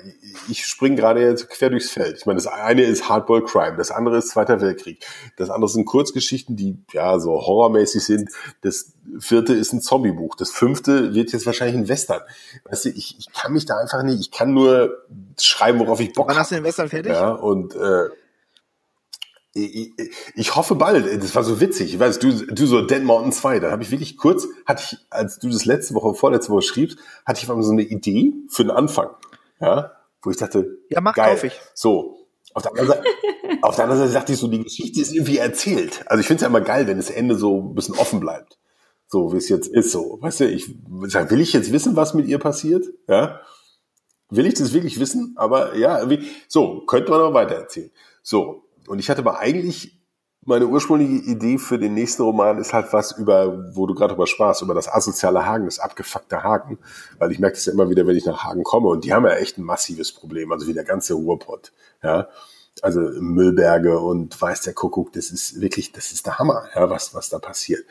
ich 0.50 0.66
springe 0.66 0.96
gerade 0.96 1.22
jetzt 1.22 1.50
quer 1.50 1.70
durchs 1.70 1.90
Feld. 1.90 2.18
Ich 2.18 2.26
meine, 2.26 2.38
das 2.38 2.48
eine 2.48 2.84
ist 2.84 3.10
Hardball 3.10 3.44
Crime, 3.44 3.78
das 3.78 3.92
andere 3.92 4.18
ist 4.18 4.30
Zweiter 4.30 4.62
Weltkrieg, 4.62 5.06
das 5.38 5.50
andere 5.50 5.70
sind 5.70 5.86
Kurzgeschichten, 5.86 6.56
die 6.56 6.78
ja 6.94 7.20
so 7.20 7.32
horrormäßig 7.32 8.04
sind. 8.04 8.30
Das 8.62 8.94
vierte 9.20 9.54
ist 9.54 9.74
ein 9.74 9.82
Zombiebuch. 9.82 10.36
Das 10.36 10.52
fünfte 10.52 11.14
wird 11.14 11.32
jetzt 11.32 11.46
wahrscheinlich 11.46 11.78
ein 11.78 11.88
Western. 11.88 12.22
Weißt 12.66 12.86
du, 12.86 12.90
ich, 12.90 13.18
ich 13.20 13.32
kann 13.34 13.54
mich 13.54 13.66
da 13.66 13.78
einfach 13.78 14.04
nicht. 14.04 14.20
Ich 14.20 14.32
kann 14.32 14.54
nur 14.54 15.06
schreiben, 15.40 15.80
worauf 15.80 16.00
ich 16.00 16.14
Bock 16.14 16.26
habe. 16.26 16.36
Wann 16.36 16.42
hast 16.42 16.52
du 16.52 16.56
den 16.56 16.64
Western 16.64 16.90
fertig? 16.90 17.14
Ja 17.14 17.32
und 17.32 17.76
äh, 17.76 18.10
ich, 19.54 19.94
ich 20.36 20.56
hoffe 20.56 20.76
bald. 20.76 21.22
Das 21.22 21.36
war 21.36 21.44
so 21.44 21.60
witzig. 21.60 21.94
Ich 21.94 22.00
weiß, 22.00 22.20
du, 22.20 22.32
du 22.32 22.66
so 22.66 22.82
Dead 22.82 23.04
Mountain 23.04 23.34
2, 23.34 23.60
da 23.60 23.72
habe 23.72 23.84
ich 23.84 23.92
wirklich 23.92 24.18
kurz, 24.18 24.48
hatte 24.66 24.84
ich, 24.84 24.98
als 25.10 25.40
du 25.40 25.50
das 25.50 25.66
letzte 25.66 25.94
Woche, 25.94 26.14
vorletzte 26.14 26.52
Woche 26.52 26.62
schriebst, 26.62 26.98
hatte 27.26 27.40
ich 27.40 27.46
auf 27.46 27.50
einmal 27.50 27.66
so 27.66 27.72
eine 27.72 27.84
Idee 27.84 28.34
für 28.48 28.64
einen 28.64 28.72
Anfang. 28.72 29.10
Ja, 29.60 29.92
wo 30.22 30.32
ich 30.32 30.38
dachte, 30.38 30.80
ja, 30.90 31.02
mach, 31.02 31.16
geil. 31.16 31.38
Ich. 31.44 31.60
So, 31.74 32.28
Auf 32.54 32.64
der, 32.64 32.72
anderen 32.72 32.90
Seite, 32.90 33.04
auf 33.62 33.76
der 33.76 33.84
anderen 33.86 34.02
Seite 34.02 34.14
dachte 34.14 34.34
ich 34.34 34.40
so, 34.40 34.48
die 34.48 34.64
Geschichte 34.64 35.02
ist 35.02 35.14
irgendwie 35.14 35.38
erzählt. 35.38 36.04
Also 36.08 36.22
ich 36.22 36.28
finde 36.28 36.38
es 36.38 36.42
ja 36.44 36.48
immer 36.48 36.62
geil, 36.62 36.88
wenn 36.88 36.98
das 36.98 37.10
Ende 37.10 37.36
so 37.36 37.62
ein 37.62 37.76
bisschen 37.76 37.96
offen 37.96 38.20
bleibt. 38.20 38.58
So 39.08 39.34
wie 39.34 39.38
es 39.38 39.50
jetzt 39.50 39.68
ist, 39.68 39.92
so. 39.92 40.18
Weißt 40.22 40.40
du, 40.40 40.50
ich 40.50 40.74
will 40.88 41.42
ich 41.42 41.52
jetzt 41.52 41.74
wissen, 41.74 41.98
was 41.98 42.14
mit 42.14 42.28
ihr 42.28 42.40
passiert? 42.40 42.86
Ja. 43.10 43.42
Will 44.30 44.46
ich 44.46 44.54
das 44.54 44.72
wirklich 44.72 45.00
wissen? 45.00 45.34
Aber 45.36 45.76
ja, 45.76 46.10
wie, 46.10 46.26
so, 46.48 46.86
könnte 46.86 47.12
man 47.12 47.20
aber 47.20 47.34
weitererzählen. 47.34 47.92
So. 48.24 48.64
Und 48.88 49.00
ich 49.00 49.10
hatte 49.10 49.22
aber 49.22 49.40
eigentlich 49.40 50.02
meine 50.44 50.66
ursprüngliche 50.66 51.30
Idee 51.30 51.58
für 51.60 51.78
den 51.78 51.94
nächsten 51.94 52.24
Roman 52.24 52.58
ist 52.58 52.74
halt 52.74 52.92
was 52.94 53.12
über, 53.12 53.76
wo 53.76 53.86
du 53.86 53.94
gerade 53.94 54.16
über 54.16 54.26
sprachst, 54.26 54.64
über 54.64 54.74
das 54.74 54.92
asoziale 54.92 55.46
Hagen, 55.46 55.66
das 55.66 55.80
abgefuckte 55.80 56.42
Hagen. 56.42 56.80
Weil 57.20 57.32
ich 57.32 57.40
merke 57.40 57.56
das 57.56 57.66
ja 57.66 57.74
immer 57.74 57.90
wieder, 57.90 58.08
wenn 58.08 58.16
ich 58.16 58.26
nach 58.26 58.44
Hagen 58.44 58.64
komme. 58.64 58.88
Und 58.88 59.06
die 59.06 59.14
haben 59.14 59.26
ja 59.26 59.34
echt 59.34 59.58
ein 59.58 59.64
massives 59.64 60.12
Problem, 60.12 60.52
also 60.52 60.68
wie 60.68 60.74
der 60.74 60.84
ganze 60.84 61.14
Ruhrpott. 61.14 61.72
Ja. 62.02 62.30
Also 62.82 63.02
Müllberge 63.02 64.00
und 64.00 64.42
weiß 64.42 64.62
der 64.62 64.74
Kuckuck, 64.74 65.14
das 65.14 65.30
ist 65.30 65.62
wirklich, 65.62 65.92
das 65.92 66.12
ist 66.12 66.26
der 66.26 66.40
Hammer, 66.40 66.64
ja, 66.74 66.90
was, 66.90 67.14
was 67.14 67.30
da 67.30 67.38
passiert. 67.38 67.86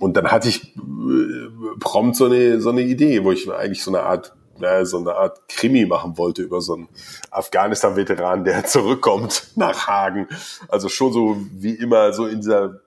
Und 0.00 0.16
dann 0.16 0.30
hatte 0.32 0.48
ich 0.48 0.74
äh, 0.76 1.48
prompt 1.78 2.16
so 2.16 2.24
eine, 2.24 2.60
so 2.60 2.70
eine 2.70 2.82
Idee, 2.82 3.22
wo 3.24 3.30
ich 3.30 3.50
eigentlich 3.50 3.82
so 3.82 3.90
eine 3.90 4.02
Art 4.02 4.34
ja, 4.60 4.84
so 4.84 4.98
eine 4.98 5.14
Art 5.14 5.48
Krimi 5.48 5.86
machen 5.86 6.18
wollte 6.18 6.42
über 6.42 6.60
so 6.60 6.74
einen 6.74 6.88
Afghanistan-Veteran, 7.30 8.44
der 8.44 8.64
zurückkommt 8.66 9.48
nach 9.56 9.86
Hagen. 9.86 10.28
Also 10.68 10.88
schon 10.88 11.12
so 11.12 11.36
wie 11.52 11.74
immer 11.74 12.12
so 12.12 12.26
in 12.26 12.40
dieser 12.40 12.80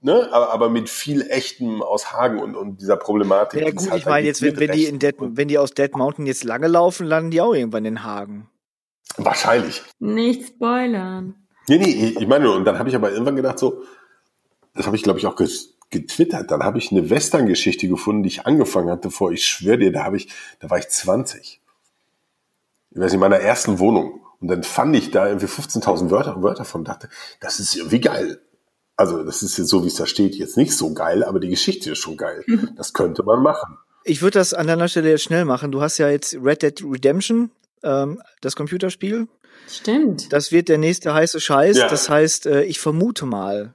Ne? 0.00 0.28
Aber, 0.30 0.52
aber 0.52 0.68
mit 0.68 0.88
viel 0.88 1.28
echtem 1.28 1.82
aus 1.82 2.12
Hagen 2.12 2.38
und, 2.38 2.54
und 2.54 2.80
dieser 2.80 2.96
Problematik. 2.96 3.60
Ja 3.60 3.70
gut, 3.72 3.90
halt 3.90 4.00
ich 4.00 4.06
meine 4.06 4.26
jetzt, 4.26 4.42
wenn, 4.42 4.56
wenn 4.56 4.70
die 4.70 4.84
in 4.84 5.00
Dead, 5.00 5.16
wenn 5.18 5.48
die 5.48 5.58
aus 5.58 5.72
Dead 5.72 5.92
Mountain 5.96 6.26
jetzt 6.26 6.44
lange 6.44 6.68
laufen, 6.68 7.04
landen 7.04 7.32
die 7.32 7.40
auch 7.40 7.52
irgendwann 7.52 7.84
in 7.84 8.04
Hagen. 8.04 8.48
Wahrscheinlich. 9.16 9.82
Nicht 9.98 10.46
spoilern. 10.46 11.34
Nee, 11.68 11.78
nee, 11.78 12.14
ich 12.16 12.26
meine, 12.28 12.50
und 12.52 12.64
dann 12.64 12.78
habe 12.78 12.88
ich 12.88 12.94
aber 12.94 13.10
irgendwann 13.10 13.34
gedacht, 13.34 13.58
so, 13.58 13.82
das 14.74 14.86
habe 14.86 14.94
ich, 14.94 15.02
glaube 15.02 15.18
ich, 15.18 15.26
auch 15.26 15.34
getwittert. 15.90 16.50
Dann 16.50 16.62
habe 16.62 16.78
ich 16.78 16.90
eine 16.92 17.10
Western-Geschichte 17.10 17.88
gefunden, 17.88 18.22
die 18.22 18.28
ich 18.28 18.46
angefangen 18.46 18.90
hatte 18.90 19.10
vor, 19.10 19.32
ich 19.32 19.46
schwöre 19.46 19.78
dir, 19.78 19.92
da 19.92 20.04
habe 20.04 20.16
ich, 20.16 20.28
da 20.60 20.70
war 20.70 20.78
ich 20.78 20.88
20. 20.88 21.60
Ich 22.90 22.96
weiß 22.96 23.04
nicht, 23.04 23.14
in 23.14 23.20
meiner 23.20 23.40
ersten 23.40 23.78
Wohnung. 23.78 24.20
Und 24.40 24.48
dann 24.48 24.62
fand 24.62 24.94
ich 24.94 25.10
da 25.10 25.26
irgendwie 25.26 25.46
15.000 25.46 26.10
Wörter, 26.10 26.42
Wörter 26.42 26.64
von, 26.64 26.84
dachte, 26.84 27.08
das 27.40 27.58
ist 27.58 27.76
irgendwie 27.76 28.00
geil. 28.00 28.40
Also, 28.96 29.22
das 29.22 29.42
ist 29.42 29.58
jetzt 29.58 29.68
so, 29.68 29.84
wie 29.84 29.88
es 29.88 29.94
da 29.94 30.06
steht, 30.06 30.34
jetzt 30.34 30.56
nicht 30.56 30.76
so 30.76 30.92
geil, 30.92 31.22
aber 31.24 31.38
die 31.38 31.48
Geschichte 31.48 31.92
ist 31.92 31.98
schon 31.98 32.16
geil. 32.16 32.44
Das 32.76 32.92
könnte 32.92 33.22
man 33.22 33.42
machen. 33.42 33.78
Ich 34.04 34.22
würde 34.22 34.38
das 34.38 34.54
an 34.54 34.66
deiner 34.66 34.88
Stelle 34.88 35.10
jetzt 35.10 35.22
schnell 35.22 35.44
machen. 35.44 35.70
Du 35.70 35.80
hast 35.80 35.98
ja 35.98 36.08
jetzt 36.08 36.34
Red 36.42 36.62
Dead 36.62 36.82
Redemption, 36.84 37.50
ähm, 37.82 38.20
das 38.40 38.56
Computerspiel. 38.56 39.28
Stimmt. 39.68 40.32
Das 40.32 40.50
wird 40.50 40.68
der 40.68 40.78
nächste 40.78 41.12
heiße 41.14 41.40
Scheiß. 41.40 41.76
Ja. 41.76 41.88
Das 41.88 42.08
heißt, 42.08 42.46
äh, 42.46 42.62
ich 42.64 42.80
vermute 42.80 43.26
mal, 43.26 43.74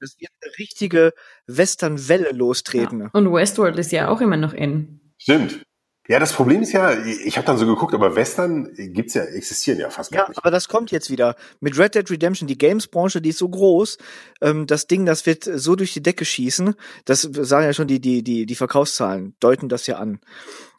es 0.00 0.18
wird 0.18 0.30
eine 0.42 0.52
richtige 0.58 1.12
Western-Welle 1.46 2.32
lostreten. 2.32 3.00
Ja. 3.00 3.10
Und 3.12 3.32
Westworld 3.32 3.78
ist 3.78 3.92
ja 3.92 4.08
auch 4.08 4.20
immer 4.20 4.36
noch 4.36 4.52
in. 4.52 5.00
Stimmt. 5.18 5.64
Ja, 6.06 6.18
das 6.18 6.34
Problem 6.34 6.60
ist 6.60 6.72
ja, 6.72 7.02
ich 7.02 7.38
habe 7.38 7.46
dann 7.46 7.56
so 7.56 7.66
geguckt, 7.66 7.94
aber 7.94 8.14
Western 8.14 8.74
gibt's 8.74 9.14
ja, 9.14 9.24
existieren 9.24 9.80
ja 9.80 9.88
fast 9.88 10.12
gar 10.12 10.24
ja, 10.24 10.28
nicht. 10.28 10.38
Aber 10.38 10.50
das 10.50 10.68
kommt 10.68 10.90
jetzt 10.90 11.10
wieder. 11.10 11.34
Mit 11.60 11.78
Red 11.78 11.94
Dead 11.94 12.10
Redemption, 12.10 12.46
die 12.46 12.58
Games-Branche, 12.58 13.22
die 13.22 13.30
ist 13.30 13.38
so 13.38 13.48
groß, 13.48 13.96
ähm, 14.42 14.66
das 14.66 14.86
Ding, 14.86 15.06
das 15.06 15.24
wird 15.24 15.44
so 15.44 15.76
durch 15.76 15.94
die 15.94 16.02
Decke 16.02 16.26
schießen. 16.26 16.74
Das 17.06 17.22
sagen 17.22 17.64
ja 17.64 17.72
schon 17.72 17.88
die, 17.88 18.00
die, 18.00 18.22
die, 18.22 18.44
die 18.44 18.54
Verkaufszahlen, 18.54 19.34
deuten 19.40 19.70
das 19.70 19.86
ja 19.86 19.96
an. 19.96 20.20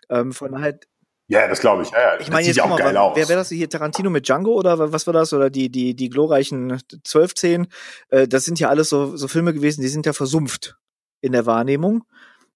Ähm, 0.09 0.31
von 0.31 0.51
daher 0.51 0.79
ja, 1.27 1.47
das 1.47 1.59
glaube 1.59 1.83
ich. 1.83 1.91
Ja, 1.91 1.99
ja. 1.99 2.19
Ich 2.19 2.29
meine 2.29 2.45
jetzt 2.47 2.59
auch 2.61 2.69
mal, 2.69 2.77
geil 2.77 2.95
aus. 2.97 3.15
wer 3.15 3.27
wäre 3.27 3.39
das 3.39 3.49
hier 3.49 3.69
Tarantino 3.69 4.09
mit 4.09 4.27
Django 4.27 4.53
oder 4.53 4.91
was 4.91 5.07
war 5.07 5.13
das 5.13 5.33
oder 5.33 5.49
die 5.49 5.69
die 5.69 5.95
die 5.95 6.09
glorreichen 6.09 6.81
12 7.03 7.35
10 7.35 7.67
äh, 8.09 8.27
das 8.27 8.45
sind 8.45 8.59
ja 8.59 8.69
alles 8.69 8.89
so 8.89 9.17
so 9.17 9.27
Filme 9.27 9.53
gewesen, 9.53 9.81
die 9.81 9.87
sind 9.87 10.05
ja 10.05 10.13
versumpft 10.13 10.77
in 11.21 11.31
der 11.31 11.45
Wahrnehmung, 11.45 12.03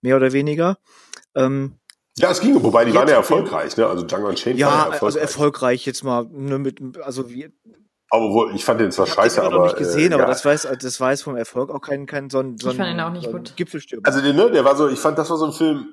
mehr 0.02 0.16
oder 0.16 0.32
weniger. 0.34 0.78
Ähm, 1.36 1.76
ja, 2.18 2.32
es 2.32 2.42
ging, 2.42 2.62
wobei 2.62 2.86
die 2.86 2.94
waren 2.94 3.08
ja 3.08 3.16
erfolgreich, 3.16 3.78
ne? 3.78 3.88
Also 3.88 4.06
Django 4.06 4.28
Unchained 4.28 4.60
ja, 4.60 4.68
war 4.68 4.74
ja 4.74 4.80
erfolgreich. 4.80 5.04
also 5.04 5.20
erfolgreich 5.20 5.86
jetzt 5.86 6.04
mal 6.04 6.26
ne, 6.30 6.60
mit 6.60 6.80
also 7.02 7.30
wie 7.30 7.52
aber 8.12 8.34
wohl, 8.34 8.56
ich 8.56 8.66
fand 8.66 8.82
den 8.82 8.92
zwar 8.92 9.06
ich 9.06 9.14
scheiße, 9.14 9.42
aber. 9.44 9.68
Ich 9.68 9.74
nicht 9.74 9.78
gesehen, 9.78 10.12
äh, 10.12 10.16
aber 10.16 10.24
ja. 10.24 10.30
das 10.30 10.44
weiß, 10.44 10.68
das 10.82 11.00
weiß 11.00 11.22
vom 11.22 11.36
Erfolg 11.36 11.70
auch 11.70 11.82
kein, 11.82 12.06
kein 12.08 12.30
so 12.30 12.40
ein, 12.40 12.58
so 12.58 12.70
ein, 12.70 12.72
ich 12.72 12.78
fand 12.78 12.92
ihn 12.92 13.00
auch 13.00 13.12
nicht 13.12 13.26
so 13.26 13.32
gut. 13.32 13.56
Gipfelstürmer. 13.56 14.08
Also 14.08 14.22
den, 14.22 14.36
ne, 14.36 14.50
der 14.50 14.66
war 14.66 14.76
so, 14.76 14.90
ich 14.90 15.00
fand, 15.00 15.18
das 15.18 15.30
war 15.30 15.38
so 15.38 15.46
ein 15.46 15.54
Film, 15.54 15.88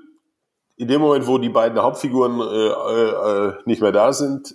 in 0.77 0.89
dem 0.89 1.01
Moment, 1.01 1.27
wo 1.27 1.39
die 1.39 1.49
beiden 1.49 1.81
Hauptfiguren 1.81 2.41
äh, 2.41 3.49
äh, 3.49 3.53
nicht 3.65 3.81
mehr 3.81 3.93
da 3.93 4.13
sind, 4.13 4.55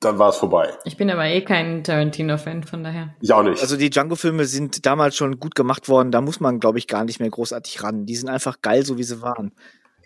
dann 0.00 0.18
war 0.18 0.30
es 0.30 0.36
vorbei. 0.36 0.70
Ich 0.84 0.96
bin 0.96 1.10
aber 1.10 1.26
eh 1.26 1.42
kein 1.42 1.84
Tarantino-Fan, 1.84 2.64
von 2.64 2.82
daher. 2.82 3.14
Ich 3.20 3.32
auch 3.32 3.42
nicht. 3.42 3.60
Also 3.60 3.76
die 3.76 3.88
Django-Filme 3.88 4.44
sind 4.44 4.84
damals 4.84 5.16
schon 5.16 5.38
gut 5.38 5.54
gemacht 5.54 5.88
worden, 5.88 6.10
da 6.10 6.20
muss 6.20 6.40
man, 6.40 6.60
glaube 6.60 6.78
ich, 6.78 6.88
gar 6.88 7.04
nicht 7.04 7.20
mehr 7.20 7.30
großartig 7.30 7.82
ran. 7.82 8.04
Die 8.04 8.16
sind 8.16 8.28
einfach 8.28 8.60
geil, 8.62 8.84
so 8.84 8.98
wie 8.98 9.04
sie 9.04 9.22
waren. 9.22 9.52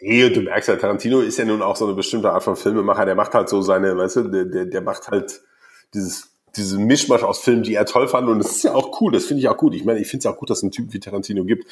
Nee, 0.01 0.25
und 0.25 0.37
du 0.37 0.43
merkst 0.43 0.69
ja, 0.69 0.77
Tarantino 0.77 1.21
ist 1.21 1.39
ja 1.39 1.47
nun 1.47 1.63
auch 1.63 1.77
so 1.77 1.87
eine 1.87 1.95
bestimmte 1.95 2.31
Art 2.31 2.43
von 2.43 2.55
Filmemacher, 2.55 3.07
der 3.07 3.15
macht 3.15 3.33
halt 3.33 3.49
so 3.49 3.63
seine, 3.63 3.97
weißt 3.97 4.17
du, 4.17 4.23
der, 4.29 4.45
der, 4.45 4.67
der 4.67 4.83
macht 4.83 5.09
halt 5.09 5.41
dieses 5.95 6.37
diese 6.57 6.79
Mischmasch 6.79 7.23
aus 7.23 7.41
Filmen, 7.41 7.63
die 7.63 7.75
er 7.75 7.85
toll 7.85 8.09
fand. 8.09 8.29
Und 8.29 8.39
das 8.39 8.53
ist 8.53 8.65
ja 8.65 8.75
auch 8.75 9.01
cool, 9.01 9.13
das 9.13 9.27
finde 9.27 9.41
ich 9.41 9.49
auch 9.49 9.57
gut. 9.57 9.75
Ich 9.75 9.85
meine, 9.85 10.01
ich 10.01 10.09
finde 10.09 10.27
es 10.27 10.33
auch 10.33 10.39
gut, 10.39 10.51
dass 10.51 10.59
es 10.59 10.63
einen 10.63 10.73
Typen 10.73 10.93
wie 10.93 11.01
Tarantino 11.01 11.45
gibt. 11.45 11.67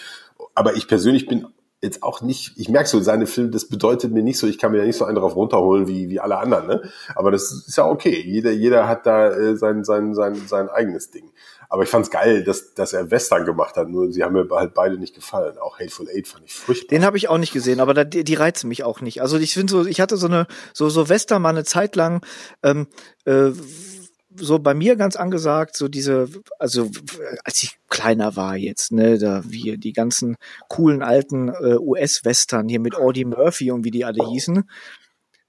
Aber 0.54 0.74
ich 0.74 0.88
persönlich 0.88 1.26
bin 1.26 1.46
jetzt 1.84 2.02
auch 2.02 2.22
nicht, 2.22 2.52
ich 2.56 2.68
merke 2.68 2.88
so, 2.88 3.00
seine 3.00 3.26
Filme, 3.26 3.50
das 3.50 3.66
bedeutet 3.68 4.10
mir 4.10 4.22
nicht 4.22 4.38
so, 4.38 4.46
ich 4.46 4.58
kann 4.58 4.72
mir 4.72 4.78
ja 4.78 4.84
nicht 4.84 4.96
so 4.96 5.04
einen 5.04 5.16
drauf 5.16 5.36
runterholen 5.36 5.86
wie, 5.86 6.08
wie 6.08 6.18
alle 6.18 6.38
anderen, 6.38 6.66
ne? 6.66 6.82
Aber 7.14 7.30
das 7.30 7.52
ist 7.52 7.76
ja 7.76 7.86
okay. 7.86 8.22
Jeder, 8.26 8.50
jeder 8.50 8.88
hat 8.88 9.06
da 9.06 9.30
äh, 9.30 9.56
sein, 9.56 9.84
sein, 9.84 10.14
sein, 10.14 10.34
sein 10.48 10.68
eigenes 10.68 11.10
Ding. 11.10 11.30
Aber 11.68 11.82
ich 11.82 11.88
fand's 11.88 12.10
geil, 12.10 12.44
dass, 12.44 12.74
dass 12.74 12.92
er 12.92 13.10
Western 13.10 13.44
gemacht 13.44 13.76
hat, 13.76 13.88
nur 13.88 14.12
sie 14.12 14.22
haben 14.22 14.32
mir 14.32 14.46
halt 14.50 14.74
beide 14.74 14.98
nicht 14.98 15.14
gefallen. 15.14 15.58
Auch 15.58 15.78
Hateful 15.78 16.08
Eight 16.08 16.28
fand 16.28 16.44
ich 16.44 16.54
furchtbar. 16.54 16.88
Den 16.88 17.04
habe 17.04 17.16
ich 17.16 17.28
auch 17.28 17.38
nicht 17.38 17.52
gesehen, 17.52 17.80
aber 17.80 17.94
da, 17.94 18.04
die, 18.04 18.24
die 18.24 18.34
reizen 18.34 18.68
mich 18.68 18.84
auch 18.84 19.00
nicht. 19.00 19.22
Also 19.22 19.38
ich 19.38 19.54
finde 19.54 19.70
so, 19.70 19.84
ich 19.84 20.00
hatte 20.00 20.16
so 20.16 20.26
eine, 20.26 20.46
so, 20.72 20.88
so 20.88 21.08
Western 21.08 21.42
mal 21.42 21.50
eine 21.50 21.64
Zeit 21.64 21.96
lang, 21.96 22.24
ähm, 22.62 22.86
äh, 23.24 23.50
so 24.36 24.58
bei 24.58 24.74
mir 24.74 24.96
ganz 24.96 25.16
angesagt, 25.16 25.76
so 25.76 25.88
diese, 25.88 26.28
also 26.58 26.90
als 27.44 27.62
ich 27.62 27.78
kleiner 27.88 28.36
war 28.36 28.56
jetzt, 28.56 28.92
ne, 28.92 29.18
da 29.18 29.42
wie 29.46 29.78
die 29.78 29.92
ganzen 29.92 30.36
coolen 30.68 31.02
alten 31.02 31.48
äh, 31.48 31.76
US-Western 31.78 32.68
hier 32.68 32.80
mit 32.80 32.96
Audie 32.96 33.24
Murphy 33.24 33.70
und 33.70 33.84
wie 33.84 33.90
die 33.90 34.04
alle 34.04 34.28
hießen. 34.28 34.64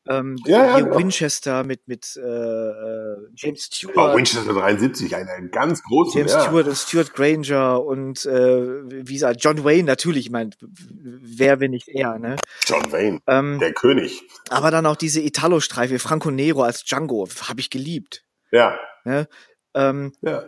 Ähm, 0.07 0.36
ja, 0.45 0.65
ja, 0.65 0.75
hier 0.75 0.83
genau. 0.86 0.97
Winchester 0.99 1.63
mit 1.63 1.88
mit 1.88 2.15
äh, 2.15 2.21
äh 2.21 3.17
James 3.36 3.63
Stewart. 3.63 4.13
Oh, 4.13 4.15
Winchester 4.15 4.53
73, 4.53 5.15
eine 5.15 5.49
ganz 5.49 5.81
große. 5.81 6.19
James 6.19 6.33
ja. 6.33 6.41
Stewart 6.41 6.67
und 6.67 6.77
Stuart 6.77 7.13
Granger 7.13 7.83
und 7.83 8.23
äh, 8.25 9.07
wie 9.07 9.13
gesagt 9.13 9.43
John 9.43 9.63
Wayne 9.63 9.86
natürlich, 9.86 10.27
ich 10.27 10.31
meine, 10.31 10.51
wer 10.59 11.59
wenn 11.59 11.71
nicht 11.71 11.88
er, 11.88 12.19
ne? 12.19 12.36
John 12.67 12.91
Wayne, 12.91 13.19
ähm, 13.25 13.57
der 13.59 13.73
König. 13.73 14.21
Aber 14.49 14.69
dann 14.69 14.86
auch 14.86 14.95
diese 14.95 15.21
Italo-Streife, 15.21 15.97
Franco 15.97 16.29
Nero 16.29 16.61
als 16.61 16.83
Django, 16.83 17.27
habe 17.47 17.59
ich 17.59 17.71
geliebt. 17.71 18.23
Ja. 18.56 18.80
Ne? 19.03 19.28
Ähm, 19.74 20.14
ja. 20.22 20.43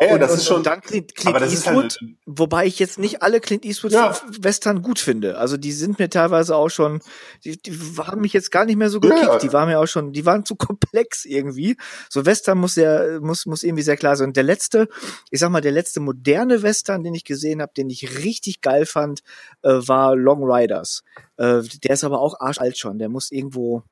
Ja, 0.00 0.08
ja, 0.10 0.18
das 0.18 0.30
und, 0.32 0.38
ist 0.38 0.46
schon. 0.46 0.56
Und 0.58 0.66
dann 0.66 0.80
Clint, 0.80 1.16
Clint 1.16 1.40
Eastwood, 1.40 1.74
halt, 1.74 1.98
wobei 2.24 2.66
ich 2.66 2.78
jetzt 2.78 3.00
nicht 3.00 3.22
alle 3.22 3.40
Clint 3.40 3.64
Eastwood 3.64 3.90
ja. 3.90 4.16
Western 4.38 4.82
gut 4.82 5.00
finde. 5.00 5.38
Also 5.38 5.56
die 5.56 5.72
sind 5.72 5.98
mir 5.98 6.08
teilweise 6.08 6.54
auch 6.54 6.68
schon, 6.68 7.00
die, 7.44 7.60
die 7.60 7.72
haben 7.98 8.20
mich 8.20 8.32
jetzt 8.32 8.52
gar 8.52 8.64
nicht 8.64 8.76
mehr 8.76 8.90
so 8.90 9.00
gekickt. 9.00 9.22
Ja. 9.22 9.38
Die 9.38 9.52
waren 9.52 9.68
mir 9.68 9.80
auch 9.80 9.88
schon, 9.88 10.12
die 10.12 10.24
waren 10.24 10.44
zu 10.44 10.54
komplex 10.54 11.24
irgendwie. 11.24 11.76
So 12.10 12.24
Western 12.24 12.58
muss 12.58 12.76
ja, 12.76 13.18
muss, 13.20 13.46
muss 13.46 13.64
irgendwie 13.64 13.82
sehr 13.82 13.96
klar 13.96 14.14
sein. 14.14 14.28
Und 14.28 14.36
der 14.36 14.44
letzte, 14.44 14.86
ich 15.30 15.40
sag 15.40 15.50
mal, 15.50 15.62
der 15.62 15.72
letzte 15.72 15.98
moderne 15.98 16.62
Western, 16.62 17.02
den 17.02 17.14
ich 17.14 17.24
gesehen 17.24 17.60
habe, 17.60 17.72
den 17.76 17.90
ich 17.90 18.22
richtig 18.24 18.60
geil 18.60 18.86
fand, 18.86 19.22
äh, 19.62 19.70
war 19.70 20.14
Long 20.14 20.44
Riders. 20.44 21.02
Äh, 21.38 21.62
der 21.82 21.94
ist 21.94 22.04
aber 22.04 22.20
auch 22.20 22.38
arschalt 22.38 22.78
schon. 22.78 22.98
Der 22.98 23.08
muss 23.08 23.32
irgendwo, 23.32 23.82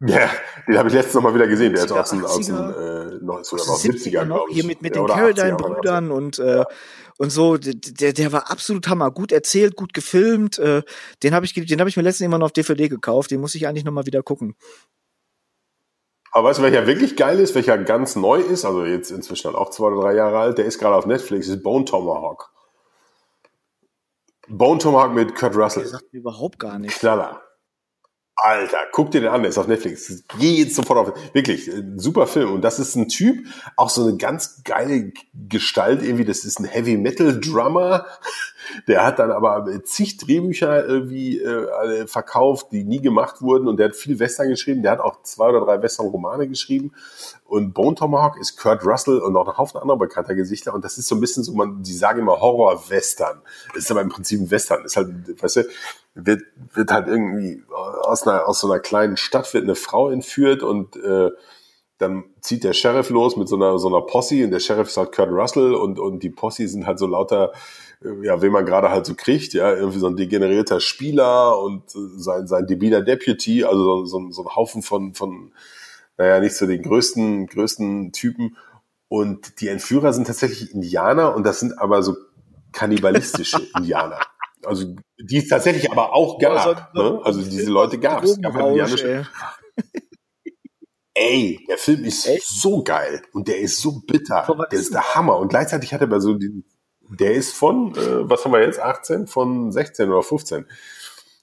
ja, 0.00 0.30
den 0.68 0.78
habe 0.78 0.88
ich 0.88 0.94
letztens 0.94 1.14
noch 1.14 1.22
mal 1.22 1.34
wieder 1.34 1.48
gesehen. 1.48 1.72
Der 1.72 1.84
ist 1.84 1.92
aus 1.92 2.10
den, 2.10 2.24
aus 2.24 2.46
den 2.46 2.56
äh, 2.56 3.24
90 3.24 3.52
oder 3.52 3.62
70er, 3.62 4.24
glaube 4.26 4.50
ich. 4.50 4.54
Hier 4.54 4.64
mit, 4.64 4.80
mit 4.80 4.94
den 4.94 5.06
Carradine-Brüdern 5.06 6.12
und, 6.12 6.38
äh, 6.38 6.64
und 7.18 7.30
so. 7.30 7.56
Der, 7.56 8.12
der 8.12 8.32
war 8.32 8.50
absolut 8.50 8.86
Hammer. 8.88 9.10
Gut 9.10 9.32
erzählt, 9.32 9.74
gut 9.74 9.94
gefilmt. 9.94 10.58
Äh, 10.58 10.82
den 11.24 11.34
habe 11.34 11.46
ich, 11.46 11.54
den 11.54 11.80
hab 11.80 11.88
ich 11.88 11.96
mir 11.96 12.04
letztens 12.04 12.26
immer 12.26 12.38
noch 12.38 12.46
auf 12.46 12.52
DVD 12.52 12.88
gekauft. 12.88 13.32
Den 13.32 13.40
muss 13.40 13.56
ich 13.56 13.66
eigentlich 13.66 13.84
noch 13.84 13.92
mal 13.92 14.06
wieder 14.06 14.22
gucken. 14.22 14.54
Aber 16.30 16.50
weißt 16.50 16.60
du, 16.60 16.62
welcher 16.62 16.86
wirklich 16.86 17.16
geil 17.16 17.40
ist, 17.40 17.56
welcher 17.56 17.78
ganz 17.78 18.14
neu 18.14 18.38
ist, 18.38 18.64
also 18.64 18.84
jetzt 18.84 19.10
inzwischen 19.10 19.56
auch 19.56 19.70
zwei 19.70 19.86
oder 19.86 20.02
drei 20.02 20.14
Jahre 20.14 20.38
alt, 20.38 20.58
der 20.58 20.66
ist 20.66 20.78
gerade 20.78 20.94
auf 20.94 21.06
Netflix, 21.06 21.48
ist 21.48 21.64
Bone 21.64 21.84
Tomahawk. 21.84 22.52
Bone 24.46 24.78
Tomahawk 24.78 25.14
mit 25.14 25.34
Kurt 25.34 25.56
Russell. 25.56 25.82
Der 25.82 25.90
sagt 25.90 26.12
mir 26.12 26.20
überhaupt 26.20 26.58
gar 26.60 26.78
nichts. 26.78 27.00
Knaller. 27.00 27.42
Alter, 28.40 28.78
guck 28.92 29.10
dir 29.10 29.20
den 29.20 29.30
an, 29.30 29.42
der 29.42 29.50
ist 29.50 29.58
auf 29.58 29.66
Netflix. 29.66 30.22
Geh 30.38 30.62
jetzt 30.62 30.76
sofort 30.76 30.98
auf. 30.98 31.34
Wirklich, 31.34 31.70
super 31.96 32.28
Film. 32.28 32.52
Und 32.52 32.62
das 32.62 32.78
ist 32.78 32.94
ein 32.94 33.08
Typ, 33.08 33.44
auch 33.76 33.90
so 33.90 34.06
eine 34.06 34.16
ganz 34.16 34.62
geile 34.62 35.12
Gestalt 35.48 36.02
irgendwie. 36.02 36.24
Das 36.24 36.44
ist 36.44 36.60
ein 36.60 36.64
Heavy 36.64 36.96
Metal 36.96 37.40
Drummer. 37.40 38.06
Der 38.86 39.04
hat 39.04 39.18
dann 39.18 39.32
aber 39.32 39.66
zig 39.82 40.18
Drehbücher 40.18 40.86
irgendwie 40.86 41.40
äh, 41.40 42.06
verkauft, 42.06 42.68
die 42.70 42.84
nie 42.84 43.00
gemacht 43.00 43.42
wurden. 43.42 43.66
Und 43.66 43.78
der 43.78 43.88
hat 43.88 43.96
viel 43.96 44.20
Western 44.20 44.48
geschrieben. 44.48 44.82
Der 44.82 44.92
hat 44.92 45.00
auch 45.00 45.22
zwei 45.22 45.48
oder 45.48 45.64
drei 45.64 45.82
Western-Romane 45.82 46.46
geschrieben. 46.46 46.92
Und 47.44 47.74
Bone 47.74 47.96
Tomahawk 47.96 48.38
ist 48.38 48.56
Kurt 48.56 48.84
Russell 48.84 49.18
und 49.18 49.32
noch 49.32 49.48
ein 49.48 49.56
Haufen 49.56 49.80
anderer 49.80 49.98
bekannter 49.98 50.36
Gesichter. 50.36 50.74
Und 50.74 50.84
das 50.84 50.96
ist 50.96 51.08
so 51.08 51.16
ein 51.16 51.20
bisschen 51.20 51.42
so, 51.42 51.54
man, 51.54 51.82
die 51.82 51.94
sagen 51.94 52.20
immer 52.20 52.40
Horror-Western. 52.40 53.40
Ist 53.74 53.90
aber 53.90 54.02
im 54.02 54.10
Prinzip 54.10 54.40
ein 54.40 54.50
Western. 54.50 54.84
Ist 54.84 54.96
halt, 54.96 55.42
weißt 55.42 55.56
du, 55.56 55.64
wird, 56.24 56.42
wird 56.74 56.92
halt 56.92 57.06
irgendwie 57.06 57.62
aus 58.02 58.26
einer, 58.26 58.48
aus 58.48 58.60
so 58.60 58.70
einer 58.70 58.80
kleinen 58.80 59.16
Stadt 59.16 59.52
wird 59.54 59.64
eine 59.64 59.74
Frau 59.74 60.10
entführt 60.10 60.62
und 60.62 60.96
äh, 60.96 61.30
dann 61.98 62.24
zieht 62.40 62.64
der 62.64 62.72
Sheriff 62.72 63.10
los 63.10 63.36
mit 63.36 63.48
so 63.48 63.56
einer, 63.56 63.78
so 63.78 63.88
einer 63.88 64.02
Posse 64.02 64.44
und 64.44 64.50
der 64.50 64.60
Sheriff 64.60 64.88
ist 64.88 64.96
halt 64.96 65.12
Kurt 65.12 65.30
Russell 65.30 65.74
und, 65.74 65.98
und 65.98 66.22
die 66.22 66.30
Posse 66.30 66.68
sind 66.68 66.86
halt 66.86 66.98
so 66.98 67.06
lauter, 67.06 67.52
äh, 68.02 68.26
ja, 68.26 68.40
wen 68.42 68.52
man 68.52 68.66
gerade 68.66 68.90
halt 68.90 69.06
so 69.06 69.14
kriegt, 69.14 69.52
ja, 69.52 69.72
irgendwie 69.72 69.98
so 69.98 70.08
ein 70.08 70.16
degenerierter 70.16 70.80
Spieler 70.80 71.60
und 71.60 71.84
sein, 71.88 72.46
sein 72.46 72.66
debiler 72.66 73.02
Deputy, 73.02 73.64
also 73.64 74.04
so, 74.04 74.04
so, 74.04 74.30
so 74.30 74.42
ein 74.42 74.56
Haufen 74.56 74.82
von, 74.82 75.14
von, 75.14 75.52
naja, 76.16 76.40
nicht 76.40 76.56
so 76.56 76.66
den 76.66 76.82
größten, 76.82 77.46
größten 77.46 78.12
Typen. 78.12 78.56
Und 79.08 79.60
die 79.60 79.68
Entführer 79.68 80.12
sind 80.12 80.26
tatsächlich 80.26 80.74
Indianer 80.74 81.34
und 81.34 81.44
das 81.44 81.60
sind 81.60 81.78
aber 81.78 82.02
so 82.02 82.16
kannibalistische 82.72 83.62
Indianer. 83.76 84.18
Also 84.64 84.94
die 85.18 85.38
es 85.38 85.48
tatsächlich 85.48 85.90
aber 85.90 86.12
auch 86.12 86.38
gab. 86.38 86.66
Also, 86.66 86.74
ne? 86.94 87.20
also 87.24 87.42
diese 87.42 87.70
Leute 87.70 87.98
gab 87.98 88.24
es. 88.24 88.38
Ey. 88.38 89.24
ey, 91.14 91.66
der 91.68 91.78
Film 91.78 92.04
ist 92.04 92.26
Echt? 92.26 92.46
so 92.46 92.82
geil 92.82 93.22
und 93.32 93.48
der 93.48 93.58
ist 93.58 93.80
so 93.80 94.00
bitter. 94.06 94.46
Der 94.70 94.78
ist 94.78 94.92
der 94.92 95.14
Hammer. 95.14 95.38
Und 95.38 95.48
gleichzeitig 95.48 95.92
hat 95.92 96.00
er 96.00 96.06
bei 96.06 96.20
so 96.20 96.34
den, 96.34 96.64
der 97.08 97.32
ist 97.32 97.52
von, 97.52 97.94
äh, 97.94 98.28
was 98.28 98.44
haben 98.44 98.52
wir 98.52 98.62
jetzt, 98.62 98.80
18, 98.80 99.26
von 99.26 99.72
16 99.72 100.10
oder 100.10 100.22
15. 100.22 100.66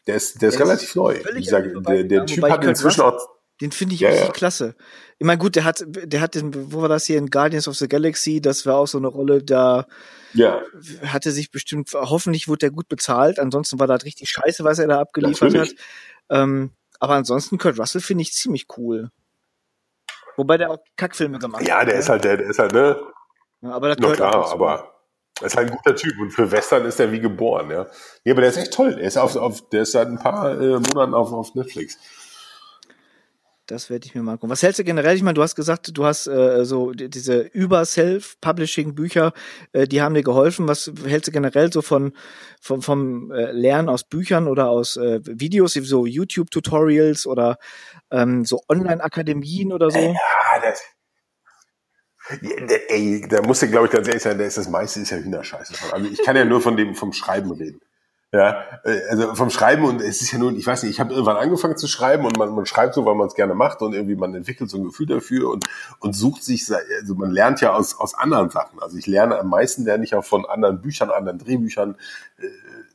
Der 0.07 0.15
ist, 0.15 0.41
der 0.41 0.49
ist 0.49 0.59
der 0.59 0.67
relativ 0.67 0.89
ist 0.89 0.95
neu. 0.95 1.19
Ich 1.37 1.49
sage, 1.49 1.81
der, 1.81 2.03
der 2.03 2.25
Typ 2.25 2.43
hat 2.43 2.63
inzwischen 2.63 3.01
auch 3.01 3.35
den 3.61 3.71
finde 3.71 3.95
ich 3.95 4.01
ja, 4.01 4.09
richtig 4.09 4.27
ja. 4.27 4.33
klasse. 4.33 4.75
Ich 5.17 5.25
meine, 5.25 5.37
gut, 5.37 5.55
der 5.55 5.63
hat, 5.63 5.83
der 5.87 6.19
hat 6.19 6.35
den, 6.35 6.73
wo 6.73 6.81
war 6.81 6.89
das 6.89 7.05
hier 7.05 7.17
in 7.17 7.29
Guardians 7.29 7.67
of 7.67 7.75
the 7.75 7.87
Galaxy? 7.87 8.41
Das 8.41 8.65
war 8.65 8.75
auch 8.75 8.87
so 8.87 8.97
eine 8.97 9.07
Rolle, 9.07 9.43
da 9.43 9.87
ja. 10.33 10.61
hatte 11.05 11.31
sich 11.31 11.51
bestimmt, 11.51 11.89
hoffentlich 11.93 12.47
wurde 12.49 12.59
der 12.59 12.71
gut 12.71 12.89
bezahlt. 12.89 13.39
Ansonsten 13.39 13.79
war 13.79 13.87
das 13.87 14.03
richtig 14.03 14.29
scheiße, 14.29 14.63
was 14.65 14.79
er 14.79 14.87
da 14.87 14.99
abgeliefert 14.99 15.53
Natürlich. 15.53 15.79
hat. 16.29 16.41
Ähm, 16.41 16.71
aber 16.99 17.15
ansonsten 17.15 17.57
Kurt 17.57 17.79
Russell 17.79 18.01
finde 18.01 18.23
ich 18.23 18.33
ziemlich 18.33 18.67
cool. 18.77 19.09
Wobei 20.37 20.57
der 20.57 20.71
auch 20.71 20.79
Kackfilme 20.97 21.39
gemacht 21.39 21.65
ja, 21.65 21.75
hat. 21.75 21.81
Ja, 21.83 21.85
der 21.85 21.99
ist 21.99 22.09
halt, 22.09 22.23
der, 22.25 22.37
der 22.37 22.47
ist 22.47 22.59
halt, 22.59 22.73
ne? 22.73 22.99
Ja, 23.61 23.71
aber 23.71 23.89
das 23.89 23.97
Na 23.99 24.11
klar, 24.11 24.51
aber 24.51 24.95
er 25.39 25.47
ist 25.47 25.55
halt 25.55 25.69
ein 25.69 25.77
guter 25.77 25.95
Typ 25.95 26.17
und 26.19 26.31
für 26.31 26.51
Western 26.51 26.85
ist 26.85 26.99
er 26.99 27.11
wie 27.11 27.19
geboren, 27.19 27.69
ja. 27.71 27.87
Nee, 28.23 28.31
aber 28.31 28.41
der 28.41 28.49
ist 28.49 28.57
echt 28.57 28.73
toll. 28.73 28.95
Der 28.95 29.05
ist 29.05 29.17
auf, 29.17 29.35
auf 29.35 29.69
der 29.69 29.83
ist 29.83 29.91
seit 29.91 30.07
ein 30.07 30.19
paar 30.19 30.59
äh, 30.59 30.79
Monaten 30.79 31.13
auf, 31.13 31.31
auf 31.31 31.55
Netflix. 31.55 31.97
Das 33.67 33.89
werde 33.89 34.05
ich 34.05 34.13
mir 34.13 34.21
mal 34.21 34.33
gucken. 34.33 34.51
Was 34.51 34.61
hältst 34.61 34.79
du 34.79 34.83
generell? 34.83 35.15
Ich 35.15 35.23
meine, 35.23 35.33
du 35.33 35.41
hast 35.41 35.55
gesagt, 35.55 35.97
du 35.97 36.05
hast 36.05 36.27
äh, 36.27 36.65
so 36.65 36.91
diese 36.91 37.39
über-Self-Publishing-Bücher, 37.41 39.33
äh, 39.73 39.87
die 39.87 40.01
haben 40.03 40.13
dir 40.13 40.21
geholfen. 40.21 40.67
Was 40.67 40.91
hältst 41.05 41.27
du 41.27 41.31
generell 41.31 41.73
so 41.73 41.81
von, 41.81 42.13
von 42.61 42.83
vom 42.83 43.31
äh, 43.31 43.51
Lernen 43.51 43.89
aus 43.89 44.03
Büchern 44.03 44.47
oder 44.47 44.69
aus 44.69 44.97
äh, 44.97 45.19
Videos, 45.23 45.73
so 45.73 46.05
YouTube-Tutorials 46.05 47.25
oder 47.25 47.57
ähm, 48.11 48.45
so 48.45 48.61
Online-Akademien 48.69 49.73
oder 49.73 49.89
so? 49.89 49.99
Ja, 49.99 50.13
das, 50.61 50.81
ey, 52.87 53.25
da 53.27 53.41
muss 53.41 53.63
ich, 53.63 53.71
glaube 53.71 53.87
ich, 53.87 53.91
ganz 53.91 54.07
ehrlich 54.07 54.23
sein, 54.23 54.37
da 54.37 54.45
ist 54.45 54.57
das 54.57 54.69
meiste 54.69 54.99
ist 54.99 55.09
ja 55.09 55.17
Hühnerscheiße. 55.17 55.73
Also 55.91 56.07
ich 56.07 56.23
kann 56.23 56.35
ja 56.35 56.45
nur 56.45 56.61
von 56.61 56.77
dem 56.77 56.95
vom 56.95 57.13
Schreiben 57.13 57.51
reden. 57.51 57.81
Ja, 58.35 58.65
äh, 58.83 58.99
also 59.09 59.33
vom 59.33 59.49
Schreiben 59.49 59.85
und 59.85 60.01
es 60.01 60.21
ist 60.21 60.33
ja 60.33 60.37
nun, 60.37 60.57
ich 60.57 60.67
weiß 60.67 60.83
nicht, 60.83 60.91
ich 60.91 60.99
habe 60.99 61.13
irgendwann 61.13 61.37
angefangen 61.37 61.77
zu 61.77 61.87
schreiben 61.87 62.25
und 62.25 62.37
man, 62.37 62.53
man 62.53 62.65
schreibt 62.65 62.93
so, 62.93 63.05
weil 63.05 63.15
man 63.15 63.27
es 63.27 63.33
gerne 63.33 63.55
macht 63.55 63.81
und 63.81 63.93
irgendwie 63.93 64.15
man 64.15 64.35
entwickelt 64.35 64.69
so 64.69 64.77
ein 64.77 64.83
Gefühl 64.83 65.05
dafür 65.05 65.51
und, 65.51 65.65
und 65.99 66.17
sucht 66.17 66.43
sich, 66.43 66.69
also 66.99 67.15
man 67.15 67.31
lernt 67.31 67.61
ja 67.61 67.71
aus, 67.71 67.97
aus 67.97 68.13
anderen 68.13 68.49
Sachen. 68.49 68.81
Also 68.81 68.97
ich 68.97 69.07
lerne 69.07 69.39
am 69.39 69.47
meisten 69.47 69.85
lerne 69.85 70.03
ich 70.03 70.15
auch 70.15 70.25
von 70.25 70.45
anderen 70.45 70.81
Büchern, 70.81 71.11
anderen 71.11 71.39
Drehbüchern, 71.39 71.95
äh, 72.37 72.47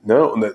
ne, 0.03 0.29
und 0.29 0.43
äh, 0.43 0.53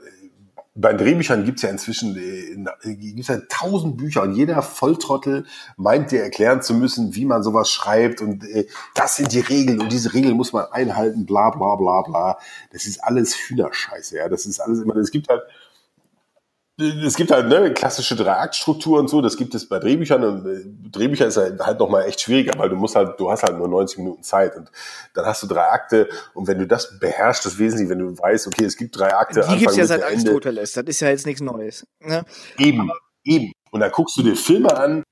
bei 0.78 0.91
Drehbüchern 0.91 1.45
gibt's 1.45 1.61
ja 1.61 1.69
inzwischen 1.69 2.17
äh, 2.17 2.95
gibt's 2.95 3.30
ja 3.30 3.39
tausend 3.49 3.95
Bücher 3.95 4.23
und 4.23 4.34
jeder 4.34 4.61
Volltrottel 4.61 5.45
meint 5.78 6.11
dir 6.11 6.21
erklären 6.21 6.61
zu 6.61 6.73
müssen, 6.73 7.15
wie 7.15 7.23
man 7.23 7.43
sowas 7.43 7.69
schreibt 7.69 8.21
und 8.21 8.43
äh, 8.43 8.67
das 8.93 9.15
sind 9.15 9.32
die 9.32 9.39
Regeln 9.39 9.80
und 9.80 9.91
diese 9.91 10.13
Regeln 10.13 10.36
muss 10.36 10.51
man 10.51 10.65
einhalten, 10.71 11.26
bla 11.26 11.49
bla 11.49 11.76
bla 11.76 12.01
bla. 12.01 12.38
Das 12.71 12.86
ist 12.86 13.01
alles 13.01 13.36
Hühnerscheiße, 13.36 14.17
ja. 14.17 14.28
Das 14.28 14.45
ist 14.45 14.59
alles 14.59 14.82
immer, 14.82 14.97
es 14.97 15.11
gibt 15.11 15.30
halt 15.30 15.43
es 16.78 17.15
gibt 17.15 17.32
halt 17.32 17.47
ne, 17.47 17.73
klassische 17.73 18.15
Dreiaktstruktur 18.15 18.99
und 18.99 19.09
so, 19.09 19.21
das 19.21 19.38
gibt 19.38 19.55
es 19.55 19.67
bei 19.67 19.80
Drehbüchern 19.80 20.23
und 20.23 20.45
äh, 20.45 20.89
Drehbücher 20.91 21.28
ist 21.28 21.38
halt, 21.38 21.59
halt 21.61 21.80
nochmal 21.80 22.05
echt 22.05 22.19
schwieriger, 22.19 22.57
weil 22.57 22.69
du 22.69 22.76
musst 22.76 22.95
halt, 22.95 23.17
du 23.17 23.32
hast 23.32 23.43
halt 23.43 23.57
nur 23.57 23.69
90 23.69 23.99
Minuten 23.99 24.23
Zeit 24.23 24.57
und 24.57 24.69
dann 25.13 25.26
hast 25.26 25.41
du 25.43 25.47
drei 25.47 25.69
Akte 25.69 26.09
und 26.34 26.47
wenn 26.47 26.59
du 26.59 26.67
das 26.67 26.99
beherrschst, 26.99 27.45
das 27.45 27.57
Wesentliche, 27.57 27.91
wenn 27.91 27.99
du 27.99 28.17
weißt, 28.17 28.47
okay, 28.47 28.65
es 28.65 28.76
gibt 28.76 28.97
drei 28.99 29.15
Akte. 29.15 29.45
Die 29.49 29.57
gibt's 29.57 29.78
ja 29.78 29.86
seit 29.86 30.03
Aristoteles, 30.03 30.73
das 30.73 30.84
ist 30.86 30.99
ja 30.99 31.09
jetzt 31.09 31.26
nichts 31.26 31.41
Neues. 31.41 31.88
Ne? 32.01 32.26
Eben, 32.57 32.82
Aber 32.82 32.99
eben. 33.23 33.53
Und 33.71 33.80
dann 33.80 33.91
guckst 33.91 34.17
du 34.17 34.23
dir 34.23 34.36
Filme 34.36 34.76
an, 34.76 35.03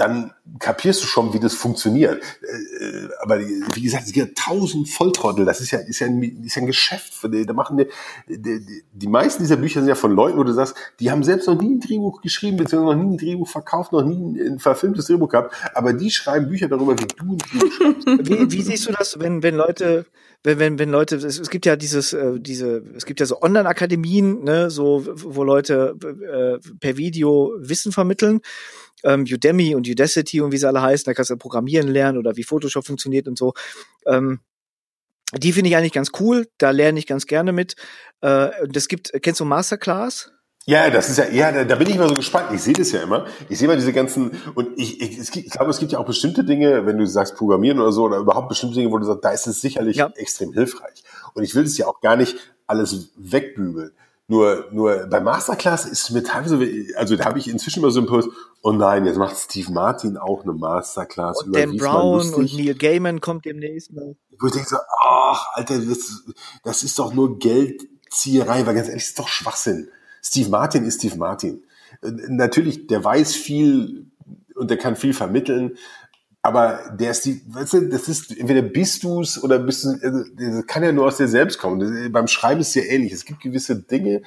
dann 0.00 0.32
kapierst 0.58 1.02
du 1.02 1.06
schon, 1.06 1.34
wie 1.34 1.40
das 1.40 1.54
funktioniert. 1.54 2.22
Äh, 2.42 3.08
aber 3.20 3.38
wie 3.40 3.82
gesagt, 3.82 4.06
es 4.06 4.12
gibt 4.12 4.38
tausend 4.38 4.88
Volltrottel. 4.88 5.44
Das 5.44 5.60
ist 5.60 5.70
ja, 5.70 5.78
ist 5.80 6.00
ja, 6.00 6.06
ein, 6.06 6.22
ist 6.22 6.56
ja 6.56 6.62
ein 6.62 6.66
Geschäft. 6.66 7.12
Da 7.22 7.52
machen 7.52 7.76
die, 7.76 8.38
die, 8.38 8.82
die 8.92 9.08
meisten 9.08 9.42
dieser 9.42 9.56
Bücher 9.56 9.80
sind 9.80 9.88
ja 9.88 9.94
von 9.94 10.12
Leuten, 10.12 10.38
wo 10.38 10.44
du 10.44 10.52
sagst, 10.52 10.74
die 11.00 11.10
haben 11.10 11.22
selbst 11.22 11.46
noch 11.46 11.60
nie 11.60 11.74
ein 11.74 11.80
Drehbuch 11.80 12.22
geschrieben, 12.22 12.56
beziehungsweise 12.56 12.96
noch 12.96 13.04
nie 13.04 13.14
ein 13.14 13.18
Drehbuch 13.18 13.48
verkauft, 13.48 13.92
noch 13.92 14.02
nie 14.02 14.40
ein 14.40 14.58
verfilmtes 14.58 15.06
Drehbuch 15.06 15.28
gehabt. 15.28 15.54
Aber 15.74 15.92
die 15.92 16.10
schreiben 16.10 16.48
Bücher 16.48 16.68
darüber, 16.68 16.98
wie 16.98 17.06
du 17.06 17.32
ein 17.32 17.38
Drehbuch 17.38 17.72
schreibst. 17.72 18.28
Wie, 18.28 18.52
wie 18.52 18.62
siehst 18.62 18.88
du 18.88 18.92
das, 18.92 19.20
wenn, 19.20 19.42
wenn 19.42 19.54
Leute, 19.54 20.06
wenn, 20.42 20.58
wenn, 20.58 20.78
wenn 20.78 20.90
Leute, 20.90 21.16
es, 21.16 21.38
es 21.38 21.50
gibt 21.50 21.66
ja 21.66 21.76
dieses, 21.76 22.12
äh, 22.12 22.40
diese, 22.40 22.82
es 22.96 23.04
gibt 23.04 23.20
ja 23.20 23.26
so 23.26 23.42
Online-Akademien, 23.42 24.42
ne, 24.42 24.70
so, 24.70 25.06
wo 25.06 25.44
Leute 25.44 25.96
äh, 26.02 26.58
per 26.80 26.96
Video 26.96 27.52
Wissen 27.58 27.92
vermitteln 27.92 28.40
ähm, 29.04 29.24
Udemy 29.30 29.74
und 29.74 29.88
Udacity 29.88 30.40
und 30.40 30.52
wie 30.52 30.58
sie 30.58 30.68
alle 30.68 30.82
heißen, 30.82 31.04
da 31.04 31.14
kannst 31.14 31.30
du 31.30 31.36
programmieren 31.36 31.88
lernen 31.88 32.18
oder 32.18 32.36
wie 32.36 32.44
Photoshop 32.44 32.86
funktioniert 32.86 33.28
und 33.28 33.38
so. 33.38 33.54
Ähm, 34.06 34.40
die 35.36 35.52
finde 35.52 35.70
ich 35.70 35.76
eigentlich 35.76 35.92
ganz 35.92 36.10
cool, 36.18 36.48
da 36.58 36.70
lerne 36.70 36.98
ich 36.98 37.06
ganz 37.06 37.26
gerne 37.26 37.52
mit. 37.52 37.76
Äh, 38.20 38.50
das 38.68 38.88
gibt, 38.88 39.12
kennst 39.22 39.40
du 39.40 39.44
Masterclass? 39.44 40.32
Ja, 40.66 40.90
das 40.90 41.08
ist 41.08 41.16
ja, 41.16 41.28
ja, 41.28 41.50
da, 41.50 41.64
da 41.64 41.74
bin 41.74 41.88
ich 41.88 41.96
immer 41.96 42.08
so 42.08 42.14
gespannt. 42.14 42.48
Ich 42.52 42.62
sehe 42.62 42.74
das 42.74 42.92
ja 42.92 43.02
immer. 43.02 43.26
Ich 43.48 43.58
sehe 43.58 43.66
mal 43.66 43.76
diese 43.76 43.92
ganzen, 43.92 44.32
und 44.54 44.68
ich, 44.76 45.00
ich, 45.00 45.18
es 45.18 45.30
gibt, 45.30 45.46
ich 45.46 45.52
glaube, 45.52 45.70
es 45.70 45.78
gibt 45.78 45.92
ja 45.92 45.98
auch 45.98 46.04
bestimmte 46.04 46.44
Dinge, 46.44 46.86
wenn 46.86 46.98
du 46.98 47.06
sagst 47.06 47.36
Programmieren 47.36 47.80
oder 47.80 47.92
so, 47.92 48.04
oder 48.04 48.18
überhaupt 48.18 48.48
bestimmte 48.48 48.76
Dinge, 48.76 48.92
wo 48.92 48.98
du 48.98 49.06
sagst, 49.06 49.24
da 49.24 49.30
ist 49.30 49.46
es 49.46 49.60
sicherlich 49.60 49.96
ja. 49.96 50.10
extrem 50.16 50.52
hilfreich. 50.52 51.02
Und 51.34 51.42
ich 51.42 51.54
will 51.54 51.64
es 51.64 51.78
ja 51.78 51.86
auch 51.86 52.00
gar 52.00 52.16
nicht 52.16 52.36
alles 52.66 53.10
wegbügeln. 53.16 53.92
Nur, 54.28 54.66
nur 54.70 55.08
bei 55.10 55.18
Masterclass 55.18 55.86
ist 55.86 56.04
es 56.04 56.10
mir 56.10 56.22
teilweise, 56.22 56.60
also 56.96 57.16
da 57.16 57.24
habe 57.24 57.40
ich 57.40 57.48
inzwischen 57.48 57.80
immer 57.80 57.90
so 57.90 57.98
einen 57.98 58.06
Impuls, 58.06 58.28
oh 58.62 58.70
nein, 58.70 59.04
jetzt 59.04 59.18
macht 59.18 59.36
Steve 59.36 59.72
Martin 59.72 60.16
auch 60.16 60.44
eine 60.44 60.52
Masterclass. 60.52 61.42
Und 61.42 61.56
Dan 61.56 61.76
Brown 61.76 62.32
und 62.34 62.54
Neil 62.54 62.74
Gaiman 62.74 63.20
kommt 63.20 63.44
demnächst 63.44 63.92
mal. 63.92 64.14
Wo 64.38 64.46
ich 64.46 64.52
denke 64.52 64.68
so, 64.68 64.76
ach, 65.02 65.46
Alter, 65.54 65.80
das, 65.80 66.22
das 66.62 66.84
ist 66.84 66.96
doch 67.00 67.12
nur 67.12 67.40
Geldzieherei, 67.40 68.64
weil 68.66 68.74
ganz 68.76 68.86
ehrlich, 68.86 69.02
das 69.02 69.08
ist 69.08 69.18
doch 69.18 69.26
Schwachsinn. 69.26 69.88
Steve 70.22 70.50
Martin 70.50 70.84
ist 70.84 71.00
Steve 71.00 71.16
Martin. 71.16 71.62
Natürlich, 72.02 72.86
der 72.86 73.04
weiß 73.04 73.34
viel 73.34 74.06
und 74.54 74.70
der 74.70 74.78
kann 74.78 74.96
viel 74.96 75.14
vermitteln, 75.14 75.76
aber 76.42 76.94
der 76.98 77.10
ist 77.10 77.26
die, 77.26 77.42
weißt 77.46 77.74
du, 77.74 77.88
das 77.88 78.08
ist, 78.08 78.36
entweder 78.36 78.62
bist 78.62 79.04
du's 79.04 79.42
oder 79.42 79.58
bist 79.58 79.84
du, 79.84 79.90
also, 80.02 80.24
das 80.36 80.66
kann 80.66 80.82
ja 80.82 80.92
nur 80.92 81.06
aus 81.06 81.18
dir 81.18 81.28
selbst 81.28 81.58
kommen. 81.58 81.80
Das, 81.80 82.12
beim 82.12 82.28
Schreiben 82.28 82.60
ist 82.60 82.68
es 82.68 82.74
ja 82.76 82.82
ähnlich. 82.82 83.12
Es 83.12 83.26
gibt 83.26 83.40
gewisse 83.40 83.76
Dinge, 83.76 84.22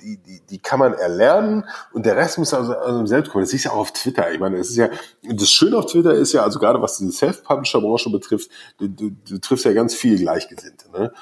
die, 0.00 0.16
die, 0.16 0.40
die 0.48 0.58
kann 0.58 0.78
man 0.78 0.94
erlernen 0.94 1.66
und 1.92 2.06
der 2.06 2.16
Rest 2.16 2.38
muss 2.38 2.54
also, 2.54 2.74
also 2.74 3.04
selbst 3.04 3.30
kommen. 3.30 3.44
Das 3.44 3.52
ist 3.52 3.64
ja 3.64 3.72
auch 3.72 3.78
auf 3.78 3.92
Twitter. 3.92 4.32
Ich 4.32 4.40
meine, 4.40 4.56
es 4.56 4.70
ist 4.70 4.76
ja, 4.76 4.88
das 5.22 5.50
Schöne 5.50 5.76
auf 5.76 5.86
Twitter 5.86 6.14
ist 6.14 6.32
ja, 6.32 6.42
also 6.42 6.58
gerade 6.58 6.80
was 6.80 6.96
diese 6.96 7.12
Self-Publisher-Branche 7.12 8.10
betrifft, 8.10 8.50
du, 8.78 8.88
du, 8.88 9.10
du 9.10 9.38
triffst 9.38 9.66
ja 9.66 9.74
ganz 9.74 9.94
viel 9.94 10.18
Gleichgesinnte. 10.18 10.90
Ne? 10.90 11.12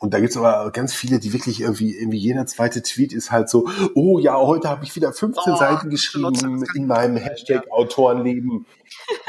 Und 0.00 0.14
da 0.14 0.20
gibt's 0.20 0.36
aber 0.36 0.70
ganz 0.70 0.94
viele, 0.94 1.18
die 1.18 1.32
wirklich 1.32 1.60
irgendwie, 1.60 1.96
irgendwie 1.96 2.18
jeder 2.18 2.46
zweite 2.46 2.82
Tweet 2.82 3.12
ist 3.12 3.32
halt 3.32 3.48
so, 3.48 3.68
oh 3.94 4.20
ja, 4.20 4.36
heute 4.36 4.68
habe 4.68 4.84
ich 4.84 4.94
wieder 4.94 5.12
15 5.12 5.52
oh, 5.52 5.56
Seiten 5.56 5.90
geschrieben 5.90 6.64
in 6.76 6.86
meinem 6.86 7.16
Hashtag 7.16 7.68
Autorenleben. 7.72 8.64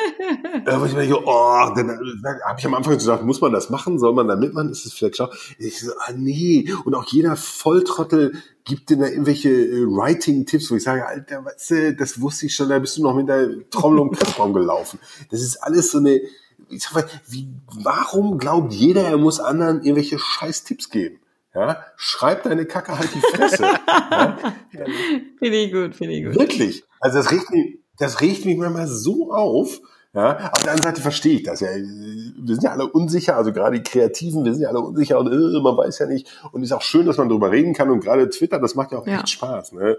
da 0.66 0.86
ich 0.86 0.94
mir 0.94 1.00
denke, 1.00 1.24
oh, 1.26 1.72
dann, 1.76 1.88
dann 1.88 2.42
habe 2.46 2.60
ich 2.60 2.66
am 2.68 2.76
Anfang 2.76 2.94
gesagt, 2.94 3.24
muss 3.24 3.42
man 3.42 3.52
das 3.52 3.72
machen? 3.72 3.98
Soll 3.98 4.14
man 4.14 4.28
da 4.28 4.36
mitmachen? 4.36 4.70
Ist 4.70 4.86
es 4.86 4.94
vielleicht 4.94 5.16
schlau? 5.16 5.30
Ich 5.58 5.80
so, 5.80 5.92
ah 5.98 6.12
nee. 6.16 6.72
Und 6.86 6.94
auch 6.94 7.06
jeder 7.08 7.36
Volltrottel 7.36 8.34
gibt 8.64 8.92
dir 8.92 8.98
da 8.98 9.08
irgendwelche 9.08 9.50
äh, 9.50 9.86
Writing-Tipps, 9.86 10.70
wo 10.70 10.76
ich 10.76 10.84
sage, 10.84 11.08
Alter, 11.08 11.46
weißt 11.46 11.72
du, 11.72 11.96
das 11.96 12.22
wusste 12.22 12.46
ich 12.46 12.54
schon, 12.54 12.70
da 12.70 12.78
bist 12.78 12.96
du 12.98 13.02
noch 13.02 13.16
mit 13.16 13.28
der 13.28 13.50
Trommel 13.72 14.00
und 14.00 14.12
Christbaum 14.12 14.54
gelaufen. 14.54 15.00
Das 15.32 15.42
ist 15.42 15.58
alles 15.58 15.90
so 15.90 15.98
eine, 15.98 16.22
ich 16.70 16.84
sag 16.84 16.94
mal, 16.94 17.06
wie, 17.28 17.50
warum 17.68 18.38
glaubt 18.38 18.74
jeder, 18.74 19.04
er 19.04 19.18
muss 19.18 19.40
anderen 19.40 19.82
irgendwelche 19.82 20.20
scheiß 20.20 20.64
Tipps 20.64 20.90
geben? 20.90 21.20
Ja, 21.54 21.84
schreib 21.96 22.44
deine 22.44 22.66
Kacke 22.66 22.98
halt 22.98 23.10
die 23.14 23.22
Fresse. 23.22 23.64
ja? 23.88 24.38
Finde 25.40 25.58
ich 25.58 25.74
gut, 25.74 25.96
finde 25.96 26.14
ich 26.14 26.26
gut. 26.26 26.36
Wirklich. 26.36 26.84
Also 27.00 27.18
das 27.18 27.32
riecht 27.32 27.50
mich, 27.50 27.80
das 27.98 28.22
riecht 28.22 28.46
mich 28.46 28.58
manchmal 28.58 28.88
so 28.88 29.34
auf. 29.34 29.82
Ja, 30.14 30.52
auf 30.52 30.64
der 30.64 30.72
anderen 30.72 30.82
Seite 30.82 31.02
verstehe 31.02 31.36
ich 31.36 31.44
das 31.44 31.60
ja. 31.60 31.70
Wir 31.70 32.56
sind 32.56 32.64
ja 32.64 32.72
alle 32.72 32.88
unsicher, 32.88 33.38
also 33.38 33.54
gerade 33.54 33.80
die 33.80 33.84
Kreativen, 33.84 34.44
wir 34.44 34.54
sind 34.54 34.64
ja 34.64 34.70
alle 34.70 34.80
unsicher 34.80 35.20
und 35.20 35.28
äh, 35.28 35.62
man 35.62 35.78
weiß 35.78 36.00
ja 36.00 36.08
nicht. 36.08 36.28
Und 36.52 36.64
es 36.64 36.70
ist 36.70 36.76
auch 36.76 36.82
schön, 36.82 37.06
dass 37.06 37.18
man 37.18 37.30
darüber 37.30 37.52
reden 37.52 37.74
kann. 37.74 37.92
Und 37.92 38.00
gerade 38.04 38.28
Twitter, 38.30 38.60
das 38.60 38.74
macht 38.74 38.92
ja 38.92 39.00
auch 39.00 39.08
ja. 39.08 39.20
echt 39.20 39.30
Spaß. 39.30 39.74
Ne? 39.74 39.98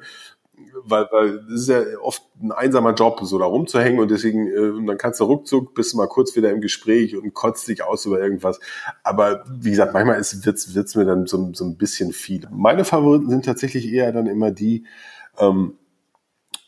Weil, 0.85 1.09
weil 1.11 1.45
das 1.51 1.63
ist 1.63 1.69
ja 1.69 1.83
oft 2.03 2.23
ein 2.43 2.53
einsamer 2.53 2.95
Job, 2.95 3.21
so 3.23 3.39
da 3.39 3.45
rumzuhängen 3.45 4.01
und 4.01 4.11
deswegen, 4.11 4.49
äh, 4.49 4.71
und 4.71 4.87
dann 4.87 4.99
kannst 4.99 5.21
du 5.21 5.25
ruckzuck, 5.25 5.75
bist 5.75 5.93
du 5.93 5.97
mal 5.97 6.07
kurz 6.07 6.35
wieder 6.37 6.51
im 6.51 6.61
Gespräch 6.61 7.17
und 7.17 7.33
kotzt 7.35 7.69
dich 7.69 7.83
aus 7.83 8.07
über 8.07 8.21
irgendwas. 8.21 8.61
Aber 9.03 9.45
wie 9.51 9.71
gesagt, 9.71 9.95
manchmal 9.95 10.19
ist, 10.19 10.45
wird's, 10.45 10.75
wird's 10.75 10.95
mir 10.95 11.05
dann 11.05 11.27
so, 11.27 11.51
so 11.53 11.65
ein 11.65 11.77
bisschen 11.77 12.13
viel. 12.13 12.49
Meine 12.51 12.85
Favoriten 12.85 13.31
sind 13.31 13.45
tatsächlich 13.45 13.93
eher 13.93 14.13
dann 14.13 14.27
immer 14.27 14.51
die, 14.51 14.85
ähm, 15.39 15.77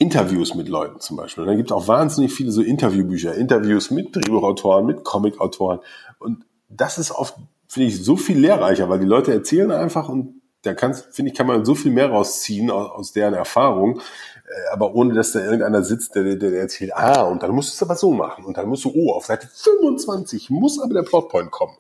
Interviews 0.02 0.56
mit 0.56 0.69
Leuten 0.69 0.98
zum 1.01 1.16
Beispiel. 1.16 1.43
Und 1.43 1.48
dann 1.48 1.56
gibt 1.56 1.70
es 1.70 1.77
auch 1.77 1.86
wahnsinnig 1.86 2.32
viele 2.32 2.51
so 2.51 2.60
Interviewbücher, 2.60 3.35
Interviews 3.35 3.93
mit 3.93 4.14
Drehbuchautoren, 4.14 4.85
mit 4.85 5.05
Comicautoren. 5.05 5.78
Und 6.19 6.44
das 6.69 6.98
ist 6.98 7.12
oft, 7.12 7.36
finde 7.69 7.89
ich, 7.89 8.02
so 8.02 8.16
viel 8.16 8.39
lehrreicher, 8.39 8.89
weil 8.89 8.98
die 8.98 9.06
Leute 9.06 9.32
erzählen 9.32 9.70
einfach 9.70 10.09
und 10.09 10.41
da 10.62 10.74
kannst, 10.74 11.14
finde 11.14 11.30
ich, 11.30 11.36
kann 11.36 11.47
man 11.47 11.64
so 11.64 11.74
viel 11.74 11.90
mehr 11.93 12.09
rausziehen 12.10 12.70
aus, 12.70 12.90
aus 12.90 13.12
deren 13.12 13.34
Erfahrung, 13.34 13.98
äh, 13.98 14.72
aber 14.72 14.94
ohne 14.94 15.14
dass 15.14 15.32
da 15.32 15.40
irgendeiner 15.40 15.82
sitzt, 15.82 16.14
der, 16.14 16.22
der, 16.22 16.36
der 16.36 16.60
erzählt, 16.60 16.94
ah, 16.94 17.22
und 17.22 17.43
dann 17.43 17.51
musst 17.51 17.70
du 17.70 17.74
es 17.74 17.82
aber 17.82 17.97
so 17.97 18.12
machen. 18.12 18.44
Und 18.44 18.56
dann 18.56 18.68
musst 18.68 18.84
du, 18.84 18.93
oh, 18.94 19.12
auf 19.12 19.26
Seite 19.26 19.48
25 19.52 20.51
muss 20.51 20.80
aber 20.80 20.94
der 20.94 21.02
Plotpoint 21.02 21.51
kommen. 21.51 21.76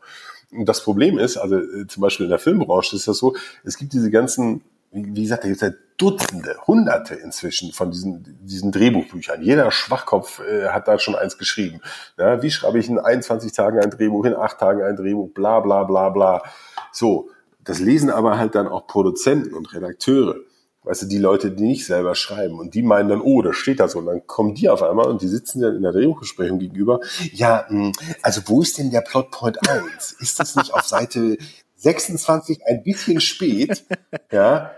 Und 0.50 0.68
das 0.68 0.82
Problem 0.82 1.18
ist, 1.18 1.36
also 1.36 1.56
äh, 1.56 1.86
zum 1.86 2.00
Beispiel 2.00 2.24
in 2.24 2.30
der 2.30 2.38
Filmbranche 2.38 2.96
ist 2.96 3.08
das 3.08 3.18
so, 3.18 3.34
es 3.64 3.78
gibt 3.78 3.92
diese 3.92 4.10
ganzen, 4.10 4.62
wie 4.90 5.22
gesagt, 5.22 5.44
da 5.44 5.48
gibt 5.48 5.62
es 5.62 5.68
ja 5.68 5.74
Dutzende, 5.96 6.56
Hunderte 6.66 7.14
inzwischen 7.14 7.72
von 7.72 7.92
diesen, 7.92 8.36
diesen 8.42 8.72
Drehbuchbüchern. 8.72 9.40
Jeder 9.42 9.70
Schwachkopf 9.70 10.40
äh, 10.40 10.68
hat 10.68 10.88
da 10.88 10.98
schon 10.98 11.14
eins 11.14 11.38
geschrieben. 11.38 11.80
Ja, 12.18 12.42
wie 12.42 12.50
schreibe 12.50 12.80
ich 12.80 12.88
in 12.88 12.98
21 12.98 13.52
Tagen 13.52 13.78
ein 13.78 13.90
Drehbuch, 13.90 14.24
in 14.24 14.34
8 14.34 14.58
Tagen 14.58 14.82
ein 14.82 14.96
Drehbuch, 14.96 15.32
bla 15.32 15.60
bla 15.60 15.84
bla 15.84 16.08
bla. 16.08 16.42
So, 16.90 17.30
das 17.64 17.78
lesen 17.78 18.10
aber 18.10 18.38
halt 18.38 18.54
dann 18.54 18.68
auch 18.68 18.86
Produzenten 18.86 19.54
und 19.54 19.72
Redakteure. 19.72 20.36
Weißt 20.84 21.02
du, 21.02 21.06
die 21.06 21.18
Leute, 21.18 21.52
die 21.52 21.62
nicht 21.62 21.86
selber 21.86 22.16
schreiben 22.16 22.58
und 22.58 22.74
die 22.74 22.82
meinen 22.82 23.08
dann, 23.08 23.20
oh, 23.20 23.40
das 23.40 23.54
steht 23.54 23.78
da 23.78 23.86
so. 23.86 24.00
Und 24.00 24.06
dann 24.06 24.26
kommen 24.26 24.54
die 24.56 24.68
auf 24.68 24.82
einmal 24.82 25.06
und 25.06 25.22
die 25.22 25.28
sitzen 25.28 25.60
dann 25.60 25.76
in 25.76 25.82
der 25.82 25.92
Drehbuchbesprechung 25.92 26.58
gegenüber. 26.58 26.98
Ja, 27.32 27.66
hm, 27.68 27.92
also 28.20 28.40
wo 28.46 28.62
ist 28.62 28.78
denn 28.78 28.90
der 28.90 29.02
Plotpoint 29.02 29.68
1? 29.68 30.16
Ist 30.18 30.40
das 30.40 30.56
nicht 30.56 30.74
auf 30.74 30.82
Seite 30.82 31.38
26 31.76 32.66
ein 32.66 32.82
bisschen 32.82 33.20
spät? 33.20 33.84
Ja. 34.32 34.72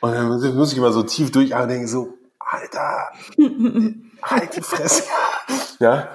Und 0.00 0.12
dann 0.12 0.28
muss 0.28 0.72
ich 0.72 0.78
immer 0.78 0.92
so 0.92 1.02
tief 1.02 1.30
durchatmen 1.30 1.62
und 1.62 1.68
denken 1.70 1.88
so, 1.88 2.14
Alter, 2.38 3.08
halt 4.22 4.56
die 4.56 4.62
Fresse. 4.62 5.04
Ja. 5.80 6.14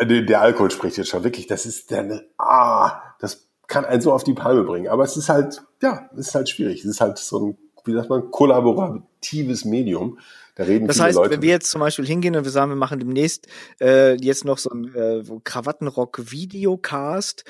Der, 0.00 0.22
der 0.22 0.40
Alkohol 0.40 0.70
spricht 0.70 0.96
jetzt 0.96 1.08
schon 1.08 1.24
wirklich. 1.24 1.46
Das 1.46 1.66
ist 1.66 1.90
dann, 1.90 2.22
ah, 2.38 3.14
das 3.20 3.48
kann 3.68 3.84
einen 3.84 4.00
so 4.00 4.12
auf 4.12 4.24
die 4.24 4.34
Palme 4.34 4.64
bringen. 4.64 4.88
Aber 4.88 5.04
es 5.04 5.16
ist 5.16 5.28
halt, 5.28 5.62
ja, 5.80 6.10
es 6.12 6.26
ist 6.28 6.34
halt 6.34 6.48
schwierig. 6.48 6.80
Es 6.80 6.86
ist 6.86 7.00
halt 7.00 7.18
so 7.18 7.38
ein, 7.38 7.56
wie 7.84 7.94
sagt 7.94 8.10
man, 8.10 8.30
kollaboratives 8.30 9.64
Medium. 9.64 10.18
Da 10.54 10.64
reden 10.64 10.86
das 10.86 10.96
viele 10.96 11.06
heißt, 11.06 11.16
Leute. 11.16 11.30
wenn 11.30 11.40
wir 11.42 11.50
jetzt 11.50 11.70
zum 11.70 11.80
Beispiel 11.80 12.06
hingehen 12.06 12.36
und 12.36 12.44
wir 12.44 12.50
sagen, 12.50 12.70
wir 12.70 12.76
machen 12.76 12.98
demnächst 12.98 13.46
äh, 13.80 14.14
jetzt 14.22 14.44
noch 14.44 14.58
so 14.58 14.68
ein 14.70 14.94
äh, 14.94 15.22
Krawattenrock-Videocast 15.44 17.44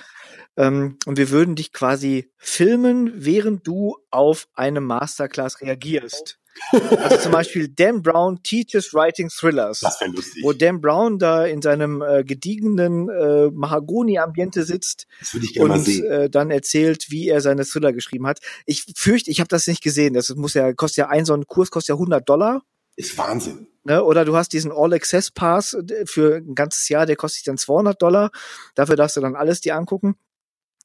ähm, 0.57 0.99
und 1.07 1.19
wir 1.19 1.31
würden 1.31 1.57
dich 1.57 1.73
quasi 1.73 2.31
filmen, 2.37 3.13
während 3.17 3.67
du 3.67 3.97
auf 4.11 4.47
eine 4.55 4.81
Masterclass 4.81 5.61
reagierst. 5.61 6.39
Also 6.73 7.17
zum 7.17 7.33
Beispiel 7.33 7.69
Dan 7.69 8.03
Brown 8.03 8.43
Teaches 8.43 8.95
Writing 8.95 9.29
Thrillers. 9.29 9.81
Das 9.81 10.01
wäre 10.01 10.11
lustig. 10.11 10.43
Wo 10.45 10.53
Dan 10.53 10.81
Brown 10.81 11.19
da 11.19 11.45
in 11.45 11.63
seinem 11.63 12.03
äh, 12.03 12.25
gediegenen 12.25 13.09
äh, 13.09 13.51
Mahagoni-Ambiente 13.51 14.65
sitzt 14.65 15.07
ich 15.35 15.59
und 15.59 15.89
äh, 15.89 16.31
dann 16.31 16.51
erzählt, 16.51 17.07
wie 17.11 17.29
er 17.29 17.41
seine 17.41 17.65
Thriller 17.65 17.93
geschrieben 17.93 18.27
hat. 18.27 18.41
Ich 18.67 18.85
fürchte, 18.97 19.31
ich 19.31 19.41
habe 19.41 19.49
das 19.49 19.67
nicht 19.67 19.83
gesehen. 19.83 20.15
Das 20.15 20.35
muss 20.35 20.55
ja, 20.55 20.73
kostet 20.73 20.99
ja 20.99 21.09
ein 21.09 21.25
so 21.25 21.35
ein 21.35 21.47
Kurs 21.47 21.71
kostet 21.71 21.91
ja 21.91 21.95
100 21.97 22.29
Dollar. 22.29 22.63
Ist 22.97 23.17
Wahnsinn. 23.17 23.67
Ne? 23.85 24.05
Oder 24.05 24.25
du 24.25 24.37
hast 24.37 24.53
diesen 24.53 24.71
All-Access-Pass 24.73 25.75
äh, 25.75 26.07
für 26.07 26.37
ein 26.37 26.55
ganzes 26.55 26.89
Jahr, 26.89 27.07
der 27.07 27.17
kostet 27.17 27.47
dann 27.47 27.59
200 27.59 28.01
Dollar. 28.01 28.31
Dafür 28.75 28.97
darfst 28.97 29.17
du 29.17 29.21
dann 29.21 29.35
alles 29.35 29.61
dir 29.61 29.77
angucken. 29.77 30.17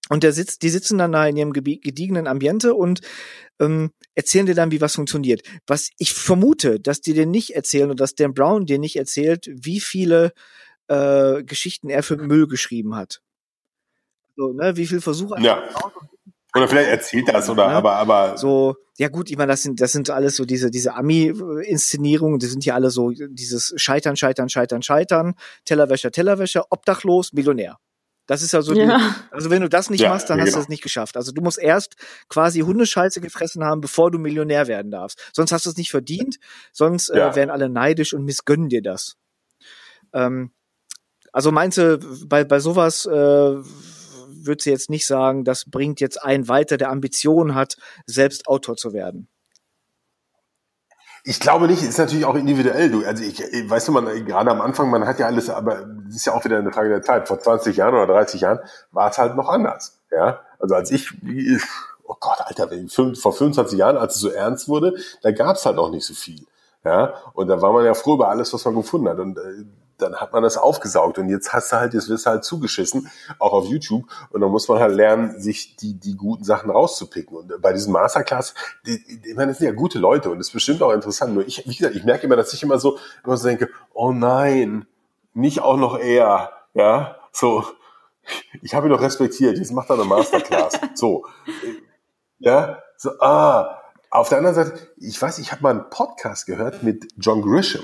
Und 0.09 0.23
der 0.23 0.31
sitzt, 0.31 0.61
die 0.61 0.69
sitzen 0.69 0.97
dann 0.97 1.11
da 1.11 1.27
in 1.27 1.38
ihrem 1.38 1.53
gediegenen 1.53 2.27
Ambiente 2.27 2.73
und 2.73 3.01
ähm, 3.59 3.91
erzählen 4.15 4.45
dir 4.45 4.55
dann, 4.55 4.71
wie 4.71 4.81
was 4.81 4.95
funktioniert. 4.95 5.41
Was 5.65 5.89
ich 5.97 6.13
vermute, 6.13 6.79
dass 6.79 7.01
die 7.01 7.13
dir 7.13 7.25
nicht 7.25 7.55
erzählen 7.55 7.89
und 7.89 7.99
dass 7.99 8.15
Dan 8.15 8.34
Brown 8.34 8.65
dir 8.65 8.79
nicht 8.79 8.95
erzählt, 8.95 9.49
wie 9.51 9.79
viele 9.79 10.34
äh, 10.88 11.43
Geschichten 11.43 11.89
er 11.89 12.03
für 12.03 12.17
Müll 12.17 12.47
geschrieben 12.47 12.95
hat. 12.95 13.21
So, 14.35 14.53
ne, 14.53 14.77
wie 14.77 14.88
viel 14.88 15.01
Versuche. 15.01 15.41
Ja. 15.41 15.63
Oder 16.55 16.67
vielleicht 16.67 16.89
erzählt 16.89 17.27
das 17.27 17.49
oder, 17.49 17.67
ne? 17.67 17.73
aber, 17.75 17.95
aber. 17.95 18.38
So, 18.38 18.75
ja 18.97 19.09
gut, 19.09 19.29
ich 19.29 19.38
meine, 19.38 19.51
das 19.51 19.63
sind, 19.63 19.81
das 19.81 19.91
sind 19.91 20.09
alles 20.09 20.35
so 20.35 20.45
diese, 20.45 20.71
diese 20.71 20.95
Ami-Inszenierungen, 20.95 22.39
die 22.39 22.47
sind 22.47 22.65
ja 22.65 22.73
alle 22.73 22.89
so 22.89 23.11
dieses 23.11 23.73
Scheitern, 23.75 24.15
Scheitern, 24.15 24.49
Scheitern, 24.49 24.81
Scheitern, 24.81 25.35
Tellerwäscher, 25.65 26.11
Tellerwäscher, 26.11 26.65
obdachlos, 26.69 27.34
Millionär. 27.34 27.77
Das 28.27 28.41
ist 28.41 28.51
ja 28.51 28.61
so, 28.61 28.73
Ja. 28.73 28.97
Die, 28.97 29.03
also 29.31 29.49
wenn 29.49 29.61
du 29.61 29.69
das 29.69 29.89
nicht 29.89 30.01
Ja, 30.01 30.09
machst, 30.09 30.29
dann 30.29 30.37
ja, 30.37 30.43
hast 30.43 30.51
du 30.51 30.55
genau. 30.55 30.63
es 30.63 30.69
nicht 30.69 30.83
geschafft. 30.83 31.17
Also 31.17 31.31
du 31.31 31.41
musst 31.41 31.57
erst 31.57 31.95
quasi 32.29 32.59
Hundescheiße 32.59 33.21
gefressen 33.21 33.63
haben, 33.63 33.81
bevor 33.81 34.11
du 34.11 34.19
Millionär 34.19 34.67
werden 34.67 34.91
darfst. 34.91 35.31
Sonst 35.33 35.51
hast 35.51 35.65
du 35.65 35.69
es 35.71 35.77
nicht 35.77 35.89
verdient, 35.91 36.37
sonst 36.71 37.09
Ja. 37.09 37.31
äh, 37.31 37.35
werden 37.35 37.49
alle 37.49 37.69
neidisch 37.69 38.13
und 38.13 38.23
missgönnen 38.25 38.69
dir 38.69 38.81
das. 38.81 39.15
Ähm, 40.13 40.51
also 41.33 41.51
meinst 41.51 41.77
du, 41.77 41.99
bei, 42.27 42.43
bei 42.43 42.59
sowas 42.59 43.05
äh, 43.05 43.11
würdest 43.11 44.65
du 44.65 44.69
jetzt 44.69 44.89
nicht 44.89 45.05
sagen, 45.05 45.43
das 45.43 45.65
bringt 45.65 45.99
jetzt 45.99 46.21
einen 46.21 46.47
weiter, 46.47 46.77
der 46.77 46.89
Ambition 46.89 47.55
hat, 47.55 47.77
selbst 48.05 48.47
Autor 48.47 48.75
zu 48.77 48.93
werden? 48.93 49.27
Ich 51.29 51.41
glaube 51.41 51.67
nicht, 51.67 51.83
ist 51.83 51.97
natürlich 51.97 52.23
auch 52.23 52.35
individuell. 52.35 52.89
Du, 52.89 53.05
also 53.05 53.21
ich, 53.21 53.37
weißt 53.37 53.89
du, 53.89 53.91
man, 53.91 54.05
gerade 54.25 54.49
am 54.49 54.61
Anfang, 54.61 54.89
man 54.89 55.05
hat 55.05 55.19
ja 55.19 55.25
alles, 55.25 55.49
aber 55.49 55.85
es 56.07 56.15
ist 56.15 56.25
ja 56.25 56.33
auch 56.33 56.45
wieder 56.45 56.57
eine 56.57 56.71
Frage 56.71 56.87
der 56.87 57.01
Zeit. 57.01 57.27
Vor 57.27 57.37
20 57.37 57.75
Jahren 57.75 57.95
oder 57.95 58.07
30 58.07 58.39
Jahren 58.39 58.59
war 58.93 59.09
es 59.09 59.17
halt 59.17 59.35
noch 59.35 59.49
anders. 59.49 59.99
Ja, 60.09 60.39
also 60.57 60.75
als 60.75 60.89
ich, 60.89 61.11
oh 62.05 62.15
Gott, 62.17 62.37
Alter, 62.39 62.69
vor 63.19 63.33
25 63.33 63.77
Jahren, 63.77 63.97
als 63.97 64.15
es 64.15 64.21
so 64.21 64.29
ernst 64.29 64.69
wurde, 64.69 64.95
da 65.21 65.31
gab 65.31 65.57
es 65.57 65.65
halt 65.65 65.75
noch 65.75 65.91
nicht 65.91 66.05
so 66.05 66.13
viel. 66.13 66.45
Ja, 66.85 67.15
und 67.33 67.49
da 67.49 67.61
war 67.61 67.73
man 67.73 67.83
ja 67.83 67.93
froh 67.93 68.13
über 68.13 68.29
alles, 68.29 68.53
was 68.53 68.63
man 68.63 68.75
gefunden 68.75 69.09
hat. 69.09 69.19
Und 69.19 69.37
äh, 69.37 69.65
dann 69.97 70.15
hat 70.15 70.33
man 70.33 70.43
das 70.43 70.57
aufgesaugt. 70.57 71.17
Und 71.17 71.29
jetzt 71.29 71.53
hast 71.53 71.71
du 71.71 71.77
halt, 71.77 71.93
jetzt 71.93 72.09
wirst 72.09 72.25
du 72.25 72.29
halt 72.29 72.43
zugeschissen, 72.43 73.09
auch 73.39 73.53
auf 73.53 73.65
YouTube. 73.65 74.05
Und 74.29 74.41
dann 74.41 74.51
muss 74.51 74.67
man 74.67 74.79
halt 74.79 74.95
lernen, 74.95 75.39
sich 75.39 75.75
die, 75.75 75.93
die 75.93 76.15
guten 76.15 76.43
Sachen 76.43 76.69
rauszupicken. 76.69 77.35
Und 77.35 77.61
bei 77.61 77.73
diesem 77.73 77.93
Masterclass, 77.93 78.53
die, 78.85 79.03
die, 79.03 79.29
ich 79.29 79.35
meine, 79.35 79.51
das 79.51 79.59
sind 79.59 79.67
ja 79.67 79.73
gute 79.73 79.99
Leute 79.99 80.29
und 80.29 80.37
das 80.37 80.47
ist 80.47 80.53
bestimmt 80.53 80.81
auch 80.81 80.91
interessant. 80.91 81.33
Nur 81.33 81.47
ich, 81.47 81.67
wie 81.67 81.75
gesagt, 81.75 81.95
ich 81.95 82.03
merke 82.03 82.25
immer, 82.25 82.35
dass 82.35 82.53
ich 82.53 82.63
immer 82.63 82.79
so, 82.79 82.97
immer 83.23 83.37
so 83.37 83.47
denke, 83.47 83.69
oh 83.93 84.11
nein, 84.11 84.85
nicht 85.33 85.61
auch 85.61 85.77
noch 85.77 85.97
er. 85.97 86.51
Ja, 86.73 87.17
so, 87.31 87.65
ich 88.61 88.75
habe 88.75 88.87
ihn 88.87 88.91
doch 88.91 89.01
respektiert, 89.01 89.57
jetzt 89.57 89.71
macht 89.71 89.89
er 89.89 89.95
eine 89.95 90.05
Masterclass. 90.05 90.79
so, 90.95 91.25
ja, 92.39 92.79
so, 92.97 93.11
ah. 93.19 93.73
Auf 94.09 94.29
der 94.29 94.37
anderen 94.37 94.55
Seite, 94.55 94.87
ich 94.97 95.21
weiß, 95.21 95.37
ich 95.39 95.51
habe 95.51 95.63
mal 95.63 95.71
einen 95.71 95.89
Podcast 95.89 96.45
gehört 96.45 96.81
mit 96.81 97.07
John 97.17 97.41
Grisham. 97.41 97.83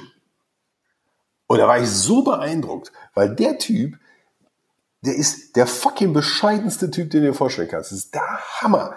Und 1.47 1.59
da 1.59 1.67
war 1.67 1.79
ich 1.79 1.89
so 1.89 2.23
beeindruckt, 2.23 2.91
weil 3.13 3.35
der 3.35 3.57
Typ, 3.57 3.97
der 5.01 5.15
ist 5.15 5.55
der 5.55 5.67
fucking 5.67 6.13
bescheidenste 6.13 6.89
Typ, 6.89 7.09
den 7.09 7.21
du 7.21 7.27
dir 7.27 7.33
vorstellen 7.33 7.67
kannst. 7.69 7.91
Das 7.91 7.99
ist 7.99 8.13
der 8.13 8.39
Hammer. 8.61 8.95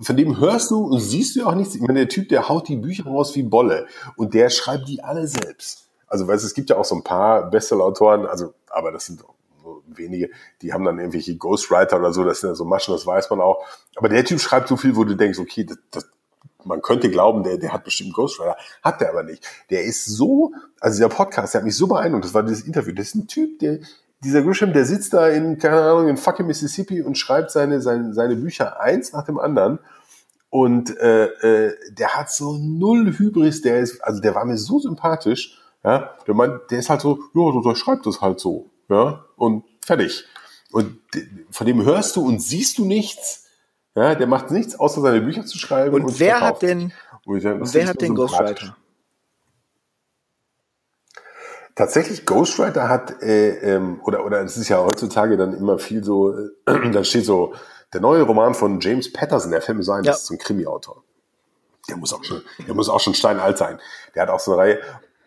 Von 0.00 0.16
dem 0.16 0.38
hörst 0.38 0.70
du 0.70 0.84
und 0.84 1.00
siehst 1.00 1.36
du 1.36 1.46
auch 1.46 1.54
nichts. 1.54 1.74
Ich 1.74 1.82
meine, 1.82 2.00
der 2.00 2.08
Typ, 2.08 2.30
der 2.30 2.48
haut 2.48 2.68
die 2.68 2.76
Bücher 2.76 3.04
raus 3.04 3.34
wie 3.36 3.42
Bolle 3.42 3.86
und 4.16 4.32
der 4.32 4.48
schreibt 4.48 4.88
die 4.88 5.02
alle 5.02 5.28
selbst. 5.28 5.90
Also, 6.06 6.26
weißt 6.26 6.44
es 6.44 6.54
gibt 6.54 6.70
ja 6.70 6.76
auch 6.76 6.84
so 6.84 6.94
ein 6.94 7.04
paar 7.04 7.50
Bestseller-Autoren, 7.50 8.24
also, 8.24 8.54
aber 8.70 8.92
das 8.92 9.06
sind 9.06 9.20
so 9.20 9.82
wenige, 9.86 10.30
die 10.62 10.72
haben 10.72 10.84
dann 10.84 10.98
irgendwelche 10.98 11.36
Ghostwriter 11.36 11.98
oder 11.98 12.12
so, 12.12 12.24
das 12.24 12.40
sind 12.40 12.50
ja 12.50 12.54
so 12.54 12.64
Maschen, 12.64 12.94
das 12.94 13.06
weiß 13.06 13.30
man 13.30 13.40
auch. 13.40 13.64
Aber 13.96 14.08
der 14.08 14.24
Typ 14.24 14.40
schreibt 14.40 14.68
so 14.68 14.76
viel, 14.76 14.96
wo 14.96 15.04
du 15.04 15.14
denkst, 15.14 15.38
okay, 15.38 15.64
das, 15.64 15.78
das, 15.90 16.08
man 16.64 16.82
könnte 16.82 17.10
glauben, 17.10 17.42
der, 17.42 17.58
der 17.58 17.72
hat 17.72 17.84
bestimmt 17.84 18.12
Ghostwriter. 18.12 18.56
Hat 18.82 19.00
der 19.00 19.10
aber 19.10 19.22
nicht. 19.22 19.46
Der 19.70 19.84
ist 19.84 20.04
so, 20.04 20.52
also 20.80 20.96
dieser 20.96 21.08
Podcast, 21.08 21.54
der 21.54 21.60
hat 21.60 21.64
mich 21.64 21.76
so 21.76 21.86
beeindruckt, 21.86 22.24
das 22.24 22.34
war 22.34 22.42
dieses 22.42 22.66
Interview, 22.66 22.94
das 22.94 23.08
ist 23.08 23.14
ein 23.14 23.26
Typ, 23.26 23.58
der, 23.58 23.78
dieser 24.24 24.42
Grisham, 24.42 24.72
der 24.72 24.84
sitzt 24.84 25.12
da 25.12 25.28
in, 25.28 25.58
keine 25.58 25.80
Ahnung, 25.82 26.08
in 26.08 26.16
fucking 26.16 26.46
Mississippi 26.46 27.02
und 27.02 27.18
schreibt 27.18 27.50
seine, 27.50 27.80
seine, 27.80 28.14
seine 28.14 28.36
Bücher 28.36 28.80
eins 28.80 29.12
nach 29.12 29.24
dem 29.24 29.38
anderen. 29.38 29.78
Und 30.48 30.96
äh, 30.98 31.26
äh, 31.26 31.74
der 31.90 32.14
hat 32.14 32.30
so 32.30 32.56
null 32.56 33.12
Hybris, 33.18 33.62
der 33.62 33.80
ist, 33.80 34.00
also 34.02 34.20
der 34.20 34.34
war 34.34 34.44
mir 34.44 34.56
so 34.56 34.78
sympathisch. 34.78 35.58
Ja, 35.84 36.14
der 36.26 36.34
meint, 36.34 36.70
der 36.70 36.78
ist 36.78 36.88
halt 36.88 37.02
so, 37.02 37.18
ja, 37.34 37.60
der 37.60 37.74
schreibt 37.74 38.06
das 38.06 38.22
halt 38.22 38.40
so, 38.40 38.70
ja, 38.88 39.24
und 39.36 39.64
fertig. 39.84 40.24
Und 40.72 40.98
von 41.50 41.66
dem 41.66 41.84
hörst 41.84 42.16
du 42.16 42.26
und 42.26 42.40
siehst 42.40 42.78
du 42.78 42.84
nichts. 42.84 43.43
Ja, 43.94 44.14
der 44.14 44.26
macht 44.26 44.50
nichts, 44.50 44.78
außer 44.78 45.00
seine 45.00 45.20
Bücher 45.20 45.44
zu 45.44 45.58
schreiben. 45.58 45.94
Und, 45.94 46.04
und 46.04 46.20
wer 46.20 46.40
hat 46.40 46.62
denn, 46.62 46.92
sag, 47.26 47.74
wer 47.74 47.86
hat 47.86 48.00
denn 48.00 48.14
Ghostwriter? 48.14 48.76
Tatsächlich, 51.76 52.24
Ghostwriter 52.24 52.88
hat, 52.88 53.22
äh, 53.22 53.74
ähm, 53.74 54.00
oder, 54.04 54.24
oder 54.24 54.40
es 54.42 54.56
ist 54.56 54.68
ja 54.68 54.78
heutzutage 54.78 55.36
dann 55.36 55.56
immer 55.56 55.78
viel 55.78 56.04
so, 56.04 56.32
äh, 56.32 56.90
da 56.92 57.02
steht 57.04 57.24
so, 57.24 57.54
der 57.92 58.00
neue 58.00 58.22
Roman 58.22 58.54
von 58.54 58.80
James 58.80 59.12
Patterson, 59.12 59.50
der 59.50 59.62
fällt 59.62 59.78
mir 59.78 59.84
so 59.84 59.92
ein, 59.92 60.04
ja. 60.04 60.12
das 60.12 60.22
ist 60.22 60.26
so 60.26 60.34
ein 60.34 60.38
Krimi-Autor. 60.38 61.02
Der 61.88 61.96
muss 61.96 62.12
auch 62.12 62.24
schon, 62.24 62.42
der 62.66 62.74
muss 62.74 62.88
auch 62.88 63.00
schon 63.00 63.14
steinalt 63.14 63.58
sein. 63.58 63.78
Der 64.14 64.22
hat 64.22 64.30
auch 64.30 64.40
so 64.40 64.52
eine 64.52 64.60
Reihe. 64.60 64.80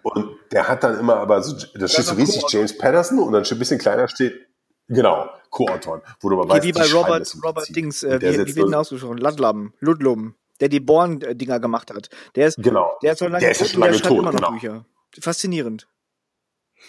Und 0.04 0.38
der 0.52 0.68
hat 0.68 0.84
dann 0.84 1.00
immer 1.00 1.18
aber 1.18 1.42
so, 1.44 1.56
da 1.76 1.88
steht 1.88 2.06
so 2.06 2.16
riesig 2.16 2.44
James 2.50 2.78
Patterson 2.78 3.20
und 3.20 3.34
dann 3.34 3.46
steht 3.46 3.58
ein 3.58 3.60
bisschen 3.60 3.80
kleiner 3.80 4.08
steht, 4.08 4.48
genau, 4.88 5.30
Co-Autoren, 5.50 6.02
wo 6.22 6.30
du 6.30 6.42
aber 6.42 6.50
weißt, 6.50 6.66
wie 6.66 6.72
bei 6.72 6.92
Robert, 6.92 7.36
Robert 7.44 7.76
Dings, 7.76 8.04
äh, 8.04 8.22
wie, 8.22 8.48
wie 8.48 8.56
wird 8.56 8.68
denn 8.68 8.74
ausgesprochen? 8.74 9.18
Ludlum, 9.18 9.74
Ludlum, 9.80 10.36
der 10.60 10.70
die 10.70 10.80
Born-Dinger 10.80 11.60
gemacht 11.60 11.92
hat. 11.94 12.10
Der 12.36 12.48
ist, 12.48 12.58
genau. 12.62 12.98
der 13.02 13.14
ist 13.14 13.20
schon 13.20 13.32
lange, 13.32 13.42
der 13.42 13.52
ist 13.52 13.72
schon 13.72 13.80
lange 13.82 14.02
tot, 14.02 14.32
genau. 14.32 14.52
Bücher. 14.52 14.86
Faszinierend. 15.20 15.88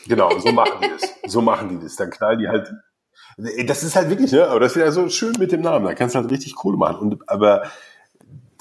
Genau, 0.06 0.38
so 0.38 0.52
machen 0.52 0.80
die 0.82 0.88
das. 0.88 1.32
So 1.32 1.40
machen 1.40 1.68
die 1.68 1.78
das. 1.78 1.96
Dann 1.96 2.10
knallen 2.10 2.38
die 2.38 2.48
halt. 2.48 2.72
Das 3.66 3.82
ist 3.82 3.94
halt 3.94 4.10
wirklich, 4.10 4.32
ne? 4.32 4.48
Aber 4.48 4.60
das 4.60 4.74
ist 4.74 4.80
ja 4.80 4.90
so 4.90 5.08
schön 5.08 5.34
mit 5.38 5.52
dem 5.52 5.60
Namen. 5.60 5.86
Da 5.86 5.94
kannst 5.94 6.14
du 6.14 6.20
halt 6.20 6.30
richtig 6.30 6.54
Kohle 6.56 6.76
machen. 6.76 6.98
Und 6.98 7.28
aber 7.28 7.70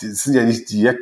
das 0.01 0.23
sind 0.23 0.35
ja 0.35 0.43
nicht 0.43 0.69
direkt, 0.69 1.01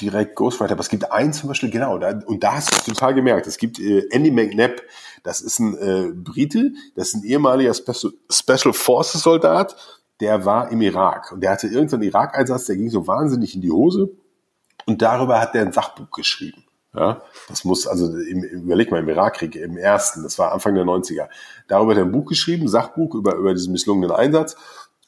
direkt 0.00 0.34
Ghostwriter, 0.34 0.72
aber 0.72 0.80
es 0.80 0.88
gibt 0.88 1.10
einen 1.12 1.32
zum 1.32 1.48
Beispiel, 1.48 1.70
genau, 1.70 1.98
da, 1.98 2.18
und 2.26 2.42
da 2.42 2.54
hast 2.54 2.70
du 2.70 2.76
es 2.76 2.84
total 2.84 3.14
gemerkt. 3.14 3.46
Es 3.46 3.58
gibt 3.58 3.78
äh, 3.78 4.06
Andy 4.10 4.30
McNabb, 4.30 4.82
das 5.22 5.40
ist 5.40 5.58
ein 5.58 5.76
äh, 5.78 6.10
Brite, 6.12 6.72
das 6.96 7.08
ist 7.08 7.14
ein 7.14 7.24
ehemaliger 7.24 7.74
Special, 7.74 8.12
Special 8.30 8.72
Forces 8.72 9.22
Soldat, 9.22 9.76
der 10.20 10.44
war 10.44 10.70
im 10.70 10.80
Irak 10.80 11.32
und 11.32 11.40
der 11.40 11.50
hatte 11.50 11.66
irgendeinen 11.66 12.02
Irak-Einsatz, 12.02 12.66
der 12.66 12.76
ging 12.76 12.90
so 12.90 13.06
wahnsinnig 13.06 13.54
in 13.54 13.60
die 13.60 13.70
Hose 13.70 14.10
und 14.86 15.02
darüber 15.02 15.40
hat 15.40 15.54
er 15.54 15.62
ein 15.62 15.72
Sachbuch 15.72 16.10
geschrieben. 16.10 16.64
Ja, 16.96 17.22
das 17.48 17.64
muss, 17.64 17.88
also 17.88 18.16
im, 18.16 18.44
überleg 18.44 18.92
mal, 18.92 19.00
im 19.00 19.08
Irakkrieg, 19.08 19.56
im 19.56 19.76
ersten, 19.76 20.22
das 20.22 20.38
war 20.38 20.52
Anfang 20.52 20.76
der 20.76 20.84
90er. 20.84 21.26
Darüber 21.66 21.90
hat 21.90 21.98
er 21.98 22.04
ein 22.04 22.12
Buch 22.12 22.26
geschrieben, 22.26 22.68
Sachbuch 22.68 23.16
über, 23.16 23.34
über 23.34 23.52
diesen 23.52 23.72
misslungenen 23.72 24.12
Einsatz. 24.12 24.56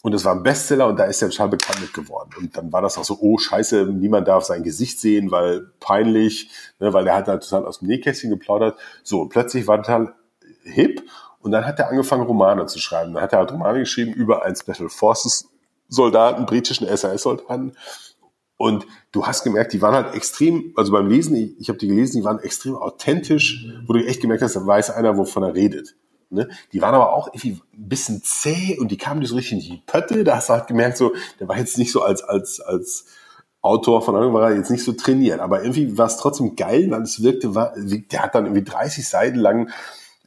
Und 0.07 0.13
es 0.13 0.25
war 0.25 0.37
ein 0.37 0.45
Bestseller 0.45 0.87
und 0.87 1.01
da 1.01 1.05
ist 1.07 1.21
er 1.21 1.31
total 1.31 1.49
bekannt 1.49 1.81
mit 1.81 1.93
geworden. 1.93 2.31
Und 2.39 2.57
dann 2.57 2.73
war 2.73 2.81
das 2.81 2.97
auch 2.97 3.03
so, 3.03 3.19
oh 3.21 3.39
scheiße, 3.39 3.87
niemand 3.87 4.29
darf 4.29 4.45
sein 4.45 4.63
Gesicht 4.63 5.01
sehen, 5.01 5.33
weil 5.33 5.73
peinlich, 5.81 6.49
ne, 6.79 6.93
weil 6.93 7.03
der 7.03 7.17
hat 7.17 7.27
da 7.27 7.39
total 7.39 7.67
aus 7.67 7.81
dem 7.81 7.89
Nähkästchen 7.89 8.31
geplaudert. 8.31 8.79
So, 9.03 9.23
und 9.23 9.31
plötzlich 9.31 9.67
war 9.67 9.79
total 9.83 10.15
hip. 10.63 11.03
Und 11.41 11.51
dann 11.51 11.67
hat 11.67 11.81
er 11.81 11.89
angefangen, 11.91 12.23
Romane 12.23 12.67
zu 12.67 12.79
schreiben. 12.79 13.15
Dann 13.15 13.23
hat 13.25 13.33
er 13.33 13.41
halt 13.41 13.51
Romane 13.51 13.81
geschrieben 13.81 14.13
über 14.13 14.45
einen 14.45 14.55
Special 14.55 14.89
Forces 14.89 15.49
Soldaten, 15.89 16.47
britischen 16.47 16.87
SAS-Soldaten. 16.87 17.73
Und 18.57 18.87
du 19.11 19.27
hast 19.27 19.43
gemerkt, 19.43 19.73
die 19.73 19.83
waren 19.83 19.97
halt 19.97 20.15
extrem, 20.15 20.73
also 20.77 20.93
beim 20.93 21.09
Lesen, 21.09 21.35
ich, 21.35 21.59
ich 21.59 21.69
habe 21.69 21.81
die 21.81 21.89
gelesen, 21.89 22.19
die 22.19 22.25
waren 22.25 22.39
extrem 22.39 22.77
authentisch, 22.77 23.67
wo 23.89 23.93
du 23.93 24.07
echt 24.07 24.21
gemerkt 24.21 24.45
hast, 24.45 24.55
da 24.55 24.65
weiß 24.65 24.91
einer, 24.91 25.17
wovon 25.19 25.43
er 25.43 25.55
redet. 25.57 25.97
Ne? 26.31 26.49
Die 26.73 26.83
waren 26.83 26.95
aber 26.95 27.13
auch 27.13 27.29
irgendwie 27.29 27.61
ein 27.75 27.89
bisschen 27.89 28.23
zäh 28.23 28.79
und 28.79 28.91
die 28.91 28.97
kamen 28.97 29.21
nicht 29.21 29.29
so 29.29 29.37
richtig 29.37 29.53
in 29.53 29.61
die 29.61 29.83
Pötte. 29.87 30.25
Da 30.25 30.37
hast 30.37 30.49
du 30.49 30.55
halt 30.55 30.67
gemerkt, 30.67 30.97
so, 30.97 31.15
der 31.41 31.49
war 31.49 31.59
jetzt 31.59 31.79
nicht 31.79 31.93
so 31.93 32.03
als, 32.03 32.23
als, 32.23 32.61
als 32.61 33.07
Autor 33.63 34.03
von 34.03 34.15
Anfang 34.15 34.33
war 34.33 34.51
er 34.51 34.57
jetzt 34.57 34.71
nicht 34.71 34.85
so 34.85 34.93
trainiert. 34.93 35.41
Aber 35.41 35.63
irgendwie 35.63 35.99
war 35.99 36.07
es 36.07 36.17
trotzdem 36.17 36.57
geil, 36.57 36.91
weil 36.91 37.03
es 37.03 37.23
wirkte, 37.23 37.55
war, 37.55 37.75
der 37.77 38.23
hat 38.23 38.35
dann 38.35 38.47
irgendwie 38.47 38.65
30 38.65 39.09
Seiten 39.09 39.39
lang 39.39 39.71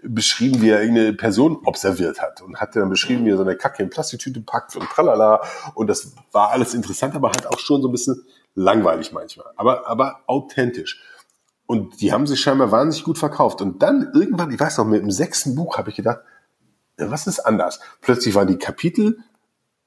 beschrieben, 0.01 0.61
wie 0.61 0.69
er 0.69 0.79
eine 0.79 1.13
Person 1.13 1.59
observiert 1.65 2.21
hat 2.21 2.41
und 2.41 2.61
hat 2.61 2.75
dann 2.75 2.89
beschrieben, 2.89 3.25
wie 3.25 3.31
er 3.31 3.37
so 3.37 3.43
eine 3.43 3.57
Kacke 3.57 3.83
in 3.83 3.89
Plastiktüte 3.89 4.41
packt 4.41 4.75
und 4.75 4.89
tralala. 4.89 5.41
Und 5.73 5.87
das 5.87 6.13
war 6.31 6.51
alles 6.51 6.73
interessant, 6.73 7.15
aber 7.15 7.29
halt 7.29 7.47
auch 7.47 7.59
schon 7.59 7.81
so 7.81 7.89
ein 7.89 7.91
bisschen 7.91 8.23
langweilig 8.55 9.11
manchmal. 9.11 9.47
Aber, 9.55 9.87
aber 9.87 10.21
authentisch. 10.27 11.01
Und 11.69 12.01
die 12.01 12.11
haben 12.11 12.25
sich 12.25 12.41
scheinbar 12.41 12.71
wahnsinnig 12.71 13.03
gut 13.03 13.19
verkauft. 13.19 13.61
Und 13.61 13.83
dann 13.83 14.11
irgendwann, 14.15 14.51
ich 14.51 14.59
weiß 14.59 14.79
noch, 14.79 14.85
mit 14.85 15.03
dem 15.03 15.11
sechsten 15.11 15.53
Buch 15.53 15.77
habe 15.77 15.91
ich 15.91 15.95
gedacht, 15.95 16.19
was 16.97 17.27
ist 17.27 17.41
anders? 17.41 17.79
Plötzlich 18.01 18.33
waren 18.33 18.47
die 18.47 18.57
Kapitel 18.57 19.19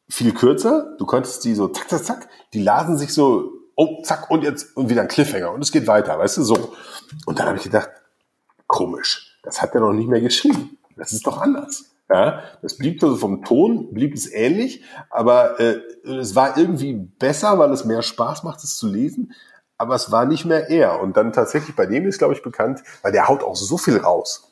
viel 0.09 0.33
kürzer. 0.33 0.95
Du 0.99 1.07
konntest 1.07 1.45
die 1.45 1.55
so 1.55 1.69
zack, 1.69 1.91
zack, 1.91 2.05
zack. 2.05 2.29
Die 2.53 2.63
lasen 2.63 2.99
sich 2.99 3.13
so, 3.13 3.53
oh, 3.75 4.01
zack, 4.05 4.31
und 4.31 4.45
jetzt, 4.45 4.77
und 4.77 4.91
wieder 4.91 5.03
ein 5.03 5.09
Cliffhanger. 5.09 5.51
Und 5.51 5.61
es 5.61 5.73
geht 5.73 5.89
weiter, 5.89 6.19
weißt 6.19 6.37
du, 6.37 6.45
so. 6.45 6.73
Und 7.27 7.41
dann 7.41 7.49
habe 7.49 7.57
ich 7.57 7.65
gedacht, 7.65 7.91
komisch 8.69 9.33
das 9.43 9.61
hat 9.61 9.75
er 9.75 9.81
noch 9.81 9.93
nicht 9.93 10.09
mehr 10.09 10.21
geschrieben. 10.21 10.79
Das 10.97 11.13
ist 11.13 11.27
doch 11.27 11.39
anders. 11.39 11.91
Ja, 12.11 12.43
das 12.61 12.77
blieb 12.77 13.03
also 13.03 13.17
vom 13.17 13.43
Ton, 13.43 13.93
blieb 13.93 14.15
es 14.15 14.31
ähnlich, 14.31 14.85
aber 15.09 15.59
äh, 15.59 15.81
es 16.05 16.35
war 16.35 16.59
irgendwie 16.59 16.93
besser, 16.93 17.59
weil 17.59 17.73
es 17.73 17.87
mehr 17.87 18.03
Spaß 18.03 18.43
macht, 18.43 18.63
es 18.63 18.77
zu 18.77 18.87
lesen, 18.87 19.33
aber 19.83 19.97
es 19.97 20.13
war 20.13 20.27
nicht 20.27 20.45
mehr 20.45 20.71
er. 20.71 21.01
Und 21.01 21.17
dann 21.17 21.33
tatsächlich 21.33 21.75
bei 21.75 21.87
dem 21.87 22.07
ist, 22.07 22.19
glaube 22.19 22.35
ich, 22.35 22.43
bekannt, 22.43 22.85
weil 23.03 23.11
der 23.11 23.27
haut 23.27 23.43
auch 23.43 23.57
so 23.57 23.77
viel 23.77 23.97
raus. 23.97 24.49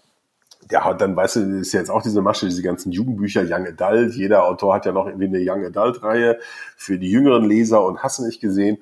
Der 0.69 0.85
haut 0.85 1.01
dann, 1.01 1.15
weißt 1.15 1.36
du, 1.36 1.61
ist 1.61 1.73
jetzt 1.73 1.89
auch 1.89 2.02
diese 2.02 2.20
Masche, 2.20 2.47
diese 2.47 2.62
ganzen 2.62 2.90
Jugendbücher, 2.90 3.43
Young 3.47 3.65
Adult. 3.69 4.15
Jeder 4.15 4.44
Autor 4.44 4.74
hat 4.74 4.86
ja 4.86 4.93
noch 4.93 5.07
irgendwie 5.07 5.27
eine 5.27 5.39
Young 5.40 5.65
Adult-Reihe 5.65 6.40
für 6.77 6.98
die 6.98 7.11
jüngeren 7.11 7.44
Leser 7.44 7.85
und 7.85 8.02
hast 8.02 8.19
du 8.19 8.24
nicht 8.24 8.40
gesehen. 8.40 8.78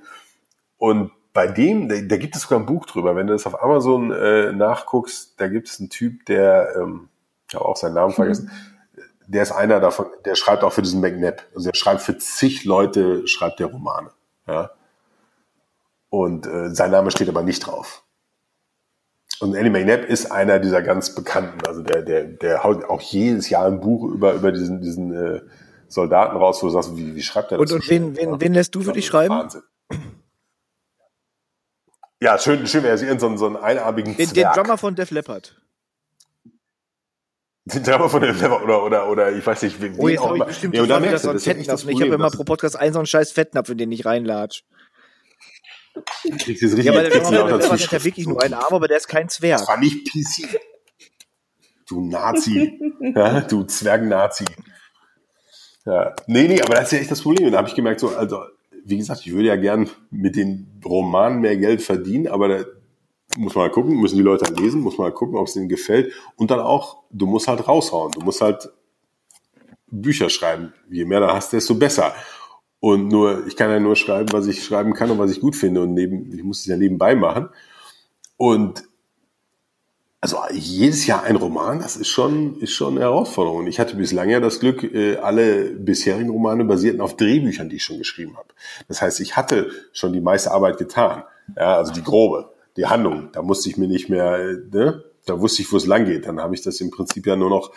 Und 0.78 1.10
bei 1.34 1.46
dem, 1.46 1.90
da, 2.08 2.16
gibt 2.16 2.34
es 2.34 2.42
sogar 2.42 2.60
ein 2.60 2.66
Buch 2.66 2.86
drüber. 2.86 3.14
Wenn 3.14 3.26
du 3.26 3.34
das 3.34 3.46
auf 3.46 3.62
Amazon 3.62 4.10
äh, 4.10 4.50
nachguckst, 4.52 5.34
da 5.36 5.48
gibt 5.48 5.68
es 5.68 5.78
einen 5.80 5.90
Typ, 5.90 6.24
der, 6.24 6.76
ähm, 6.76 7.10
ich 7.46 7.54
habe 7.54 7.66
auch 7.66 7.76
seinen 7.76 7.94
Namen 7.94 8.14
vergessen, 8.14 8.50
mhm. 8.96 9.02
der 9.26 9.42
ist 9.42 9.52
einer 9.52 9.80
davon, 9.80 10.06
der 10.24 10.34
schreibt 10.34 10.64
auch 10.64 10.72
für 10.72 10.82
diesen 10.82 11.02
McNabb. 11.02 11.42
Also 11.54 11.68
er 11.68 11.74
schreibt 11.74 12.00
für 12.00 12.16
zig 12.16 12.64
Leute, 12.64 13.28
schreibt 13.28 13.60
der 13.60 13.66
Romane. 13.66 14.12
Ja? 14.46 14.70
Und 16.10 16.46
äh, 16.46 16.70
sein 16.74 16.90
Name 16.90 17.10
steht 17.10 17.28
aber 17.28 17.42
nicht 17.42 17.66
drauf. 17.66 18.04
Und 19.40 19.56
Annie 19.56 19.70
McNabb 19.70 20.04
ist 20.04 20.32
einer 20.32 20.58
dieser 20.58 20.82
ganz 20.82 21.14
Bekannten. 21.14 21.64
Also 21.66 21.82
der, 21.82 22.02
der, 22.02 22.24
der 22.24 22.64
haut 22.64 22.84
auch 22.84 23.00
jedes 23.00 23.50
Jahr 23.50 23.66
ein 23.66 23.80
Buch 23.80 24.04
über, 24.04 24.34
über 24.34 24.50
diesen, 24.52 24.80
diesen 24.80 25.12
äh, 25.12 25.40
Soldaten 25.88 26.36
raus, 26.36 26.62
wo 26.62 26.66
du 26.66 26.72
sagst, 26.72 26.96
wie, 26.96 27.14
wie 27.14 27.22
schreibt 27.22 27.52
er 27.52 27.58
das? 27.58 27.70
Und, 27.70 27.80
und 27.80 27.88
wen, 27.88 28.16
wen, 28.16 28.40
wen 28.40 28.54
lässt 28.54 28.74
du 28.74 28.80
für 28.80 28.92
dich 28.92 29.06
schreiben? 29.06 29.34
Wahnsinn. 29.34 29.62
Ja, 32.20 32.36
schön, 32.38 32.66
schön 32.66 32.82
wäre 32.82 32.94
es 32.94 33.20
so, 33.20 33.36
so 33.36 33.46
einen 33.46 33.56
einarmigen 33.56 34.16
den, 34.16 34.30
den 34.30 34.48
Drummer 34.54 34.76
von 34.76 34.96
Def 34.96 35.12
Leppard. 35.12 35.54
Den 37.64 37.84
Drummer 37.84 38.08
von 38.08 38.22
Def 38.22 38.40
Leppard 38.40 38.62
oder, 38.64 38.82
oder, 38.82 39.08
oder 39.08 39.32
ich 39.32 39.46
weiß 39.46 39.62
nicht, 39.62 39.80
wen 39.80 39.94
oh, 39.98 40.08
jetzt 40.08 40.20
auch. 40.20 40.48
Ich, 40.48 40.62
ja, 40.62 40.84
da 40.84 40.98
merkst 40.98 41.24
du, 41.24 41.32
das 41.32 41.46
ist 41.46 41.68
das 41.68 41.84
Ich 41.84 42.00
habe 42.00 42.14
immer 42.14 42.30
pro 42.30 42.42
Podcast 42.42 42.76
einen 42.76 42.92
so 42.92 42.98
einen 42.98 43.06
scheiß 43.06 43.30
Fettnapf, 43.30 43.68
in 43.68 43.78
den 43.78 43.92
ich 43.92 44.04
reinlatsch. 44.04 44.64
Kriegst 46.38 46.62
du 46.62 46.66
richtig, 46.66 46.84
ja, 46.84 46.92
aber 46.92 47.02
der 47.02 47.20
Drummer 47.20 47.70
hat 47.70 47.92
ja 47.92 48.04
wirklich 48.04 48.26
nur 48.26 48.42
einen 48.42 48.54
Arm, 48.54 48.74
aber 48.74 48.88
der 48.88 48.96
ist 48.96 49.08
kein 49.08 49.28
Zwerg. 49.28 49.60
Das 49.60 49.68
war 49.68 49.78
nicht 49.78 50.06
PC. 50.06 50.60
Du 51.88 52.00
Nazi. 52.00 52.78
ja, 53.00 53.40
du 53.40 53.64
Zwergen-Nazi. 53.64 54.44
Ja. 55.84 56.14
Nee, 56.26 56.48
nee, 56.48 56.60
aber 56.60 56.74
das 56.74 56.84
ist 56.84 56.92
ja 56.92 56.98
echt 56.98 57.10
das 57.10 57.22
Problem. 57.22 57.50
Da 57.50 57.58
habe 57.58 57.68
ich 57.68 57.74
gemerkt, 57.74 58.00
so, 58.00 58.08
also 58.08 58.42
wie 58.84 58.98
gesagt, 58.98 59.22
ich 59.24 59.32
würde 59.32 59.48
ja 59.48 59.56
gern 59.56 59.88
mit 60.10 60.36
den 60.36 60.80
Romanen 60.84 61.40
mehr 61.40 61.56
Geld 61.56 61.82
verdienen, 61.82 62.26
aber 62.28 62.48
da 62.48 62.64
muss 63.36 63.54
man 63.54 63.66
mal 63.66 63.72
gucken, 63.72 64.00
müssen 64.00 64.16
die 64.16 64.22
Leute 64.22 64.46
halt 64.46 64.58
lesen, 64.58 64.80
muss 64.80 64.98
man 64.98 65.08
mal 65.08 65.14
gucken, 65.14 65.36
ob 65.36 65.46
es 65.46 65.54
denen 65.54 65.68
gefällt. 65.68 66.12
Und 66.36 66.50
dann 66.50 66.60
auch, 66.60 67.04
du 67.10 67.26
musst 67.26 67.48
halt 67.48 67.66
raushauen, 67.66 68.12
du 68.12 68.20
musst 68.20 68.40
halt 68.40 68.68
Bücher 69.90 70.28
schreiben. 70.28 70.72
Je 70.90 71.04
mehr 71.04 71.20
du 71.20 71.32
hast, 71.32 71.52
desto 71.52 71.74
besser. 71.74 72.14
Und 72.80 73.08
nur, 73.08 73.46
ich 73.46 73.56
kann 73.56 73.70
ja 73.70 73.80
nur 73.80 73.96
schreiben, 73.96 74.32
was 74.32 74.46
ich 74.46 74.64
schreiben 74.64 74.94
kann 74.94 75.10
und 75.10 75.18
was 75.18 75.30
ich 75.30 75.40
gut 75.40 75.56
finde. 75.56 75.82
Und 75.82 75.94
neben, 75.94 76.32
ich 76.32 76.44
muss 76.44 76.60
es 76.60 76.66
ja 76.66 76.76
nebenbei 76.76 77.14
machen. 77.14 77.48
Und 78.36 78.84
also 80.20 80.38
jedes 80.52 81.06
Jahr 81.06 81.22
ein 81.22 81.36
Roman, 81.36 81.78
das 81.78 81.96
ist 81.96 82.08
schon, 82.08 82.58
ist 82.60 82.72
schon 82.72 82.94
eine 82.94 83.02
Herausforderung. 83.02 83.66
Ich 83.66 83.78
hatte 83.78 83.96
bislang 83.96 84.30
ja 84.30 84.40
das 84.40 84.58
Glück, 84.58 84.82
äh, 84.82 85.16
alle 85.16 85.70
bisherigen 85.72 86.30
Romane 86.30 86.64
basierten 86.64 87.00
auf 87.00 87.16
Drehbüchern, 87.16 87.68
die 87.68 87.76
ich 87.76 87.84
schon 87.84 87.98
geschrieben 87.98 88.36
habe. 88.36 88.48
Das 88.88 89.00
heißt, 89.00 89.20
ich 89.20 89.36
hatte 89.36 89.70
schon 89.92 90.12
die 90.12 90.20
meiste 90.20 90.50
Arbeit 90.50 90.78
getan. 90.78 91.22
Ja, 91.56 91.76
also 91.76 91.92
die 91.92 92.02
grobe, 92.02 92.50
die 92.76 92.86
Handlung. 92.86 93.30
Da 93.32 93.42
musste 93.42 93.68
ich 93.68 93.76
mir 93.76 93.88
nicht 93.88 94.08
mehr, 94.08 94.38
ne? 94.70 95.04
da 95.24 95.40
wusste 95.40 95.62
ich, 95.62 95.72
wo 95.72 95.76
es 95.76 95.86
lang 95.86 96.04
geht. 96.04 96.26
Dann 96.26 96.40
habe 96.40 96.54
ich 96.54 96.62
das 96.62 96.80
im 96.80 96.90
Prinzip 96.90 97.26
ja 97.26 97.36
nur 97.36 97.50
noch 97.50 97.72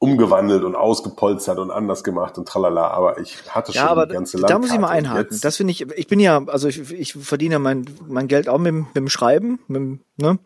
umgewandelt 0.00 0.64
und 0.64 0.74
ausgepolstert 0.74 1.58
und 1.58 1.70
anders 1.70 2.02
gemacht 2.02 2.38
und 2.38 2.48
tralala, 2.48 2.88
aber 2.88 3.18
ich 3.18 3.36
hatte 3.50 3.72
schon 3.72 3.82
ja, 3.82 3.88
aber 3.88 4.06
die 4.06 4.14
ganze 4.14 4.40
Da 4.40 4.58
muss 4.58 4.72
ich 4.72 4.78
mal 4.78 4.88
einhaken. 4.88 5.38
Das 5.42 5.58
finde 5.58 5.72
ich, 5.72 5.82
ich 5.82 6.06
bin 6.06 6.18
ja, 6.18 6.42
also 6.46 6.68
ich, 6.68 6.90
ich 6.90 7.12
verdiene 7.12 7.58
mein, 7.58 7.84
mein 8.08 8.26
Geld 8.26 8.48
auch 8.48 8.58
mit, 8.58 8.72
mit 8.72 8.96
dem 8.96 9.10
Schreiben, 9.10 9.60
mit, 9.68 10.00
ne? 10.16 10.38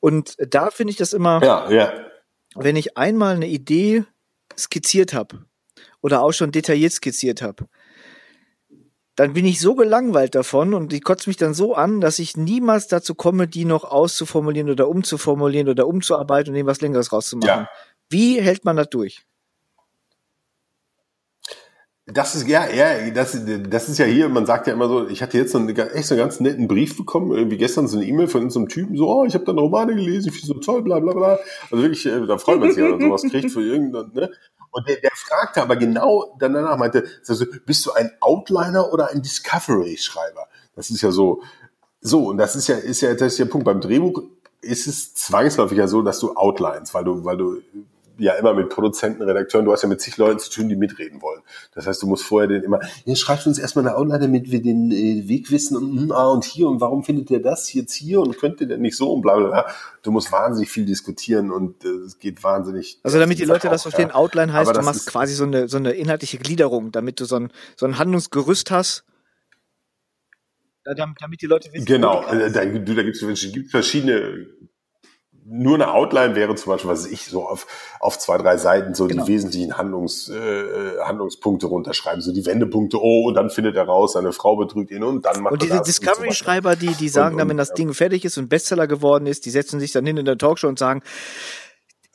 Und 0.00 0.36
da 0.38 0.70
finde 0.70 0.90
ich 0.90 0.98
das 0.98 1.14
immer, 1.14 1.42
ja, 1.42 1.70
ja. 1.70 1.92
wenn 2.56 2.76
ich 2.76 2.98
einmal 2.98 3.36
eine 3.36 3.46
Idee 3.46 4.04
skizziert 4.56 5.14
habe 5.14 5.46
oder 6.02 6.20
auch 6.20 6.32
schon 6.32 6.52
detailliert 6.52 6.92
skizziert 6.92 7.40
habe, 7.40 7.64
dann 9.16 9.32
bin 9.32 9.46
ich 9.46 9.60
so 9.60 9.74
gelangweilt 9.74 10.34
davon 10.34 10.74
und 10.74 10.92
die 10.92 11.00
kotzt 11.00 11.26
mich 11.26 11.38
dann 11.38 11.54
so 11.54 11.74
an, 11.74 12.02
dass 12.02 12.18
ich 12.18 12.36
niemals 12.36 12.88
dazu 12.88 13.14
komme, 13.14 13.48
die 13.48 13.64
noch 13.64 13.84
auszuformulieren 13.84 14.68
oder 14.68 14.88
umzuformulieren 14.88 15.70
oder 15.70 15.86
umzuarbeiten 15.86 16.50
und 16.50 16.56
irgendwas 16.56 16.82
Längeres 16.82 17.12
rauszumachen. 17.12 17.62
Ja. 17.62 17.68
Wie 18.14 18.40
hält 18.40 18.64
man 18.64 18.76
das 18.76 18.88
durch? 18.90 19.26
Das 22.06 22.36
ist 22.36 22.46
ja, 22.46 22.68
ja, 22.68 23.10
das, 23.10 23.36
das 23.68 23.88
ist 23.88 23.98
ja 23.98 24.04
hier, 24.04 24.28
man 24.28 24.46
sagt 24.46 24.68
ja 24.68 24.72
immer 24.72 24.86
so, 24.86 25.08
ich 25.08 25.20
hatte 25.20 25.36
jetzt 25.36 25.56
einen, 25.56 25.68
echt 25.74 26.06
so 26.06 26.14
einen 26.14 26.22
ganz 26.22 26.38
netten 26.38 26.68
Brief 26.68 26.96
bekommen, 26.96 27.32
irgendwie 27.32 27.56
gestern 27.56 27.88
so 27.88 27.96
eine 27.96 28.06
E-Mail 28.06 28.28
von 28.28 28.50
so 28.50 28.60
einem 28.60 28.68
Typen, 28.68 28.96
so, 28.96 29.08
oh, 29.08 29.24
ich 29.24 29.34
habe 29.34 29.44
dann 29.44 29.58
Romane 29.58 29.96
gelesen, 29.96 30.28
ich 30.28 30.38
finde 30.38 30.46
so 30.46 30.60
toll, 30.60 30.82
bla 30.82 31.00
bla 31.00 31.12
bla. 31.12 31.38
Also 31.72 31.82
wirklich, 31.82 32.06
äh, 32.06 32.24
da 32.24 32.38
freut 32.38 32.60
man 32.60 32.70
sich, 32.70 32.84
wenn 32.84 32.92
man 32.92 33.00
sowas 33.00 33.22
kriegt 33.22 33.50
für 33.50 33.62
irgendein, 33.62 34.12
ne? 34.14 34.30
Und 34.70 34.86
der, 34.86 35.00
der 35.00 35.10
fragte 35.14 35.60
aber 35.60 35.74
genau 35.74 36.36
danach, 36.38 36.76
meinte, 36.76 37.04
also, 37.26 37.44
bist 37.66 37.84
du 37.84 37.92
ein 37.92 38.12
Outliner 38.20 38.92
oder 38.92 39.10
ein 39.10 39.22
Discovery-Schreiber? 39.22 40.46
Das 40.76 40.90
ist 40.90 41.02
ja 41.02 41.10
so, 41.10 41.42
so, 42.00 42.26
und 42.26 42.36
das 42.36 42.54
ist 42.54 42.68
ja, 42.68 42.76
ist 42.76 43.00
ja, 43.00 43.14
das 43.14 43.32
ist 43.32 43.38
der 43.40 43.46
Punkt. 43.46 43.64
Beim 43.64 43.80
Drehbuch 43.80 44.22
ist 44.60 44.86
es 44.86 45.14
zwangsläufig 45.14 45.78
ja 45.78 45.88
so, 45.88 46.02
dass 46.02 46.20
du 46.20 46.36
outlines, 46.36 46.94
weil 46.94 47.04
du, 47.04 47.24
weil 47.24 47.36
du 47.36 47.60
ja 48.18 48.34
immer 48.34 48.54
mit 48.54 48.68
Produzenten, 48.68 49.22
Redakteuren, 49.22 49.64
du 49.64 49.72
hast 49.72 49.82
ja 49.82 49.88
mit 49.88 50.00
zig 50.00 50.16
Leuten 50.16 50.38
zu 50.38 50.50
tun, 50.50 50.68
die 50.68 50.76
mitreden 50.76 51.22
wollen. 51.22 51.42
Das 51.74 51.86
heißt, 51.86 52.02
du 52.02 52.06
musst 52.06 52.24
vorher 52.24 52.48
den 52.48 52.62
immer, 52.62 52.80
ja, 53.04 53.16
schreibst 53.16 53.46
uns 53.46 53.58
erstmal 53.58 53.86
eine 53.86 53.96
Outline, 53.96 54.20
damit 54.20 54.50
wir 54.50 54.62
den 54.62 54.90
äh, 54.90 55.28
Weg 55.28 55.50
wissen 55.50 55.76
und, 55.76 56.00
hm, 56.00 56.12
ah, 56.12 56.28
und 56.28 56.44
hier 56.44 56.68
und 56.68 56.80
warum 56.80 57.04
findet 57.04 57.30
ihr 57.30 57.42
das 57.42 57.72
jetzt 57.72 57.94
hier 57.94 58.20
und 58.20 58.38
könnte 58.38 58.66
der 58.66 58.78
nicht 58.78 58.96
so 58.96 59.12
und 59.12 59.22
bla 59.22 59.36
bla 59.36 59.48
bla. 59.48 59.66
Du 60.02 60.10
musst 60.10 60.32
wahnsinnig 60.32 60.70
viel 60.70 60.84
diskutieren 60.84 61.50
und 61.50 61.84
äh, 61.84 61.88
es 61.88 62.18
geht 62.18 62.42
wahnsinnig. 62.44 63.00
Also 63.02 63.18
damit 63.18 63.38
die 63.38 63.44
Leute 63.44 63.68
das 63.68 63.82
verstehen, 63.82 64.08
ja. 64.08 64.14
Outline 64.14 64.52
heißt, 64.52 64.74
du 64.74 64.82
machst 64.82 65.06
quasi 65.06 65.34
so 65.34 65.44
eine, 65.44 65.68
so 65.68 65.76
eine 65.76 65.92
inhaltliche 65.92 66.38
Gliederung, 66.38 66.92
damit 66.92 67.20
du 67.20 67.24
so 67.24 67.36
ein, 67.36 67.50
so 67.76 67.86
ein 67.86 67.98
Handlungsgerüst 67.98 68.70
hast, 68.70 69.04
damit, 70.84 71.16
damit 71.20 71.40
die 71.40 71.46
Leute 71.46 71.72
wissen. 71.72 71.86
Genau, 71.86 72.26
äh, 72.26 72.50
da, 72.50 72.64
da 72.64 73.02
gibt 73.02 73.16
es 73.16 73.70
verschiedene 73.70 74.46
nur 75.46 75.74
eine 75.74 75.92
Outline 75.92 76.34
wäre 76.34 76.54
zum 76.54 76.72
Beispiel, 76.72 76.90
was 76.90 77.06
ich 77.06 77.26
so 77.26 77.46
auf, 77.46 77.66
auf 78.00 78.18
zwei, 78.18 78.38
drei 78.38 78.56
Seiten 78.56 78.94
so 78.94 79.06
genau. 79.06 79.24
die 79.24 79.32
wesentlichen 79.32 79.76
Handlungs, 79.76 80.28
äh, 80.28 80.98
Handlungspunkte 81.02 81.66
runterschreiben, 81.66 82.22
so 82.22 82.32
die 82.32 82.46
Wendepunkte, 82.46 82.98
oh, 82.98 83.26
und 83.28 83.34
dann 83.34 83.50
findet 83.50 83.76
er 83.76 83.84
raus, 83.84 84.14
seine 84.14 84.32
Frau 84.32 84.56
betrügt 84.56 84.90
ihn 84.90 85.04
und 85.04 85.26
dann 85.26 85.42
macht 85.42 85.52
und 85.52 85.62
diese 85.62 85.82
Discovery-Schreiber, 85.82 86.76
die, 86.76 86.94
die 86.94 87.08
sagen 87.08 87.34
und, 87.34 87.40
dann, 87.40 87.48
wenn 87.50 87.56
das 87.58 87.74
Ding 87.74 87.92
fertig 87.92 88.24
ist 88.24 88.38
und 88.38 88.48
Bestseller 88.48 88.86
geworden 88.86 89.26
ist, 89.26 89.44
die 89.44 89.50
setzen 89.50 89.80
sich 89.80 89.92
dann 89.92 90.06
hin 90.06 90.16
in 90.16 90.24
der 90.24 90.38
Talkshow 90.38 90.68
und 90.68 90.78
sagen, 90.78 91.02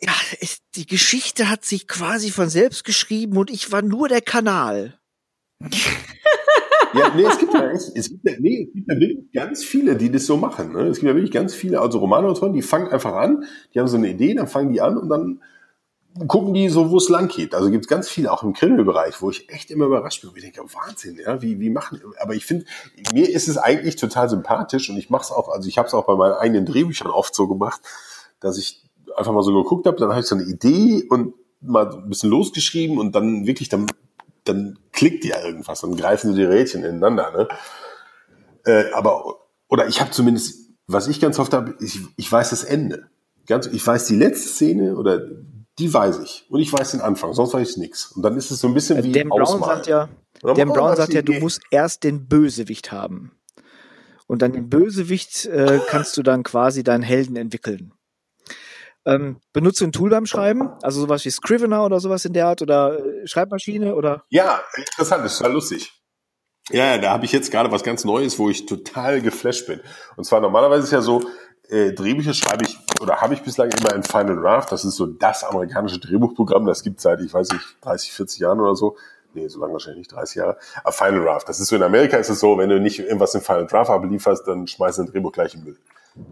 ja, 0.01 0.13
es, 0.39 0.61
die 0.75 0.87
Geschichte 0.87 1.49
hat 1.49 1.65
sich 1.65 1.87
quasi 1.87 2.31
von 2.31 2.49
selbst 2.49 2.83
geschrieben 2.83 3.37
und 3.37 3.51
ich 3.51 3.71
war 3.71 3.81
nur 3.81 4.07
der 4.07 4.21
Kanal. 4.21 4.97
Ja, 6.93 7.13
nee, 7.15 7.23
es 7.23 7.37
gibt 7.37 7.53
ja 7.53 7.69
echt, 7.69 7.91
es 7.95 8.09
gibt 8.09 8.25
ja, 8.27 8.33
nee, 8.39 8.67
es 8.67 8.73
gibt 8.73 8.91
ja 8.91 8.99
wirklich 8.99 9.31
ganz 9.31 9.63
viele, 9.63 9.95
die 9.95 10.11
das 10.11 10.25
so 10.25 10.37
machen. 10.37 10.73
Ne? 10.73 10.87
Es 10.87 10.99
gibt 10.99 11.09
ja 11.09 11.15
wirklich 11.15 11.31
ganz 11.31 11.53
viele, 11.53 11.81
also 11.81 11.99
Romanautoren, 11.99 12.53
die 12.53 12.61
fangen 12.61 12.87
einfach 12.87 13.13
an, 13.13 13.43
die 13.73 13.79
haben 13.79 13.87
so 13.87 13.97
eine 13.97 14.09
Idee, 14.09 14.33
dann 14.33 14.47
fangen 14.47 14.71
die 14.71 14.81
an 14.81 14.97
und 14.97 15.09
dann 15.09 15.41
gucken 16.27 16.53
die 16.53 16.69
so, 16.69 16.89
wo 16.89 16.97
es 16.97 17.09
lang 17.09 17.27
geht. 17.27 17.53
Also 17.53 17.69
gibt 17.69 17.85
es 17.85 17.89
ganz 17.89 18.09
viele, 18.09 18.31
auch 18.31 18.43
im 18.43 18.53
Krimi-Bereich, 18.53 19.21
wo 19.21 19.29
ich 19.29 19.49
echt 19.49 19.71
immer 19.71 19.85
überrascht 19.85 20.21
bin. 20.21 20.31
Und 20.31 20.37
ich 20.37 20.43
denke, 20.43 20.61
Wahnsinn, 20.73 21.19
ja, 21.23 21.41
wie, 21.41 21.59
wie 21.59 21.69
machen, 21.69 22.01
aber 22.19 22.33
ich 22.33 22.45
finde, 22.45 22.65
mir 23.13 23.29
ist 23.29 23.47
es 23.47 23.57
eigentlich 23.57 23.95
total 23.95 24.29
sympathisch 24.29 24.89
und 24.89 24.97
ich 24.97 25.09
mache 25.09 25.23
es 25.23 25.31
auch, 25.31 25.49
also 25.49 25.69
ich 25.69 25.77
habe 25.77 25.87
es 25.87 25.93
auch 25.93 26.05
bei 26.05 26.15
meinen 26.15 26.33
eigenen 26.33 26.65
Drehbüchern 26.65 27.11
oft 27.11 27.35
so 27.35 27.47
gemacht, 27.47 27.81
dass 28.39 28.57
ich 28.57 28.83
einfach 29.15 29.31
mal 29.31 29.43
so 29.43 29.53
geguckt 29.53 29.85
habe, 29.85 29.97
dann 29.97 30.09
habe 30.09 30.21
ich 30.21 30.25
so 30.25 30.35
eine 30.35 30.45
Idee 30.45 31.05
und 31.09 31.33
mal 31.61 31.89
ein 31.89 32.09
bisschen 32.09 32.29
losgeschrieben 32.29 32.97
und 32.97 33.13
dann 33.15 33.45
wirklich 33.45 33.69
dann 33.69 33.87
dann 34.49 34.79
klickt 34.91 35.25
ja 35.25 35.43
irgendwas 35.43 35.83
und 35.83 35.95
greifen 35.97 36.31
so 36.31 36.35
die 36.35 36.43
Rädchen 36.43 36.83
ineinander. 36.83 37.31
Ne? 37.31 37.47
Äh, 38.65 38.91
aber, 38.93 39.37
oder 39.67 39.87
ich 39.87 40.01
habe 40.01 40.11
zumindest, 40.11 40.69
was 40.87 41.07
ich 41.07 41.19
ganz 41.19 41.39
oft 41.39 41.53
habe, 41.53 41.75
ich, 41.79 41.99
ich 42.17 42.31
weiß 42.31 42.49
das 42.49 42.63
Ende. 42.63 43.07
Ganz, 43.47 43.67
ich 43.67 43.85
weiß 43.85 44.05
die 44.05 44.15
letzte 44.15 44.49
Szene 44.49 44.95
oder 44.95 45.21
die 45.79 45.93
weiß 45.93 46.19
ich. 46.19 46.45
Und 46.49 46.59
ich 46.59 46.71
weiß 46.71 46.91
den 46.91 47.01
Anfang, 47.01 47.33
sonst 47.33 47.53
weiß 47.53 47.71
ich 47.71 47.77
nichts. 47.77 48.11
Und 48.11 48.23
dann 48.23 48.35
ist 48.37 48.51
es 48.51 48.59
so 48.59 48.67
ein 48.67 48.73
bisschen 48.73 49.01
wie 49.03 49.11
Dan 49.11 49.29
Brown 49.29 49.59
sagt 49.59 49.87
ja, 49.87 50.09
Dan 50.41 50.69
Brown 50.69 50.95
sagt 50.95 51.13
ja, 51.13 51.21
du 51.21 51.33
musst 51.33 51.61
erst 51.71 52.03
den 52.03 52.27
Bösewicht 52.27 52.91
haben. 52.91 53.31
Und 54.27 54.41
dann 54.41 54.51
den 54.51 54.69
Bösewicht 54.69 55.45
äh, 55.45 55.79
kannst 55.87 56.15
du 56.17 56.21
dann 56.21 56.43
quasi 56.43 56.83
deinen 56.83 57.01
Helden 57.01 57.35
entwickeln. 57.35 57.93
Ähm, 59.05 59.39
benutzt 59.53 59.81
du 59.81 59.85
ein 59.85 59.91
Tool 59.91 60.09
beim 60.09 60.25
Schreiben? 60.25 60.71
Also 60.81 61.01
sowas 61.01 61.23
wie 61.25 61.31
Scrivener 61.31 61.85
oder 61.85 61.99
sowas 61.99 62.25
in 62.25 62.33
der 62.33 62.47
Art 62.47 62.61
oder 62.61 62.99
äh, 62.99 63.27
Schreibmaschine 63.27 63.95
oder? 63.95 64.23
Ja, 64.29 64.61
interessant, 64.75 65.23
das 65.23 65.33
ist 65.33 65.37
total 65.39 65.53
lustig. 65.53 65.93
Ja, 66.71 66.97
da 66.97 67.11
habe 67.11 67.25
ich 67.25 67.31
jetzt 67.31 67.51
gerade 67.51 67.71
was 67.71 67.83
ganz 67.83 68.05
Neues, 68.05 68.37
wo 68.37 68.49
ich 68.49 68.65
total 68.65 69.21
geflasht 69.21 69.65
bin. 69.67 69.79
Und 70.17 70.25
zwar 70.25 70.39
normalerweise 70.39 70.83
ist 70.83 70.91
ja 70.91 71.01
so, 71.01 71.23
äh, 71.69 71.93
Drehbücher 71.93 72.33
schreibe 72.33 72.65
ich 72.65 72.77
oder 73.01 73.21
habe 73.21 73.33
ich 73.33 73.41
bislang 73.41 73.69
immer 73.71 73.95
in 73.95 74.03
Final 74.03 74.35
Draft. 74.35 74.71
Das 74.71 74.85
ist 74.85 74.95
so 74.95 75.07
das 75.07 75.43
amerikanische 75.43 75.99
Drehbuchprogramm. 75.99 76.65
Das 76.65 76.83
gibt 76.83 77.01
seit, 77.01 77.21
ich 77.21 77.33
weiß 77.33 77.49
nicht, 77.49 77.77
30, 77.81 78.11
40 78.11 78.39
Jahren 78.39 78.59
oder 78.59 78.75
so. 78.75 78.97
Nee, 79.33 79.47
so 79.47 79.59
lange 79.59 79.73
wahrscheinlich 79.73 79.99
nicht, 79.99 80.11
30 80.11 80.35
Jahre. 80.35 80.57
Aber 80.83 80.91
Final 80.91 81.23
Draft, 81.23 81.49
das 81.49 81.59
ist 81.59 81.67
so, 81.69 81.75
in 81.75 81.83
Amerika 81.83 82.17
ist 82.17 82.29
es 82.29 82.39
so, 82.39 82.57
wenn 82.57 82.69
du 82.69 82.79
nicht 82.79 82.99
irgendwas 82.99 83.33
in 83.33 83.41
Final 83.41 83.67
Draft 83.67 83.89
ablieferst, 83.89 84.47
dann 84.47 84.67
schmeißt 84.67 84.97
du 84.97 85.03
ein 85.03 85.07
Drehbuch 85.07 85.31
gleich 85.31 85.55
im 85.55 85.63
Müll. 85.63 85.77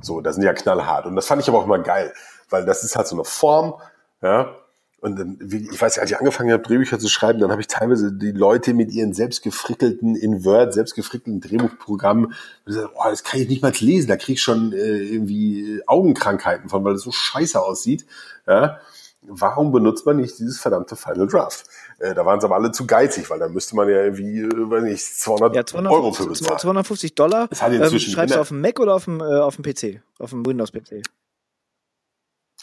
So, 0.01 0.21
das 0.21 0.35
sind 0.35 0.43
ja 0.43 0.53
knallhart. 0.53 1.05
Und 1.05 1.15
das 1.15 1.27
fand 1.27 1.41
ich 1.41 1.47
aber 1.47 1.59
auch 1.59 1.65
immer 1.65 1.79
geil 1.79 2.13
weil 2.49 2.65
das 2.65 2.83
ist 2.83 2.95
halt 2.95 3.07
so 3.07 3.15
eine 3.15 3.25
Form, 3.25 3.75
ja. 4.21 4.55
Und 4.99 5.19
dann, 5.19 5.37
ich 5.71 5.79
weiß 5.79 5.97
ja, 5.97 6.01
als 6.01 6.09
ich 6.09 6.17
angefangen 6.17 6.51
habe, 6.51 6.63
Drehbücher 6.63 6.97
zu 6.97 7.07
schreiben, 7.07 7.39
dann 7.39 7.51
habe 7.51 7.61
ich 7.61 7.67
teilweise 7.67 8.11
die 8.11 8.31
Leute 8.31 8.73
mit 8.73 8.91
ihren 8.91 9.13
selbstgefrickelten, 9.13 10.15
in 10.15 10.43
Word, 10.43 10.73
selbstgefrickelten 10.73 11.39
Drehbuchprogrammen, 11.39 12.33
gesagt, 12.65 12.89
oh, 12.95 13.03
das 13.07 13.23
kann 13.23 13.39
ich 13.39 13.47
nicht 13.47 13.61
mal 13.61 13.71
lesen, 13.79 14.07
da 14.07 14.17
krieg 14.17 14.35
ich 14.37 14.41
schon 14.41 14.73
äh, 14.73 14.97
irgendwie 14.97 15.81
Augenkrankheiten 15.85 16.69
von, 16.69 16.83
weil 16.83 16.93
das 16.93 17.03
so 17.03 17.11
scheiße 17.11 17.61
aussieht. 17.61 18.07
Ja. 18.47 18.79
Warum 19.21 19.71
benutzt 19.71 20.05
man 20.05 20.17
nicht 20.17 20.39
dieses 20.39 20.59
verdammte 20.59 20.95
Final 20.95 21.27
Draft? 21.27 21.65
Äh, 21.99 22.15
da 22.15 22.25
waren 22.25 22.39
sie 22.39 22.45
aber 22.47 22.55
alle 22.55 22.71
zu 22.71 22.87
geizig, 22.87 23.29
weil 23.29 23.39
da 23.39 23.49
müsste 23.49 23.75
man 23.75 23.87
ja 23.89 24.03
irgendwie, 24.03 24.39
äh, 24.39 24.49
weiß 24.49 24.83
nicht, 24.83 25.03
200 25.03 25.55
ja, 25.55 25.65
250, 25.65 25.95
Euro 25.95 26.13
für 26.13 26.27
bezahlen. 26.27 26.59
250 26.59 27.15
Dollar. 27.15 27.47
Das 27.49 27.61
hat 27.61 27.71
inzwischen 27.71 28.09
ähm, 28.09 28.15
schreibst 28.15 28.35
du 28.35 28.39
auf 28.39 28.47
dem 28.47 28.61
Mac 28.61 28.79
oder 28.79 28.95
auf 28.95 29.05
dem, 29.05 29.19
äh, 29.19 29.23
auf 29.23 29.57
dem 29.57 29.63
PC? 29.63 30.01
Auf 30.17 30.31
dem 30.31 30.45
Windows-PC? 30.45 31.03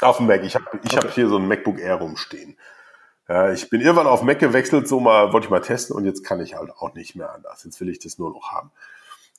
Auf 0.00 0.18
dem 0.18 0.26
Mac. 0.26 0.42
Ich 0.42 0.54
habe 0.54 0.66
ich 0.82 0.92
okay. 0.92 1.06
hab 1.06 1.14
hier 1.14 1.28
so 1.28 1.36
ein 1.36 1.46
MacBook 1.46 1.78
Air 1.78 1.96
rumstehen. 1.96 2.56
Ja, 3.28 3.52
ich 3.52 3.70
bin 3.70 3.80
irgendwann 3.80 4.06
auf 4.06 4.22
Mac 4.22 4.38
gewechselt, 4.38 4.86
so 4.86 5.00
mal, 5.00 5.32
wollte 5.32 5.46
ich 5.46 5.50
mal 5.50 5.60
testen 5.60 5.96
und 5.96 6.04
jetzt 6.04 6.24
kann 6.24 6.40
ich 6.40 6.56
halt 6.56 6.70
auch 6.70 6.94
nicht 6.94 7.16
mehr 7.16 7.32
anders. 7.32 7.64
Jetzt 7.64 7.80
will 7.80 7.88
ich 7.88 7.98
das 7.98 8.18
nur 8.18 8.30
noch 8.30 8.52
haben. 8.52 8.70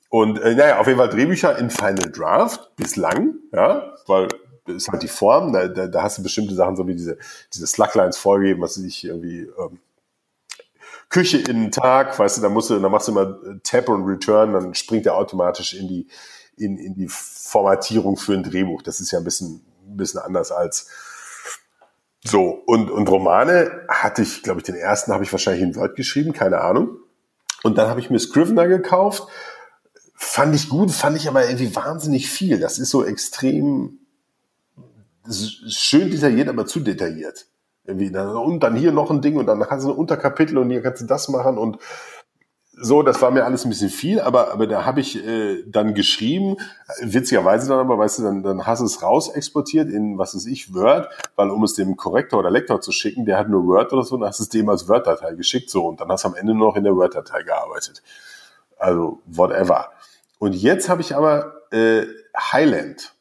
Und 0.09 0.39
äh, 0.39 0.55
naja, 0.55 0.79
auf 0.79 0.87
jeden 0.87 0.97
Fall 0.97 1.09
Drehbücher 1.09 1.57
in 1.57 1.69
Final 1.69 2.11
Draft 2.11 2.75
bislang, 2.75 3.35
ja, 3.51 3.93
weil 4.07 4.27
das 4.65 4.75
ist 4.77 4.87
halt 4.87 5.03
die 5.03 5.07
Form, 5.07 5.53
da, 5.53 5.67
da, 5.67 5.87
da 5.87 6.01
hast 6.01 6.17
du 6.17 6.23
bestimmte 6.23 6.55
Sachen, 6.55 6.75
so 6.75 6.87
wie 6.87 6.95
diese, 6.95 7.17
diese 7.53 7.67
Sluglines 7.67 8.17
vorgeben, 8.17 8.61
was 8.61 8.77
ich 8.77 9.05
irgendwie 9.05 9.41
ähm, 9.59 9.79
Küche 11.09 11.37
in 11.37 11.61
den 11.61 11.71
Tag, 11.71 12.17
weißt 12.17 12.37
du, 12.37 12.41
da 12.41 12.49
musst 12.49 12.71
du, 12.71 12.79
da 12.79 12.89
machst 12.89 13.07
du 13.07 13.11
immer 13.11 13.37
Tap 13.63 13.89
und 13.89 14.05
Return, 14.05 14.53
dann 14.53 14.73
springt 14.73 15.05
er 15.05 15.15
automatisch 15.15 15.75
in 15.75 15.87
die, 15.87 16.07
in, 16.57 16.77
in 16.77 16.95
die 16.95 17.07
Formatierung 17.07 18.17
für 18.17 18.33
ein 18.33 18.43
Drehbuch. 18.43 18.81
Das 18.81 18.99
ist 18.99 19.11
ja 19.11 19.19
ein 19.19 19.23
bisschen 19.23 19.63
ein 19.95 19.97
bisschen 19.97 20.19
anders 20.19 20.51
als 20.51 20.89
so. 22.23 22.49
Und, 22.65 22.91
und 22.91 23.09
Romane 23.09 23.85
hatte 23.87 24.21
ich, 24.21 24.43
glaube 24.43 24.59
ich, 24.59 24.65
den 24.65 24.75
ersten 24.75 25.13
habe 25.13 25.23
ich 25.23 25.31
wahrscheinlich 25.31 25.63
in 25.63 25.75
Word 25.75 25.95
geschrieben, 25.95 26.33
keine 26.33 26.61
Ahnung. 26.61 26.97
Und 27.63 27.77
dann 27.77 27.89
habe 27.89 27.99
ich 27.99 28.09
mir 28.09 28.19
Scrivener 28.19 28.67
gekauft. 28.67 29.27
Fand 30.15 30.55
ich 30.55 30.69
gut, 30.69 30.91
fand 30.91 31.17
ich 31.17 31.27
aber 31.27 31.45
irgendwie 31.45 31.75
wahnsinnig 31.75 32.29
viel. 32.29 32.59
Das 32.59 32.79
ist 32.79 32.89
so 32.89 33.03
extrem 33.03 33.99
schön 35.27 36.11
detailliert, 36.11 36.49
aber 36.49 36.65
zu 36.65 36.79
detailliert. 36.79 37.47
Irgendwie, 37.83 38.15
und 38.15 38.61
dann 38.61 38.75
hier 38.75 38.91
noch 38.91 39.11
ein 39.11 39.21
Ding 39.21 39.37
und 39.37 39.45
dann 39.45 39.59
kannst 39.61 39.85
du 39.85 39.91
ein 39.91 39.97
Unterkapitel 39.97 40.57
und 40.57 40.69
hier 40.71 40.81
kannst 40.81 41.03
du 41.03 41.05
das 41.05 41.29
machen 41.29 41.57
und 41.57 41.77
so, 42.77 43.01
das 43.01 43.21
war 43.21 43.31
mir 43.31 43.45
alles 43.45 43.65
ein 43.65 43.69
bisschen 43.69 43.89
viel, 43.89 44.19
aber, 44.19 44.51
aber 44.51 44.67
da 44.67 44.85
habe 44.85 44.99
ich 44.99 45.25
äh, 45.25 45.63
dann 45.65 45.93
geschrieben, 45.93 46.57
witzigerweise 47.01 47.69
dann 47.69 47.79
aber, 47.79 47.97
weißt 47.97 48.19
du, 48.19 48.23
dann, 48.23 48.43
dann 48.43 48.67
hast 48.67 48.79
du 48.79 48.85
es 48.85 49.01
raus 49.01 49.29
exportiert 49.29 49.89
in, 49.89 50.17
was 50.17 50.33
ist 50.33 50.45
ich, 50.45 50.73
Word, 50.73 51.07
weil 51.35 51.49
um 51.49 51.63
es 51.63 51.73
dem 51.73 51.95
Korrektor 51.95 52.39
oder 52.39 52.51
Lektor 52.51 52.81
zu 52.81 52.91
schicken, 52.91 53.25
der 53.25 53.37
hat 53.37 53.49
nur 53.49 53.65
Word 53.65 53.93
oder 53.93 54.03
so, 54.03 54.17
dann 54.17 54.27
hast 54.27 54.39
du 54.39 54.43
es 54.43 54.49
dem 54.49 54.67
als 54.69 54.87
Word-Datei 54.89 55.35
geschickt, 55.35 55.69
so, 55.69 55.85
und 55.85 56.01
dann 56.01 56.09
hast 56.09 56.25
du 56.25 56.29
am 56.29 56.35
Ende 56.35 56.53
nur 56.53 56.69
noch 56.69 56.75
in 56.75 56.83
der 56.83 56.95
Word-Datei 56.95 57.43
gearbeitet. 57.43 58.03
Also, 58.77 59.21
whatever. 59.25 59.91
Und 60.39 60.53
jetzt 60.53 60.89
habe 60.89 61.01
ich 61.01 61.15
aber 61.15 61.61
äh, 61.71 62.03
Highland. 62.37 63.13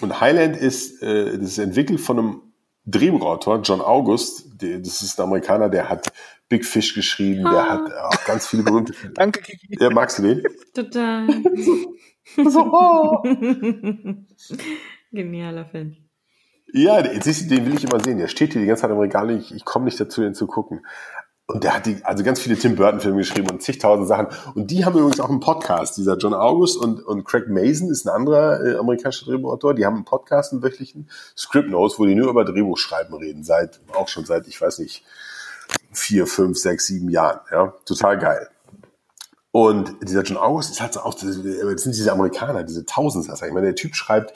Und 0.00 0.20
Highland 0.20 0.56
ist, 0.56 1.02
äh, 1.02 1.38
das 1.38 1.50
ist 1.50 1.58
entwickelt 1.58 2.00
von 2.00 2.18
einem 2.18 2.42
Drehbuchautor, 2.86 3.60
John 3.62 3.80
August, 3.80 4.48
das 4.58 5.02
ist 5.02 5.18
ein 5.20 5.24
Amerikaner, 5.24 5.68
der 5.68 5.88
hat 5.88 6.12
Big 6.48 6.64
Fish 6.64 6.94
geschrieben, 6.94 7.44
der 7.44 7.68
hat 7.68 7.92
auch 7.92 8.14
äh, 8.14 8.26
ganz 8.26 8.48
viele 8.48 8.64
berühmte. 8.64 8.92
Danke, 9.14 9.40
Kiki. 9.40 9.76
Ja, 9.78 9.90
magst 9.90 10.18
du 10.18 10.22
den? 10.22 10.42
Total. 10.74 11.28
so, 12.36 12.72
oh. 12.72 13.22
Genialer 15.12 15.66
Film. 15.66 15.96
Ja, 16.72 17.02
den, 17.02 17.20
den 17.20 17.66
will 17.66 17.74
ich 17.74 17.84
immer 17.84 18.02
sehen. 18.02 18.18
Der 18.18 18.28
steht 18.28 18.52
hier 18.52 18.62
die 18.62 18.66
ganze 18.66 18.82
Zeit 18.82 18.90
im 18.90 18.98
Regal. 18.98 19.30
Ich, 19.30 19.54
ich 19.54 19.64
komme 19.64 19.84
nicht 19.86 19.98
dazu, 20.00 20.22
den 20.22 20.34
zu 20.34 20.46
gucken. 20.46 20.84
Und 21.50 21.64
der 21.64 21.74
hat 21.74 21.86
die, 21.86 22.04
also 22.04 22.22
ganz 22.22 22.38
viele 22.38 22.56
Tim 22.56 22.76
Burton-Filme 22.76 23.18
geschrieben 23.18 23.50
und 23.50 23.60
zigtausend 23.60 24.06
Sachen. 24.06 24.28
Und 24.54 24.70
die 24.70 24.84
haben 24.84 24.96
übrigens 24.96 25.18
auch 25.18 25.28
einen 25.28 25.40
Podcast. 25.40 25.96
Dieser 25.96 26.16
John 26.16 26.32
August 26.32 26.76
und, 26.76 27.04
und 27.04 27.24
Craig 27.24 27.48
Mason 27.48 27.90
ist 27.90 28.06
ein 28.06 28.14
anderer 28.14 28.64
äh, 28.64 28.76
amerikanischer 28.76 29.26
Drehbuchautor. 29.26 29.74
Die 29.74 29.84
haben 29.84 29.96
einen 29.96 30.04
Podcast, 30.04 30.52
einen 30.52 30.62
wöchentlichen 30.62 31.10
Script 31.36 31.68
Notes, 31.68 31.98
wo 31.98 32.06
die 32.06 32.14
nur 32.14 32.30
über 32.30 32.44
Drehbuchschreiben 32.44 33.14
reden. 33.16 33.42
Seit, 33.42 33.80
auch 33.94 34.06
schon 34.06 34.24
seit, 34.24 34.46
ich 34.46 34.60
weiß 34.60 34.78
nicht, 34.78 35.02
vier, 35.90 36.28
fünf, 36.28 36.56
sechs, 36.56 36.86
sieben 36.86 37.08
Jahren. 37.08 37.40
Ja, 37.50 37.74
total 37.84 38.18
geil. 38.18 38.48
Und 39.50 39.96
dieser 40.02 40.22
John 40.22 40.38
August 40.38 40.70
ist 40.70 40.80
halt 40.80 40.96
auch, 40.98 41.14
das 41.14 41.34
sind 41.34 41.96
diese 41.96 42.12
Amerikaner, 42.12 42.62
diese 42.62 42.86
Tausendsasser. 42.86 43.48
Ich 43.48 43.52
meine, 43.52 43.66
der 43.66 43.74
Typ 43.74 43.96
schreibt 43.96 44.34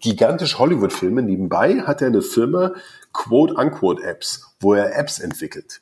gigantisch 0.00 0.58
Hollywood-Filme. 0.58 1.22
Nebenbei 1.22 1.80
hat 1.80 2.02
er 2.02 2.08
eine 2.08 2.20
Firma, 2.20 2.74
Quote-Unquote-Apps, 3.14 4.56
wo 4.60 4.74
er 4.74 4.94
Apps 4.98 5.20
entwickelt. 5.20 5.80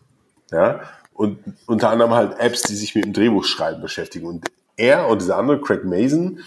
Ja, 0.50 0.80
und 1.12 1.38
unter 1.66 1.90
anderem 1.90 2.12
halt 2.12 2.38
Apps, 2.38 2.62
die 2.62 2.76
sich 2.76 2.94
mit 2.94 3.04
dem 3.04 3.12
Drehbuchschreiben 3.12 3.82
beschäftigen. 3.82 4.26
Und 4.26 4.46
er 4.76 5.08
und 5.08 5.20
dieser 5.20 5.36
andere, 5.36 5.60
Craig 5.60 5.84
Mason, 5.84 6.40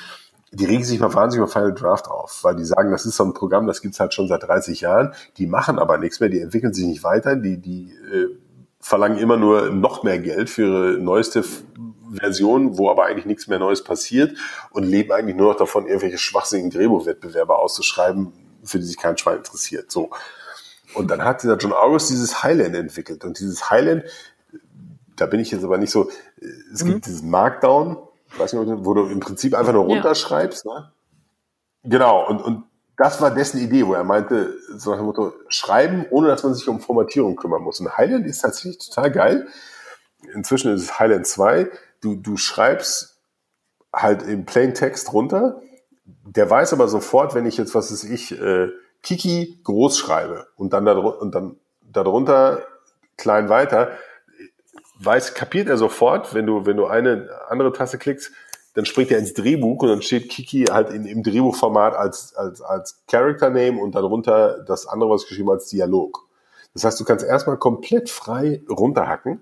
die 0.54 0.66
regen 0.66 0.84
sich 0.84 1.00
mal 1.00 1.14
wahnsinnig 1.14 1.44
über 1.44 1.52
Final 1.52 1.74
Draft 1.74 2.08
auf, 2.08 2.40
weil 2.44 2.56
die 2.56 2.66
sagen, 2.66 2.92
das 2.92 3.06
ist 3.06 3.18
so 3.18 3.24
ein 3.24 3.34
Programm, 3.34 3.68
das 3.68 3.82
gibt's 3.82 4.00
halt 4.00 4.14
schon 4.14 4.28
seit 4.28 4.44
30 4.44 4.82
Jahren. 4.82 5.14
Die 5.38 5.48
machen 5.48 5.80
aber 5.80 5.98
nichts 5.98 6.20
mehr, 6.20 6.30
die 6.30 6.40
entwickeln 6.40 6.74
sich 6.74 6.86
nicht 6.86 7.04
weiter, 7.04 7.36
die, 7.36 7.58
die 7.58 7.92
äh, 8.12 8.36
verlangen 8.82 9.18
immer 9.18 9.38
nur 9.38 9.70
noch 9.70 10.04
mehr 10.04 10.20
Geld 10.20 10.50
für 10.50 10.62
ihre 10.64 11.02
neueste 11.02 11.44
Version, 12.14 12.78
wo 12.78 12.90
aber 12.90 13.06
eigentlich 13.06 13.26
nichts 13.26 13.48
mehr 13.48 13.60
Neues 13.60 13.84
passiert 13.84 14.38
und 14.72 14.84
leben 14.84 15.12
eigentlich 15.12 15.38
nur 15.38 15.52
noch 15.52 15.58
davon, 15.58 15.86
irgendwelche 15.86 16.18
schwachsinnigen 16.18 16.72
Drehbuchwettbewerbe 16.72 17.56
auszuschreiben, 17.56 18.34
für 18.64 18.80
die 18.80 18.86
sich 18.86 18.98
kein 18.98 19.18
Schwein 19.18 19.38
interessiert. 19.38 19.92
So. 19.92 20.10
Und 20.94 21.10
dann 21.10 21.24
hat 21.24 21.44
dieser 21.44 21.58
John 21.58 21.74
August 21.74 22.10
dieses 22.10 22.44
Highland 22.44 22.76
entwickelt. 22.76 23.24
Und 23.24 23.40
dieses 23.40 23.70
Highland, 23.70 24.04
da 25.16 25.26
bin 25.26 25.40
ich 25.40 25.52
jetzt 25.52 25.64
aber 25.64 25.78
nicht 25.78 25.92
so, 25.92 26.10
es 26.74 26.84
gibt 26.84 26.98
mhm. 26.98 27.02
diesen 27.02 27.30
Markdown, 27.30 27.98
weiß 28.38 28.54
nicht, 28.54 28.86
wo 28.86 28.94
du 28.94 29.08
im 29.08 29.20
Prinzip 29.20 29.54
einfach 29.54 29.74
nur 29.74 29.86
runterschreibst. 29.86 30.66
Ja. 30.66 30.74
Ne? 30.74 30.92
Genau, 31.84 32.28
und, 32.28 32.42
und 32.42 32.64
das 32.98 33.22
war 33.22 33.32
dessen 33.32 33.60
Idee, 33.60 33.88
wo 33.88 33.94
er 33.94 34.04
meinte, 34.04 34.56
so 34.76 34.92
nach 34.92 34.98
dem 34.98 35.08
Motto, 35.08 35.34
schreiben, 35.48 36.06
ohne 36.12 36.28
dass 36.28 36.44
man 36.44 36.54
sich 36.54 36.68
um 36.68 36.80
Formatierung 36.80 37.36
kümmern 37.36 37.64
muss. 37.64 37.80
Und 37.80 37.98
Highland 37.98 38.28
ist 38.28 38.42
tatsächlich 38.42 38.78
total 38.78 39.12
geil. 39.12 39.48
Inzwischen 40.34 40.74
ist 40.74 40.84
es 40.84 41.00
Highland 41.00 41.26
2. 41.26 41.72
Du, 42.02 42.16
du 42.16 42.38
schreibst 42.38 43.20
halt 43.92 44.22
in 44.22 44.46
Plain 44.46 44.74
Text 44.74 45.14
runter. 45.14 45.62
Der 46.06 46.50
weiß 46.50 46.74
aber 46.74 46.88
sofort, 46.88 47.34
wenn 47.34 47.46
ich 47.46 47.58
jetzt, 47.58 47.74
was 47.74 47.90
ist 47.90 48.04
ich, 48.04 48.40
äh, 48.40 48.70
Kiki 49.04 49.60
groß 49.64 49.98
schreibe 49.98 50.48
und 50.56 50.74
dann, 50.74 50.86
da, 50.86 50.94
und 50.94 51.34
dann 51.34 51.58
darunter 51.82 52.64
klein 53.18 53.50
weiter, 53.50 53.92
weiß, 55.00 55.34
kapiert 55.34 55.68
er 55.68 55.78
sofort, 55.78 56.34
wenn 56.34 56.46
du, 56.46 56.66
wenn 56.66 56.78
du 56.78 56.86
eine 56.86 57.30
andere 57.50 57.74
Taste 57.74 57.98
klickst, 57.98 58.32
dann 58.74 58.86
springt 58.86 59.12
er 59.12 59.20
ins 59.20 59.34
Drehbuch 59.34 59.82
und 59.82 59.90
dann 59.90 60.02
steht 60.02 60.30
Kiki 60.30 60.66
halt 60.66 60.92
in, 60.92 61.06
im 61.06 61.24
Drehbuchformat 61.24 61.96
als, 61.96 62.36
als, 62.36 62.62
als 62.62 63.04
Character 63.08 63.50
Name 63.50 63.82
und 63.82 63.96
darunter 63.96 64.64
das 64.64 64.88
andere, 64.88 65.10
was 65.10 65.28
geschrieben 65.28 65.50
als 65.50 65.68
Dialog. 65.68 66.26
Das 66.74 66.86
heißt, 66.86 67.00
du 67.00 67.04
kannst 67.04 67.26
erstmal 67.26 67.58
komplett 67.58 68.10
frei 68.10 68.62
runterhacken 68.70 69.42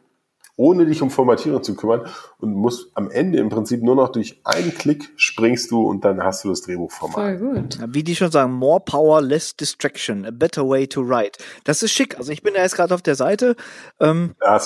ohne 0.60 0.86
dich 0.86 1.02
um 1.02 1.10
Formatierung 1.10 1.64
zu 1.64 1.74
kümmern 1.74 2.06
und 2.40 2.54
musst 2.54 2.92
am 2.94 3.10
Ende 3.10 3.40
im 3.40 3.48
Prinzip 3.48 3.82
nur 3.82 3.96
noch 3.96 4.10
durch 4.10 4.42
einen 4.44 4.76
Klick 4.76 5.10
springst 5.16 5.72
du 5.72 5.88
und 5.88 6.04
dann 6.04 6.22
hast 6.22 6.44
du 6.44 6.50
das 6.50 6.62
Drehbuchformat. 6.64 7.16
Voll 7.16 7.38
gut. 7.38 7.80
Wie 7.88 8.04
die 8.04 8.14
schon 8.14 8.30
sagen, 8.30 8.52
more 8.52 8.82
power, 8.82 9.22
less 9.22 9.56
distraction, 9.56 10.26
a 10.26 10.32
better 10.32 10.68
way 10.68 10.86
to 10.86 11.02
write. 11.02 11.42
Das 11.64 11.82
ist 11.82 11.94
schick. 11.94 12.18
Also 12.18 12.34
ich 12.34 12.44
bin 12.44 12.54
da 12.54 12.60
jetzt 12.62 12.76
gerade 12.76 12.94
auf 12.94 13.02
der 13.02 13.16
Seite. 13.16 13.56
Ähm, 14.02 14.36
ja, 14.44 14.60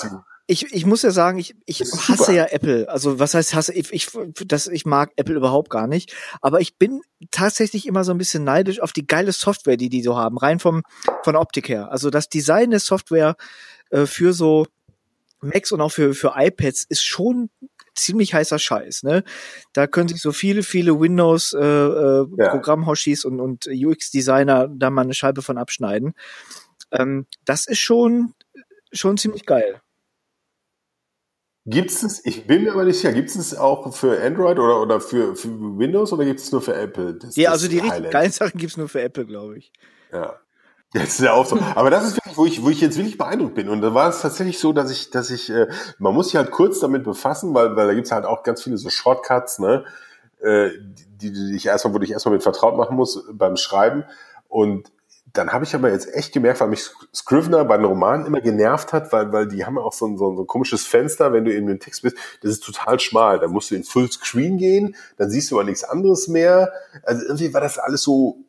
ich, 0.48 0.74
ich 0.74 0.84
muss 0.84 1.02
ja 1.02 1.12
sagen, 1.12 1.38
ich, 1.38 1.54
ich 1.64 1.80
hasse 1.82 2.16
super. 2.16 2.32
ja 2.32 2.46
Apple. 2.46 2.88
Also 2.88 3.20
was 3.20 3.34
heißt 3.34 3.54
hasse? 3.54 3.72
Ich, 3.72 3.92
ich, 3.92 4.08
das, 4.46 4.66
ich 4.66 4.84
mag 4.84 5.12
Apple 5.14 5.36
überhaupt 5.36 5.70
gar 5.70 5.86
nicht. 5.86 6.12
Aber 6.40 6.60
ich 6.60 6.76
bin 6.76 7.02
tatsächlich 7.30 7.86
immer 7.86 8.02
so 8.02 8.10
ein 8.10 8.18
bisschen 8.18 8.42
neidisch 8.42 8.80
auf 8.80 8.92
die 8.92 9.06
geile 9.06 9.30
Software, 9.30 9.76
die 9.76 9.90
die 9.90 10.02
so 10.02 10.16
haben, 10.16 10.38
rein 10.38 10.58
vom 10.58 10.82
von 11.22 11.36
Optik 11.36 11.68
her. 11.68 11.92
Also 11.92 12.10
das 12.10 12.28
Design 12.28 12.70
der 12.70 12.80
Software 12.80 13.36
äh, 13.90 14.06
für 14.06 14.32
so 14.32 14.66
Macs 15.44 15.72
und 15.72 15.80
auch 15.80 15.90
für, 15.90 16.14
für 16.14 16.34
iPads 16.36 16.84
ist 16.88 17.04
schon 17.04 17.50
ziemlich 17.94 18.34
heißer 18.34 18.58
Scheiß. 18.58 19.02
Ne? 19.02 19.24
Da 19.72 19.86
können 19.86 20.08
sich 20.08 20.20
so 20.20 20.32
viele, 20.32 20.62
viele 20.62 20.98
Windows 20.98 21.52
äh, 21.52 21.58
äh, 21.58 22.26
ja. 22.36 22.50
Programmhoshis 22.50 23.24
und, 23.24 23.40
und 23.40 23.66
UX-Designer 23.66 24.68
da 24.68 24.90
mal 24.90 25.02
eine 25.02 25.14
Scheibe 25.14 25.42
von 25.42 25.58
abschneiden. 25.58 26.14
Ähm, 26.90 27.26
das 27.44 27.66
ist 27.66 27.80
schon, 27.80 28.34
schon 28.92 29.16
ziemlich 29.16 29.46
geil. 29.46 29.80
Gibt 31.66 31.90
es, 31.90 32.24
ich 32.26 32.46
bin 32.46 32.64
mir 32.64 32.72
aber 32.72 32.84
nicht 32.84 32.96
sicher, 32.96 33.14
gibt 33.14 33.30
es 33.30 33.56
auch 33.56 33.94
für 33.94 34.22
Android 34.22 34.58
oder, 34.58 34.82
oder 34.82 35.00
für, 35.00 35.34
für 35.34 35.48
Windows 35.48 36.12
oder 36.12 36.26
gibt 36.26 36.40
es 36.40 36.52
nur 36.52 36.60
für 36.60 36.74
Apple? 36.74 37.14
Das, 37.14 37.36
ja, 37.36 37.52
also 37.52 37.68
die 37.68 37.78
richtig 37.78 38.10
geilen 38.10 38.32
Sachen 38.32 38.60
gibt 38.60 38.72
es 38.72 38.76
nur 38.76 38.88
für 38.90 39.00
Apple, 39.00 39.24
glaube 39.24 39.56
ich. 39.56 39.72
Ja. 40.12 40.38
Jetzt 40.94 41.18
ist 41.18 41.24
ja 41.24 41.32
auch 41.32 41.44
so. 41.44 41.58
Aber 41.74 41.90
das 41.90 42.04
ist 42.04 42.16
wirklich, 42.16 42.36
wo 42.36 42.46
ich, 42.46 42.62
wo 42.62 42.70
ich 42.70 42.80
jetzt 42.80 42.96
wirklich 42.96 43.18
beeindruckt 43.18 43.56
bin. 43.56 43.68
Und 43.68 43.80
da 43.80 43.94
war 43.94 44.08
es 44.08 44.20
tatsächlich 44.20 44.60
so, 44.60 44.72
dass 44.72 44.92
ich, 44.92 45.10
dass 45.10 45.28
ich, 45.30 45.50
äh, 45.50 45.66
man 45.98 46.14
muss 46.14 46.26
sich 46.26 46.36
halt 46.36 46.52
kurz 46.52 46.78
damit 46.78 47.02
befassen, 47.02 47.52
weil, 47.52 47.74
weil 47.74 47.88
da 47.88 47.94
gibt's 47.94 48.12
halt 48.12 48.24
auch 48.24 48.44
ganz 48.44 48.62
viele 48.62 48.78
so 48.78 48.88
Shortcuts, 48.90 49.58
ne, 49.58 49.84
äh, 50.40 50.70
die, 51.20 51.32
die 51.32 51.56
ich 51.56 51.66
erstmal, 51.66 51.94
wo 51.94 51.98
du 51.98 52.04
dich 52.04 52.12
erstmal 52.12 52.34
mit 52.34 52.44
vertraut 52.44 52.76
machen 52.76 52.96
muss 52.96 53.24
beim 53.32 53.56
Schreiben. 53.56 54.04
Und 54.46 54.92
dann 55.32 55.52
habe 55.52 55.64
ich 55.64 55.74
aber 55.74 55.90
jetzt 55.90 56.14
echt 56.14 56.32
gemerkt, 56.32 56.60
weil 56.60 56.68
mich 56.68 56.88
Scrivener 57.12 57.64
bei 57.64 57.76
den 57.76 57.86
Romanen 57.86 58.24
immer 58.24 58.40
genervt 58.40 58.92
hat, 58.92 59.12
weil, 59.12 59.32
weil 59.32 59.48
die 59.48 59.66
haben 59.66 59.74
ja 59.74 59.82
auch 59.82 59.92
so 59.92 60.06
ein, 60.06 60.16
so, 60.16 60.30
ein, 60.30 60.36
so 60.36 60.44
ein 60.44 60.46
komisches 60.46 60.86
Fenster, 60.86 61.32
wenn 61.32 61.44
du 61.44 61.52
in 61.52 61.66
den 61.66 61.80
Text 61.80 62.02
bist, 62.02 62.16
das 62.40 62.52
ist 62.52 62.62
total 62.62 63.00
schmal. 63.00 63.40
Da 63.40 63.48
musst 63.48 63.72
du 63.72 63.74
in 63.74 63.82
Fullscreen 63.82 64.58
gehen, 64.58 64.94
dann 65.16 65.28
siehst 65.28 65.50
du 65.50 65.56
aber 65.56 65.64
nichts 65.64 65.82
anderes 65.82 66.28
mehr. 66.28 66.72
Also 67.02 67.24
irgendwie 67.24 67.52
war 67.52 67.60
das 67.60 67.78
alles 67.78 68.02
so 68.02 68.44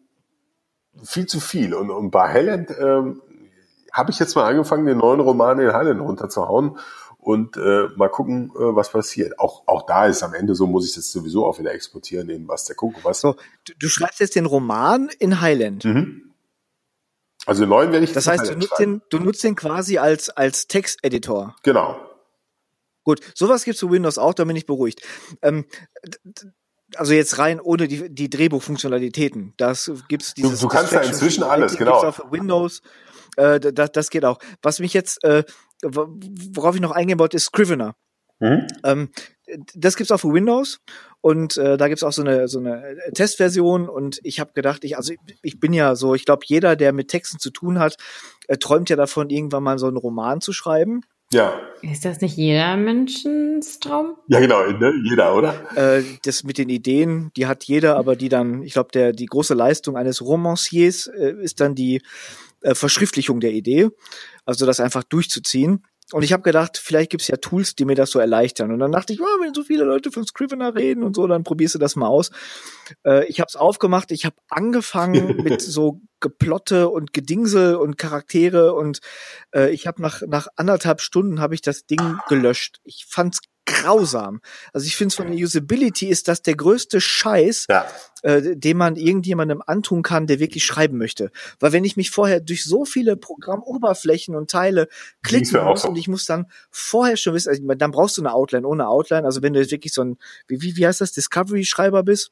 viel 1.03 1.25
zu 1.25 1.39
viel. 1.39 1.73
Und, 1.73 1.89
und 1.89 2.11
bei 2.11 2.33
Highland 2.33 2.69
ähm, 2.79 3.21
habe 3.91 4.11
ich 4.11 4.19
jetzt 4.19 4.35
mal 4.35 4.49
angefangen, 4.49 4.85
den 4.85 4.97
neuen 4.97 5.19
Roman 5.19 5.59
in 5.59 5.73
Highland 5.73 6.01
runterzuhauen 6.01 6.77
und 7.17 7.57
äh, 7.57 7.87
mal 7.95 8.09
gucken, 8.09 8.51
äh, 8.55 8.75
was 8.75 8.91
passiert. 8.91 9.39
Auch, 9.39 9.63
auch 9.67 9.85
da 9.87 10.05
ist 10.05 10.21
am 10.21 10.33
Ende 10.33 10.53
so, 10.53 10.67
muss 10.67 10.87
ich 10.87 10.93
das 10.93 11.11
sowieso 11.11 11.45
auch 11.45 11.57
wieder 11.57 11.73
exportieren 11.73 12.29
in 12.29 12.47
was 12.47 12.65
der 12.65 12.75
gucke. 12.75 13.03
Was. 13.03 13.21
So, 13.21 13.35
du, 13.65 13.73
du 13.79 13.87
schreibst 13.87 14.19
jetzt 14.19 14.35
den 14.35 14.45
Roman 14.45 15.09
in 15.19 15.41
Highland. 15.41 15.85
Mhm. 15.85 16.33
Also 17.47 17.63
den 17.63 17.69
neuen 17.69 17.91
werde 17.91 18.05
ich 18.05 18.13
Das 18.13 18.27
heißt, 18.27 18.49
du 18.49 18.55
nutzt, 18.55 18.79
den, 18.79 19.01
du 19.09 19.19
nutzt 19.19 19.43
den 19.43 19.55
quasi 19.55 19.97
als, 19.97 20.29
als 20.29 20.67
Texteditor. 20.67 21.55
Genau. 21.63 21.99
Gut, 23.03 23.21
sowas 23.35 23.63
gibt's 23.63 23.79
für 23.79 23.91
Windows 23.91 24.17
auch, 24.17 24.33
da 24.33 24.45
bin 24.45 24.55
ich 24.55 24.65
beruhigt. 24.65 25.01
Ähm, 25.43 25.65
also 26.95 27.13
jetzt 27.13 27.37
rein 27.37 27.59
ohne 27.59 27.87
die, 27.87 28.13
die 28.13 28.29
Drehbuchfunktionalitäten. 28.29 29.53
Das 29.57 29.91
gibt's 30.07 30.33
dieses. 30.33 30.59
Du, 30.59 30.67
du 30.67 30.73
kannst 30.73 30.93
ja 30.93 31.01
inzwischen 31.01 31.43
alles, 31.43 31.77
genau. 31.77 32.01
Gibt's 32.01 32.19
auf 32.19 32.31
Windows. 32.31 32.81
Äh, 33.37 33.59
das, 33.59 33.91
das 33.91 34.09
geht 34.09 34.25
auch. 34.25 34.39
Was 34.61 34.79
mich 34.79 34.93
jetzt, 34.93 35.23
äh, 35.23 35.43
worauf 35.83 36.75
ich 36.75 36.81
noch 36.81 36.91
eingehen 36.91 37.19
wollte, 37.19 37.37
ist 37.37 37.45
Scrivener. 37.45 37.95
Mhm. 38.39 38.67
Ähm, 38.83 39.09
das 39.75 39.95
gibt's 39.95 40.11
auch 40.11 40.19
für 40.19 40.33
Windows 40.33 40.79
und 41.21 41.55
äh, 41.57 41.77
da 41.77 41.87
gibt's 41.87 42.03
auch 42.03 42.11
so 42.11 42.21
eine 42.21 42.47
so 42.47 42.59
eine 42.59 42.97
Testversion 43.13 43.87
und 43.87 44.19
ich 44.23 44.39
habe 44.39 44.53
gedacht, 44.53 44.83
ich 44.83 44.97
also 44.97 45.13
ich, 45.13 45.19
ich 45.41 45.59
bin 45.59 45.71
ja 45.71 45.95
so, 45.95 46.15
ich 46.15 46.25
glaube 46.25 46.43
jeder, 46.45 46.75
der 46.75 46.93
mit 46.93 47.09
Texten 47.09 47.39
zu 47.39 47.51
tun 47.51 47.79
hat, 47.79 47.95
äh, 48.47 48.57
träumt 48.57 48.89
ja 48.89 48.95
davon, 48.95 49.29
irgendwann 49.29 49.63
mal 49.63 49.77
so 49.79 49.87
einen 49.87 49.97
Roman 49.97 50.41
zu 50.41 50.51
schreiben. 50.51 51.01
Ja. 51.35 51.59
Ist 51.81 52.05
das 52.05 52.21
nicht 52.21 52.37
jeder 52.37 52.77
Menschens 52.77 53.79
Traum? 53.81 54.15
Ja, 54.27 54.39
genau, 54.39 54.65
ne? 54.71 54.93
jeder, 55.03 55.35
oder? 55.35 55.53
Äh, 55.75 56.03
das 56.23 56.45
mit 56.45 56.57
den 56.57 56.69
Ideen, 56.69 57.31
die 57.35 57.45
hat 57.45 57.65
jeder, 57.65 57.97
aber 57.97 58.15
die 58.15 58.29
dann, 58.29 58.63
ich 58.63 58.71
glaube, 58.71 58.89
der 58.93 59.11
die 59.11 59.25
große 59.25 59.53
Leistung 59.53 59.97
eines 59.97 60.21
Romanciers 60.21 61.07
äh, 61.07 61.35
ist 61.41 61.59
dann 61.59 61.75
die 61.75 62.01
äh, 62.61 62.73
Verschriftlichung 62.73 63.41
der 63.41 63.51
Idee, 63.51 63.89
also 64.45 64.65
das 64.65 64.79
einfach 64.79 65.03
durchzuziehen. 65.03 65.83
Und 66.13 66.23
ich 66.23 66.31
habe 66.31 66.43
gedacht, 66.43 66.77
vielleicht 66.77 67.09
gibt's 67.09 67.27
ja 67.27 67.35
Tools, 67.35 67.75
die 67.75 67.83
mir 67.83 67.95
das 67.95 68.11
so 68.11 68.19
erleichtern. 68.19 68.71
Und 68.71 68.79
dann 68.79 68.93
dachte 68.93 69.11
ich, 69.11 69.19
oh, 69.19 69.41
wenn 69.41 69.53
so 69.53 69.63
viele 69.63 69.83
Leute 69.83 70.11
von 70.11 70.25
Scrivener 70.25 70.73
reden 70.73 71.03
und 71.03 71.15
so, 71.15 71.27
dann 71.27 71.43
probierst 71.43 71.75
du 71.75 71.79
das 71.79 71.97
mal 71.97 72.07
aus. 72.07 72.31
Äh, 73.03 73.25
ich 73.25 73.41
habe 73.41 73.49
es 73.49 73.57
aufgemacht, 73.57 74.11
ich 74.11 74.23
habe 74.23 74.35
angefangen 74.47 75.37
mit 75.43 75.61
so 75.61 75.99
Geplotte 76.25 76.89
und 76.89 77.13
Gedingsel 77.13 77.75
und 77.75 77.99
Charaktere 77.99 78.73
und 78.73 78.99
äh, 79.53 79.69
ich 79.69 79.85
habe 79.85 80.01
nach 80.01 80.23
nach 80.25 80.47
anderthalb 80.55 81.01
Stunden 81.01 81.39
habe 81.39 81.53
ich 81.53 81.61
das 81.61 81.85
Ding 81.85 82.17
gelöscht. 82.27 82.79
Ich 82.83 83.05
fand's 83.07 83.41
grausam. 83.67 84.41
Also 84.73 84.87
ich 84.87 84.95
finde 84.95 85.09
es 85.09 85.15
von 85.15 85.27
der 85.27 85.35
Usability 85.35 86.07
ist 86.07 86.27
das 86.27 86.41
der 86.41 86.55
größte 86.55 86.99
Scheiß, 86.99 87.67
ja. 87.69 87.85
äh, 88.23 88.55
den 88.55 88.77
man 88.77 88.95
irgendjemandem 88.95 89.61
antun 89.65 90.01
kann, 90.01 90.25
der 90.25 90.39
wirklich 90.39 90.65
schreiben 90.65 90.97
möchte. 90.97 91.31
Weil 91.59 91.71
wenn 91.71 91.83
ich 91.83 91.95
mich 91.95 92.09
vorher 92.09 92.39
durch 92.39 92.63
so 92.63 92.85
viele 92.85 93.17
Programmoberflächen 93.17 94.35
und 94.35 94.49
Teile 94.49 94.87
klicken 95.21 95.63
muss 95.63 95.83
so. 95.83 95.89
und 95.89 95.95
ich 95.95 96.07
muss 96.07 96.25
dann 96.25 96.47
vorher 96.71 97.17
schon 97.17 97.35
wissen, 97.35 97.49
also 97.49 97.61
dann 97.75 97.91
brauchst 97.91 98.17
du 98.17 98.21
eine 98.21 98.33
Outline 98.33 98.67
ohne 98.67 98.87
Outline. 98.87 99.25
Also 99.25 99.43
wenn 99.43 99.53
du 99.53 99.59
jetzt 99.59 99.71
wirklich 99.71 99.93
so 99.93 100.03
ein, 100.03 100.17
wie, 100.47 100.75
wie 100.75 100.87
heißt 100.87 101.01
das, 101.01 101.11
Discovery-Schreiber 101.11 102.01
bist, 102.01 102.31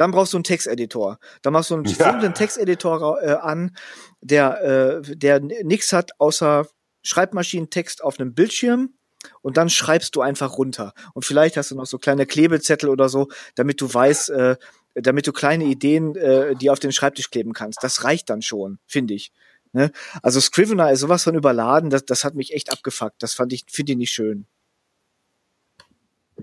dann 0.00 0.12
brauchst 0.12 0.32
du 0.32 0.38
einen 0.38 0.44
Texteditor. 0.44 1.18
Dann 1.42 1.52
machst 1.52 1.68
du 1.68 1.74
einen 1.74 1.84
ja. 1.84 2.28
Texteditor 2.30 3.22
äh, 3.22 3.32
an, 3.32 3.76
der, 4.22 5.02
äh, 5.04 5.14
der 5.14 5.40
nichts 5.40 5.92
hat 5.92 6.12
außer 6.18 6.66
Schreibmaschinentext 7.02 8.02
auf 8.02 8.18
einem 8.18 8.32
Bildschirm 8.32 8.94
und 9.42 9.58
dann 9.58 9.68
schreibst 9.68 10.16
du 10.16 10.22
einfach 10.22 10.56
runter. 10.56 10.94
Und 11.12 11.26
vielleicht 11.26 11.58
hast 11.58 11.70
du 11.70 11.74
noch 11.74 11.84
so 11.84 11.98
kleine 11.98 12.24
Klebezettel 12.24 12.88
oder 12.88 13.10
so, 13.10 13.28
damit 13.56 13.78
du 13.82 13.92
weißt, 13.92 14.30
äh, 14.30 14.56
damit 14.94 15.26
du 15.26 15.32
kleine 15.32 15.64
Ideen, 15.64 16.16
äh, 16.16 16.56
die 16.56 16.70
auf 16.70 16.78
den 16.78 16.92
Schreibtisch 16.92 17.28
kleben 17.28 17.52
kannst. 17.52 17.84
Das 17.84 18.02
reicht 18.02 18.30
dann 18.30 18.40
schon, 18.40 18.78
finde 18.86 19.12
ich. 19.12 19.32
Ne? 19.72 19.92
Also 20.22 20.40
Scrivener 20.40 20.90
ist 20.90 21.00
sowas 21.00 21.24
von 21.24 21.34
überladen, 21.34 21.90
das, 21.90 22.06
das 22.06 22.24
hat 22.24 22.34
mich 22.34 22.54
echt 22.54 22.72
abgefuckt. 22.72 23.22
Das 23.22 23.34
fand 23.34 23.52
ich, 23.52 23.66
finde 23.68 23.92
ich 23.92 23.98
nicht 23.98 24.12
schön. 24.12 24.46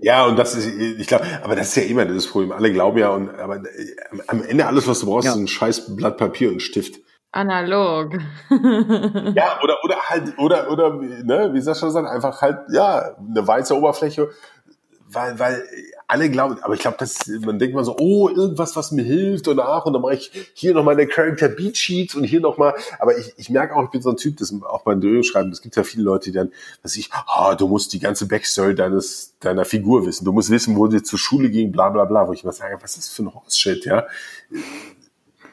Ja, 0.02 0.26
und 0.26 0.38
das 0.38 0.54
ist, 0.54 0.66
ich 0.66 1.06
glaube, 1.06 1.24
aber 1.42 1.56
das 1.56 1.68
ist 1.68 1.76
ja 1.76 1.82
immer 1.84 2.04
das 2.04 2.26
Problem. 2.26 2.52
Alle 2.52 2.72
glauben 2.72 2.98
ja, 2.98 3.10
und 3.10 3.30
aber 3.30 3.62
am 4.26 4.42
Ende 4.42 4.66
alles, 4.66 4.86
was 4.86 5.00
du 5.00 5.06
brauchst, 5.06 5.26
ja. 5.26 5.32
ist 5.32 5.38
ein 5.38 5.48
scheiß 5.48 5.96
Blatt 5.96 6.16
Papier 6.16 6.50
und 6.50 6.60
Stift. 6.60 7.00
Analog. 7.32 8.14
ja, 8.50 9.60
oder, 9.62 9.76
oder 9.84 9.96
halt, 10.06 10.38
oder, 10.38 10.70
oder, 10.70 10.94
ne, 10.94 11.50
wie 11.52 11.60
Sascha 11.60 11.90
sagt, 11.90 12.08
einfach 12.08 12.40
halt, 12.40 12.58
ja, 12.70 13.16
eine 13.18 13.46
weiße 13.46 13.76
Oberfläche, 13.76 14.30
weil, 15.08 15.38
weil 15.38 15.62
alle 16.08 16.30
glauben, 16.30 16.56
aber 16.62 16.72
ich 16.72 16.80
glaube, 16.80 16.96
dass 16.98 17.26
man 17.26 17.58
denkt 17.58 17.74
mal 17.74 17.84
so, 17.84 17.96
oh, 17.98 18.30
irgendwas, 18.30 18.74
was 18.76 18.92
mir 18.92 19.04
hilft 19.04 19.46
und 19.46 19.60
ach, 19.60 19.84
und 19.84 19.92
dann 19.92 20.00
mache 20.00 20.14
ich 20.14 20.50
hier 20.54 20.72
noch 20.72 20.82
meine 20.82 21.06
Character 21.06 21.48
Beat 21.48 21.76
Sheets 21.76 22.14
und 22.14 22.24
hier 22.24 22.40
noch 22.40 22.56
mal, 22.56 22.74
aber 22.98 23.16
ich, 23.18 23.34
ich 23.36 23.50
merke 23.50 23.76
auch, 23.76 23.84
ich 23.84 23.90
bin 23.90 24.00
so 24.00 24.08
ein 24.10 24.16
Typ, 24.16 24.38
das 24.38 24.52
auch 24.62 24.82
beim 24.82 25.02
Drehbuch 25.02 25.22
schreiben, 25.22 25.52
es 25.52 25.60
gibt 25.60 25.76
ja 25.76 25.84
viele 25.84 26.04
Leute, 26.04 26.30
die 26.30 26.36
dann, 26.36 26.50
dass 26.82 26.96
ich, 26.96 27.10
ah, 27.12 27.50
oh, 27.52 27.54
du 27.54 27.68
musst 27.68 27.92
die 27.92 27.98
ganze 27.98 28.26
Backstory 28.26 28.74
deines, 28.74 29.34
deiner 29.40 29.66
Figur 29.66 30.06
wissen, 30.06 30.24
du 30.24 30.32
musst 30.32 30.48
wissen, 30.48 30.76
wo 30.76 30.86
die 30.86 31.02
zur 31.02 31.18
Schule 31.18 31.50
ging, 31.50 31.72
bla, 31.72 31.90
bla, 31.90 32.06
bla, 32.06 32.26
wo 32.26 32.32
ich 32.32 32.42
mal 32.42 32.52
sage, 32.52 32.78
was 32.80 32.96
ist 32.96 33.08
das 33.08 33.14
für 33.14 33.24
ein 33.24 33.34
Horse-Shit, 33.34 33.84
ja? 33.84 34.06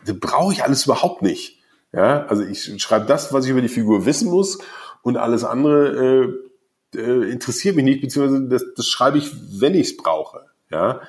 Das 0.05 0.17
brauche 0.19 0.53
ich 0.53 0.63
alles 0.63 0.85
überhaupt 0.85 1.21
nicht. 1.21 1.59
Ja, 1.91 2.25
also 2.25 2.43
ich 2.43 2.81
schreibe 2.81 3.05
das, 3.05 3.31
was 3.31 3.45
ich 3.45 3.51
über 3.51 3.61
die 3.61 3.69
Figur 3.69 4.05
wissen 4.05 4.29
muss 4.29 4.59
und 5.01 5.17
alles 5.17 5.43
andere 5.43 6.25
äh, 6.25 6.44
äh, 6.95 7.29
interessiert 7.29 7.75
mich 7.75 7.85
nicht, 7.85 8.01
beziehungsweise 8.01 8.47
das, 8.47 8.65
das 8.75 8.87
schreibe 8.87 9.17
ich, 9.17 9.31
wenn 9.59 9.73
ich 9.73 9.87
es 9.87 9.97
brauche. 9.97 10.45
Ja, 10.71 11.01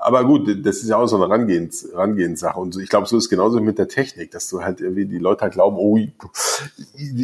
aber 0.00 0.24
gut, 0.24 0.48
das 0.64 0.76
ist 0.78 0.88
ja 0.88 0.96
auch 0.96 1.06
so 1.06 1.16
eine 1.16 1.28
Rangehens, 1.28 1.88
Rangehenssache. 1.92 2.58
Und 2.58 2.76
ich 2.76 2.88
glaube, 2.88 3.06
so 3.06 3.16
ist 3.16 3.24
es 3.24 3.30
genauso 3.30 3.60
mit 3.60 3.78
der 3.78 3.88
Technik, 3.88 4.30
dass 4.30 4.48
du 4.48 4.62
halt 4.62 4.80
irgendwie 4.80 5.06
die 5.06 5.18
Leute 5.18 5.42
halt 5.42 5.54
glauben, 5.54 5.76
oh, 5.78 5.98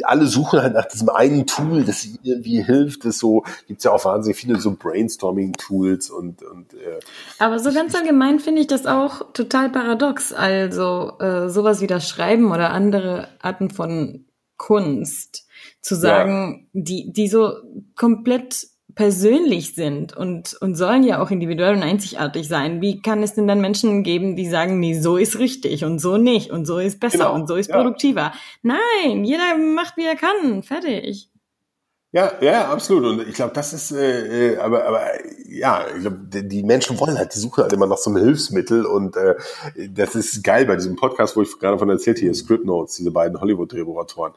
alle 0.05 0.27
suchen 0.27 0.61
halt 0.61 0.75
nach 0.75 0.87
diesem 0.87 1.09
einen 1.09 1.47
Tool, 1.47 1.85
das 1.85 2.07
irgendwie 2.23 2.63
hilft. 2.63 3.05
Das 3.05 3.19
so 3.19 3.45
gibt's 3.67 3.85
ja 3.85 3.93
auch 3.93 4.05
wahnsinnig 4.05 4.37
viele 4.37 4.59
so 4.59 4.73
Brainstorming-Tools 4.73 6.11
und 6.11 6.43
und. 6.43 6.75
Äh, 6.75 7.01
Aber 7.39 7.59
so 7.59 7.73
ganz 7.73 7.95
allgemein 7.95 8.41
finde 8.41 8.61
ich 8.61 8.67
das 8.67 8.87
auch 8.87 9.33
total 9.33 9.71
paradox. 9.71 10.33
Also 10.33 11.19
äh, 11.19 11.49
sowas 11.49 11.81
wie 11.81 11.87
das 11.87 12.09
Schreiben 12.09 12.53
oder 12.53 12.71
andere 12.71 13.29
Arten 13.41 13.71
von 13.71 14.25
Kunst 14.63 15.49
zu 15.81 15.97
sagen, 15.97 16.69
ja. 16.73 16.81
die 16.83 17.13
die 17.13 17.27
so 17.27 17.55
komplett 17.97 18.69
persönlich 18.95 19.75
sind 19.75 20.15
und, 20.17 20.55
und 20.61 20.75
sollen 20.75 21.03
ja 21.03 21.23
auch 21.23 21.31
individuell 21.31 21.75
und 21.75 21.83
einzigartig 21.83 22.47
sein. 22.47 22.81
Wie 22.83 23.01
kann 23.01 23.23
es 23.23 23.35
denn 23.35 23.49
dann 23.49 23.61
Menschen 23.61 24.03
geben, 24.03 24.37
die 24.37 24.49
sagen, 24.49 24.81
nee, 24.81 24.99
so 24.99 25.17
ist 25.17 25.39
richtig 25.39 25.85
und 25.85 25.99
so 25.99 26.19
nicht 26.19 26.51
und 26.51 26.67
so 26.67 26.79
ist 26.79 27.01
besser 27.01 27.19
genau, 27.19 27.35
und 27.35 27.49
so 27.49 27.57
ist 27.57 27.71
ja. 27.71 27.77
produktiver? 27.77 28.33
Nein, 28.63 29.25
jeder 29.25 29.57
macht, 29.57 29.97
wie 29.97 30.05
er 30.05 30.17
kann. 30.17 30.63
Fertig. 30.63 31.32
Ja, 32.15 32.35
ja, 32.43 32.71
absolut. 32.71 33.07
Und 33.21 33.27
ich 33.27 33.35
glaube, 33.35 33.55
das 33.55 33.73
ist, 33.73 33.91
äh, 33.91 34.53
äh, 34.53 34.59
aber, 34.59 34.85
aber 34.85 35.01
ja, 35.47 35.87
ich 35.97 36.03
glaube, 36.03 36.19
die 36.27 36.63
Menschen 36.63 37.01
wollen 37.01 37.17
halt, 37.17 37.35
die 37.35 37.39
suchen 37.39 37.63
halt 37.63 37.73
immer 37.73 37.87
nach 37.87 37.97
so 37.97 38.11
einem 38.11 38.23
Hilfsmittel 38.23 38.85
und 38.85 39.17
äh, 39.17 39.35
das 39.89 40.15
ist 40.15 40.45
geil 40.45 40.67
bei 40.67 40.77
diesem 40.77 40.95
Podcast, 40.95 41.37
wo 41.37 41.43
ich 41.43 41.59
gerade 41.59 41.79
von 41.79 41.89
erzählt 41.89 42.19
hier, 42.19 42.35
Script 42.35 42.67
Notes, 42.67 42.97
diese 42.97 43.13
beiden 43.13 43.41
Hollywood-Drehbuchautoren. 43.41 44.35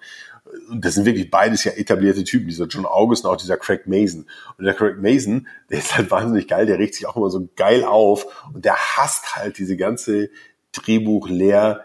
Und 0.69 0.85
das 0.85 0.93
sind 0.93 1.03
wirklich 1.03 1.30
beides 1.30 1.65
ja 1.65 1.73
etablierte 1.73 2.23
Typen, 2.23 2.47
dieser 2.47 2.68
John 2.68 2.85
August 2.85 3.26
und 3.26 3.31
auch 3.31 3.38
dieser 3.38 3.57
Craig 3.57 3.88
Mason. 3.88 4.26
Und 4.57 4.64
der 4.64 4.73
Craig 4.73 5.02
Mason, 5.02 5.45
der 5.69 5.80
ist 5.80 5.97
halt 5.97 6.10
wahnsinnig 6.11 6.47
geil, 6.47 6.65
der 6.68 6.80
regt 6.80 6.95
sich 6.95 7.06
auch 7.07 7.18
immer 7.18 7.30
so 7.30 7.49
geil 7.57 7.84
auf 7.84 8.47
und 8.53 8.64
der 8.64 8.77
hasst 8.77 9.35
halt 9.35 9.57
diese 9.57 9.76
ganze 9.76 10.30
Drehbuch-Lehr- 10.72 11.81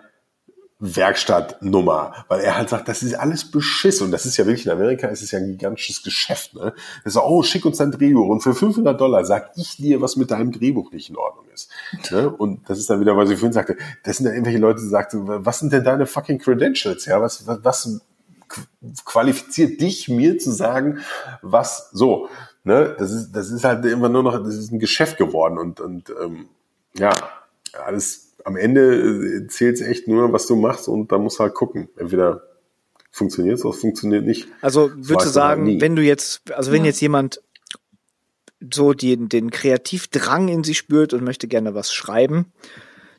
Werkstattnummer, 0.81 2.25
weil 2.29 2.41
er 2.41 2.57
halt 2.57 2.71
sagt, 2.71 2.89
das 2.89 3.03
ist 3.03 3.15
alles 3.15 3.51
Beschiss 3.51 4.01
und 4.01 4.11
das 4.11 4.25
ist 4.25 4.39
ja 4.39 4.47
wirklich 4.47 4.65
in 4.65 4.73
Amerika 4.73 5.09
ist 5.09 5.23
es 5.23 5.31
ja 5.31 5.39
ein 5.39 5.47
gigantisches 5.47 6.03
Geschäft. 6.03 6.55
Ne? 6.55 6.73
Er 7.05 7.11
sagt, 7.11 7.27
oh, 7.29 7.43
schick 7.43 7.67
uns 7.67 7.77
dein 7.77 7.91
Drehbuch 7.91 8.29
und 8.29 8.41
für 8.41 8.55
500 8.55 8.99
Dollar 8.99 9.25
sag 9.27 9.51
ich 9.57 9.77
dir, 9.77 10.01
was 10.01 10.17
mit 10.17 10.31
deinem 10.31 10.53
Drehbuch 10.53 10.91
nicht 10.91 11.11
in 11.11 11.17
Ordnung 11.17 11.45
ist. 11.53 11.71
Ne? 12.11 12.31
Und 12.31 12.69
das 12.69 12.79
ist 12.79 12.89
dann 12.89 13.01
wieder, 13.01 13.15
was 13.17 13.29
ich 13.29 13.39
vorhin 13.39 13.53
sagte, 13.53 13.77
das 14.05 14.17
sind 14.17 14.27
ja 14.27 14.33
irgendwelche 14.33 14.59
Leute, 14.59 14.81
die 14.81 14.89
sagten, 14.89 15.23
was 15.27 15.59
sind 15.59 15.73
denn 15.73 15.85
deine 15.85 16.07
fucking 16.07 16.39
Credentials? 16.39 17.05
Ja, 17.05 17.21
was, 17.21 17.47
was, 17.47 17.59
was 17.63 18.01
qualifiziert 19.05 19.81
dich, 19.81 20.09
mir 20.09 20.39
zu 20.39 20.51
sagen, 20.51 21.01
was 21.43 21.91
so. 21.93 22.29
Ne? 22.65 22.97
Das 22.99 23.11
ist, 23.11 23.33
das 23.33 23.51
ist 23.51 23.65
halt 23.65 23.85
immer 23.85 24.09
nur 24.09 24.23
noch, 24.23 24.43
das 24.43 24.57
ist 24.57 24.73
ein 24.73 24.79
Geschäft 24.79 25.19
geworden 25.19 25.59
und, 25.59 25.81
und 25.81 26.11
ähm, 26.23 26.49
ja, 26.95 27.11
alles 27.87 28.30
am 28.51 28.57
Ende 28.57 28.97
äh, 28.97 29.47
zählt 29.47 29.77
es 29.77 29.81
echt 29.81 30.09
nur, 30.09 30.33
was 30.33 30.47
du 30.47 30.57
machst 30.57 30.89
und 30.89 31.13
da 31.13 31.19
musst 31.19 31.39
du 31.39 31.45
halt 31.45 31.55
gucken. 31.55 31.89
Entweder 31.97 32.43
funktioniert 33.13 33.59
es 33.59 33.65
oder 33.65 33.77
funktioniert 33.77 34.25
nicht. 34.25 34.49
Also 34.61 34.91
würdest 34.95 35.29
du 35.29 35.31
sagen, 35.31 35.67
halt 35.67 35.81
wenn 35.81 35.97
du 35.97 36.03
jetzt, 36.03 36.51
also 36.53 36.73
wenn 36.73 36.83
ja. 36.83 36.89
jetzt 36.89 37.01
jemand 37.01 37.43
so 38.73 38.93
den, 38.93 39.29
den 39.29 39.51
Kreativdrang 39.51 40.49
in 40.49 40.65
sich 40.65 40.79
spürt 40.79 41.15
und 41.15 41.25
möchte 41.25 41.49
gerne 41.49 41.75
was 41.75 41.93
schreiben, 41.93 42.53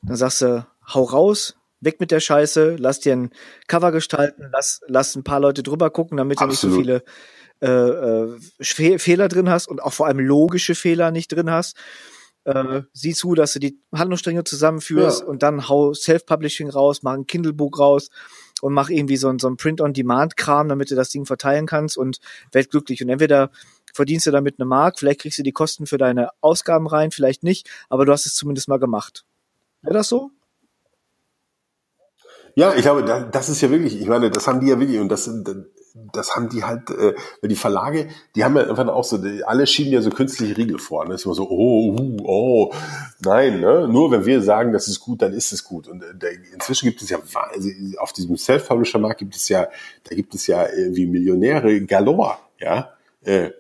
dann 0.04 0.18
sagst 0.18 0.42
du, 0.42 0.68
hau 0.94 1.04
raus, 1.04 1.56
weg 1.80 2.00
mit 2.00 2.12
der 2.12 2.20
Scheiße, 2.20 2.76
lass 2.78 3.00
dir 3.00 3.14
ein 3.14 3.32
Cover 3.68 3.92
gestalten, 3.92 4.50
lass, 4.52 4.82
lass 4.88 5.16
ein 5.16 5.24
paar 5.24 5.40
Leute 5.40 5.64
drüber 5.64 5.90
gucken, 5.90 6.18
damit 6.18 6.40
Absolut. 6.40 6.62
du 6.62 6.68
nicht 6.68 6.76
so 6.76 6.82
viele 6.82 7.04
äh, 7.62 8.94
äh, 8.94 8.98
Fehler 9.00 9.28
drin 9.30 9.50
hast 9.50 9.68
und 9.68 9.82
auch 9.82 9.94
vor 9.94 10.08
allem 10.08 10.20
logische 10.20 10.76
Fehler 10.76 11.12
nicht 11.12 11.32
drin 11.32 11.50
hast 11.50 11.78
äh, 12.46 12.82
sieh 12.94 13.14
zu, 13.14 13.36
dass 13.36 13.54
du 13.54 13.60
die 13.60 13.80
Handlungsstränge 13.94 14.44
zusammenführst 14.44 15.22
ja. 15.22 15.28
und 15.28 15.44
dann 15.44 15.68
hau 15.68 15.94
Self-Publishing 15.94 16.70
raus, 16.70 17.04
mach 17.04 17.14
ein 17.14 17.28
Kindle-Book 17.28 17.80
raus 17.80 18.10
und 18.62 18.74
mach 18.74 18.90
irgendwie 18.90 19.18
so 19.18 19.30
ein, 19.30 19.40
so 19.40 19.48
ein 19.48 19.58
Print-on-Demand-Kram, 19.58 20.70
damit 20.70 20.92
du 20.92 20.96
das 20.96 21.10
Ding 21.10 21.26
verteilen 21.26 21.66
kannst 21.66 21.98
und 21.98 22.20
werd 22.52 22.70
glücklich. 22.70 23.02
Und 23.04 23.10
entweder 23.10 23.52
verdienst 23.94 24.26
du 24.26 24.32
damit 24.32 24.56
eine 24.60 24.66
Mark, 24.66 25.00
vielleicht 25.00 25.22
kriegst 25.22 25.40
du 25.40 25.44
die 25.44 25.52
Kosten 25.52 25.86
für 25.86 25.98
deine 25.98 26.30
Ausgaben 26.42 26.88
rein, 26.88 27.12
vielleicht 27.12 27.44
nicht, 27.44 27.70
aber 27.90 28.06
du 28.06 28.12
hast 28.12 28.26
es 28.26 28.36
zumindest 28.36 28.68
mal 28.68 28.80
gemacht. 28.80 29.26
Wäre 29.82 29.96
das 29.96 30.10
so? 30.10 30.32
Ja, 32.56 32.74
ich 32.76 32.82
glaube, 32.82 33.30
das 33.32 33.50
ist 33.50 33.62
ja 33.62 33.70
wirklich, 33.70 34.00
ich 34.00 34.08
meine, 34.08 34.30
das 34.30 34.48
haben 34.48 34.60
die 34.60 34.68
ja 34.68 34.80
wirklich 34.80 35.00
und 35.00 35.10
das, 35.10 35.30
das 35.94 36.36
haben 36.36 36.50
die 36.50 36.64
halt, 36.64 36.90
äh, 36.90 37.14
die 37.44 37.56
Verlage, 37.56 38.08
die 38.36 38.44
haben 38.44 38.56
ja 38.56 38.64
einfach 38.68 38.88
auch 38.88 39.04
so, 39.04 39.18
die, 39.18 39.44
alle 39.44 39.68
schieben 39.68 39.92
ja 39.92 40.02
so 40.02 40.10
künstliche 40.10 40.56
Riegel 40.58 40.80
vor. 40.80 41.06
Ne? 41.06 41.16
ist 41.16 41.26
immer 41.26 41.36
so, 41.36 41.50
oh, 41.50 41.96
uh, 42.00 42.18
oh, 42.24 42.74
nein, 43.24 43.60
ne? 43.60 43.88
nur 43.88 44.12
wenn 44.12 44.26
wir 44.26 44.42
sagen, 44.42 44.72
das 44.72 44.88
ist 44.88 45.00
gut, 45.00 45.22
dann 45.22 45.34
ist 45.34 45.52
es 45.52 45.64
gut. 45.64 45.88
Und 45.88 46.04
äh, 46.04 46.38
inzwischen 46.54 46.86
gibt 46.86 47.02
es 47.02 47.10
ja, 47.10 47.20
also 47.52 47.70
auf 48.00 48.14
diesem 48.14 48.38
Self-Publisher-Markt 48.38 49.20
gibt 49.20 49.36
es 49.36 49.50
ja, 49.50 49.68
da 50.04 50.16
gibt 50.16 50.34
es 50.36 50.48
ja 50.48 50.66
irgendwie 50.68 51.08
Millionäre 51.08 51.82
galore, 51.82 52.38
ja, 52.60 52.92
äh, 53.24 53.52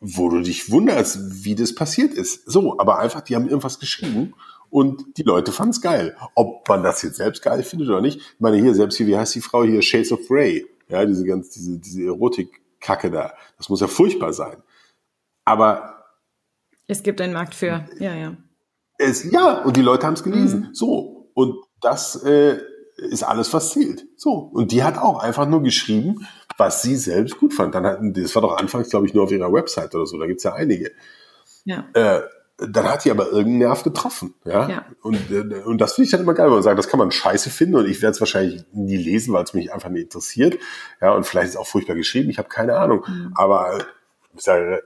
wo 0.00 0.28
du 0.28 0.40
dich 0.40 0.70
wunderst, 0.70 1.44
wie 1.44 1.54
das 1.54 1.74
passiert 1.74 2.14
ist. 2.14 2.48
So, 2.50 2.78
aber 2.78 3.00
einfach, 3.00 3.20
die 3.20 3.34
haben 3.34 3.48
irgendwas 3.48 3.80
geschrieben 3.80 4.34
und 4.70 5.18
die 5.18 5.22
Leute 5.22 5.52
fanden 5.52 5.72
es 5.72 5.80
geil. 5.80 6.16
Ob 6.34 6.68
man 6.68 6.82
das 6.82 7.02
jetzt 7.02 7.16
selbst 7.16 7.42
geil 7.42 7.62
findet 7.62 7.88
oder 7.88 8.00
nicht. 8.00 8.18
Ich 8.18 8.40
meine, 8.40 8.58
hier 8.58 8.74
selbst 8.74 8.96
hier, 8.96 9.06
wie 9.06 9.16
heißt 9.16 9.34
die 9.34 9.40
Frau 9.40 9.64
hier? 9.64 9.82
Shades 9.82 10.12
of 10.12 10.20
Grey. 10.28 10.66
Ja, 10.88 11.04
diese 11.04 11.24
ganz, 11.24 11.50
diese, 11.50 11.78
diese 11.78 12.04
Erotik-Kacke 12.04 13.10
da. 13.10 13.34
Das 13.56 13.68
muss 13.68 13.80
ja 13.80 13.86
furchtbar 13.86 14.32
sein. 14.32 14.62
Aber. 15.44 16.04
Es 16.86 17.02
gibt 17.02 17.20
einen 17.20 17.34
Markt 17.34 17.54
für, 17.54 17.86
ja, 17.98 18.14
ja. 18.14 18.36
Es, 18.96 19.30
ja, 19.30 19.62
und 19.62 19.76
die 19.76 19.82
Leute 19.82 20.06
haben 20.06 20.14
es 20.14 20.22
gelesen. 20.22 20.68
Mhm. 20.68 20.74
So. 20.74 21.30
Und 21.34 21.56
das 21.80 22.22
äh, 22.24 22.58
ist 22.96 23.22
alles, 23.22 23.52
was 23.52 23.70
zählt. 23.70 24.06
So. 24.16 24.32
Und 24.32 24.72
die 24.72 24.82
hat 24.82 24.98
auch 24.98 25.20
einfach 25.22 25.46
nur 25.46 25.62
geschrieben, 25.62 26.26
was 26.56 26.82
sie 26.82 26.96
selbst 26.96 27.38
gut 27.38 27.54
fand. 27.54 27.74
Dann 27.74 27.86
hatten, 27.86 28.12
das 28.14 28.34
war 28.34 28.42
doch 28.42 28.56
anfangs, 28.56 28.90
glaube 28.90 29.06
ich, 29.06 29.14
nur 29.14 29.24
auf 29.24 29.30
ihrer 29.30 29.52
Website 29.52 29.94
oder 29.94 30.06
so. 30.06 30.18
Da 30.18 30.26
gibt's 30.26 30.44
ja 30.44 30.54
einige. 30.54 30.90
Ja. 31.64 31.86
Äh, 31.92 32.22
dann 32.58 32.88
hat 32.88 33.04
die 33.04 33.10
aber 33.10 33.26
irgendeinen 33.26 33.58
Nerv 33.58 33.84
getroffen. 33.84 34.34
Ja. 34.44 34.68
ja. 34.68 34.84
Und, 35.02 35.30
äh, 35.30 35.62
und 35.64 35.78
das 35.78 35.94
finde 35.94 36.06
ich 36.06 36.10
dann 36.10 36.22
immer 36.22 36.34
geil, 36.34 36.46
wenn 36.46 36.54
man 36.54 36.62
sagt, 36.62 36.78
das 36.78 36.88
kann 36.88 36.98
man 36.98 37.12
scheiße 37.12 37.50
finden 37.50 37.76
und 37.76 37.88
ich 37.88 38.02
werde 38.02 38.14
es 38.14 38.20
wahrscheinlich 38.20 38.64
nie 38.72 38.96
lesen, 38.96 39.32
weil 39.32 39.44
es 39.44 39.54
mich 39.54 39.72
einfach 39.72 39.88
nicht 39.90 40.04
interessiert. 40.04 40.58
Ja, 41.00 41.12
und 41.12 41.24
vielleicht 41.24 41.48
ist 41.48 41.54
es 41.54 41.56
auch 41.56 41.66
furchtbar 41.66 41.94
geschrieben, 41.94 42.30
ich 42.30 42.38
habe 42.38 42.48
keine 42.48 42.76
Ahnung. 42.76 43.04
Mhm. 43.06 43.32
Aber 43.36 43.78
ich 44.34 44.42
sage, 44.42 44.82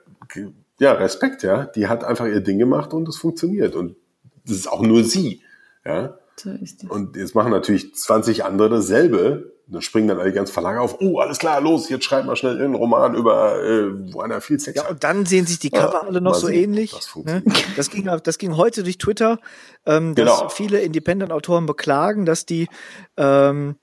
ja, 0.78 0.92
Respekt, 0.92 1.42
ja. 1.42 1.64
Die 1.64 1.88
hat 1.88 2.04
einfach 2.04 2.26
ihr 2.26 2.40
Ding 2.40 2.58
gemacht 2.58 2.92
und 2.92 3.08
es 3.08 3.16
funktioniert. 3.16 3.74
Und 3.74 3.96
das 4.44 4.56
ist 4.56 4.70
auch 4.70 4.82
nur 4.82 5.04
sie, 5.04 5.42
ja. 5.84 6.18
So 6.36 6.50
und 6.88 7.16
jetzt 7.16 7.34
machen 7.34 7.52
natürlich 7.52 7.94
20 7.94 8.44
andere 8.44 8.68
dasselbe. 8.70 9.52
Dann 9.72 9.82
springen 9.82 10.08
dann 10.08 10.20
alle 10.20 10.32
ganz 10.32 10.50
Verlage 10.50 10.80
auf. 10.80 11.00
Oh, 11.00 11.18
alles 11.18 11.38
klar, 11.38 11.60
los, 11.60 11.88
jetzt 11.88 12.04
schreibt 12.04 12.26
mal 12.26 12.36
schnell 12.36 12.62
einen 12.62 12.74
Roman 12.74 13.14
über, 13.14 13.62
äh, 13.62 14.12
wo 14.12 14.20
einer 14.20 14.40
viel 14.40 14.60
Sex 14.60 14.76
ja, 14.76 14.84
hat. 14.84 14.90
und 14.90 15.04
dann 15.04 15.24
sehen 15.26 15.46
sich 15.46 15.58
die 15.58 15.70
Cover 15.70 16.00
ja, 16.02 16.08
alle 16.08 16.20
noch 16.20 16.34
so 16.34 16.48
sehen, 16.48 16.64
ähnlich. 16.64 16.92
Das, 16.92 17.16
ne? 17.16 17.42
das, 17.76 17.90
ging, 17.90 18.10
das 18.22 18.38
ging 18.38 18.56
heute 18.56 18.82
durch 18.82 18.98
Twitter, 18.98 19.38
ähm, 19.86 20.14
dass 20.14 20.38
genau. 20.38 20.48
viele 20.50 20.80
Independent-Autoren 20.80 21.66
beklagen, 21.66 22.26
dass 22.26 22.44
die 22.44 22.68
ähm, 23.16 23.76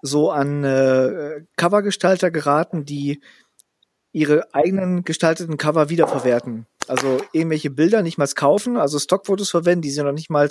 so 0.00 0.30
an 0.30 0.64
äh, 0.64 1.42
Covergestalter 1.56 2.30
geraten, 2.30 2.84
die 2.84 3.20
ihre 4.12 4.54
eigenen 4.54 5.04
gestalteten 5.04 5.56
Cover 5.56 5.90
wiederverwerten. 5.90 6.66
Also 6.88 7.18
irgendwelche 7.32 7.70
Bilder 7.70 8.02
nicht 8.02 8.18
mal 8.18 8.28
kaufen, 8.34 8.76
also 8.76 8.98
Stockfotos 8.98 9.50
verwenden, 9.50 9.82
die 9.82 9.90
sie 9.90 10.02
noch 10.02 10.12
nicht 10.12 10.30
mal, 10.30 10.48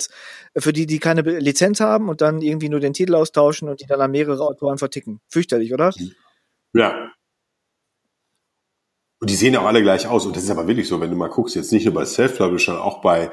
für 0.56 0.72
die, 0.72 0.86
die 0.86 0.98
keine 0.98 1.22
Lizenz 1.22 1.80
haben 1.80 2.08
und 2.08 2.20
dann 2.20 2.42
irgendwie 2.42 2.68
nur 2.68 2.80
den 2.80 2.92
Titel 2.92 3.14
austauschen 3.14 3.68
und 3.68 3.80
die 3.80 3.86
dann 3.86 4.00
an 4.00 4.10
mehrere 4.10 4.42
Autoren 4.42 4.78
verticken. 4.78 5.20
Fürchterlich, 5.28 5.72
oder? 5.72 5.92
Ja. 6.72 7.10
Und 9.20 9.30
die 9.30 9.36
sehen 9.36 9.56
auch 9.56 9.64
alle 9.64 9.82
gleich 9.82 10.06
aus. 10.06 10.26
Und 10.26 10.36
das 10.36 10.44
ist 10.44 10.50
aber 10.50 10.66
wirklich 10.66 10.88
so, 10.88 11.00
wenn 11.00 11.10
du 11.10 11.16
mal 11.16 11.28
guckst, 11.28 11.54
jetzt 11.54 11.72
nicht 11.72 11.84
nur 11.84 11.94
bei 11.94 12.04
Self-Publish, 12.04 12.66
sondern 12.66 12.84
auch 12.84 13.00
bei, 13.00 13.30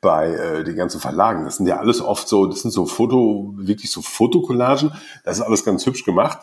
bei 0.00 0.28
äh, 0.28 0.64
den 0.64 0.76
ganzen 0.76 1.00
Verlagen. 1.00 1.44
Das 1.44 1.58
sind 1.58 1.66
ja 1.66 1.78
alles 1.78 2.00
oft 2.00 2.26
so, 2.26 2.46
das 2.46 2.62
sind 2.62 2.72
so 2.72 2.86
Foto, 2.86 3.54
wirklich 3.56 3.90
so 3.90 4.02
Fotokollagen. 4.02 4.92
Das 5.24 5.38
ist 5.38 5.42
alles 5.42 5.64
ganz 5.64 5.86
hübsch 5.86 6.04
gemacht. 6.04 6.38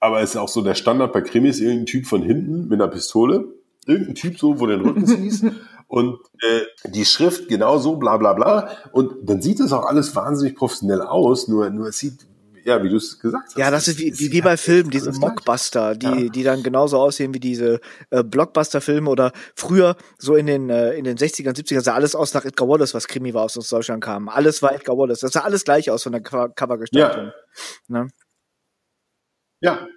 Aber 0.00 0.20
es 0.20 0.30
ist 0.30 0.36
auch 0.36 0.48
so 0.48 0.62
der 0.62 0.76
Standard 0.76 1.12
bei 1.12 1.22
Krimis, 1.22 1.58
irgendein 1.58 1.86
Typ 1.86 2.06
von 2.06 2.22
hinten 2.22 2.68
mit 2.68 2.80
einer 2.80 2.90
Pistole 2.90 3.57
irgendein 3.86 4.14
Typ 4.14 4.38
so, 4.38 4.60
wo 4.60 4.66
den 4.66 4.80
Rücken 4.80 5.06
siehst 5.06 5.44
und 5.88 6.18
äh, 6.40 6.88
die 6.88 7.04
Schrift 7.04 7.48
genau 7.48 7.78
so, 7.78 7.96
bla 7.96 8.16
bla 8.16 8.34
bla. 8.34 8.70
Und 8.92 9.28
dann 9.28 9.42
sieht 9.42 9.60
das 9.60 9.72
auch 9.72 9.86
alles 9.86 10.14
wahnsinnig 10.14 10.56
professionell 10.56 11.02
aus, 11.02 11.48
nur, 11.48 11.70
nur 11.70 11.88
es 11.88 11.98
sieht 11.98 12.26
ja, 12.64 12.82
wie 12.82 12.90
du 12.90 12.96
es 12.96 13.18
gesagt 13.18 13.46
hast. 13.46 13.56
Ja, 13.56 13.70
das 13.70 13.88
ist 13.88 13.98
wie, 13.98 14.18
wie, 14.18 14.30
wie 14.30 14.42
bei 14.42 14.58
Filmen, 14.58 14.90
diese 14.90 15.10
Mockbuster, 15.12 15.94
die, 15.94 16.06
ja. 16.06 16.28
die 16.28 16.42
dann 16.42 16.62
genauso 16.62 16.98
aussehen 16.98 17.32
wie 17.32 17.40
diese 17.40 17.80
äh, 18.10 18.22
Blockbuster-Filme 18.22 19.08
oder 19.08 19.32
früher 19.54 19.96
so 20.18 20.34
in 20.34 20.46
den, 20.46 20.68
äh, 20.68 20.92
in 20.92 21.04
den 21.04 21.16
60ern, 21.16 21.56
70ern 21.56 21.80
sah 21.80 21.94
alles 21.94 22.14
aus 22.14 22.34
nach 22.34 22.44
Edgar 22.44 22.68
Wallace, 22.68 22.92
was 22.92 23.08
Krimi 23.08 23.32
war, 23.32 23.44
aus 23.44 23.54
Deutschland 23.54 24.04
kam. 24.04 24.28
Alles 24.28 24.60
war 24.60 24.74
Edgar 24.74 24.98
Wallace. 24.98 25.20
Das 25.20 25.32
sah 25.32 25.40
alles 25.40 25.64
gleich 25.64 25.90
aus 25.90 26.02
von 26.02 26.12
der 26.12 26.20
Covergestaltung. 26.20 27.32
Ja. 27.88 28.02
Ne? 28.02 28.08
ja, 29.60 29.88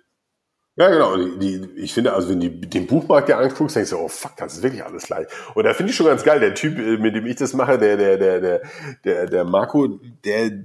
ja, 0.82 0.90
genau. 0.90 1.16
Die, 1.16 1.60
die, 1.60 1.70
ich 1.76 1.94
finde, 1.94 2.14
also 2.14 2.30
wenn 2.30 2.40
du 2.40 2.50
den 2.50 2.88
Buchmarkt 2.88 3.30
dir 3.30 3.38
anguckst, 3.38 3.76
denkst 3.76 3.92
du, 3.92 3.98
oh 3.98 4.08
fuck, 4.08 4.36
das 4.38 4.54
ist 4.54 4.64
wirklich 4.64 4.84
alles 4.84 5.04
gleich. 5.04 5.28
Und 5.54 5.64
da 5.64 5.74
finde 5.76 5.92
ich 5.92 5.96
schon 5.96 6.08
ganz 6.08 6.24
geil, 6.24 6.40
der 6.40 6.56
Typ, 6.56 6.80
äh, 6.80 6.98
mit 6.98 7.16
dem 7.16 7.26
ich 7.28 7.36
das 7.36 7.54
mache, 7.54 7.78
der, 7.78 7.98
der, 7.98 8.18
der, 8.18 8.42
der, 8.42 8.62
der, 9.04 9.28
der 9.28 9.46
Marco, 9.46 10.00
der, 10.26 10.64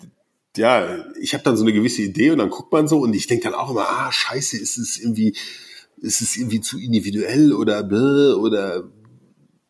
ja, 0.57 1.05
ich 1.21 1.35
habe 1.35 1.45
dann 1.45 1.59
so 1.59 1.65
eine 1.65 1.75
gewisse 1.75 2.01
Idee 2.01 2.31
und 2.31 2.39
dann 2.39 2.49
guckt 2.49 2.73
man 2.73 2.89
so 2.89 2.99
und 3.01 3.15
ich 3.15 3.27
denke 3.27 3.45
dann 3.45 3.55
auch 3.55 3.71
immer, 3.71 3.89
ah, 3.89 4.11
scheiße, 4.11 4.57
ist 4.57 4.79
es 4.79 4.97
irgendwie, 4.97 5.37
ist 5.99 6.23
es 6.23 6.37
irgendwie 6.37 6.63
zu 6.63 6.79
individuell 6.79 7.53
oder 7.53 7.83
bläh, 7.83 8.33
oder 8.33 8.85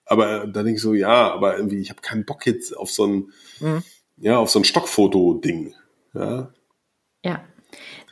aber 0.05 0.47
dann 0.47 0.65
denke 0.65 0.77
ich 0.77 0.83
so, 0.83 0.95
ja, 0.95 1.33
aber 1.33 1.57
irgendwie, 1.57 1.81
ich 1.81 1.91
habe 1.91 2.01
keinen 2.01 2.25
Bock 2.25 2.47
jetzt 2.47 2.77
auf 2.77 2.93
so 2.93 3.05
ein, 3.05 3.33
mhm. 3.59 3.83
ja, 4.17 4.39
auf 4.39 4.51
so 4.51 4.61
ein 4.61 4.65
Stockfoto-Ding. 4.65 5.75
Ja. 6.15 6.53
ja. 7.25 7.45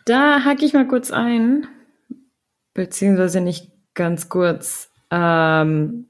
Da 0.05 0.43
hacke 0.44 0.65
ich 0.65 0.73
mal 0.73 0.89
kurz 0.89 1.12
ein 1.12 1.69
beziehungsweise 2.75 3.41
nicht 3.41 3.71
ganz 3.95 4.29
kurz. 4.29 4.91
Ähm, 5.11 6.07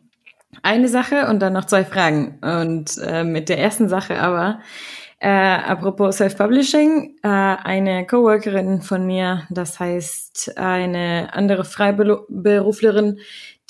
eine 0.62 0.88
Sache 0.88 1.26
und 1.28 1.40
dann 1.40 1.52
noch 1.52 1.66
zwei 1.66 1.84
Fragen. 1.84 2.38
Und 2.40 2.98
äh, 2.98 3.24
mit 3.24 3.48
der 3.48 3.58
ersten 3.58 3.88
Sache 3.88 4.18
aber, 4.20 4.60
äh, 5.18 5.28
apropos 5.28 6.18
Self-Publishing, 6.18 7.16
äh, 7.22 7.28
eine 7.28 8.06
Coworkerin 8.06 8.82
von 8.82 9.06
mir, 9.06 9.46
das 9.50 9.80
heißt 9.80 10.58
eine 10.58 11.30
andere 11.32 11.64
Freiberuflerin, 11.64 13.18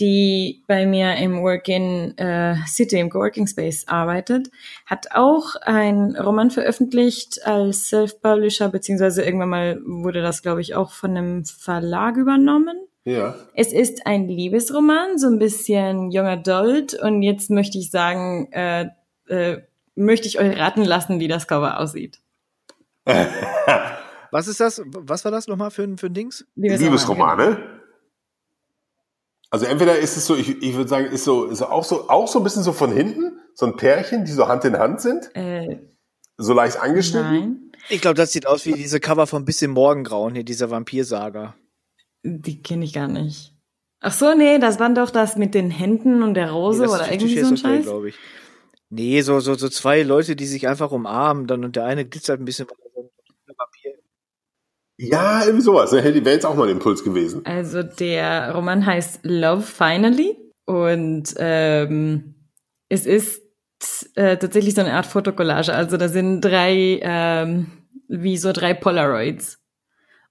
die 0.00 0.64
bei 0.66 0.86
mir 0.86 1.16
im 1.16 1.42
Work-in 1.42 2.16
äh, 2.18 2.56
City, 2.66 2.98
im 2.98 3.10
Coworking 3.10 3.46
Space 3.46 3.86
arbeitet, 3.86 4.50
hat 4.86 5.12
auch 5.12 5.54
ein 5.62 6.16
Roman 6.16 6.50
veröffentlicht 6.50 7.46
als 7.46 7.88
Self-Publisher, 7.88 8.68
beziehungsweise 8.68 9.24
irgendwann 9.24 9.48
mal 9.48 9.80
wurde 9.84 10.22
das, 10.22 10.42
glaube 10.42 10.60
ich, 10.60 10.74
auch 10.74 10.92
von 10.92 11.16
einem 11.16 11.44
Verlag 11.44 12.16
übernommen. 12.16 12.76
Ja. 13.04 13.34
Es 13.54 13.72
ist 13.72 14.06
ein 14.06 14.28
Liebesroman, 14.28 15.18
so 15.18 15.28
ein 15.28 15.38
bisschen 15.38 16.10
Young 16.12 16.26
Adult. 16.26 16.94
Und 16.94 17.22
jetzt 17.22 17.50
möchte 17.50 17.78
ich 17.78 17.90
sagen, 17.90 18.50
äh, 18.52 18.88
äh, 19.28 19.58
möchte 19.94 20.26
ich 20.26 20.40
euch 20.40 20.58
raten 20.58 20.84
lassen, 20.84 21.20
wie 21.20 21.28
das 21.28 21.46
Cover 21.46 21.78
aussieht. 21.78 22.20
Was 24.34 24.48
ist 24.48 24.58
das? 24.58 24.82
Was 24.84 25.24
war 25.24 25.30
das 25.30 25.46
nochmal 25.46 25.70
für, 25.70 25.84
ein, 25.84 25.96
für 25.96 26.06
ein 26.06 26.14
Dings? 26.14 26.44
Liebesroman, 26.56 26.84
Liebesroman 26.84 27.38
ne? 27.38 27.56
Also 29.54 29.66
entweder 29.66 29.96
ist 29.96 30.16
es 30.16 30.26
so, 30.26 30.34
ich, 30.34 30.60
ich 30.64 30.74
würde 30.74 30.88
sagen, 30.88 31.06
ist 31.06 31.22
so, 31.22 31.44
ist 31.44 31.62
auch 31.62 31.84
so, 31.84 32.08
auch 32.08 32.26
so 32.26 32.40
ein 32.40 32.42
bisschen 32.42 32.64
so 32.64 32.72
von 32.72 32.90
hinten, 32.90 33.38
so 33.54 33.66
ein 33.66 33.76
Pärchen, 33.76 34.24
die 34.24 34.32
so 34.32 34.48
Hand 34.48 34.64
in 34.64 34.76
Hand 34.76 35.00
sind. 35.00 35.30
Äh, 35.36 35.78
so 36.36 36.54
leicht 36.54 36.80
angeschnitten. 36.80 37.30
Nein. 37.30 37.72
Ich 37.88 38.00
glaube, 38.00 38.16
das 38.16 38.32
sieht 38.32 38.48
aus 38.48 38.66
wie 38.66 38.72
diese 38.72 38.98
Cover 38.98 39.28
von 39.28 39.44
Bisschen 39.44 39.70
Morgengrauen, 39.70 40.34
hier, 40.34 40.42
dieser 40.42 40.72
Vampirsaga. 40.72 41.54
Die 42.24 42.62
kenne 42.64 42.84
ich 42.84 42.94
gar 42.94 43.06
nicht. 43.06 43.54
Ach 44.00 44.12
so, 44.12 44.34
nee, 44.34 44.58
das 44.58 44.80
war 44.80 44.92
doch 44.92 45.10
das 45.10 45.36
mit 45.36 45.54
den 45.54 45.70
Händen 45.70 46.24
und 46.24 46.34
der 46.34 46.50
Rose 46.50 46.82
nee, 46.82 46.88
oder 46.88 47.12
irgendwie 47.12 47.38
so 47.38 47.46
ein 47.46 47.52
okay, 47.52 47.84
Scheiß. 47.84 47.86
ich. 48.08 48.16
Nee, 48.90 49.20
so, 49.20 49.38
so, 49.38 49.54
so 49.54 49.68
zwei 49.68 50.02
Leute, 50.02 50.34
die 50.34 50.46
sich 50.46 50.66
einfach 50.66 50.90
umarmen, 50.90 51.46
dann 51.46 51.64
und 51.64 51.76
der 51.76 51.84
eine 51.84 52.04
glitzert 52.04 52.40
ein 52.40 52.44
bisschen, 52.44 52.66
weil 52.68 52.76
er 52.86 52.90
so 52.92 53.08
ein 53.46 53.54
Vampir 53.56 53.92
ja, 54.96 55.44
irgendwie 55.44 55.64
sowas. 55.64 55.90
Da 55.90 55.98
hätte 55.98 56.20
die 56.20 56.24
Welt 56.24 56.44
auch 56.44 56.54
mal 56.54 56.64
ein 56.64 56.76
Impuls 56.76 57.02
gewesen. 57.02 57.44
Also 57.44 57.82
der 57.82 58.52
Roman 58.52 58.86
heißt 58.86 59.20
Love 59.24 59.62
Finally 59.62 60.36
und 60.66 61.34
ähm, 61.38 62.34
es 62.88 63.06
ist 63.06 63.42
äh, 64.14 64.36
tatsächlich 64.36 64.74
so 64.74 64.80
eine 64.80 64.94
Art 64.94 65.06
Fotokollage. 65.06 65.74
Also 65.74 65.96
da 65.96 66.08
sind 66.08 66.40
drei, 66.40 67.00
ähm, 67.02 67.66
wie 68.08 68.36
so 68.36 68.52
drei 68.52 68.74
Polaroids 68.74 69.58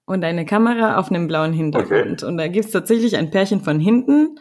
und 0.06 0.24
eine 0.24 0.44
Kamera 0.44 0.96
auf 0.96 1.10
einem 1.10 1.28
blauen 1.28 1.52
Hintergrund. 1.52 2.22
Okay. 2.22 2.26
Und 2.26 2.38
da 2.38 2.48
gibt's 2.48 2.72
tatsächlich 2.72 3.16
ein 3.16 3.30
Pärchen 3.30 3.60
von 3.60 3.80
hinten, 3.80 4.38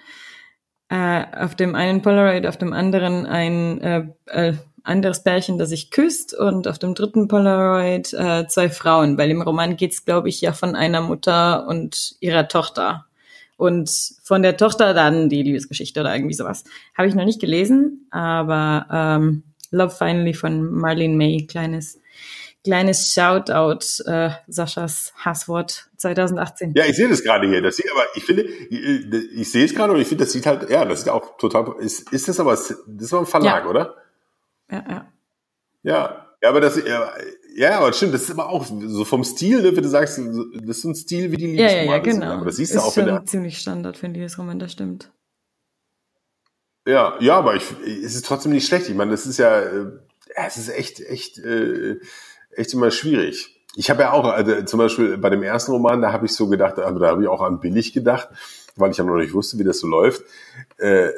äh, 0.89 1.23
auf 1.37 1.55
dem 1.55 1.75
einen 1.75 2.01
Polaroid, 2.01 2.47
auf 2.47 2.57
dem 2.57 2.73
anderen 2.73 3.25
ein 3.25 3.81
äh, 3.81 4.07
äh, 4.27 4.53
anderes 4.83 5.23
Pärchen, 5.23 5.57
das 5.57 5.69
sich 5.69 5.91
küsst 5.91 6.33
und 6.33 6.67
auf 6.67 6.77
dem 6.77 6.93
dritten 6.93 7.27
Polaroid 7.27 8.13
äh, 8.13 8.47
zwei 8.47 8.69
Frauen, 8.69 9.17
weil 9.17 9.31
im 9.31 9.41
Roman 9.41 9.77
geht's, 9.77 10.05
glaube 10.05 10.29
ich, 10.29 10.41
ja 10.41 10.53
von 10.53 10.75
einer 10.75 11.01
Mutter 11.01 11.67
und 11.67 12.15
ihrer 12.19 12.47
Tochter. 12.47 13.05
Und 13.55 13.89
von 14.23 14.41
der 14.41 14.57
Tochter 14.57 14.93
dann 14.93 15.29
die 15.29 15.41
Liebesgeschichte 15.41 16.01
oder 16.01 16.13
irgendwie 16.13 16.33
sowas. 16.33 16.63
Habe 16.97 17.07
ich 17.07 17.15
noch 17.15 17.23
nicht 17.23 17.39
gelesen, 17.39 18.07
aber 18.11 18.87
ähm, 18.91 19.43
Love 19.71 19.95
Finally 19.95 20.33
von 20.33 20.71
Marlene 20.71 21.15
May, 21.15 21.47
kleines 21.47 21.99
kleines 22.63 23.13
Shoutout, 23.13 24.03
äh, 24.05 24.29
Saschas 24.47 25.13
Hasswort 25.17 25.89
2018. 25.97 26.73
Ja, 26.75 26.85
ich 26.85 26.95
sehe 26.95 27.09
das 27.09 27.23
gerade 27.23 27.47
hier. 27.47 27.61
Das 27.61 27.75
sieht 27.75 27.91
aber, 27.91 28.03
ich 28.15 28.23
finde, 28.23 28.43
ich, 28.43 29.39
ich 29.39 29.51
sehe 29.51 29.65
es 29.65 29.75
gerade 29.75 29.93
und 29.93 29.99
ich 29.99 30.07
finde, 30.07 30.23
das 30.23 30.33
sieht 30.33 30.45
halt, 30.45 30.69
ja, 30.69 30.85
das 30.85 31.01
sieht 31.01 31.09
auch 31.09 31.37
total, 31.37 31.75
ist, 31.79 32.11
ist 32.11 32.27
das 32.27 32.39
aber, 32.39 32.53
das 32.53 33.11
war 33.11 33.19
ein 33.19 33.25
Verlag, 33.25 33.65
ja. 33.65 33.69
oder? 33.69 33.95
Ja, 34.73 34.83
ja. 34.89 35.07
Ja, 35.83 36.27
ja, 36.41 36.49
aber 36.49 36.61
das, 36.61 36.77
ja, 36.83 37.13
ja, 37.55 37.77
aber 37.77 37.93
stimmt, 37.93 38.13
das 38.13 38.23
ist 38.23 38.31
aber 38.31 38.49
auch 38.49 38.65
so 38.65 39.05
vom 39.05 39.23
Stil, 39.23 39.61
ne, 39.61 39.75
wenn 39.75 39.83
du 39.83 39.89
sagst, 39.89 40.17
das 40.17 40.77
ist 40.77 40.83
ein 40.83 40.95
Stil 40.95 41.31
wie 41.31 41.37
die 41.37 41.47
Liebesromane. 41.47 41.85
Ja, 41.85 41.91
ja, 41.91 41.97
ja, 41.97 41.99
genau. 41.99 42.31
aber 42.33 42.45
das 42.45 42.55
siehst 42.55 42.73
du 42.73 42.79
auch 42.79 42.93
schon 42.93 43.05
der, 43.05 43.25
ziemlich 43.25 43.59
Standard 43.59 43.97
für 43.97 44.07
ein 44.07 44.13
Liebesroman, 44.13 44.57
das 44.59 44.71
stimmt. 44.71 45.11
Ja, 46.87 47.15
ja, 47.19 47.37
aber 47.37 47.55
ich, 47.55 47.63
es 48.03 48.15
ist 48.15 48.25
trotzdem 48.25 48.51
nicht 48.51 48.67
schlecht. 48.67 48.89
Ich 48.89 48.95
meine, 48.95 49.11
das 49.11 49.25
ist 49.25 49.37
ja, 49.37 49.59
äh, 49.59 49.91
es 50.35 50.57
ist 50.57 50.69
echt, 50.69 50.99
echt, 51.01 51.37
äh, 51.37 51.99
echt 52.51 52.73
immer 52.73 52.91
schwierig. 52.91 53.61
Ich 53.75 53.89
habe 53.89 54.01
ja 54.01 54.11
auch, 54.11 54.25
also 54.25 54.63
zum 54.63 54.79
Beispiel 54.79 55.17
bei 55.17 55.29
dem 55.29 55.43
ersten 55.43 55.71
Roman, 55.71 56.01
da 56.01 56.11
habe 56.11 56.25
ich 56.25 56.33
so 56.33 56.47
gedacht, 56.47 56.79
also 56.79 56.99
da 56.99 57.07
habe 57.07 57.21
ich 57.21 57.27
auch 57.27 57.41
an 57.41 57.59
billig 57.59 57.93
gedacht, 57.93 58.29
weil 58.75 58.91
ich 58.91 58.97
ja 58.97 59.03
noch 59.03 59.17
nicht 59.17 59.33
wusste, 59.33 59.59
wie 59.59 59.63
das 59.63 59.79
so 59.79 59.87
läuft. 59.87 60.23
Äh, 60.77 61.09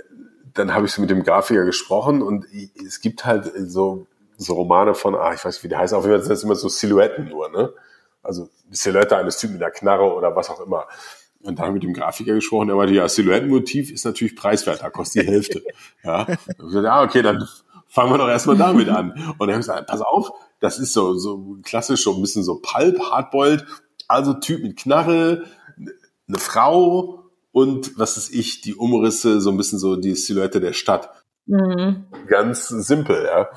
dann 0.55 0.73
habe 0.73 0.85
ich 0.85 0.91
so 0.91 1.01
mit 1.01 1.09
dem 1.09 1.23
Grafiker 1.23 1.65
gesprochen 1.65 2.21
und 2.21 2.45
es 2.85 3.01
gibt 3.01 3.25
halt 3.25 3.51
so, 3.67 4.07
so 4.37 4.53
Romane 4.53 4.95
von, 4.95 5.15
ah, 5.15 5.33
ich 5.33 5.43
weiß 5.43 5.55
nicht, 5.55 5.63
wie 5.63 5.67
der 5.67 5.79
heißt, 5.79 5.93
auf 5.93 6.03
jeden 6.03 6.15
Fall 6.15 6.23
sind 6.23 6.31
das 6.31 6.43
immer 6.43 6.55
so 6.55 6.69
Silhouetten 6.69 7.29
nur, 7.29 7.49
ne? 7.49 7.73
Also 8.23 8.49
die 8.71 8.75
Silhouette 8.75 9.17
eines 9.17 9.37
Typen 9.37 9.53
mit 9.53 9.63
einer 9.63 9.71
Knarre 9.71 10.11
oder 10.13 10.35
was 10.35 10.49
auch 10.49 10.59
immer. 10.59 10.87
Und 11.43 11.59
dann 11.59 11.67
habe 11.67 11.77
ich 11.77 11.83
mit 11.83 11.83
dem 11.83 11.93
Grafiker 11.93 12.33
gesprochen, 12.33 12.67
der 12.67 12.75
meinte, 12.75 12.93
ja, 12.93 13.07
Silhouettenmotiv 13.07 13.91
ist 13.91 14.05
natürlich 14.05 14.35
preiswerter, 14.35 14.89
kostet 14.89 15.23
die 15.23 15.27
Hälfte. 15.27 15.61
ja. 16.03 16.25
Gesagt, 16.57 16.85
ja, 16.85 17.03
okay, 17.03 17.21
dann 17.21 17.47
fangen 17.87 18.11
wir 18.11 18.17
doch 18.17 18.29
erstmal 18.29 18.57
damit 18.57 18.89
an. 18.89 19.11
Und 19.11 19.17
dann 19.19 19.49
habe 19.49 19.51
ich 19.51 19.57
gesagt, 19.57 19.87
pass 19.87 20.01
auf, 20.01 20.31
das 20.59 20.79
ist 20.79 20.93
so, 20.93 21.13
so 21.15 21.57
klassisch, 21.63 22.03
so 22.03 22.15
ein 22.15 22.21
bisschen 22.21 22.43
so 22.43 22.61
Pulp, 22.61 22.99
Hardboiled, 22.99 23.65
also 24.07 24.33
Typ 24.33 24.63
mit 24.63 24.77
Knarre, 24.77 25.43
eine 26.27 26.39
Frau 26.39 27.24
und 27.55 27.97
was 27.97 28.17
ist 28.17 28.35
ich, 28.35 28.59
die 28.59 28.75
Umrisse, 28.75 29.39
so 29.39 29.49
ein 29.49 29.55
bisschen 29.55 29.79
so 29.79 29.95
die 29.95 30.13
Silhouette 30.13 30.59
der 30.59 30.73
Stadt. 30.73 31.09
Mhm. 31.45 32.03
Ganz 32.27 32.67
simpel, 32.67 33.23
ja. 33.25 33.47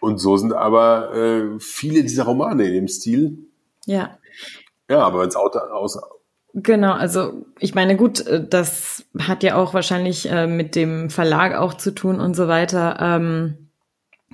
Und 0.00 0.16
so 0.16 0.38
sind 0.38 0.54
aber 0.54 1.14
äh, 1.14 1.60
viele 1.60 2.02
dieser 2.02 2.24
Romane 2.24 2.64
in 2.64 2.72
dem 2.72 2.88
Stil. 2.88 3.40
Ja. 3.84 4.16
Ja, 4.88 5.00
aber 5.00 5.20
wenn 5.20 5.28
es 5.28 5.36
aus, 5.36 6.00
Genau, 6.54 6.94
also 6.94 7.44
ich 7.58 7.74
meine, 7.74 7.94
gut, 7.94 8.26
äh, 8.26 8.48
das 8.48 9.04
hat 9.18 9.42
ja 9.42 9.56
auch 9.56 9.74
wahrscheinlich 9.74 10.30
äh, 10.30 10.46
mit 10.46 10.74
dem 10.74 11.10
Verlag 11.10 11.56
auch 11.56 11.74
zu 11.74 11.94
tun 11.94 12.18
und 12.18 12.32
so 12.32 12.48
weiter. 12.48 12.96
Ähm, 13.00 13.68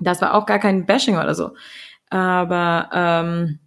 das 0.01 0.23
war 0.23 0.35
auch 0.35 0.47
gar 0.47 0.61
kein 0.61 0.87
Bashing 0.87 1.17
oder 1.17 1.35
so. 1.35 1.57
Aber 2.09 2.89
ähm, 2.93 3.59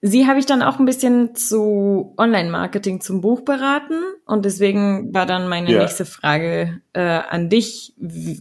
sie 0.00 0.26
habe 0.26 0.38
ich 0.38 0.46
dann 0.46 0.62
auch 0.62 0.78
ein 0.78 0.84
bisschen 0.84 1.34
zu 1.34 2.14
Online-Marketing 2.16 3.00
zum 3.00 3.20
Buch 3.20 3.42
beraten 3.42 4.00
und 4.26 4.44
deswegen 4.44 5.12
war 5.12 5.26
dann 5.26 5.48
meine 5.48 5.70
ja. 5.70 5.80
nächste 5.80 6.04
Frage 6.04 6.80
äh, 6.92 7.00
an 7.00 7.48
dich. 7.48 7.94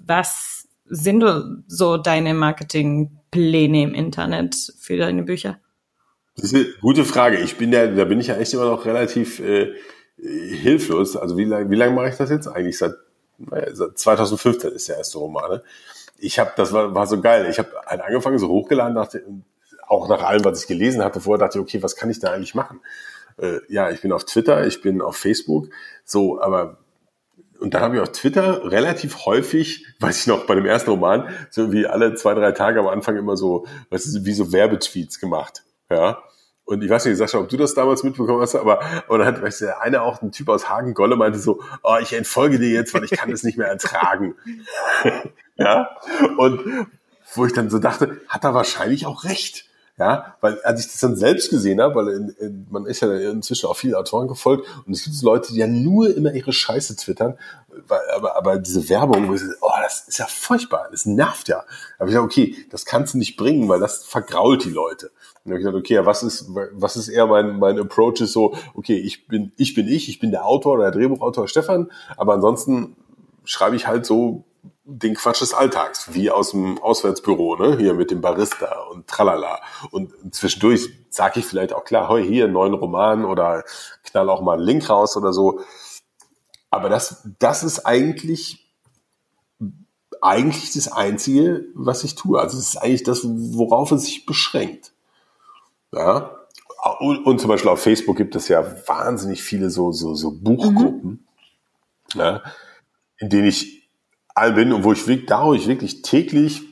Was 0.06 0.68
sind 0.86 1.24
so 1.68 1.98
deine 1.98 2.34
Marketingpläne 2.34 3.84
im 3.84 3.94
Internet 3.94 4.56
für 4.80 4.98
deine 4.98 5.24
Bücher? 5.24 5.60
Das 6.36 6.52
ist 6.52 6.56
eine 6.56 6.66
gute 6.82 7.04
Frage. 7.04 7.38
Ich 7.38 7.58
bin 7.58 7.74
ja, 7.74 7.88
da 7.88 8.06
bin 8.06 8.20
ich 8.20 8.28
ja 8.28 8.38
echt 8.38 8.54
immer 8.54 8.66
noch 8.66 8.86
relativ 8.86 9.40
äh, 9.40 9.74
hilflos. 10.18 11.18
Also 11.18 11.36
wie 11.38 11.46
lange 11.46 11.70
wie 11.72 11.76
lang 11.76 11.96
mache 11.96 12.10
ich 12.10 12.16
das 12.16 12.30
jetzt? 12.30 12.48
Eigentlich 12.48 12.78
seit, 12.78 12.94
naja, 13.40 13.74
seit 13.74 13.98
2015 13.98 14.72
ist 14.72 14.88
der 14.88 14.98
erste 14.98 15.18
Roman. 15.18 15.50
Ne? 15.50 15.64
Ich 16.20 16.38
habe, 16.40 16.52
das 16.56 16.72
war, 16.74 16.94
war 16.94 17.08
so 17.08 17.20
geil. 17.22 17.48
Ich 17.50 17.58
habe 17.58 17.72
halt 17.86 18.02
angefangen, 18.02 18.38
so 18.38 18.50
hochgeladen, 18.50 18.96
dachte, 18.96 19.24
auch 19.88 20.08
nach 20.10 20.24
allem, 20.24 20.44
was 20.46 20.62
ich 20.62 20.68
gelesen 20.68 21.04
hatte 21.04 21.22
vorher, 21.22 21.46
dachte 21.46 21.60
ich, 21.60 21.64
okay, 21.64 21.84
was 21.84 21.96
kann 21.96 22.10
ich 22.10 22.20
da 22.20 22.32
eigentlich 22.32 22.56
machen? 22.56 22.82
Äh, 23.38 23.60
ja, 23.70 23.90
ich 23.90 24.02
bin 24.02 24.12
auf 24.12 24.26
Twitter, 24.26 24.66
ich 24.66 24.82
bin 24.82 25.02
auf 25.02 25.16
Facebook, 25.16 25.70
so, 26.04 26.42
aber 26.42 26.80
und 27.60 27.74
dann 27.74 27.82
habe 27.82 27.96
ich 27.96 28.02
auf 28.02 28.12
Twitter 28.12 28.70
relativ 28.70 29.26
häufig, 29.26 29.86
weiß 30.00 30.22
ich 30.22 30.28
noch, 30.28 30.46
bei 30.46 30.56
dem 30.56 30.66
ersten 30.66 30.92
Roman, 30.92 31.30
so 31.50 31.72
wie 31.72 31.88
alle 31.88 32.14
zwei, 32.16 32.34
drei 32.34 32.52
Tage 32.52 32.80
am 32.80 32.88
Anfang 32.88 33.18
immer 33.18 33.38
so, 33.38 33.66
was 33.90 34.06
ist, 34.06 34.26
wie 34.26 34.34
so 34.34 34.52
Werbetweets 34.52 35.20
gemacht. 35.20 35.64
Ja. 35.90 36.20
Und 36.66 36.84
ich 36.84 36.90
weiß 36.90 37.06
nicht, 37.06 37.18
Sascha, 37.18 37.40
ob 37.40 37.48
du 37.48 37.56
das 37.56 37.74
damals 37.76 38.04
mitbekommen 38.04 38.42
hast, 38.42 38.54
aber 38.56 38.82
dann 39.08 39.26
hat 39.26 39.42
weißt 39.42 39.62
du, 39.62 39.66
der 39.66 39.82
eine 39.82 40.02
auch 40.02 40.22
ein 40.22 40.34
Typ 40.34 40.50
aus 40.50 40.68
Hagen 40.68 40.94
Golle 40.94 41.16
meinte 41.16 41.40
so, 41.40 41.62
oh, 41.82 41.96
ich 42.02 42.12
entfolge 42.12 42.60
dir 42.60 42.70
jetzt, 42.70 42.94
weil 42.94 43.06
ich 43.06 43.12
kann 43.12 43.32
das 43.32 43.44
nicht 43.44 43.58
mehr 43.58 43.68
ertragen. 43.68 44.36
ja. 45.56 45.90
Und 46.38 46.60
wo 47.34 47.46
ich 47.46 47.54
dann 47.54 47.70
so 47.70 47.80
dachte, 47.80 48.20
hat 48.28 48.44
er 48.44 48.54
wahrscheinlich 48.54 49.06
auch 49.06 49.24
recht. 49.24 49.67
Ja, 50.00 50.36
weil 50.42 50.62
als 50.62 50.86
ich 50.86 50.92
das 50.92 51.00
dann 51.00 51.16
selbst 51.16 51.50
gesehen 51.50 51.82
habe, 51.82 51.96
weil 51.96 52.08
in, 52.10 52.30
in, 52.40 52.68
man 52.70 52.86
ist 52.86 53.02
ja 53.02 53.12
inzwischen 53.32 53.66
auch 53.66 53.76
viele 53.76 53.98
Autoren 53.98 54.28
gefolgt 54.28 54.68
und 54.86 54.94
es 54.94 55.04
gibt 55.04 55.20
Leute, 55.24 55.54
die 55.54 55.58
ja 55.58 55.66
nur 55.66 56.16
immer 56.16 56.32
ihre 56.34 56.54
Scheiße 56.54 56.96
twittern, 56.98 57.36
weil, 57.88 58.00
aber, 58.16 58.36
aber 58.36 58.58
diese 58.60 58.90
Werbung, 58.90 59.28
oh, 59.28 59.70
das 59.82 60.08
ist 60.08 60.20
ja 60.20 60.28
furchtbar, 60.28 60.88
das 60.92 61.08
nervt 61.08 61.48
ja. 61.48 61.64
Da 61.98 62.00
habe 62.02 62.12
ich 62.12 62.16
gesagt, 62.16 62.26
okay, 62.26 62.56
das 62.70 62.86
kannst 62.86 63.16
du 63.16 63.18
nicht 63.18 63.38
bringen, 63.38 63.70
weil 63.70 63.80
das 63.80 64.06
vergrault 64.06 64.66
die 64.66 64.70
Leute. 64.70 65.08
Und 65.44 65.52
dann 65.52 65.54
habe 65.54 65.58
ich 65.58 65.66
gesagt, 65.66 65.78
okay, 65.78 66.06
was 66.06 66.22
ist, 66.22 66.46
was 66.74 66.96
ist 66.96 67.08
eher 67.08 67.26
mein, 67.26 67.58
mein 67.58 67.80
Approach 67.80 68.22
ist 68.22 68.34
so, 68.34 68.54
okay, 68.76 68.98
ich 68.98 69.28
bin, 69.28 69.52
ich 69.58 69.74
bin 69.74 69.88
ich, 69.88 70.10
ich 70.10 70.20
bin 70.20 70.30
der 70.30 70.46
Autor 70.46 70.76
oder 70.76 70.92
der 70.92 70.92
Drehbuchautor 70.92 71.48
Stefan, 71.48 71.92
aber 72.18 72.36
ansonsten 72.36 72.96
schreibe 73.46 73.76
ich 73.76 73.88
halt 73.88 74.06
so 74.06 74.44
den 74.90 75.16
Quatsch 75.16 75.42
des 75.42 75.54
Alltags, 75.54 76.14
wie 76.14 76.32
aus 76.32 76.52
dem 76.52 76.82
Auswärtsbüro, 76.82 77.58
ne? 77.58 77.78
hier 77.78 77.94
mit 77.94 78.10
dem 78.10 78.22
Barista 78.22 78.84
und 78.90 79.06
tralala. 79.06 79.60
Und 79.92 80.14
zwischendurch 80.34 80.90
sage 81.10 81.42
ich 81.42 81.46
vielleicht 81.46 81.74
auch 81.74 81.84
klar, 81.84 82.08
hey, 82.10 82.26
hier 82.26 82.46
einen 82.46 82.54
neuen 82.54 82.74
Roman 82.74 83.26
oder 83.26 83.66
knall 84.06 84.30
auch 84.30 84.42
mal 84.42 84.54
einen 84.54 84.64
Link 84.64 84.90
raus 84.90 85.18
oder 85.18 85.34
so. 85.34 85.60
Aber 86.70 86.88
das, 86.88 87.28
das 87.38 87.64
ist 87.64 87.86
eigentlich, 87.86 88.72
eigentlich 90.22 90.72
das 90.72 90.90
Einzige, 90.90 91.66
was 91.76 92.06
ich 92.06 92.16
tue. 92.16 92.40
Also 92.40 92.58
es 92.58 92.70
ist 92.70 92.78
eigentlich 92.78 93.04
das, 93.04 93.24
worauf 93.26 93.92
es 93.92 94.06
sich 94.06 94.26
beschränkt. 94.26 94.94
Ja. 95.92 96.32
Und, 97.00 97.26
und 97.26 97.42
zum 97.42 97.50
Beispiel 97.50 97.72
auf 97.72 97.82
Facebook 97.82 98.16
gibt 98.16 98.38
es 98.38 98.48
ja 98.48 98.64
wahnsinnig 98.88 99.44
viele 99.44 99.70
so, 99.70 99.92
so, 99.92 100.16
so 100.16 100.32
Buchgruppen, 100.32 101.26
mhm. 102.14 102.20
ja, 102.20 102.42
in 103.18 103.30
denen 103.30 103.50
ich 103.50 103.77
allen 104.38 104.56
bin 104.56 104.74
und 104.74 104.84
wo 104.84 104.94
ich 104.94 105.08
wirklich, 105.08 105.28
da 105.28 105.46
wo 105.46 105.54
ich 105.54 105.68
wirklich 105.68 106.02
täglich, 106.02 106.64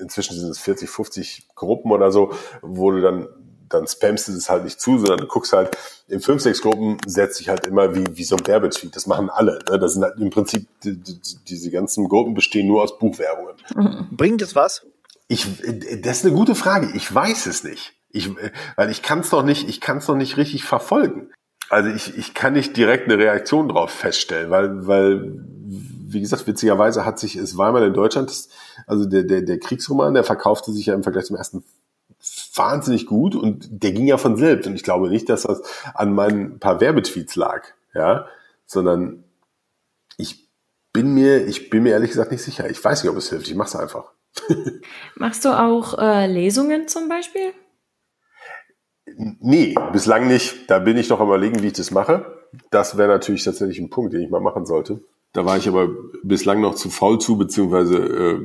inzwischen 0.00 0.38
sind 0.38 0.50
es 0.50 0.58
40, 0.58 0.88
50 0.88 1.48
Gruppen 1.54 1.92
oder 1.92 2.10
so, 2.10 2.32
wo 2.62 2.90
du 2.90 3.00
dann 3.00 3.28
dann 3.68 3.86
spammst 3.86 4.28
du 4.28 4.32
es 4.32 4.48
halt 4.48 4.64
nicht 4.64 4.80
zu, 4.80 4.98
sondern 4.98 5.18
du 5.18 5.26
guckst 5.26 5.52
halt, 5.52 5.76
in 6.08 6.20
fünf, 6.20 6.42
sechs 6.42 6.62
Gruppen 6.62 6.96
setzt 7.06 7.36
sich 7.36 7.48
halt 7.48 7.66
immer 7.66 7.94
wie, 7.94 8.04
wie 8.16 8.24
so 8.24 8.36
ein 8.36 8.46
Werbetweet. 8.46 8.96
Das 8.96 9.06
machen 9.06 9.28
alle. 9.30 9.58
Ne? 9.70 9.78
Das 9.78 9.94
sind 9.94 10.02
halt 10.02 10.18
im 10.18 10.30
Prinzip, 10.30 10.66
die, 10.82 10.96
die, 10.96 11.20
diese 11.46 11.70
ganzen 11.70 12.08
Gruppen 12.08 12.34
bestehen 12.34 12.66
nur 12.66 12.82
aus 12.82 12.98
Buchwerbungen. 12.98 13.56
Bringt 14.10 14.42
es 14.42 14.54
was? 14.54 14.86
Ich, 15.28 15.46
das 16.02 16.18
ist 16.18 16.24
eine 16.24 16.34
gute 16.34 16.54
Frage. 16.54 16.90
Ich 16.94 17.14
weiß 17.14 17.46
es 17.46 17.62
nicht. 17.62 17.94
Ich, 18.10 18.30
weil 18.76 18.90
ich 18.90 19.02
kann 19.02 19.20
es 19.20 19.30
noch 19.32 19.42
nicht, 19.42 19.68
ich 19.68 19.82
kann 19.82 19.98
es 19.98 20.08
noch 20.08 20.16
nicht 20.16 20.38
richtig 20.38 20.64
verfolgen. 20.64 21.30
Also 21.68 21.90
ich, 21.90 22.16
ich 22.16 22.32
kann 22.32 22.54
nicht 22.54 22.74
direkt 22.78 23.04
eine 23.04 23.18
Reaktion 23.18 23.68
drauf 23.68 23.90
feststellen, 23.90 24.50
weil, 24.50 24.86
weil 24.86 25.44
wie 26.12 26.20
gesagt, 26.20 26.46
witzigerweise 26.46 27.04
hat 27.04 27.18
sich, 27.18 27.36
es 27.36 27.56
war 27.56 27.72
mal 27.72 27.86
in 27.86 27.94
Deutschland, 27.94 28.32
also 28.86 29.04
der, 29.04 29.24
der, 29.24 29.42
der 29.42 29.58
Kriegsroman, 29.58 30.14
der 30.14 30.24
verkaufte 30.24 30.72
sich 30.72 30.86
ja 30.86 30.94
im 30.94 31.02
Vergleich 31.02 31.26
zum 31.26 31.36
ersten 31.36 31.64
wahnsinnig 32.54 33.06
gut 33.06 33.36
und 33.36 33.68
der 33.70 33.92
ging 33.92 34.06
ja 34.06 34.16
von 34.16 34.36
selbst. 34.36 34.66
Und 34.66 34.74
ich 34.74 34.82
glaube 34.82 35.08
nicht, 35.08 35.28
dass 35.28 35.42
das 35.42 35.62
an 35.94 36.14
meinen 36.14 36.58
paar 36.58 36.80
Werbetweets 36.80 37.36
lag, 37.36 37.64
ja, 37.94 38.26
sondern 38.66 39.24
ich 40.16 40.48
bin 40.92 41.14
mir, 41.14 41.46
ich 41.46 41.70
bin 41.70 41.82
mir 41.82 41.90
ehrlich 41.90 42.10
gesagt 42.10 42.32
nicht 42.32 42.42
sicher. 42.42 42.68
Ich 42.68 42.82
weiß 42.82 43.02
nicht, 43.02 43.10
ob 43.10 43.16
es 43.16 43.28
hilft. 43.28 43.48
Ich 43.48 43.54
mache 43.54 43.68
es 43.68 43.76
einfach. 43.76 44.12
Machst 45.14 45.44
du 45.44 45.50
auch 45.50 45.98
äh, 45.98 46.26
Lesungen 46.26 46.88
zum 46.88 47.08
Beispiel? 47.08 47.52
Nee, 49.16 49.74
bislang 49.92 50.26
nicht. 50.26 50.70
Da 50.70 50.78
bin 50.78 50.96
ich 50.96 51.08
noch 51.08 51.20
am 51.20 51.28
überlegen, 51.28 51.62
wie 51.62 51.68
ich 51.68 51.72
das 51.74 51.90
mache. 51.90 52.38
Das 52.70 52.96
wäre 52.96 53.08
natürlich 53.08 53.44
tatsächlich 53.44 53.78
ein 53.78 53.90
Punkt, 53.90 54.12
den 54.12 54.22
ich 54.22 54.30
mal 54.30 54.40
machen 54.40 54.66
sollte. 54.66 55.00
Da 55.32 55.44
war 55.44 55.56
ich 55.56 55.68
aber 55.68 55.88
bislang 56.22 56.60
noch 56.60 56.74
zu 56.74 56.90
faul 56.90 57.18
zu, 57.20 57.36
beziehungsweise 57.36 57.96
äh, 57.98 58.40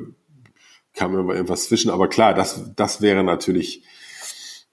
kam 0.93 1.14
mir 1.14 1.23
mal 1.23 1.35
irgendwas 1.35 1.65
zwischen. 1.65 1.89
Aber 1.91 2.07
klar, 2.07 2.34
das, 2.34 2.72
das 2.76 3.01
wäre 3.01 3.23
natürlich, 3.23 3.84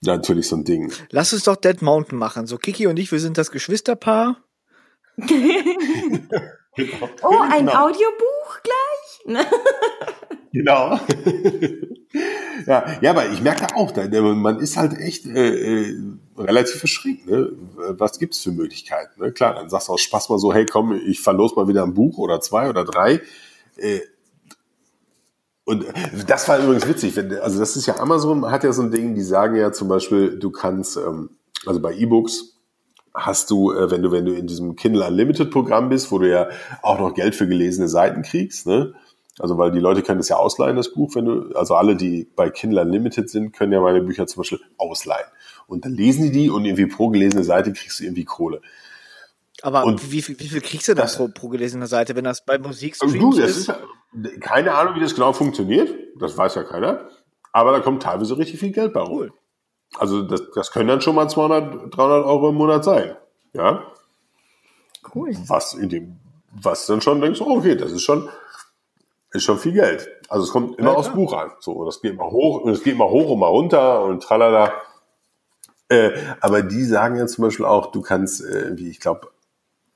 natürlich 0.01 0.49
so 0.49 0.57
ein 0.57 0.65
Ding. 0.65 0.93
Lass 1.11 1.33
uns 1.33 1.45
doch 1.45 1.57
Dead 1.57 1.81
Mountain 1.83 2.19
machen. 2.19 2.47
So 2.47 2.59
Kiki 2.59 2.87
und 2.87 2.99
ich, 2.99 3.13
wir 3.13 3.21
sind 3.21 3.39
das 3.39 3.51
Geschwisterpaar. 3.51 4.37
Oh, 7.23 7.39
ein 7.41 7.67
genau. 7.67 7.87
Audiobuch 7.87 8.61
gleich? 8.63 9.45
genau. 10.53 10.99
ja, 12.67 12.99
ja, 13.01 13.11
aber 13.11 13.29
ich 13.31 13.43
merke 13.43 13.75
auch, 13.75 13.95
man 13.97 14.61
ist 14.61 14.77
halt 14.77 14.99
echt 14.99 15.27
äh, 15.27 15.49
äh, 15.49 15.99
relativ 16.41 16.79
verschränkt. 16.79 17.27
Ne? 17.27 17.53
Was 17.77 18.19
gibt's 18.19 18.41
für 18.41 18.53
Möglichkeiten? 18.53 19.21
Ne? 19.21 19.33
Klar, 19.33 19.55
dann 19.55 19.71
sagst 19.71 19.89
du 19.89 19.93
aus 19.93 20.01
Spaß 20.01 20.29
mal 20.29 20.39
so, 20.39 20.53
hey 20.53 20.67
komm, 20.67 20.93
ich 20.93 21.21
verlos 21.21 21.57
mal 21.57 21.69
wieder 21.69 21.83
ein 21.83 21.95
Buch 21.95 22.19
oder 22.19 22.41
zwei 22.41 22.69
oder 22.69 22.85
drei. 22.85 23.21
Äh, 23.77 24.01
und 25.65 25.85
das 26.27 26.49
war 26.49 26.59
übrigens 26.59 26.89
witzig. 26.89 27.17
Also 27.41 27.61
das 27.61 27.77
ist 27.77 27.87
ja 27.87 27.99
Amazon 27.99 28.51
hat 28.51 28.65
ja 28.65 28.73
so 28.73 28.83
ein 28.83 28.91
Ding, 28.91 29.15
die 29.15 29.23
sagen 29.23 29.55
ja 29.55 29.71
zum 29.73 29.89
Beispiel, 29.89 30.39
du 30.39 30.51
kannst, 30.51 30.97
ähm, 30.97 31.31
also 31.65 31.81
bei 31.81 31.95
E-Books 31.95 32.57
hast 33.15 33.51
du, 33.51 33.73
äh, 33.73 33.91
wenn 33.91 34.03
du, 34.03 34.11
wenn 34.11 34.25
du 34.25 34.33
in 34.33 34.47
diesem 34.47 34.77
Kindle 34.77 35.07
Unlimited 35.07 35.51
Programm 35.51 35.89
bist, 35.89 36.11
wo 36.11 36.19
du 36.19 36.29
ja 36.29 36.49
auch 36.83 36.99
noch 36.99 37.15
Geld 37.15 37.35
für 37.35 37.47
gelesene 37.47 37.89
Seiten 37.89 38.23
kriegst, 38.23 38.67
ne? 38.67 38.95
Also 39.39 39.57
weil 39.57 39.71
die 39.71 39.79
Leute 39.79 40.03
können 40.03 40.19
das 40.19 40.29
ja 40.29 40.37
ausleihen, 40.37 40.77
das 40.77 40.93
Buch, 40.93 41.15
wenn 41.15 41.25
du, 41.25 41.55
also 41.55 41.75
alle, 41.75 41.97
die 41.97 42.29
bei 42.37 42.51
Kindle 42.51 42.83
Unlimited 42.83 43.31
sind, 43.31 43.53
können 43.53 43.73
ja 43.73 43.81
meine 43.81 44.03
Bücher 44.03 44.27
zum 44.27 44.41
Beispiel 44.41 44.61
ausleihen. 44.77 45.27
Und 45.67 45.85
dann 45.85 45.95
lesen 45.95 46.25
die 46.25 46.33
die 46.33 46.51
und 46.51 46.65
irgendwie 46.65 46.87
pro 46.87 47.09
gelesene 47.09 47.45
Seite 47.45 47.73
kriegst 47.73 48.01
du 48.01 48.05
irgendwie 48.05 48.25
Kohle. 48.25 48.61
Aber 49.63 49.85
und 49.85 50.11
wie, 50.11 50.23
viel, 50.23 50.39
wie 50.41 50.49
viel 50.49 50.61
kriegst 50.61 50.89
du 50.89 50.95
dann 50.95 51.09
pro, 51.09 51.29
pro 51.29 51.49
gelesene 51.49 51.87
Seite, 51.87 52.17
wenn 52.17 52.25
das 52.25 52.45
bei 52.45 52.59
Musik 52.59 52.97
also 53.01 53.17
du, 53.17 53.39
ist? 53.39 53.57
ist 53.57 53.67
ja, 53.69 53.79
keine 54.41 54.75
Ahnung, 54.75 54.95
wie 54.97 55.01
das 55.01 55.15
genau 55.15 55.33
funktioniert. 55.33 55.95
Das 56.19 56.37
weiß 56.37 56.55
ja 56.55 56.65
keiner. 56.65 57.09
Aber 57.53 57.73
da 57.73 57.81
kommt 57.81 58.03
teilweise 58.03 58.39
richtig 58.39 58.61
viel 58.61 58.73
Geld 58.73 58.93
bei 58.93 59.01
rum. 59.01 59.19
Cool. 59.19 59.33
Also 59.99 60.23
das, 60.23 60.43
das 60.55 60.71
können 60.71 60.89
dann 60.89 61.01
schon 61.01 61.15
mal 61.15 61.29
200, 61.29 61.95
300 61.95 62.25
Euro 62.25 62.51
im 62.51 62.55
Monat 62.55 62.85
sein. 62.85 63.17
Ja. 63.53 63.85
Cool. 65.15 65.33
Was 65.47 65.75
in 65.75 65.89
dem, 65.89 66.21
was 66.53 66.87
dann 66.87 67.01
schon 67.01 67.21
denkst, 67.21 67.41
oh, 67.41 67.57
okay, 67.57 67.75
das 67.75 67.91
ist 67.93 68.03
schon, 68.03 68.29
ist 69.33 69.45
schon 69.45 69.59
viel 69.59 69.73
Geld. 69.73 70.09
Also 70.29 70.45
es 70.45 70.51
kommt 70.51 70.79
immer 70.79 70.93
ja, 70.93 70.97
aufs 70.97 71.13
Buch 71.13 71.33
an. 71.33 71.51
So, 71.61 71.85
das 71.85 72.01
geht 72.01 72.17
mal 72.17 72.31
hoch, 72.31 72.63
und 72.63 72.71
es 72.71 72.83
geht 72.83 72.97
mal 72.97 73.09
hoch 73.09 73.31
und 73.31 73.41
mal 73.41 73.49
runter 73.49 74.03
und 74.03 74.23
tralala. 74.23 74.73
Äh, 75.91 76.13
aber 76.41 76.63
die 76.63 76.85
sagen 76.85 77.17
ja 77.17 77.27
zum 77.27 77.45
Beispiel 77.45 77.67
auch, 77.67 77.91
du 77.91 78.01
kannst, 78.01 78.43
äh, 78.43 78.77
wie 78.77 78.89
ich 78.89 79.01
glaube, 79.01 79.29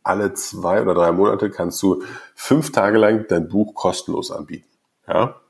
alle 0.03 0.35
zwei 0.35 0.83
oder 0.83 0.93
drei 0.93 1.13
Monate 1.13 1.51
kannst 1.51 1.81
du 1.83 2.03
fünf 2.35 2.73
Tage 2.73 2.99
lang 2.99 3.27
dein 3.29 3.49
Buch 3.49 3.75
kostenlos 3.75 4.31
anbieten. 4.31 4.69
Ja. 5.09 5.41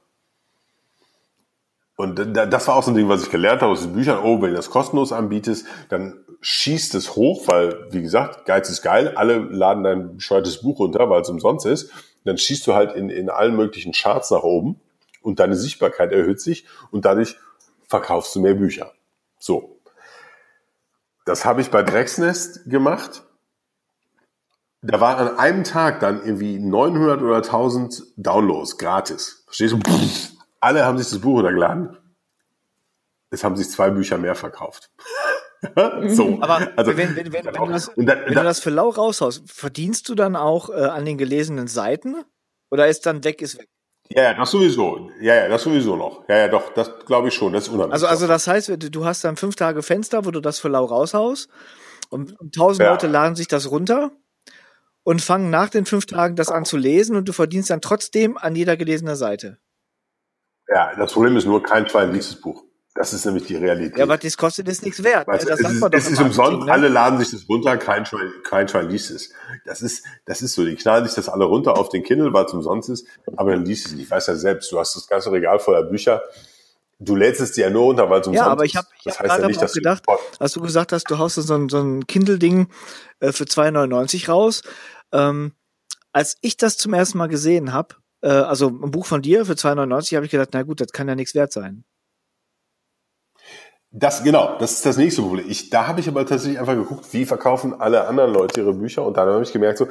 Und 1.97 2.19
das 2.19 2.69
war 2.69 2.77
auch 2.77 2.83
so 2.83 2.91
ein 2.91 2.97
Ding, 2.97 3.09
was 3.09 3.23
ich 3.23 3.31
gelernt 3.31 3.62
habe 3.62 3.73
aus 3.73 3.83
den 3.83 3.95
Büchern. 3.95 4.19
Oh, 4.23 4.43
wenn 4.43 4.51
du 4.51 4.57
das 4.57 4.71
kostenlos 4.71 5.12
anbietest, 5.12 5.66
dann 5.89 6.25
schießt 6.41 6.95
es 6.95 7.16
hoch, 7.16 7.47
weil, 7.47 7.87
wie 7.91 8.03
gesagt, 8.03 8.45
Geiz 8.45 8.69
ist 8.69 8.83
geil, 8.83 9.15
alle 9.16 9.39
laden 9.39 9.83
dein 9.83 10.16
bescheuertes 10.16 10.61
Buch 10.61 10.79
runter, 10.79 11.09
weil 11.09 11.23
es 11.23 11.31
umsonst 11.31 11.66
ist. 11.66 11.91
dann 12.25 12.37
schießt 12.37 12.66
du 12.66 12.75
halt 12.75 12.95
in, 12.95 13.11
in 13.11 13.31
allen 13.31 13.57
möglichen 13.57 13.93
Charts 13.93 14.31
nach 14.31 14.43
oben 14.43 14.81
und 15.23 15.41
deine 15.41 15.57
Sichtbarkeit 15.57 16.12
erhöht 16.12 16.41
sich 16.41 16.66
und 16.91 17.05
dadurch 17.05 17.37
verkaufst 17.89 18.35
du 18.35 18.41
mehr 18.41 18.55
Bücher. 18.55 18.93
So. 19.39 19.73
Das 21.24 21.44
habe 21.44 21.60
ich 21.60 21.70
bei 21.70 21.82
Drecksnest 21.82 22.68
gemacht. 22.68 23.24
Da 24.82 25.01
war 25.01 25.16
an 25.16 25.38
einem 25.38 25.64
Tag 25.64 26.01
dann 26.01 26.22
irgendwie 26.24 26.59
900 26.59 27.22
oder 27.22 27.36
1000 27.36 28.02
Downloads 28.16 28.76
gratis. 28.76 29.42
Verstehst 29.46 29.72
du? 29.72 29.80
Alle 30.60 30.84
haben 30.84 30.98
sich 30.98 31.09
das 31.09 31.20
Buch 31.20 31.38
runtergeladen. 31.38 31.96
Es 33.30 33.42
haben 33.42 33.56
sich 33.56 33.70
zwei 33.70 33.90
Bücher 33.90 34.18
mehr 34.18 34.34
verkauft. 34.34 34.90
so. 36.09 36.38
Aber 36.42 36.68
also, 36.76 36.96
wenn, 36.96 37.16
wenn, 37.16 37.32
wenn, 37.32 37.44
wenn, 37.46 37.55
du 37.55 37.66
das, 37.66 37.90
dann, 37.96 38.06
wenn 38.06 38.34
du 38.34 38.42
das 38.42 38.60
für 38.60 38.70
lau 38.70 38.90
raushaust, 38.90 39.51
verdienst 39.51 40.09
du 40.10 40.14
dann 40.14 40.36
auch 40.36 40.68
äh, 40.68 40.74
an 40.74 41.06
den 41.06 41.16
gelesenen 41.16 41.66
Seiten? 41.66 42.16
Oder 42.70 42.88
ist 42.88 43.06
dann 43.06 43.24
weg, 43.24 43.40
ist 43.40 43.59
weg? 43.59 43.68
Ja, 44.10 44.35
das 44.35 44.51
sowieso. 44.51 45.10
Ja, 45.20 45.35
ja, 45.35 45.48
das 45.48 45.62
sowieso 45.62 45.97
noch. 45.97 46.28
Ja, 46.28 46.36
ja, 46.36 46.48
doch, 46.48 46.74
das 46.74 47.05
glaube 47.06 47.28
ich 47.28 47.35
schon. 47.35 47.52
Das 47.52 47.64
ist 47.64 47.68
unheimlich. 47.70 47.94
Also, 47.94 48.06
also 48.06 48.26
das 48.26 48.47
heißt, 48.47 48.72
du 48.78 49.05
hast 49.05 49.24
dann 49.24 49.36
fünf 49.36 49.56
Tage 49.56 49.82
Fenster, 49.82 50.24
wo 50.24 50.31
du 50.31 50.40
das 50.40 50.59
für 50.59 50.68
lau 50.68 50.85
raushaust 50.85 51.48
und 52.10 52.36
tausend 52.55 52.85
ja. 52.85 52.90
Leute 52.90 53.06
laden 53.06 53.35
sich 53.35 53.48
das 53.48 53.70
runter 53.70 54.12
und 55.05 55.22
fangen 55.22 55.51
nach 55.51 55.70
den 55.70 55.86
fünf 55.86 56.06
Tagen 56.06 56.36
das 56.36 56.51
an 56.51 56.64
zu 56.64 56.76
lesen 56.76 57.16
und 57.16 57.28
du 57.28 57.32
verdienst 57.32 57.70
dann 57.70 57.81
trotzdem 57.81 58.36
an 58.36 58.55
jeder 58.55 58.76
gelesenen 58.76 59.16
Seite. 59.16 59.59
Ja, 60.68 60.94
das 60.97 61.12
Problem 61.12 61.36
ist 61.36 61.47
nur, 61.47 61.62
kein 61.62 61.89
Schwein 61.89 62.12
liest 62.12 62.32
das 62.32 62.40
Buch. 62.40 62.62
Das 62.95 63.12
ist 63.12 63.27
nämlich 63.27 63.45
die 63.47 63.57
Realität. 63.57 63.99
Ja, 63.99 64.05
aber 64.05 64.16
das 64.16 64.37
kostet 64.37 64.69
ist 64.69 64.85
nichts 64.85 65.03
wert. 65.03 65.27
Weißt, 65.27 65.49
das 65.49 65.59
es 65.59 65.71
ist, 65.73 65.83
es 65.93 66.11
ist 66.11 66.21
umsonst, 66.21 66.66
ne? 66.66 66.73
alle 66.73 66.87
laden 66.87 67.19
sich 67.19 67.33
das 67.33 67.49
runter, 67.49 67.77
kein 67.77 68.07
Schwein, 68.07 68.31
kein 68.45 68.69
Schwein 68.69 68.89
liest 68.89 69.11
es. 69.11 69.33
Das 69.65 69.83
ist, 69.83 70.05
das 70.27 70.43
ist 70.43 70.55
so, 70.55 70.65
die 70.65 70.77
knallen 70.77 71.05
sich 71.05 71.15
das 71.15 71.29
alle 71.29 71.45
runter 71.45 71.77
auf 71.77 71.89
den 71.89 72.05
Kindle, 72.05 72.33
weil 72.33 72.45
es 72.45 72.53
umsonst 72.53 72.91
ist, 72.91 73.09
aber 73.37 73.51
dann 73.51 73.65
liest 73.65 73.87
es 73.87 73.93
nicht. 73.93 74.05
Ich 74.05 74.11
weiß 74.11 74.29
ja 74.29 74.37
selbst, 74.37 74.71
du 74.71 74.79
hast 74.79 74.95
das 74.95 75.09
ganze 75.09 75.33
Regal 75.33 75.59
voller 75.59 75.83
Bücher, 75.83 76.23
du 77.01 77.16
lädst 77.16 77.41
es 77.41 77.51
dir 77.51 77.62
ja 77.62 77.71
nur 77.71 77.83
runter, 77.83 78.09
weil 78.09 78.21
es 78.21 78.29
umsonst 78.29 78.43
ist. 78.43 78.47
Ja, 78.47 78.53
aber 78.53 78.65
ich 78.65 78.77
habe 78.77 78.87
hab 79.07 79.19
gerade 79.19 79.43
ja 79.43 79.49
nicht, 79.49 79.65
auch 79.65 79.73
gedacht, 79.73 80.05
als 80.39 80.53
du 80.53 80.61
gesagt 80.61 80.93
hast, 80.93 81.11
du 81.11 81.19
haust 81.19 81.35
so 81.35 81.55
ein, 81.55 81.69
so 81.69 81.81
ein 81.81 82.07
Kindle-Ding 82.07 82.69
äh, 83.19 83.33
für 83.33 83.45
2,99 83.45 84.31
raus. 84.31 84.62
Ähm, 85.11 85.53
als 86.12 86.37
ich 86.43 86.57
das 86.57 86.77
zum 86.77 86.95
ersten 86.95 87.19
Mal 87.19 87.27
gesehen 87.27 87.73
habe, 87.73 87.97
äh, 88.23 88.29
also 88.29 88.69
ein 88.69 88.93
Buch 88.93 89.07
von 89.07 89.21
dir 89.21 89.45
für 89.45 89.55
2,99, 89.55 90.15
habe 90.15 90.27
ich 90.27 90.31
gedacht, 90.31 90.51
na 90.53 90.62
gut, 90.62 90.81
das 90.81 90.93
kann 90.93 91.09
ja 91.09 91.16
nichts 91.16 91.35
wert 91.35 91.53
sein. 91.53 91.85
Das 93.97 94.25
genau, 94.25 94.57
das 94.59 94.73
ist 94.73 94.87
das 94.87 94.97
nächste 94.97 95.23
Problem. 95.23 95.47
Ich, 95.49 95.71
da 95.71 95.87
habe 95.87 96.01
ich 96.01 96.09
aber 96.09 96.27
tatsächlich 96.27 96.59
einfach 96.59 96.75
geguckt, 96.75 97.07
wie 97.12 97.25
verkaufen 97.25 97.75
alle 97.75 98.09
anderen 98.09 98.33
Leute 98.33 98.61
ihre 98.61 98.75
Bücher 98.75 99.07
und 99.07 99.16
dann 99.16 99.29
habe 99.29 99.45
ich 99.45 99.53
gemerkt, 99.53 99.79
so 99.79 99.85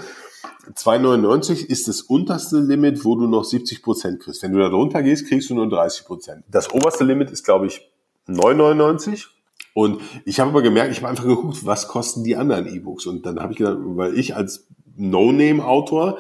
2,99 0.76 1.66
ist 1.66 1.88
das 1.88 2.02
unterste 2.02 2.60
Limit, 2.60 3.06
wo 3.06 3.16
du 3.16 3.28
noch 3.28 3.46
70 3.46 3.82
Prozent 3.82 4.20
kriegst. 4.22 4.44
Wenn 4.44 4.52
du 4.52 4.60
da 4.60 4.68
drunter 4.68 5.04
gehst, 5.04 5.30
kriegst 5.30 5.50
du 5.50 5.56
nur 5.56 5.70
30 5.70 6.06
Prozent. 6.06 6.44
Das 6.50 6.74
oberste 6.74 7.06
Limit 7.06 7.32
ist, 7.32 7.46
glaube 7.46 7.68
ich, 7.68 7.90
9,99. 8.28 9.28
Und 9.74 10.02
ich 10.26 10.42
habe 10.42 10.50
aber 10.50 10.62
gemerkt, 10.62 10.92
ich 10.92 10.98
habe 10.98 11.08
einfach 11.08 11.24
geguckt, 11.24 11.66
was 11.66 11.88
kosten 11.88 12.26
die 12.26 12.36
anderen 12.36 12.68
E-Books. 12.68 13.06
Und 13.06 13.26
dann 13.26 13.40
habe 13.40 13.54
ich 13.54 13.60
gedacht, 13.60 13.78
weil 13.80 14.18
ich 14.20 14.36
als 14.36 14.68
No-Name-Autor 14.98 16.18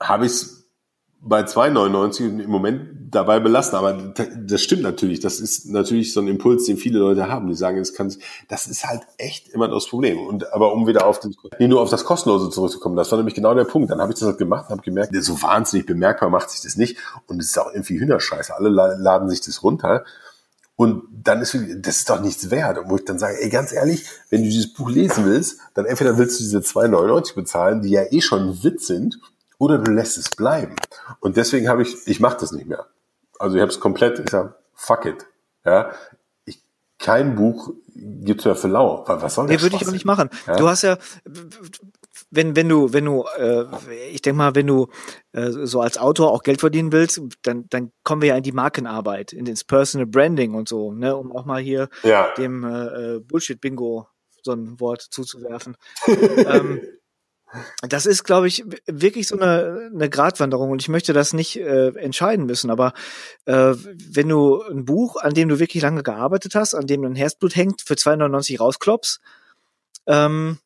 habe 0.00 0.26
ich 0.26 0.32
bei 1.20 1.42
2,99 1.42 2.40
im 2.40 2.50
Moment 2.50 2.90
dabei 3.10 3.40
belassen. 3.40 3.76
Aber 3.76 3.92
das 3.92 4.62
stimmt 4.62 4.82
natürlich. 4.82 5.20
Das 5.20 5.40
ist 5.40 5.66
natürlich 5.66 6.12
so 6.12 6.20
ein 6.20 6.28
Impuls, 6.28 6.64
den 6.64 6.76
viele 6.76 6.98
Leute 6.98 7.28
haben. 7.28 7.48
Die 7.48 7.54
sagen, 7.54 7.78
das 7.78 7.92
kann, 7.92 8.14
das 8.48 8.66
ist 8.66 8.84
halt 8.84 9.02
echt 9.18 9.48
immer 9.48 9.68
das 9.68 9.88
Problem. 9.88 10.18
Und 10.18 10.52
aber 10.52 10.72
um 10.72 10.86
wieder 10.86 11.06
auf 11.06 11.20
den, 11.20 11.34
nee, 11.58 11.68
nur 11.68 11.80
auf 11.80 11.90
das 11.90 12.04
Kostenlose 12.04 12.50
zurückzukommen, 12.50 12.96
das 12.96 13.10
war 13.10 13.18
nämlich 13.18 13.34
genau 13.34 13.54
der 13.54 13.64
Punkt. 13.64 13.90
Dann 13.90 14.00
habe 14.00 14.12
ich 14.12 14.18
das 14.18 14.28
halt 14.28 14.38
gemacht 14.38 14.66
und 14.66 14.70
habe 14.70 14.82
gemerkt, 14.82 15.14
so 15.22 15.42
wahnsinnig 15.42 15.86
bemerkbar 15.86 16.30
macht 16.30 16.50
sich 16.50 16.60
das 16.62 16.76
nicht. 16.76 16.98
Und 17.26 17.40
es 17.40 17.46
ist 17.46 17.58
auch 17.58 17.72
irgendwie 17.72 17.98
Hühnerscheiße. 17.98 18.54
Alle 18.54 18.68
laden 18.68 19.28
sich 19.28 19.40
das 19.40 19.62
runter. 19.62 20.04
Und 20.76 21.02
dann 21.24 21.40
ist, 21.40 21.58
das 21.78 21.96
ist 21.96 22.10
doch 22.10 22.20
nichts 22.20 22.52
wert. 22.52 22.78
Und 22.78 22.88
wo 22.88 22.96
ich 22.96 23.04
dann 23.04 23.18
sage, 23.18 23.42
ey, 23.42 23.48
ganz 23.48 23.72
ehrlich, 23.72 24.06
wenn 24.30 24.42
du 24.42 24.48
dieses 24.48 24.72
Buch 24.72 24.88
lesen 24.88 25.24
willst, 25.24 25.58
dann 25.74 25.86
entweder 25.86 26.16
willst 26.18 26.38
du 26.38 26.44
diese 26.44 26.60
2,99 26.60 27.34
bezahlen, 27.34 27.82
die 27.82 27.90
ja 27.90 28.02
eh 28.08 28.20
schon 28.20 28.62
Witz 28.62 28.86
sind, 28.86 29.18
oder 29.58 29.78
du 29.78 29.90
lässt 29.90 30.16
es 30.16 30.30
bleiben. 30.30 30.76
Und 31.20 31.36
deswegen 31.36 31.68
habe 31.68 31.82
ich, 31.82 32.06
ich 32.06 32.20
mache 32.20 32.38
das 32.40 32.52
nicht 32.52 32.66
mehr. 32.66 32.86
Also 33.38 33.56
ich 33.56 33.62
habe 33.62 33.70
es 33.70 33.80
komplett, 33.80 34.18
ich 34.18 34.30
sage, 34.30 34.54
fuck 34.74 35.04
it. 35.04 35.26
Ja, 35.64 35.92
ich, 36.44 36.62
kein 36.98 37.34
Buch 37.34 37.72
gibt's 37.94 38.44
mehr 38.44 38.54
für 38.54 38.68
lau. 38.68 39.04
Was 39.06 39.34
soll 39.34 39.46
das? 39.46 39.56
Nee, 39.56 39.62
würde 39.62 39.76
ich 39.76 39.86
auch 39.86 39.92
nicht 39.92 40.04
machen. 40.04 40.30
Ja? 40.46 40.56
Du 40.56 40.68
hast 40.68 40.82
ja, 40.82 40.98
wenn 42.30 42.56
wenn 42.56 42.68
du 42.68 42.92
wenn 42.92 43.04
du, 43.04 43.24
äh, 43.36 43.64
ich 44.10 44.22
denke 44.22 44.38
mal, 44.38 44.54
wenn 44.54 44.66
du 44.66 44.88
äh, 45.32 45.50
so 45.50 45.80
als 45.80 45.98
Autor 45.98 46.32
auch 46.32 46.42
Geld 46.42 46.60
verdienen 46.60 46.92
willst, 46.92 47.20
dann 47.42 47.66
dann 47.68 47.92
kommen 48.04 48.22
wir 48.22 48.30
ja 48.30 48.36
in 48.36 48.42
die 48.42 48.52
Markenarbeit, 48.52 49.32
in 49.32 49.46
ins 49.46 49.64
Personal 49.64 50.06
Branding 50.06 50.54
und 50.54 50.68
so, 50.68 50.92
ne, 50.92 51.16
um 51.16 51.32
auch 51.32 51.44
mal 51.44 51.60
hier 51.60 51.88
ja. 52.02 52.32
dem 52.36 52.64
äh, 52.64 53.16
äh 53.16 53.20
Bullshit 53.20 53.60
Bingo 53.60 54.08
so 54.42 54.52
ein 54.52 54.78
Wort 54.80 55.02
zuzuwerfen. 55.02 55.76
ähm, 56.06 56.80
das 57.80 58.06
ist, 58.06 58.24
glaube 58.24 58.48
ich, 58.48 58.64
wirklich 58.86 59.28
so 59.28 59.36
eine, 59.36 59.90
eine 59.94 60.10
Gratwanderung 60.10 60.70
und 60.70 60.82
ich 60.82 60.88
möchte 60.88 61.12
das 61.12 61.32
nicht 61.32 61.56
äh, 61.56 61.88
entscheiden 61.96 62.46
müssen. 62.46 62.70
Aber 62.70 62.92
äh, 63.46 63.74
wenn 63.74 64.28
du 64.28 64.62
ein 64.62 64.84
Buch, 64.84 65.16
an 65.16 65.34
dem 65.34 65.48
du 65.48 65.58
wirklich 65.58 65.82
lange 65.82 66.02
gearbeitet 66.02 66.54
hast, 66.54 66.74
an 66.74 66.86
dem 66.86 67.04
ein 67.04 67.14
Herzblut 67.14 67.56
hängt, 67.56 67.82
für 67.82 67.94
2,99 67.94 68.58
rauskloppst, 68.58 69.20
ähm, 70.06 70.58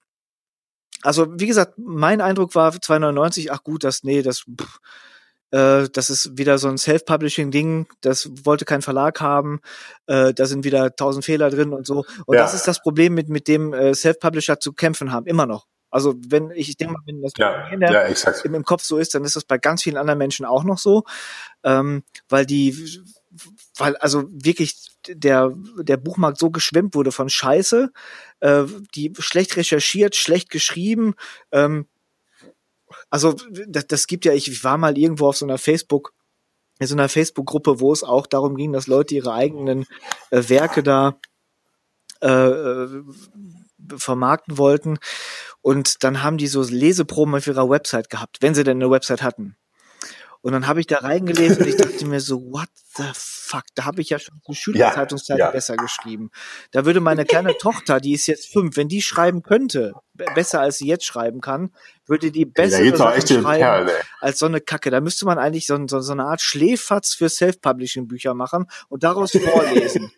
also 1.02 1.26
wie 1.38 1.46
gesagt, 1.46 1.74
mein 1.76 2.20
Eindruck 2.20 2.54
war 2.54 2.72
2,99, 2.72 3.50
ach 3.50 3.62
gut, 3.62 3.84
das, 3.84 4.04
nee, 4.04 4.22
das, 4.22 4.40
pff, 4.40 4.78
äh, 5.52 5.88
das 5.92 6.10
ist 6.10 6.38
wieder 6.38 6.59
so 6.59 6.68
ein 6.68 6.78
Self-Publishing-Ding, 6.78 7.86
das 8.00 8.30
wollte 8.44 8.64
kein 8.64 8.82
Verlag 8.82 9.20
haben, 9.20 9.60
äh, 10.06 10.32
da 10.32 10.46
sind 10.46 10.64
wieder 10.64 10.96
tausend 10.96 11.24
Fehler 11.24 11.50
drin 11.50 11.72
und 11.72 11.86
so. 11.86 12.04
Und 12.26 12.36
ja. 12.36 12.42
das 12.42 12.54
ist 12.54 12.66
das 12.66 12.82
Problem, 12.82 13.14
mit, 13.14 13.28
mit 13.28 13.48
dem 13.48 13.72
äh, 13.72 13.94
Self-Publisher 13.94 14.59
zu 14.60 14.72
kämpfen 14.72 15.12
haben, 15.12 15.26
immer 15.26 15.46
noch. 15.46 15.66
Also 15.93 16.14
wenn 16.27 16.51
ich, 16.51 16.70
ich 16.70 16.77
denke 16.77 16.94
mal, 16.94 17.02
wenn 17.06 17.20
das 17.20 17.32
ja, 17.36 17.70
ja, 17.70 18.02
im, 18.44 18.55
im, 18.55 18.64
Kopf 18.64 18.82
so 18.82 18.97
ist, 18.97 19.14
dann 19.14 19.24
ist 19.24 19.36
das 19.36 19.44
bei 19.44 19.59
ganz 19.59 19.82
vielen 19.82 19.98
anderen 19.98 20.19
Menschen 20.19 20.47
auch 20.47 20.64
noch 20.64 20.78
so, 20.78 21.05
ähm, 21.64 22.02
weil 22.28 22.47
die, 22.47 23.05
weil 23.77 23.97
also 23.98 24.24
wirklich 24.31 24.90
der 25.06 25.52
der 25.78 25.98
Buchmarkt 25.98 26.39
so 26.39 26.51
geschwemmt 26.51 26.94
wurde 26.94 27.12
von 27.12 27.28
Scheiße, 27.28 27.93
äh, 28.40 28.64
die 28.94 29.12
schlecht 29.19 29.56
recherchiert, 29.56 30.16
schlecht 30.16 30.51
geschrieben. 30.51 31.14
Ähm, 31.52 31.86
also 33.10 33.36
das, 33.66 33.86
das 33.86 34.06
gibt 34.06 34.24
ja, 34.24 34.32
ich 34.32 34.64
war 34.64 34.78
mal 34.78 34.97
irgendwo 34.97 35.28
auf 35.28 35.36
so 35.36 35.44
einer 35.44 35.59
Facebook 35.59 36.14
in 36.78 36.86
so 36.86 36.94
einer 36.94 37.09
Facebook-Gruppe, 37.09 37.81
wo 37.81 37.93
es 37.93 38.02
auch 38.02 38.27
darum 38.27 38.56
ging, 38.56 38.73
dass 38.73 38.86
Leute 38.86 39.14
ihre 39.14 39.32
eigenen 39.32 39.86
äh, 40.31 40.48
Werke 40.48 40.82
da 40.82 41.19
äh, 42.20 42.28
äh 42.28 43.02
vermarkten 43.97 44.59
wollten. 44.59 44.98
Und 45.62 46.05
dann 46.05 46.22
haben 46.22 46.39
die 46.39 46.48
so 46.48 46.62
Leseproben 46.62 47.34
auf 47.34 47.47
ihrer 47.47 47.70
Website 47.70 48.10
gehabt, 48.10 48.39
wenn 48.40 48.55
sie 48.55 48.64
denn 48.64 48.82
eine 48.82 48.90
Website 48.90 49.22
hatten. 49.22 49.56
Und 50.43 50.52
dann 50.52 50.66
habe 50.66 50.80
ich 50.80 50.89
da 50.89 50.98
reingelesen 50.98 51.59
und 51.59 51.68
ich 51.68 51.76
dachte 51.76 52.05
mir 52.05 52.20
so, 52.20 52.40
what 52.51 52.68
the 52.97 53.05
fuck? 53.14 53.62
Da 53.76 53.84
habe 53.84 54.01
ich 54.01 54.10
ja 54.10 54.18
schon 54.18 54.40
zu 54.44 54.55
Schülerzeitungszeiten 54.55 55.39
ja, 55.39 55.47
ja. 55.47 55.51
besser 55.52 55.76
geschrieben. 55.76 56.30
Da 56.72 56.84
würde 56.84 56.98
meine 56.98 57.24
kleine 57.24 57.56
Tochter, 57.59 58.01
die 58.01 58.12
ist 58.12 58.26
jetzt 58.26 58.52
fünf, 58.52 58.76
wenn 58.76 58.89
die 58.89 59.02
schreiben 59.02 59.43
könnte, 59.43 59.93
besser 60.34 60.60
als 60.60 60.78
sie 60.78 60.89
jetzt 60.89 61.05
schreiben 61.05 61.40
kann, 61.40 61.72
würde 62.06 62.32
die 62.32 62.44
besser 62.44 62.82
ja, 62.82 62.97
schreiben 62.97 63.44
Kerl, 63.44 63.90
als 64.18 64.40
so 64.40 64.47
eine 64.47 64.60
Kacke. 64.60 64.90
Da 64.90 65.01
müsste 65.01 65.26
man 65.26 65.39
eigentlich 65.39 65.66
so, 65.66 65.78
so, 65.86 66.01
so 66.01 66.12
eine 66.12 66.24
Art 66.24 66.43
Schläferz 66.43 67.14
für 67.14 67.28
Self-Publishing-Bücher 67.28 68.34
machen 68.34 68.66
und 68.89 69.05
daraus 69.05 69.30
vorlesen. 69.52 70.10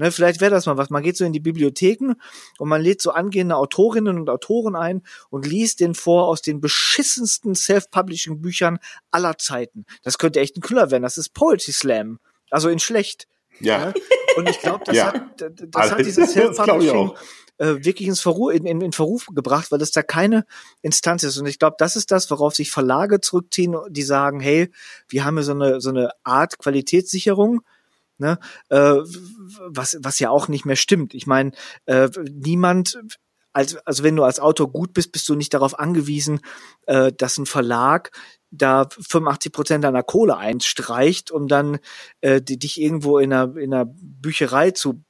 Ne, 0.00 0.10
vielleicht 0.10 0.40
wäre 0.40 0.50
das 0.50 0.64
mal 0.64 0.78
was. 0.78 0.88
Man 0.88 1.02
geht 1.02 1.18
so 1.18 1.26
in 1.26 1.34
die 1.34 1.40
Bibliotheken 1.40 2.14
und 2.58 2.70
man 2.70 2.80
lädt 2.80 3.02
so 3.02 3.10
angehende 3.10 3.56
Autorinnen 3.56 4.18
und 4.18 4.30
Autoren 4.30 4.74
ein 4.74 5.02
und 5.28 5.46
liest 5.46 5.80
den 5.80 5.94
vor 5.94 6.26
aus 6.26 6.40
den 6.40 6.58
beschissensten 6.58 7.54
Self-Publishing-Büchern 7.54 8.78
aller 9.10 9.36
Zeiten. 9.36 9.84
Das 10.02 10.16
könnte 10.16 10.40
echt 10.40 10.56
ein 10.56 10.62
Knüller 10.62 10.90
werden. 10.90 11.02
Das 11.02 11.18
ist 11.18 11.34
Poetry 11.34 11.72
Slam. 11.72 12.18
Also 12.50 12.70
in 12.70 12.78
schlecht. 12.78 13.28
Ja. 13.60 13.88
Ne? 13.88 13.94
Und 14.36 14.48
ich 14.48 14.58
glaube, 14.60 14.84
das, 14.86 14.96
ja. 14.96 15.12
hat, 15.12 15.38
das, 15.38 15.52
das 15.70 15.90
hat 15.90 15.98
dieses 15.98 16.30
Self-Publishing 16.32 17.10
äh, 17.58 17.84
wirklich 17.84 18.08
ins 18.08 18.22
Verruf, 18.22 18.54
in, 18.54 18.64
in, 18.64 18.80
in 18.80 18.92
Verruf 18.92 19.26
gebracht, 19.26 19.70
weil 19.70 19.82
es 19.82 19.90
da 19.90 20.02
keine 20.02 20.46
Instanz 20.80 21.24
ist. 21.24 21.36
Und 21.36 21.44
ich 21.44 21.58
glaube, 21.58 21.76
das 21.78 21.94
ist 21.94 22.10
das, 22.10 22.30
worauf 22.30 22.54
sich 22.54 22.70
Verlage 22.70 23.20
zurückziehen, 23.20 23.76
die 23.90 24.02
sagen, 24.02 24.40
hey, 24.40 24.70
wir 25.10 25.26
haben 25.26 25.36
hier 25.36 25.44
so 25.44 25.52
eine, 25.52 25.80
so 25.82 25.90
eine 25.90 26.08
Art 26.24 26.58
Qualitätssicherung, 26.58 27.60
ne? 28.20 28.38
Äh, 28.68 28.96
was, 29.66 29.98
was 30.00 30.18
ja 30.18 30.30
auch 30.30 30.48
nicht 30.48 30.64
mehr 30.64 30.76
stimmt. 30.76 31.14
Ich 31.14 31.26
meine, 31.26 31.52
äh, 31.86 32.08
niemand, 32.30 33.00
als, 33.52 33.76
also 33.86 34.02
wenn 34.04 34.16
du 34.16 34.24
als 34.24 34.40
Autor 34.40 34.72
gut 34.72 34.92
bist, 34.92 35.12
bist 35.12 35.28
du 35.28 35.34
nicht 35.34 35.54
darauf 35.54 35.78
angewiesen, 35.78 36.40
äh, 36.86 37.12
dass 37.12 37.38
ein 37.38 37.46
Verlag 37.46 38.10
da 38.50 38.88
85 38.90 39.52
Prozent 39.52 39.84
deiner 39.84 40.02
Kohle 40.02 40.36
einstreicht, 40.36 41.30
um 41.30 41.48
dann 41.48 41.78
äh, 42.20 42.42
die, 42.42 42.58
dich 42.58 42.80
irgendwo 42.80 43.18
in 43.18 43.32
einer, 43.32 43.56
in 43.56 43.72
einer 43.72 43.86
Bücherei 43.86 44.72
zu 44.72 45.04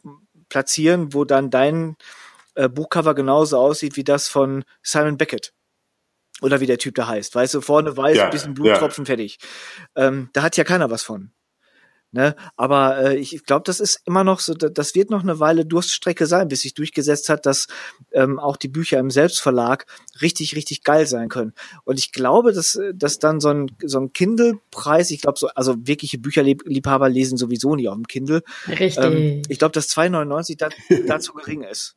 platzieren, 0.48 1.14
wo 1.14 1.24
dann 1.24 1.50
dein 1.50 1.96
äh, 2.54 2.68
Buchcover 2.68 3.14
genauso 3.14 3.58
aussieht 3.58 3.96
wie 3.96 4.04
das 4.04 4.28
von 4.28 4.64
Simon 4.82 5.16
Beckett. 5.16 5.52
Oder 6.42 6.60
wie 6.60 6.66
der 6.66 6.78
Typ 6.78 6.94
da 6.94 7.06
heißt. 7.06 7.34
Weißt 7.34 7.54
du, 7.54 7.60
vorne 7.60 7.96
weiß, 7.96 8.16
ja, 8.16 8.24
ein 8.24 8.30
bisschen 8.30 8.54
Bluttropfen, 8.54 9.04
ja. 9.04 9.06
fertig. 9.06 9.38
Ähm, 9.94 10.30
da 10.32 10.42
hat 10.42 10.56
ja 10.56 10.64
keiner 10.64 10.90
was 10.90 11.02
von. 11.02 11.32
Ne? 12.12 12.34
Aber 12.56 12.98
äh, 12.98 13.16
ich 13.16 13.44
glaube, 13.44 13.62
das 13.64 13.78
ist 13.78 14.02
immer 14.04 14.24
noch 14.24 14.40
so, 14.40 14.54
das 14.54 14.94
wird 14.96 15.10
noch 15.10 15.22
eine 15.22 15.38
Weile 15.38 15.64
Durststrecke 15.64 16.26
sein, 16.26 16.48
bis 16.48 16.62
sich 16.62 16.74
durchgesetzt 16.74 17.28
hat, 17.28 17.46
dass 17.46 17.68
ähm, 18.10 18.40
auch 18.40 18.56
die 18.56 18.68
Bücher 18.68 18.98
im 18.98 19.10
Selbstverlag 19.10 19.86
richtig, 20.20 20.56
richtig 20.56 20.82
geil 20.82 21.06
sein 21.06 21.28
können. 21.28 21.52
Und 21.84 22.00
ich 22.00 22.10
glaube, 22.10 22.52
dass, 22.52 22.80
dass 22.94 23.20
dann 23.20 23.38
so 23.38 23.50
ein, 23.50 23.70
so 23.84 24.00
ein 24.00 24.12
Kindle-Preis, 24.12 25.12
ich 25.12 25.20
glaube, 25.20 25.38
so, 25.38 25.48
also 25.48 25.76
wirkliche 25.86 26.18
Bücherliebhaber 26.18 27.08
lesen 27.08 27.38
sowieso 27.38 27.76
nie 27.76 27.88
auf 27.88 27.94
dem 27.94 28.08
Kindle. 28.08 28.42
Richtig. 28.66 28.98
Ähm, 28.98 29.42
ich 29.48 29.60
glaube, 29.60 29.72
dass 29.72 29.88
2,99 29.90 30.58
da, 30.58 30.68
dazu 31.06 31.32
gering 31.32 31.62
ist. 31.62 31.94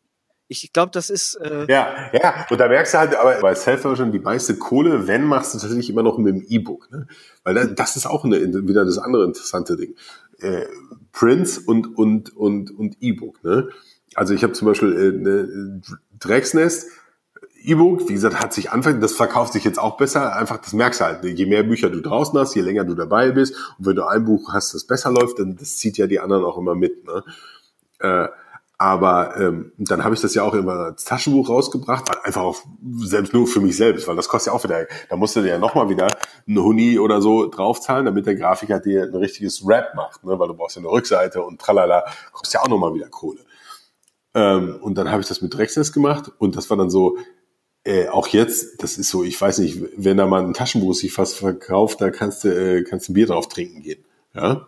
Ich 0.62 0.74
glaube, 0.74 0.92
das 0.92 1.10
ist. 1.10 1.36
Äh 1.36 1.66
ja, 1.70 1.96
ja, 2.12 2.46
und 2.50 2.60
da 2.60 2.68
merkst 2.68 2.94
du 2.94 2.98
halt, 3.00 3.16
aber 3.16 3.40
bei 3.40 3.56
Self-Version 3.56 4.12
die 4.12 4.20
meiste 4.20 4.58
Kohle, 4.58 5.08
wenn 5.08 5.24
machst 5.24 5.54
du 5.54 5.60
tatsächlich 5.60 5.90
immer 5.90 6.04
noch 6.04 6.18
mit 6.18 6.36
dem 6.36 6.46
E-Book. 6.48 6.92
Ne? 6.92 7.08
Weil 7.44 7.56
das, 7.56 7.70
das 7.76 7.96
ist 7.96 8.06
auch 8.06 8.26
eine, 8.26 8.68
wieder 8.68 8.86
das 8.86 8.98
andere 8.98 9.26
interessante 9.26 9.78
Ding. 9.78 9.96
Äh, 10.40 10.66
Prints 11.14 11.58
und, 11.58 11.98
und, 11.98 12.36
und, 12.36 12.72
und 12.72 12.98
E-Book. 13.00 13.44
Ne? 13.44 13.70
Also 14.16 14.34
ich 14.34 14.44
habe 14.44 14.54
zum 14.54 14.68
Beispiel 14.68 14.94
äh, 14.94 15.12
ne, 15.12 15.82
Drecksnest, 16.20 16.90
E-Book, 17.64 18.10
wie 18.10 18.14
gesagt, 18.14 18.42
hat 18.42 18.54
sich 18.54 18.72
anfangen, 18.72 19.00
das 19.00 19.14
verkauft 19.14 19.54
sich 19.54 19.64
jetzt 19.64 19.80
auch 19.80 19.96
besser. 19.96 20.36
Einfach, 20.36 20.58
das 20.58 20.74
merkst 20.74 21.00
du 21.00 21.06
halt. 21.06 21.24
Ne? 21.24 21.30
Je 21.30 21.46
mehr 21.46 21.64
Bücher 21.64 21.90
du 21.90 22.02
draußen 22.02 22.38
hast, 22.38 22.56
je 22.56 22.62
länger 22.62 22.84
du 22.84 22.94
dabei 22.94 23.32
bist, 23.32 23.56
und 23.80 23.86
wenn 23.86 23.96
du 23.96 24.06
ein 24.06 24.26
Buch 24.26 24.54
hast, 24.54 24.74
das 24.74 24.84
besser 24.86 25.12
läuft, 25.12 25.40
dann 25.40 25.56
das 25.56 25.78
zieht 25.78 25.98
ja 25.98 26.08
die 26.08 26.20
anderen 26.20 26.44
auch 26.44 26.58
immer 26.58 26.76
mit. 26.76 27.06
Ne? 27.06 27.24
Äh, 28.00 28.28
aber 28.78 29.38
ähm, 29.38 29.72
dann 29.78 30.04
habe 30.04 30.16
ich 30.16 30.22
das 30.22 30.34
ja 30.34 30.44
auch 30.44 30.54
immer 30.54 30.74
als 30.74 31.06
Taschenbuch 31.06 31.50
rausgebracht, 31.50 32.26
einfach 32.26 32.42
auch 32.42 32.58
selbst 32.98 33.34
nur 33.34 33.48
für 33.48 33.62
mich 33.62 33.78
selbst, 33.78 34.08
weil 34.08 34.16
das 34.16 34.28
kostet 34.28 34.52
ja 34.52 34.58
auch 34.58 34.64
wieder, 34.64 34.88
da 35.10 35.16
musst 35.16 35.36
du 35.36 35.42
dir 35.42 35.50
ja 35.50 35.58
nochmal 35.58 35.90
wieder 35.90 36.08
ein 36.48 36.58
Huni 36.58 37.00
oder 37.00 37.22
so 37.22 37.48
draufzahlen, 37.48 38.06
damit 38.06 38.26
der 38.26 38.36
Grafiker 38.36 38.80
dir 38.80 39.04
ein 39.04 39.16
richtiges 39.16 39.66
Rap 39.68 39.94
macht, 39.96 40.24
ne? 40.24 40.38
weil 40.38 40.48
du 40.48 40.56
brauchst 40.56 40.76
ja 40.76 40.82
eine 40.82 40.90
Rückseite 40.90 41.44
und 41.44 41.62
tralala, 41.62 42.04
kostet 42.32 42.56
ja 42.56 42.62
auch 42.62 42.68
nochmal 42.68 42.94
wieder 42.94 43.10
Kohle. 43.10 43.42
Ähm, 44.34 44.80
und 44.82 44.98
dann 44.98 45.12
habe 45.12 45.22
ich 45.22 45.28
das 45.28 45.42
mit 45.42 45.54
Drexness 45.54 45.94
gemacht 45.94 46.32
und 46.40 46.56
das 46.56 46.70
war 46.70 46.78
dann 46.78 46.90
so, 46.90 47.18
äh, 47.86 48.08
auch 48.08 48.28
jetzt, 48.28 48.82
das 48.82 48.98
ist 48.98 49.10
so, 49.10 49.24
ich 49.24 49.40
weiß 49.40 49.60
nicht, 49.60 49.82
wenn 49.98 50.18
da 50.18 50.26
mal 50.26 50.44
ein 50.44 50.54
Taschenbuch 50.54 50.94
sich 50.94 51.14
fast 51.14 51.36
verkauft, 51.36 52.02
da 52.02 52.10
kannst 52.12 52.44
du, 52.44 52.50
äh, 52.50 52.84
kannst 52.84 53.10
du 53.10 53.14
Bier 53.14 53.28
drauf 53.28 53.48
trinken 53.48 53.82
gehen. 53.82 54.06
Ja, 54.34 54.68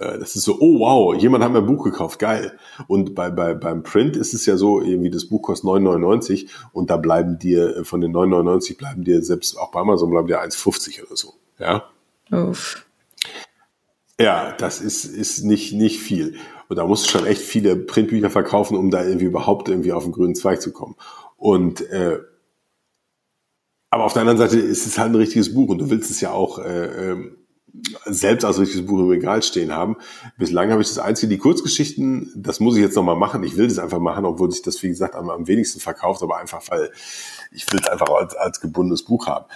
das 0.00 0.34
ist 0.34 0.44
so, 0.44 0.56
oh 0.60 0.80
wow, 0.80 1.14
jemand 1.14 1.44
hat 1.44 1.52
mir 1.52 1.58
ein 1.58 1.66
Buch 1.66 1.84
gekauft, 1.84 2.18
geil. 2.18 2.58
Und 2.88 3.14
bei, 3.14 3.30
bei, 3.30 3.54
beim 3.54 3.82
Print 3.82 4.16
ist 4.16 4.32
es 4.32 4.46
ja 4.46 4.56
so, 4.56 4.80
irgendwie 4.80 5.10
das 5.10 5.26
Buch 5.26 5.42
kostet 5.42 5.68
9,99 5.68 6.48
und 6.72 6.90
da 6.90 6.96
bleiben 6.96 7.38
dir, 7.38 7.76
äh, 7.76 7.84
von 7.84 8.00
den 8.00 8.12
9,99 8.12 8.78
bleiben 8.78 9.04
dir 9.04 9.22
selbst 9.22 9.58
auch 9.58 9.70
bei 9.70 9.80
Amazon 9.80 10.10
bleiben 10.10 10.26
dir 10.26 10.42
1,50 10.42 11.06
oder 11.06 11.16
so. 11.16 11.34
Ja. 11.58 11.84
Uff. 12.30 12.86
Ja, 14.18 14.52
das 14.52 14.80
ist, 14.80 15.04
ist 15.04 15.44
nicht, 15.44 15.72
nicht 15.72 16.00
viel. 16.00 16.36
Und 16.68 16.76
da 16.76 16.86
musst 16.86 17.06
du 17.06 17.10
schon 17.10 17.26
echt 17.26 17.42
viele 17.42 17.76
Printbücher 17.76 18.30
verkaufen, 18.30 18.76
um 18.76 18.90
da 18.90 19.04
irgendwie 19.04 19.24
überhaupt 19.24 19.68
irgendwie 19.68 19.92
auf 19.92 20.04
den 20.04 20.12
grünen 20.12 20.34
Zweig 20.34 20.62
zu 20.62 20.72
kommen. 20.72 20.94
Und 21.36 21.80
äh, 21.90 22.20
aber 23.90 24.04
auf 24.04 24.12
der 24.12 24.22
anderen 24.22 24.38
Seite 24.38 24.58
ist 24.58 24.86
es 24.86 24.98
halt 24.98 25.10
ein 25.10 25.16
richtiges 25.16 25.52
Buch 25.52 25.68
und 25.68 25.78
du 25.78 25.90
willst 25.90 26.10
es 26.10 26.20
ja 26.20 26.30
auch 26.30 26.60
äh, 26.60 27.10
ähm, 27.10 27.36
selbst 28.04 28.44
als 28.44 28.58
richtiges 28.58 28.86
Buch 28.86 28.98
im 28.98 29.08
Regal 29.08 29.42
stehen 29.42 29.72
haben. 29.72 29.96
Bislang 30.38 30.70
habe 30.70 30.82
ich 30.82 30.88
das 30.88 30.98
einzige, 30.98 31.30
die 31.30 31.38
Kurzgeschichten, 31.38 32.32
das 32.36 32.60
muss 32.60 32.76
ich 32.76 32.82
jetzt 32.82 32.96
nochmal 32.96 33.16
machen. 33.16 33.42
Ich 33.42 33.56
will 33.56 33.68
das 33.68 33.78
einfach 33.78 33.98
machen, 33.98 34.24
obwohl 34.24 34.50
sich 34.50 34.62
das, 34.62 34.82
wie 34.82 34.88
gesagt, 34.88 35.14
am, 35.14 35.30
am 35.30 35.46
wenigsten 35.46 35.80
verkauft, 35.80 36.22
aber 36.22 36.38
einfach, 36.38 36.62
weil 36.68 36.90
ich 37.52 37.70
will 37.72 37.80
es 37.80 37.88
einfach 37.88 38.08
als, 38.08 38.34
als 38.36 38.60
gebundenes 38.60 39.04
Buch 39.04 39.26
haben. 39.26 39.46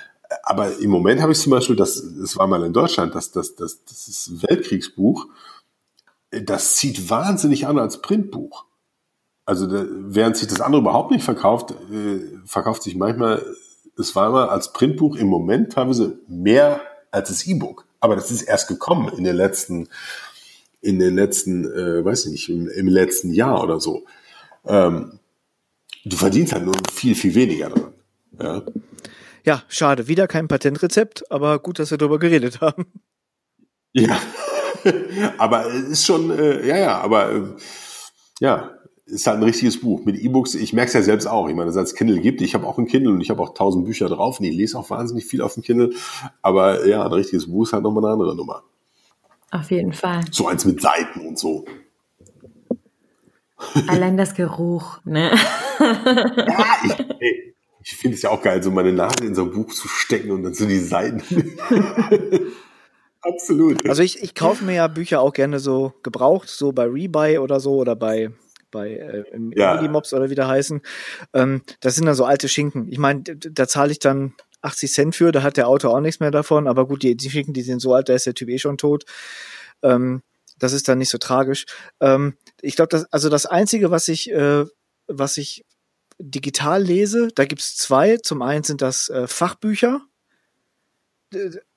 Aber 0.43 0.77
im 0.79 0.91
Moment 0.91 1.21
habe 1.21 1.33
ich 1.33 1.39
zum 1.39 1.51
Beispiel, 1.51 1.77
das, 1.77 2.03
das 2.21 2.37
war 2.37 2.47
mal 2.47 2.65
in 2.65 2.73
Deutschland, 2.73 3.15
das, 3.15 3.31
das, 3.31 3.55
das, 3.55 3.85
das 3.85 4.09
ist 4.09 4.43
Weltkriegsbuch, 4.49 5.27
das 6.31 6.77
zieht 6.77 7.11
wahnsinnig 7.11 7.67
an 7.67 7.79
als 7.79 8.01
Printbuch. 8.01 8.65
Also 9.47 9.69
während 9.71 10.37
sich 10.37 10.49
das 10.49 10.61
andere 10.61 10.81
überhaupt 10.81 11.11
nicht 11.11 11.25
verkauft, 11.25 11.73
äh, 11.93 12.21
verkauft 12.47 12.83
sich 12.83 12.97
manchmal, 12.97 13.45
es 13.99 14.17
war 14.17 14.31
mal 14.31 14.49
als 14.49 14.73
Printbuch 14.73 15.17
im 15.17 15.29
Moment 15.29 15.73
teilweise 15.73 16.19
mehr 16.27 16.81
als 17.11 17.29
das 17.29 17.47
E-Book. 17.47 17.87
Aber 18.05 18.17
das 18.17 18.31
ist 18.31 18.43
erst 18.43 18.69
gekommen 18.69 19.09
in 19.17 19.25
den 19.25 19.35
letzten, 19.35 19.89
in 20.83 20.99
den 20.99 21.15
letzten, 21.15 21.65
äh, 21.65 22.05
weiß 22.05 22.27
ich 22.27 22.33
nicht, 22.33 22.49
im, 22.51 22.69
im 22.69 22.87
letzten 22.87 23.33
Jahr 23.33 23.63
oder 23.63 23.81
so. 23.81 24.05
Ähm, 24.67 25.21
du 26.05 26.15
verdienst 26.15 26.53
halt 26.53 26.67
nur 26.67 26.75
viel, 26.93 27.15
viel 27.15 27.35
weniger 27.35 27.71
daran. 27.71 27.95
Ja. 28.39 28.63
ja, 29.45 29.63
schade. 29.69 30.07
Wieder 30.07 30.29
kein 30.29 30.49
Patentrezept, 30.49 31.33
aber 31.33 31.59
gut, 31.61 31.79
dass 31.79 31.93
wir 31.93 31.97
darüber 31.97 32.19
geredet 32.19 32.61
haben. 32.61 32.85
Ja, 33.95 34.21
aber 35.39 35.65
es 35.73 35.89
ist 35.89 36.05
schon, 36.05 36.31
äh, 36.31 36.67
ja, 36.67 36.77
ja, 36.77 37.01
aber 37.01 37.33
äh, 37.33 37.43
ja, 38.41 38.74
ist 39.07 39.27
halt 39.27 39.39
ein 39.39 39.43
richtiges 39.43 39.81
Buch. 39.81 40.05
Mit 40.05 40.17
E-Books, 40.17 40.55
ich 40.55 40.73
merke 40.73 40.89
es 40.89 40.95
ja 40.95 41.03
selbst 41.03 41.27
auch. 41.27 41.49
Ich 41.49 41.55
meine, 41.55 41.71
dass 41.71 41.77
es 41.77 41.95
Kindle 41.95 42.21
gibt. 42.21 42.41
Ich 42.41 42.55
habe 42.55 42.67
auch 42.67 42.79
ein 42.79 42.87
Kindle 42.87 43.13
und 43.13 43.21
ich 43.21 43.31
habe 43.31 43.43
auch 43.43 43.55
tausend 43.55 43.85
Bücher 43.85 44.09
drauf 44.09 44.41
und 44.41 44.47
ich 44.47 44.55
lese 44.55 44.79
auch 44.79 44.89
wahnsinnig 44.91 45.27
viel 45.27 45.43
auf 45.43 45.55
dem 45.55 45.63
Kindle. 45.63 45.91
Aber 46.43 46.87
ja, 46.87 47.05
ein 47.05 47.13
richtiges 47.13 47.51
Buch 47.51 47.65
ist 47.65 47.73
halt 47.73 47.83
nochmal 47.83 48.05
eine 48.05 48.15
andere 48.15 48.35
Nummer. 48.35 48.63
Auf 49.51 49.71
jeden 49.71 49.93
Fall. 49.93 50.23
So 50.31 50.49
eins 50.49 50.65
mit 50.65 50.81
Seiten 50.81 51.21
und 51.21 51.39
so. 51.39 51.65
Allein 53.89 54.17
das 54.17 54.35
Geruch, 54.35 54.99
ne? 55.05 55.31
ja, 55.79 56.67
ich, 56.85 57.55
ich 57.83 57.97
finde 57.97 58.17
es 58.17 58.23
ja 58.23 58.31
auch 58.31 58.43
geil, 58.43 58.63
so 58.63 58.71
meine 58.71 58.93
Nase 58.93 59.25
in 59.25 59.35
so 59.35 59.43
ein 59.43 59.53
Buch 59.53 59.73
zu 59.73 59.89
stecken 59.89 60.31
und 60.31 60.43
dann 60.43 60.55
so 60.55 60.67
die 60.67 60.79
Seiten. 60.79 61.23
Absolut. 63.21 63.89
Also 63.89 64.03
ich, 64.03 64.23
ich 64.23 64.35
kaufe 64.35 64.65
mir 64.65 64.75
ja 64.75 64.89
Bücher 64.89 65.21
auch 65.21 65.33
gerne 65.33 65.59
so 65.59 65.95
gebraucht, 66.03 66.49
so 66.49 66.73
bei 66.73 66.85
Rebuy 66.85 67.39
oder 67.39 67.61
so 67.61 67.77
oder 67.77 67.97
bei 67.97 68.31
bei 68.75 68.91
äh, 68.91 69.25
im 69.33 69.53
ja. 69.53 69.81
Mobs 69.89 70.13
oder 70.13 70.29
wie 70.29 70.35
der 70.35 70.49
heißen. 70.49 70.83
Ähm, 71.33 71.63
das 71.81 71.95
sind 71.95 72.05
dann 72.05 72.15
so 72.15 72.27
alte 72.27 72.49
Schinken. 72.49 72.89
Ich 72.91 72.99
meine, 72.99 73.23
da 73.23 73.67
zahle 73.67 73.93
ich 73.93 74.01
dann 74.01 74.35
80 74.61 74.93
Cent 74.93 75.17
für, 75.17 75.33
da 75.33 75.43
hat 75.43 75.57
der 75.57 75.69
Autor 75.69 75.95
auch 75.95 76.01
nichts 76.01 76.21
mehr 76.21 76.31
davon, 76.31 76.67
aber 76.67 76.87
gut, 76.87 77.03
die, 77.03 77.17
die 77.17 77.31
Schinken, 77.31 77.55
die 77.55 77.63
sind 77.63 77.81
so 77.81 77.95
alt, 77.95 78.09
da 78.09 78.15
ist 78.15 78.27
der 78.27 78.35
Typ 78.35 78.49
eh 78.51 78.59
schon 78.59 78.77
tot. 78.77 79.05
Ähm, 79.83 80.23
das 80.59 80.73
ist 80.73 80.89
dann 80.89 80.99
nicht 80.99 81.11
so 81.11 81.19
tragisch. 81.19 81.67
Ähm, 82.01 82.37
ich 82.61 82.77
glaube, 82.77 82.89
das, 82.89 83.05
also 83.13 83.29
das 83.29 83.47
Einzige, 83.47 83.91
was 83.91 84.09
ich, 84.09 84.31
äh, 84.31 84.65
was 85.07 85.37
ich 85.37 85.65
digital 86.19 86.83
lese, 86.83 87.29
da 87.35 87.45
gibt's 87.45 87.77
zwei. 87.77 88.17
Zum 88.17 88.43
einen 88.43 88.65
sind 88.65 88.83
das 88.83 89.09
äh, 89.09 89.27
Fachbücher. 89.27 90.01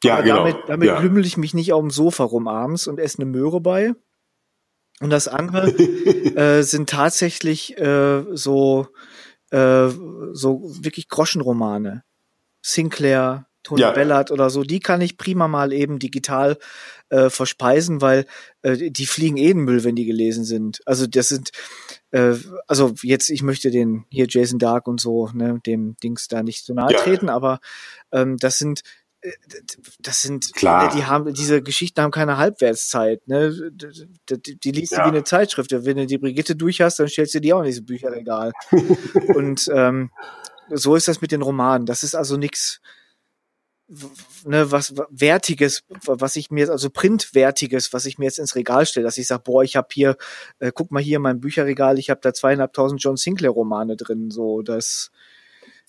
Ja, 0.03 0.22
genau. 0.22 0.38
Damit, 0.38 0.57
damit 0.68 0.88
ja. 0.88 0.99
lümmel 0.99 1.26
ich 1.26 1.38
mich 1.38 1.53
nicht 1.53 1.74
auf 1.74 1.82
dem 1.82 1.90
Sofa 1.90 2.24
rum 2.24 2.48
abends 2.48 2.88
und 2.88 2.99
esse 2.99 3.19
eine 3.19 3.32
Möhre 3.32 3.60
bei. 3.61 3.94
Und 4.99 5.10
das 5.10 5.28
andere 5.28 5.68
äh, 6.36 6.64
sind 6.64 6.90
tatsächlich 6.90 7.78
äh, 7.78 8.24
so, 8.34 8.88
äh, 9.52 9.90
so 10.32 10.61
wirklich 10.82 11.07
Groschenromane. 11.10 12.03
Sinclair, 12.61 13.48
Tony 13.64 13.82
ja. 13.82 13.91
Bellard 13.91 14.32
oder 14.32 14.49
so, 14.49 14.64
die 14.64 14.80
kann 14.80 15.02
ich 15.02 15.18
prima 15.18 15.48
mal 15.48 15.74
eben 15.74 15.99
digital 15.99 16.57
äh, 17.10 17.30
verspeisen, 17.30 18.02
weil 18.02 18.26
äh, 18.61 18.91
die 18.91 19.06
fliegen 19.06 19.38
eh 19.38 19.52
in 19.52 19.60
Müll, 19.60 19.84
wenn 19.84 19.95
die 19.95 20.06
gelesen 20.06 20.45
sind. 20.45 20.80
Also 20.86 21.06
das 21.06 21.30
sind, 21.30 21.52
äh, 22.11 22.36
also 22.68 22.94
jetzt, 23.03 23.30
ich 23.30 23.44
möchte 23.44 23.69
den 23.69 24.06
hier 24.10 24.26
Jason 24.30 24.60
Dark 24.60 24.88
und 24.88 24.99
so, 24.99 25.30
ne, 25.34 25.60
dem 25.65 25.95
Dings 26.03 26.28
da 26.28 26.44
nicht 26.44 26.65
so 26.65 26.74
nahe 26.74 26.91
ja. 26.91 26.99
treten, 26.99 27.30
aber 27.30 27.60
ähm, 28.11 28.38
das 28.38 28.57
sind 28.57 28.84
das 29.99 30.22
sind, 30.22 30.53
Klar. 30.53 30.94
die 30.95 31.06
haben, 31.06 31.34
diese 31.34 31.61
Geschichten 31.61 32.02
haben 32.02 32.11
keine 32.11 32.38
Halbwertszeit, 32.38 33.27
ne? 33.27 33.72
Die, 33.72 34.60
die 34.60 34.72
liest 34.72 34.91
ja. 34.91 34.99
du 34.99 35.06
wie 35.06 35.15
eine 35.15 35.23
Zeitschrift. 35.23 35.72
Wenn 35.72 35.98
du 35.98 36.06
die 36.06 36.18
Brigitte 36.18 36.56
durch 36.56 36.81
hast, 36.81 36.99
dann 36.99 37.07
stellst 37.07 37.34
du 37.34 37.41
die 37.41 37.53
auch 37.53 37.60
in 37.60 37.65
diese 37.65 37.81
Bücherregal. 37.81 38.52
und 39.35 39.69
ähm, 39.73 40.11
so 40.69 40.95
ist 40.95 41.07
das 41.07 41.22
mit 41.22 41.31
den 41.31 41.41
Romanen. 41.41 41.85
Das 41.85 42.03
ist 42.03 42.15
also 42.15 42.38
nichts, 42.38 42.80
ne, 44.45 44.72
was 44.72 44.95
Wertiges, 45.10 45.84
was 46.06 46.35
ich 46.35 46.52
mir, 46.52 46.69
also 46.69 46.89
Printwertiges, 46.89 47.94
was 47.94 48.06
ich 48.06 48.18
mir 48.18 48.26
jetzt 48.26 48.39
ins 48.39 48.56
Regal 48.56 48.85
stelle, 48.85 49.06
dass 49.06 49.18
ich 49.18 49.27
sage, 49.27 49.44
boah, 49.44 49.64
ich 49.64 49.76
habe 49.76 49.88
hier, 49.91 50.15
äh, 50.60 50.72
guck 50.73 50.91
mal 50.91 51.02
hier 51.02 51.18
in 51.18 51.23
meinem 51.23 51.39
Bücherregal, 51.39 51.98
ich 51.98 52.10
habe 52.10 52.22
da 52.22 52.34
zweieinhalbtausend 52.34 53.02
John 53.02 53.18
Sinclair 53.18 53.52
Romane 53.52 53.95
drin, 53.95 54.30
so 54.30 54.61
das 54.61 55.11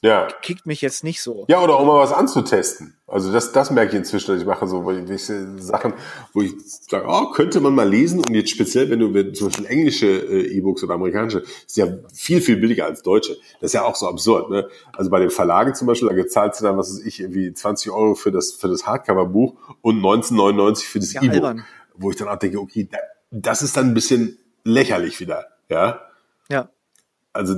ja. 0.03 0.29
kickt 0.43 0.67
mich 0.67 0.81
jetzt 0.81 1.03
nicht 1.03 1.21
so. 1.23 1.45
Ja, 1.49 1.61
oder 1.61 1.75
auch 1.75 1.85
mal 1.85 1.99
was 1.99 2.13
anzutesten. 2.13 2.95
Also 3.07 3.33
das, 3.33 3.53
das 3.53 3.71
merke 3.71 3.93
ich 3.93 3.99
inzwischen, 3.99 4.33
dass 4.33 4.41
ich 4.41 4.47
mache 4.47 4.69
so 4.69 4.87
welche 4.87 5.59
Sachen, 5.59 5.95
wo 6.35 6.43
ich 6.43 6.53
sage, 6.63 7.07
oh, 7.09 7.31
könnte 7.31 7.59
man 7.61 7.75
mal 7.75 7.89
lesen 7.89 8.19
und 8.19 8.35
jetzt 8.35 8.51
speziell, 8.51 8.91
wenn 8.91 9.01
du 9.01 9.15
wenn 9.15 9.35
zum 9.35 9.49
Beispiel 9.49 9.67
englische 9.67 10.07
äh, 10.07 10.57
E-Books 10.57 10.85
oder 10.85 10.95
amerikanische, 10.95 11.43
ist 11.67 11.77
ja 11.77 11.89
viel, 12.13 12.41
viel 12.41 12.59
billiger 12.59 12.85
als 12.85 13.03
deutsche. 13.03 13.37
Das 13.61 13.71
ist 13.71 13.73
ja 13.73 13.85
auch 13.85 13.97
so 13.97 14.09
absurd. 14.09 14.51
Ne? 14.51 14.69
Also 14.93 15.11
bei 15.11 15.21
den 15.21 15.31
Verlagen 15.31 15.75
zum 15.75 15.87
Beispiel, 15.87 16.09
da 16.09 16.15
gezahlt 16.15 16.55
du 16.59 16.65
dann, 16.65 16.77
was 16.77 16.91
weiß 16.91 17.07
ich, 17.07 17.21
irgendwie 17.21 17.53
20 17.53 17.91
Euro 17.91 18.15
für 18.15 18.31
das, 18.31 18.53
für 18.53 18.69
das 18.69 18.87
Hardcover-Buch 18.87 19.57
und 19.81 20.01
19,99 20.01 20.85
für 20.85 21.01
das 21.01 21.15
ja, 21.15 21.23
E-Book. 21.23 21.65
Wo 21.97 22.11
ich 22.11 22.17
dann 22.17 22.29
auch 22.29 22.39
denke, 22.39 22.61
okay, 22.61 22.89
das 23.31 23.63
ist 23.63 23.77
dann 23.77 23.89
ein 23.89 23.95
bisschen 23.95 24.39
lächerlich 24.65 25.19
wieder. 25.19 25.47
Ja. 25.69 26.03
Ja. 26.51 26.69
Also 27.33 27.55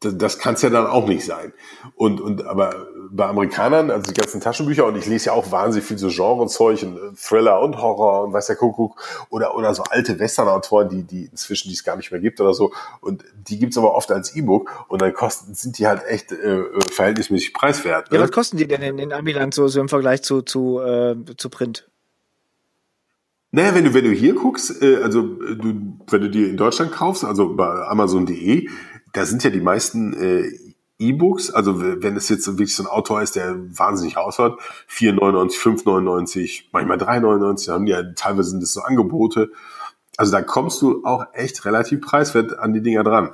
das, 0.00 0.18
das 0.18 0.38
kann 0.38 0.54
es 0.54 0.62
ja 0.62 0.68
dann 0.68 0.86
auch 0.86 1.06
nicht 1.06 1.24
sein. 1.24 1.52
Und, 1.94 2.20
und 2.20 2.44
aber 2.44 2.86
bei 3.10 3.26
Amerikanern, 3.26 3.90
also 3.90 4.12
die 4.12 4.20
ganzen 4.20 4.40
Taschenbücher, 4.40 4.84
und 4.84 4.96
ich 4.96 5.06
lese 5.06 5.26
ja 5.26 5.32
auch 5.32 5.50
wahnsinnig 5.50 5.86
viel 5.86 5.96
so 5.96 6.08
Genrezeug 6.08 6.82
und 6.82 6.96
äh, 6.96 7.14
Thriller 7.16 7.60
und 7.60 7.80
Horror 7.80 8.24
und 8.24 8.32
weiß 8.32 8.46
der 8.46 8.56
Kuckuck, 8.56 9.00
oder, 9.30 9.56
oder 9.56 9.74
so 9.74 9.84
alte 9.84 10.18
Western-Autoren, 10.18 10.90
die, 10.90 11.02
die 11.04 11.26
inzwischen, 11.26 11.68
die 11.68 11.74
es 11.74 11.82
gar 11.82 11.96
nicht 11.96 12.10
mehr 12.10 12.20
gibt 12.20 12.40
oder 12.40 12.52
so. 12.52 12.72
Und 13.00 13.24
die 13.48 13.58
gibt's 13.58 13.78
aber 13.78 13.94
oft 13.94 14.10
als 14.12 14.36
E-Book 14.36 14.70
und 14.88 15.00
dann 15.00 15.14
kosten, 15.14 15.54
sind 15.54 15.78
die 15.78 15.86
halt 15.86 16.04
echt 16.06 16.30
äh, 16.30 16.64
verhältnismäßig 16.90 17.54
preiswert. 17.54 18.10
Ne? 18.10 18.18
Ja, 18.18 18.22
was 18.22 18.32
kosten 18.32 18.58
die 18.58 18.68
denn 18.68 18.82
in, 18.82 18.98
in 18.98 19.12
Amiland 19.12 19.54
so, 19.54 19.66
so 19.68 19.80
im 19.80 19.88
Vergleich 19.88 20.22
zu, 20.22 20.42
zu, 20.42 20.78
äh, 20.80 21.16
zu 21.38 21.48
Print? 21.48 21.88
Naja, 23.52 23.74
wenn 23.74 23.84
du, 23.84 23.94
wenn 23.94 24.04
du 24.04 24.10
hier 24.10 24.34
guckst, 24.34 24.82
äh, 24.82 24.96
also 24.96 25.22
du, 25.22 25.98
wenn 26.08 26.20
du 26.20 26.28
die 26.28 26.44
in 26.44 26.58
Deutschland 26.58 26.92
kaufst, 26.92 27.24
also 27.24 27.54
bei 27.54 27.86
Amazon.de, 27.86 28.68
da 29.16 29.24
sind 29.24 29.42
ja 29.44 29.50
die 29.50 29.60
meisten 29.60 30.12
äh, 30.12 30.50
E-Books, 30.98 31.50
also 31.50 31.80
wenn 31.80 32.16
es 32.16 32.28
jetzt 32.28 32.46
wirklich 32.46 32.74
so 32.74 32.82
ein 32.82 32.88
Autor 32.88 33.22
ist, 33.22 33.36
der 33.36 33.54
wahnsinnig 33.56 34.16
aushört, 34.16 34.60
4,99, 34.90 35.84
5,99, 35.84 36.64
manchmal 36.72 36.98
3,99, 36.98 37.70
haben 37.70 37.86
ja 37.86 38.02
teilweise 38.14 38.50
sind 38.50 38.62
das 38.62 38.72
so 38.72 38.80
Angebote. 38.80 39.50
Also 40.16 40.32
da 40.32 40.42
kommst 40.42 40.80
du 40.80 41.04
auch 41.04 41.26
echt 41.34 41.64
relativ 41.64 42.00
preiswert 42.00 42.58
an 42.58 42.72
die 42.72 42.82
Dinger 42.82 43.04
dran. 43.04 43.32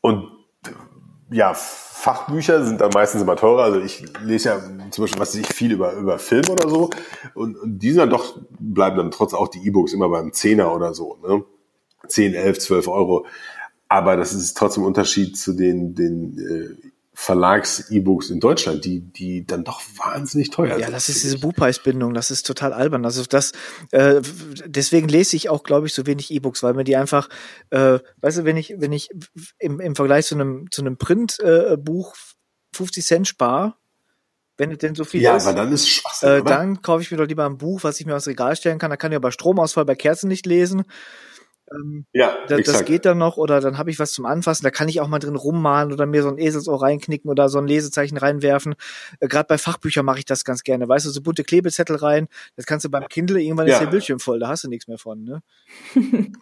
Und 0.00 0.30
ja, 1.30 1.54
Fachbücher 1.54 2.64
sind 2.64 2.80
dann 2.80 2.90
meistens 2.92 3.22
immer 3.22 3.34
teurer. 3.34 3.64
Also 3.64 3.80
ich 3.80 4.04
lese 4.20 4.50
ja 4.50 4.60
zum 4.90 5.04
Beispiel, 5.04 5.20
was 5.20 5.34
ich 5.34 5.46
viel 5.46 5.72
über, 5.72 5.94
über 5.94 6.18
Film 6.18 6.44
oder 6.48 6.68
so. 6.68 6.90
Und, 7.34 7.56
und 7.56 7.78
die 7.78 7.90
sind 7.90 7.98
dann 7.98 8.10
doch, 8.10 8.38
bleiben 8.60 8.96
dann 8.96 9.10
trotz 9.10 9.34
auch 9.34 9.48
die 9.48 9.66
E-Books 9.66 9.92
immer 9.92 10.08
beim 10.08 10.32
Zehner 10.32 10.72
oder 10.72 10.94
so. 10.94 11.18
Ne? 11.26 11.44
10, 12.08 12.34
11, 12.34 12.58
12 12.58 12.88
Euro. 12.88 13.26
Aber 13.88 14.16
das 14.16 14.32
ist 14.32 14.56
trotzdem 14.56 14.82
ein 14.82 14.86
Unterschied 14.86 15.36
zu 15.36 15.52
den, 15.52 15.94
den 15.94 16.38
äh, 16.38 16.88
Verlags-E-Books 17.14 18.30
in 18.30 18.40
Deutschland, 18.40 18.84
die, 18.84 19.00
die 19.00 19.46
dann 19.46 19.62
doch 19.62 19.80
wahnsinnig 19.96 20.50
teuer 20.50 20.70
ja, 20.70 20.74
sind. 20.74 20.82
Ja, 20.82 20.90
das 20.90 21.08
ist 21.08 21.22
diese 21.22 21.38
Buchpreisbindung, 21.38 22.12
das 22.12 22.32
ist 22.32 22.44
total 22.44 22.72
albern. 22.72 23.04
Also 23.04 23.22
das, 23.28 23.52
äh, 23.92 24.20
deswegen 24.66 25.08
lese 25.08 25.36
ich 25.36 25.48
auch, 25.48 25.62
glaube 25.62 25.86
ich, 25.86 25.94
so 25.94 26.06
wenig 26.06 26.32
E-Books, 26.32 26.64
weil 26.64 26.74
mir 26.74 26.82
die 26.82 26.96
einfach, 26.96 27.28
äh, 27.70 28.00
weißt 28.20 28.38
du, 28.38 28.44
wenn 28.44 28.56
ich, 28.56 28.74
wenn 28.78 28.92
ich 28.92 29.10
im, 29.58 29.78
im 29.78 29.94
Vergleich 29.94 30.26
zu 30.26 30.34
einem, 30.34 30.70
zu 30.72 30.82
einem 30.82 30.96
Printbuch 30.96 32.14
äh, 32.14 32.76
50 32.76 33.04
Cent 33.04 33.28
spare, 33.28 33.74
wenn 34.56 34.72
es 34.72 34.78
denn 34.78 34.96
so 34.96 35.04
viel 35.04 35.22
ja, 35.22 35.36
ist. 35.36 35.44
Ja, 35.44 35.50
aber 35.50 35.60
dann 35.60 35.72
ist 35.72 35.88
Schwachsinn, 35.88 36.28
äh, 36.28 36.42
Dann 36.42 36.82
kaufe 36.82 37.02
ich 37.02 37.12
mir 37.12 37.16
doch 37.16 37.26
lieber 37.26 37.46
ein 37.46 37.58
Buch, 37.58 37.84
was 37.84 38.00
ich 38.00 38.06
mir 38.06 38.16
aufs 38.16 38.26
Regal 38.26 38.56
stellen 38.56 38.78
kann. 38.78 38.90
Da 38.90 38.96
kann 38.96 39.12
ich 39.12 39.16
aber 39.16 39.30
Stromausfall 39.30 39.84
bei 39.84 39.94
Kerzen 39.94 40.28
nicht 40.28 40.46
lesen. 40.46 40.84
Ähm, 41.72 42.06
ja, 42.12 42.36
da, 42.48 42.58
das 42.58 42.84
geht 42.84 43.04
dann 43.04 43.18
noch 43.18 43.36
oder 43.36 43.60
dann 43.60 43.78
habe 43.78 43.90
ich 43.90 43.98
was 43.98 44.12
zum 44.12 44.26
Anfassen, 44.26 44.64
da 44.64 44.70
kann 44.70 44.88
ich 44.88 45.00
auch 45.00 45.08
mal 45.08 45.18
drin 45.18 45.36
rummalen 45.36 45.92
oder 45.92 46.06
mir 46.06 46.22
so 46.22 46.28
ein 46.28 46.38
Eselsohr 46.38 46.82
reinknicken 46.82 47.30
oder 47.30 47.48
so 47.48 47.58
ein 47.58 47.66
Lesezeichen 47.66 48.16
reinwerfen. 48.18 48.74
Äh, 49.20 49.28
Gerade 49.28 49.46
bei 49.46 49.58
Fachbüchern 49.58 50.04
mache 50.04 50.18
ich 50.18 50.24
das 50.24 50.44
ganz 50.44 50.62
gerne. 50.62 50.88
Weißt 50.88 51.06
du, 51.06 51.10
so 51.10 51.22
bunte 51.22 51.44
Klebezettel 51.44 51.96
rein, 51.96 52.28
das 52.56 52.66
kannst 52.66 52.84
du 52.84 52.90
beim 52.90 53.08
Kindle, 53.08 53.40
irgendwann 53.40 53.66
ja. 53.66 53.74
ist 53.74 53.80
der 53.80 53.86
Bildschirm 53.86 54.20
voll, 54.20 54.38
da 54.38 54.48
hast 54.48 54.64
du 54.64 54.68
nichts 54.68 54.88
mehr 54.88 54.98
von, 54.98 55.24
ne? 55.24 55.42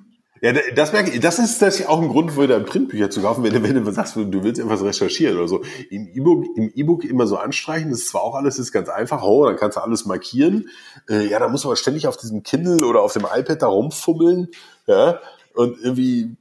Ja, 0.43 0.53
das 0.75 0.93
merke 0.93 1.13
ich, 1.13 1.21
das 1.21 1.39
ist 1.39 1.61
tatsächlich 1.61 1.89
auch 1.89 2.03
ein 2.03 2.09
Grund, 2.09 2.37
wieder 2.37 2.59
Printbücher 2.59 3.11
zu 3.11 3.23
kaufen, 3.23 3.45
wenn 3.45 3.53
du, 3.53 3.63
wenn 3.63 3.85
du 3.85 3.93
sagst, 3.93 4.17
du 4.17 4.43
willst 4.43 4.61
etwas 4.61 4.83
recherchieren 4.83 5.39
oder 5.39 5.47
so. 5.47 5.63
Im 5.89 6.09
E-Book, 6.09 6.47
im 6.57 6.73
E-Book 6.75 7.05
immer 7.05 7.29
so 7.29 7.37
anstreichen, 7.37 7.91
das 7.91 8.01
ist 8.01 8.09
zwar 8.09 8.23
auch 8.23 8.35
alles, 8.35 8.59
ist 8.59 8.73
ganz 8.73 8.89
einfach, 8.89 9.23
oh, 9.23 9.47
dann 9.47 9.57
kannst 9.57 9.77
du 9.77 9.83
alles 9.83 10.05
markieren. 10.05 10.69
Äh, 11.09 11.29
ja, 11.29 11.39
da 11.39 11.49
muss 11.49 11.65
man 11.65 11.77
ständig 11.77 12.09
auf 12.09 12.17
diesem 12.17 12.43
Kindle 12.43 12.85
oder 12.85 13.03
auf 13.03 13.13
dem 13.13 13.25
iPad 13.33 13.63
da 13.63 13.69
rumfummeln, 13.69 14.49
ja, 14.89 15.21
und 15.55 15.79
irgendwie, 15.81 16.35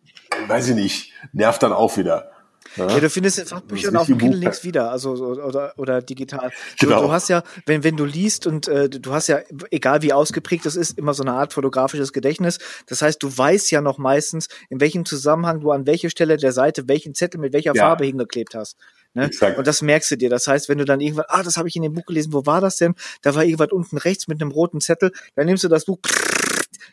weiß 0.48 0.70
ich 0.70 0.76
nicht, 0.76 1.14
nervt 1.32 1.62
dann 1.62 1.72
auch 1.72 1.96
wieder. 1.96 2.31
Ja, 2.76 2.88
ja 2.88 3.00
du 3.00 3.10
findest 3.10 3.40
in 3.40 3.46
Fachbüchern 3.46 3.96
auf 3.96 4.08
dem 4.08 4.18
Kindle 4.18 4.40
nichts 4.40 4.64
wieder, 4.64 4.92
also 4.92 5.12
oder 5.12 5.74
oder 5.78 6.02
digital. 6.02 6.52
Genau. 6.80 7.02
Du, 7.02 7.08
du, 7.08 7.12
hast 7.12 7.30
ja, 7.30 7.44
wenn 7.66 7.84
wenn 7.84 7.98
du 7.98 8.06
liest 8.06 8.48
und 8.48 8.68
äh, 8.68 8.90
du 8.90 9.14
hast 9.14 9.28
ja, 9.28 9.40
egal 9.72 10.02
wie 10.02 10.14
ausgeprägt 10.14 10.66
das 10.66 10.76
ist, 10.76 10.98
immer 10.98 11.14
so 11.14 11.24
eine 11.24 11.34
Art 11.34 11.54
fotografisches 11.54 12.14
Gedächtnis. 12.14 12.60
Das 12.88 13.02
heißt, 13.02 13.22
du 13.22 13.36
weißt 13.36 13.72
ja 13.72 13.82
noch 13.82 13.98
meistens, 13.98 14.48
in 14.70 14.80
welchem 14.80 15.06
Zusammenhang 15.06 15.60
du 15.62 15.72
an 15.72 15.86
welche 15.86 16.10
Stelle 16.10 16.38
der 16.38 16.52
Seite 16.52 16.88
welchen 16.88 17.14
Zettel 17.16 17.40
mit 17.40 17.54
welcher 17.54 17.76
ja. 17.76 17.84
Farbe 17.84 18.06
hingeklebt 18.06 18.56
hast. 18.56 18.78
Ne? 19.14 19.30
Und 19.58 19.68
das 19.68 19.82
merkst 19.82 20.12
du 20.12 20.16
dir. 20.18 20.30
Das 20.30 20.48
heißt, 20.48 20.70
wenn 20.70 20.78
du 20.78 20.86
dann 20.86 21.02
irgendwann, 21.02 21.26
ah, 21.28 21.44
das 21.44 21.58
habe 21.58 21.68
ich 21.68 21.76
in 21.76 21.82
dem 21.82 21.94
Buch 21.94 22.06
gelesen, 22.06 22.32
wo 22.32 22.46
war 22.46 22.62
das 22.62 22.78
denn? 22.78 22.96
Da 23.22 23.36
war 23.36 23.44
irgendwas 23.44 23.72
unten 23.72 23.98
rechts 23.98 24.28
mit 24.28 24.42
einem 24.42 24.52
roten 24.52 24.80
Zettel. 24.80 25.12
Dann 25.36 25.48
nimmst 25.48 25.64
du 25.64 25.68
das 25.68 25.86
Buch, 25.86 26.00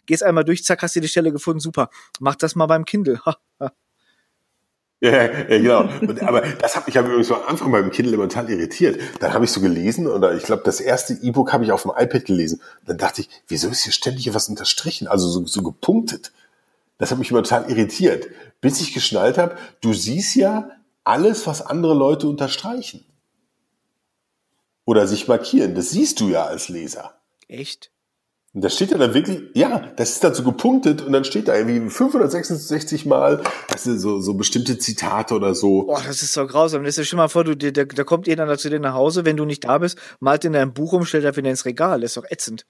gehst 0.07 0.23
einmal 0.23 0.45
durch, 0.45 0.65
zack, 0.65 0.83
hast 0.83 0.97
du 0.97 1.01
die 1.01 1.09
Stelle 1.09 1.31
gefunden, 1.33 1.61
super. 1.61 1.91
Mach 2.19 2.35
das 2.35 2.57
mal 2.57 2.67
beim 2.67 2.85
Kindle. 2.85 3.21
Ja, 5.01 5.11
ja, 5.11 5.59
genau. 5.59 5.89
Und, 6.01 6.23
aber 6.23 6.41
das 6.41 6.75
hat 6.75 6.87
mich 6.87 6.97
ja 6.97 7.03
übrigens 7.03 7.31
am 7.31 7.43
Anfang 7.47 7.70
beim 7.70 7.91
Kindle 7.91 8.15
immer 8.15 8.29
total 8.29 8.51
irritiert. 8.51 9.01
Dann 9.20 9.33
habe 9.33 9.45
ich 9.45 9.53
so 9.53 9.61
gelesen, 9.61 10.09
oder 10.09 10.35
ich 10.35 10.43
glaube, 10.43 10.62
das 10.65 10.81
erste 10.81 11.15
E-Book 11.15 11.53
habe 11.53 11.65
ich 11.65 11.70
auf 11.70 11.83
dem 11.83 11.93
iPad 11.97 12.25
gelesen. 12.25 12.61
Dann 12.85 12.99
dachte 12.99 13.20
ich, 13.20 13.31
wieso 13.47 13.69
ist 13.69 13.85
hier 13.85 13.93
ständig 13.93 14.33
was 14.35 14.49
unterstrichen, 14.49 15.07
also 15.07 15.29
so, 15.29 15.47
so 15.47 15.62
gepunktet? 15.62 16.33
Das 16.99 17.12
hat 17.12 17.19
mich 17.19 17.31
immer 17.31 17.45
total 17.45 17.70
irritiert. 17.70 18.27
Bis 18.61 18.81
ich 18.81 18.93
geschnallt 18.93 19.39
habe, 19.39 19.57
du 19.81 19.93
siehst 19.93 20.35
ja 20.35 20.70
alles, 21.05 21.47
was 21.47 21.62
andere 21.62 21.95
Leute 21.95 22.27
unterstreichen. 22.27 23.05
Oder 24.85 25.07
sich 25.07 25.29
markieren. 25.29 25.77
Das 25.77 25.91
siehst 25.91 26.19
du 26.19 26.29
ja 26.29 26.45
als 26.45 26.69
Leser. 26.69 27.15
Echt? 27.47 27.93
Und 28.55 28.65
da 28.65 28.70
steht 28.70 28.91
ja 28.91 28.99
dann 28.99 29.12
wirklich, 29.12 29.43
ja, 29.55 29.93
das 29.97 30.12
ist 30.12 30.25
dann 30.25 30.35
so 30.35 30.43
gepunktet 30.43 31.03
und 31.03 31.12
dann 31.12 31.25
steht 31.25 31.49
da 31.49 31.57
irgendwie 31.57 31.91
566 31.91 33.05
Mal, 33.05 33.43
das 33.69 33.85
sind 33.85 33.99
so, 33.99 34.20
so 34.20 34.35
bestimmte 34.35 34.79
Zitate 34.79 35.35
oder 35.35 35.55
so. 35.55 35.85
Boah, 35.85 36.03
das 36.05 36.23
ist 36.23 36.33
so 36.33 36.47
grausam. 36.47 36.83
Das 36.83 36.95
ist 36.95 36.99
ja 36.99 37.05
schon 37.05 37.19
mal 37.19 37.29
vor, 37.29 37.45
du, 37.45 37.55
da, 37.57 37.85
da 37.85 38.05
kommt 38.05 38.27
jemand 38.27 38.59
zu 38.59 38.70
dir 38.70 38.81
nach 38.81 38.95
Hause, 38.95 39.27
wenn 39.27 39.37
du 39.37 39.45
nicht 39.45 39.65
da 39.65 39.79
bist, 39.79 39.99
malt 40.20 40.45
in 40.47 40.55
deinem 40.55 40.73
Buch 40.73 40.93
um, 40.95 41.05
stellt 41.05 41.37
wieder 41.37 41.51
ins 41.51 41.66
Regal. 41.66 42.01
Das 42.01 42.12
ist 42.12 42.16
doch 42.16 42.31
ätzend. 42.31 42.65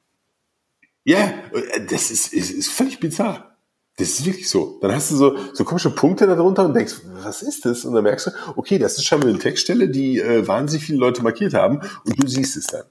Ja, 1.05 1.33
das 1.89 2.11
ist, 2.11 2.35
ist, 2.35 2.51
ist 2.51 2.71
völlig 2.71 2.99
bizarr. 2.99 3.57
Das 3.99 4.09
ist 4.09 4.27
wirklich 4.27 4.49
so. 4.49 4.79
Dann 4.81 4.93
hast 4.93 5.11
du 5.11 5.17
so, 5.17 5.37
so 5.53 5.65
komische 5.65 5.91
Punkte 5.91 6.27
darunter 6.27 6.65
und 6.65 6.75
denkst, 6.75 6.97
was 7.23 7.43
ist 7.43 7.65
das? 7.65 7.85
Und 7.85 7.95
dann 7.95 8.05
merkst 8.05 8.27
du, 8.27 8.31
okay, 8.57 8.79
das 8.79 8.99
ist 8.99 9.05
schon 9.05 9.21
mal 9.21 9.29
eine 9.29 9.39
Textstelle, 9.39 9.89
die 9.89 10.19
äh, 10.19 10.47
wahnsinnig 10.47 10.85
viele 10.85 10.99
Leute 10.99 11.23
markiert 11.23 11.55
haben 11.55 11.81
und 12.05 12.23
du 12.23 12.29
siehst 12.29 12.57
es 12.57 12.67
dann. 12.67 12.85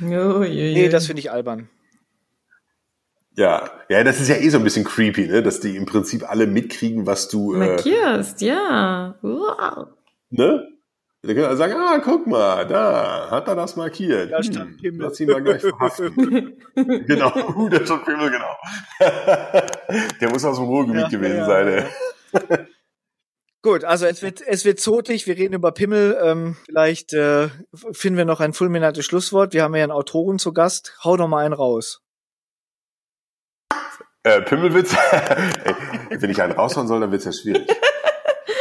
Oh, 0.00 0.42
je, 0.42 0.70
je. 0.70 0.74
Nee, 0.74 0.88
das 0.88 1.06
finde 1.06 1.20
ich 1.20 1.30
albern. 1.30 1.68
Ja, 3.36 3.70
ja, 3.88 4.04
das 4.04 4.20
ist 4.20 4.28
ja 4.28 4.36
eh 4.36 4.48
so 4.50 4.58
ein 4.58 4.64
bisschen 4.64 4.84
creepy, 4.84 5.26
ne? 5.26 5.42
dass 5.42 5.60
die 5.60 5.76
im 5.76 5.86
Prinzip 5.86 6.28
alle 6.28 6.46
mitkriegen, 6.46 7.06
was 7.06 7.28
du 7.28 7.54
äh, 7.54 7.58
markierst, 7.58 8.42
äh, 8.42 8.46
ja. 8.46 9.14
Wow. 9.22 9.88
Ne? 10.30 10.68
Da 11.24 11.34
kann 11.34 11.44
er 11.44 11.56
sagen, 11.56 11.74
ah, 11.76 11.98
guck 12.02 12.26
mal, 12.26 12.66
da 12.66 13.30
hat 13.30 13.46
er 13.46 13.54
das 13.54 13.76
markiert. 13.76 14.32
Da 14.32 14.42
stand 14.42 14.82
hm, 14.82 15.00
Lass 15.00 15.20
ihn 15.20 15.30
mal 15.30 15.40
gleich 15.40 15.60
verhaften. 15.60 16.12
genau, 16.74 17.32
uh, 17.56 17.68
der 17.68 17.84
stand 17.86 18.04
Pimmel, 18.04 18.30
genau. 18.30 18.56
der 20.20 20.30
muss 20.30 20.44
aus 20.44 20.56
dem 20.56 20.66
Ruhrgebiet 20.66 21.02
ja, 21.02 21.08
gewesen 21.08 21.36
ja, 21.36 21.46
sein. 21.46 21.86
Ja. 22.32 22.58
Gut, 23.62 23.84
also 23.84 24.06
es 24.06 24.22
wird, 24.22 24.40
es 24.40 24.64
wird 24.64 24.80
zotig, 24.80 25.28
wir 25.28 25.36
reden 25.36 25.54
über 25.54 25.70
Pimmel. 25.70 26.18
Ähm, 26.20 26.56
vielleicht 26.66 27.12
äh, 27.12 27.48
finden 27.92 28.18
wir 28.18 28.24
noch 28.24 28.40
ein 28.40 28.52
fulminantes 28.52 29.04
Schlusswort. 29.04 29.54
Wir 29.54 29.62
haben 29.62 29.76
ja 29.76 29.84
einen 29.84 29.92
Autoren 29.92 30.40
zu 30.40 30.52
Gast. 30.52 30.96
Hau 31.04 31.16
doch 31.16 31.28
mal 31.28 31.44
einen 31.44 31.54
raus. 31.54 32.02
Äh, 34.24 34.42
Pimmelwitz? 34.42 34.94
Wenn 36.10 36.30
ich 36.30 36.42
einen 36.42 36.52
raushauen 36.52 36.88
soll, 36.88 37.00
dann 37.00 37.12
wird 37.12 37.24
es 37.24 37.26
ja 37.26 37.32
schwierig. 37.32 37.68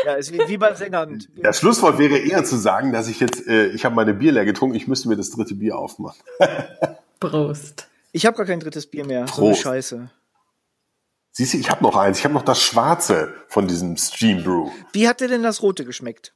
Ja, 0.03 0.15
ist 0.15 0.33
wie, 0.33 0.39
wie 0.47 0.57
bei 0.57 0.73
Sängern. 0.73 1.23
Das 1.43 1.59
Schlusswort 1.59 1.99
wäre 1.99 2.17
eher 2.17 2.43
zu 2.43 2.57
sagen, 2.57 2.91
dass 2.91 3.07
ich 3.07 3.19
jetzt, 3.19 3.45
äh, 3.45 3.67
ich 3.67 3.85
habe 3.85 3.93
meine 3.93 4.15
Bier 4.15 4.31
leer 4.31 4.45
getrunken, 4.45 4.75
ich 4.75 4.87
müsste 4.87 5.07
mir 5.09 5.15
das 5.15 5.29
dritte 5.29 5.53
Bier 5.53 5.77
aufmachen. 5.77 6.19
Prost. 7.19 7.87
Ich 8.11 8.25
habe 8.25 8.35
gar 8.35 8.47
kein 8.47 8.59
drittes 8.59 8.87
Bier 8.87 9.05
mehr. 9.05 9.25
Prost. 9.25 9.35
So 9.35 9.45
eine 9.45 9.55
Scheiße. 9.55 10.09
Siehst 11.31 11.53
du, 11.53 11.57
ich 11.57 11.69
habe 11.69 11.83
noch 11.83 11.95
eins. 11.95 12.19
Ich 12.19 12.25
habe 12.25 12.33
noch 12.33 12.43
das 12.43 12.61
Schwarze 12.61 13.33
von 13.47 13.67
diesem 13.67 13.95
Stream 13.97 14.43
Brew. 14.43 14.69
Wie 14.91 15.07
hat 15.07 15.21
dir 15.21 15.27
denn 15.27 15.43
das 15.43 15.61
Rote 15.61 15.85
geschmeckt? 15.85 16.33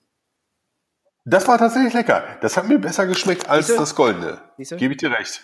Das 1.25 1.47
war 1.47 1.57
tatsächlich 1.57 1.93
lecker. 1.93 2.37
Das 2.41 2.55
hat 2.55 2.67
mir 2.67 2.79
besser 2.79 3.05
geschmeckt 3.07 3.49
als 3.49 3.67
Siehste? 3.67 3.81
das 3.81 3.95
Goldene. 3.95 4.41
Gebe 4.57 4.93
ich 4.93 4.97
dir 4.97 5.11
recht. 5.11 5.41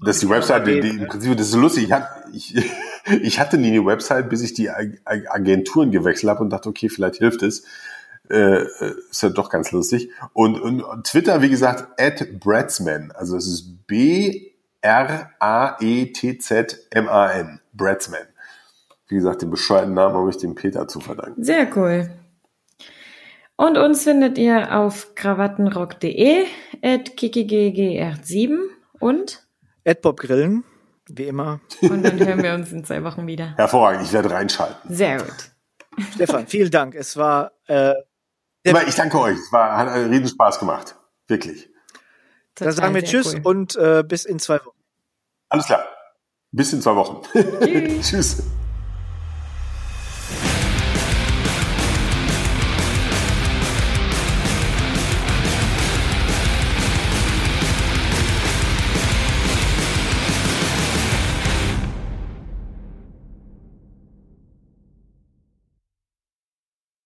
Das 0.00 0.16
ist 0.16 0.22
die 0.22 0.30
Website, 0.30 0.66
die, 0.66 0.80
die, 0.80 0.88
im 0.88 1.06
Prinzip, 1.06 1.36
das 1.36 1.48
ist 1.48 1.54
lustig. 1.54 1.84
Ich, 1.84 1.92
hatte, 1.92 2.08
ich, 2.32 2.56
ich 3.22 3.38
hatte 3.38 3.58
nie 3.58 3.68
eine 3.68 3.84
Website, 3.84 4.30
bis 4.30 4.40
ich 4.40 4.54
die 4.54 4.70
Agenturen 4.70 5.90
gewechselt 5.90 6.30
habe 6.30 6.40
und 6.40 6.48
dachte, 6.48 6.70
okay, 6.70 6.88
vielleicht 6.88 7.16
hilft 7.16 7.42
es. 7.42 7.64
Äh, 8.30 8.64
ist 9.10 9.22
ja 9.22 9.28
doch 9.28 9.50
ganz 9.50 9.70
lustig. 9.70 10.10
Und, 10.32 10.58
und 10.58 11.04
Twitter, 11.04 11.42
wie 11.42 11.50
gesagt, 11.50 12.00
at 12.00 12.40
Bradsman. 12.40 13.12
Also 13.14 13.36
es 13.36 13.46
ist 13.46 13.86
B-R-A-E-T-Z-M-A-N. 13.86 14.50
Bradsman. 17.74 18.28
Wie 19.08 19.14
gesagt, 19.14 19.42
den 19.42 19.50
bescheuerten 19.50 19.94
Namen 19.94 20.14
habe 20.14 20.30
ich 20.30 20.36
dem 20.36 20.54
Peter 20.54 20.86
zu 20.86 21.00
verdanken. 21.00 21.42
Sehr 21.42 21.74
cool. 21.76 22.10
Und 23.56 23.76
uns 23.76 24.04
findet 24.04 24.38
ihr 24.38 24.76
auf 24.76 25.14
krawattenrock.de, 25.14 26.44
at 26.82 27.10
kikiggr7 27.10 28.58
und 29.00 29.48
at 29.84 30.02
Bob 30.02 30.20
Grillen, 30.20 30.62
wie 31.08 31.24
immer. 31.24 31.60
Und 31.80 32.04
dann 32.04 32.18
hören 32.24 32.42
wir 32.42 32.54
uns 32.54 32.70
in 32.70 32.84
zwei 32.84 33.02
Wochen 33.02 33.26
wieder. 33.26 33.56
Hervorragend, 33.56 34.04
ich 34.04 34.12
werde 34.12 34.30
reinschalten. 34.30 34.94
Sehr 34.94 35.18
gut. 35.18 35.50
Stefan, 36.14 36.46
vielen 36.46 36.70
Dank. 36.70 36.94
Es 36.94 37.16
war. 37.16 37.52
Äh, 37.66 37.94
ich 38.62 38.94
danke 38.94 39.18
euch. 39.18 39.36
Es 39.36 39.50
war, 39.52 39.76
hat 39.76 39.88
einen 39.88 40.10
riesen 40.10 40.28
Spaß 40.28 40.60
gemacht. 40.60 40.94
Wirklich. 41.26 41.68
Dann 42.54 42.72
sagen 42.72 42.94
wir 42.94 43.02
Tschüss 43.02 43.34
cool. 43.34 43.40
und 43.44 43.76
äh, 43.76 44.04
bis 44.06 44.24
in 44.24 44.38
zwei 44.38 44.60
Wochen. 44.64 44.78
Alles 45.48 45.66
klar. 45.66 45.84
Bis 46.52 46.72
in 46.72 46.82
zwei 46.82 46.94
Wochen. 46.94 47.22
Tschüss. 47.32 48.10
tschüss. 48.10 48.42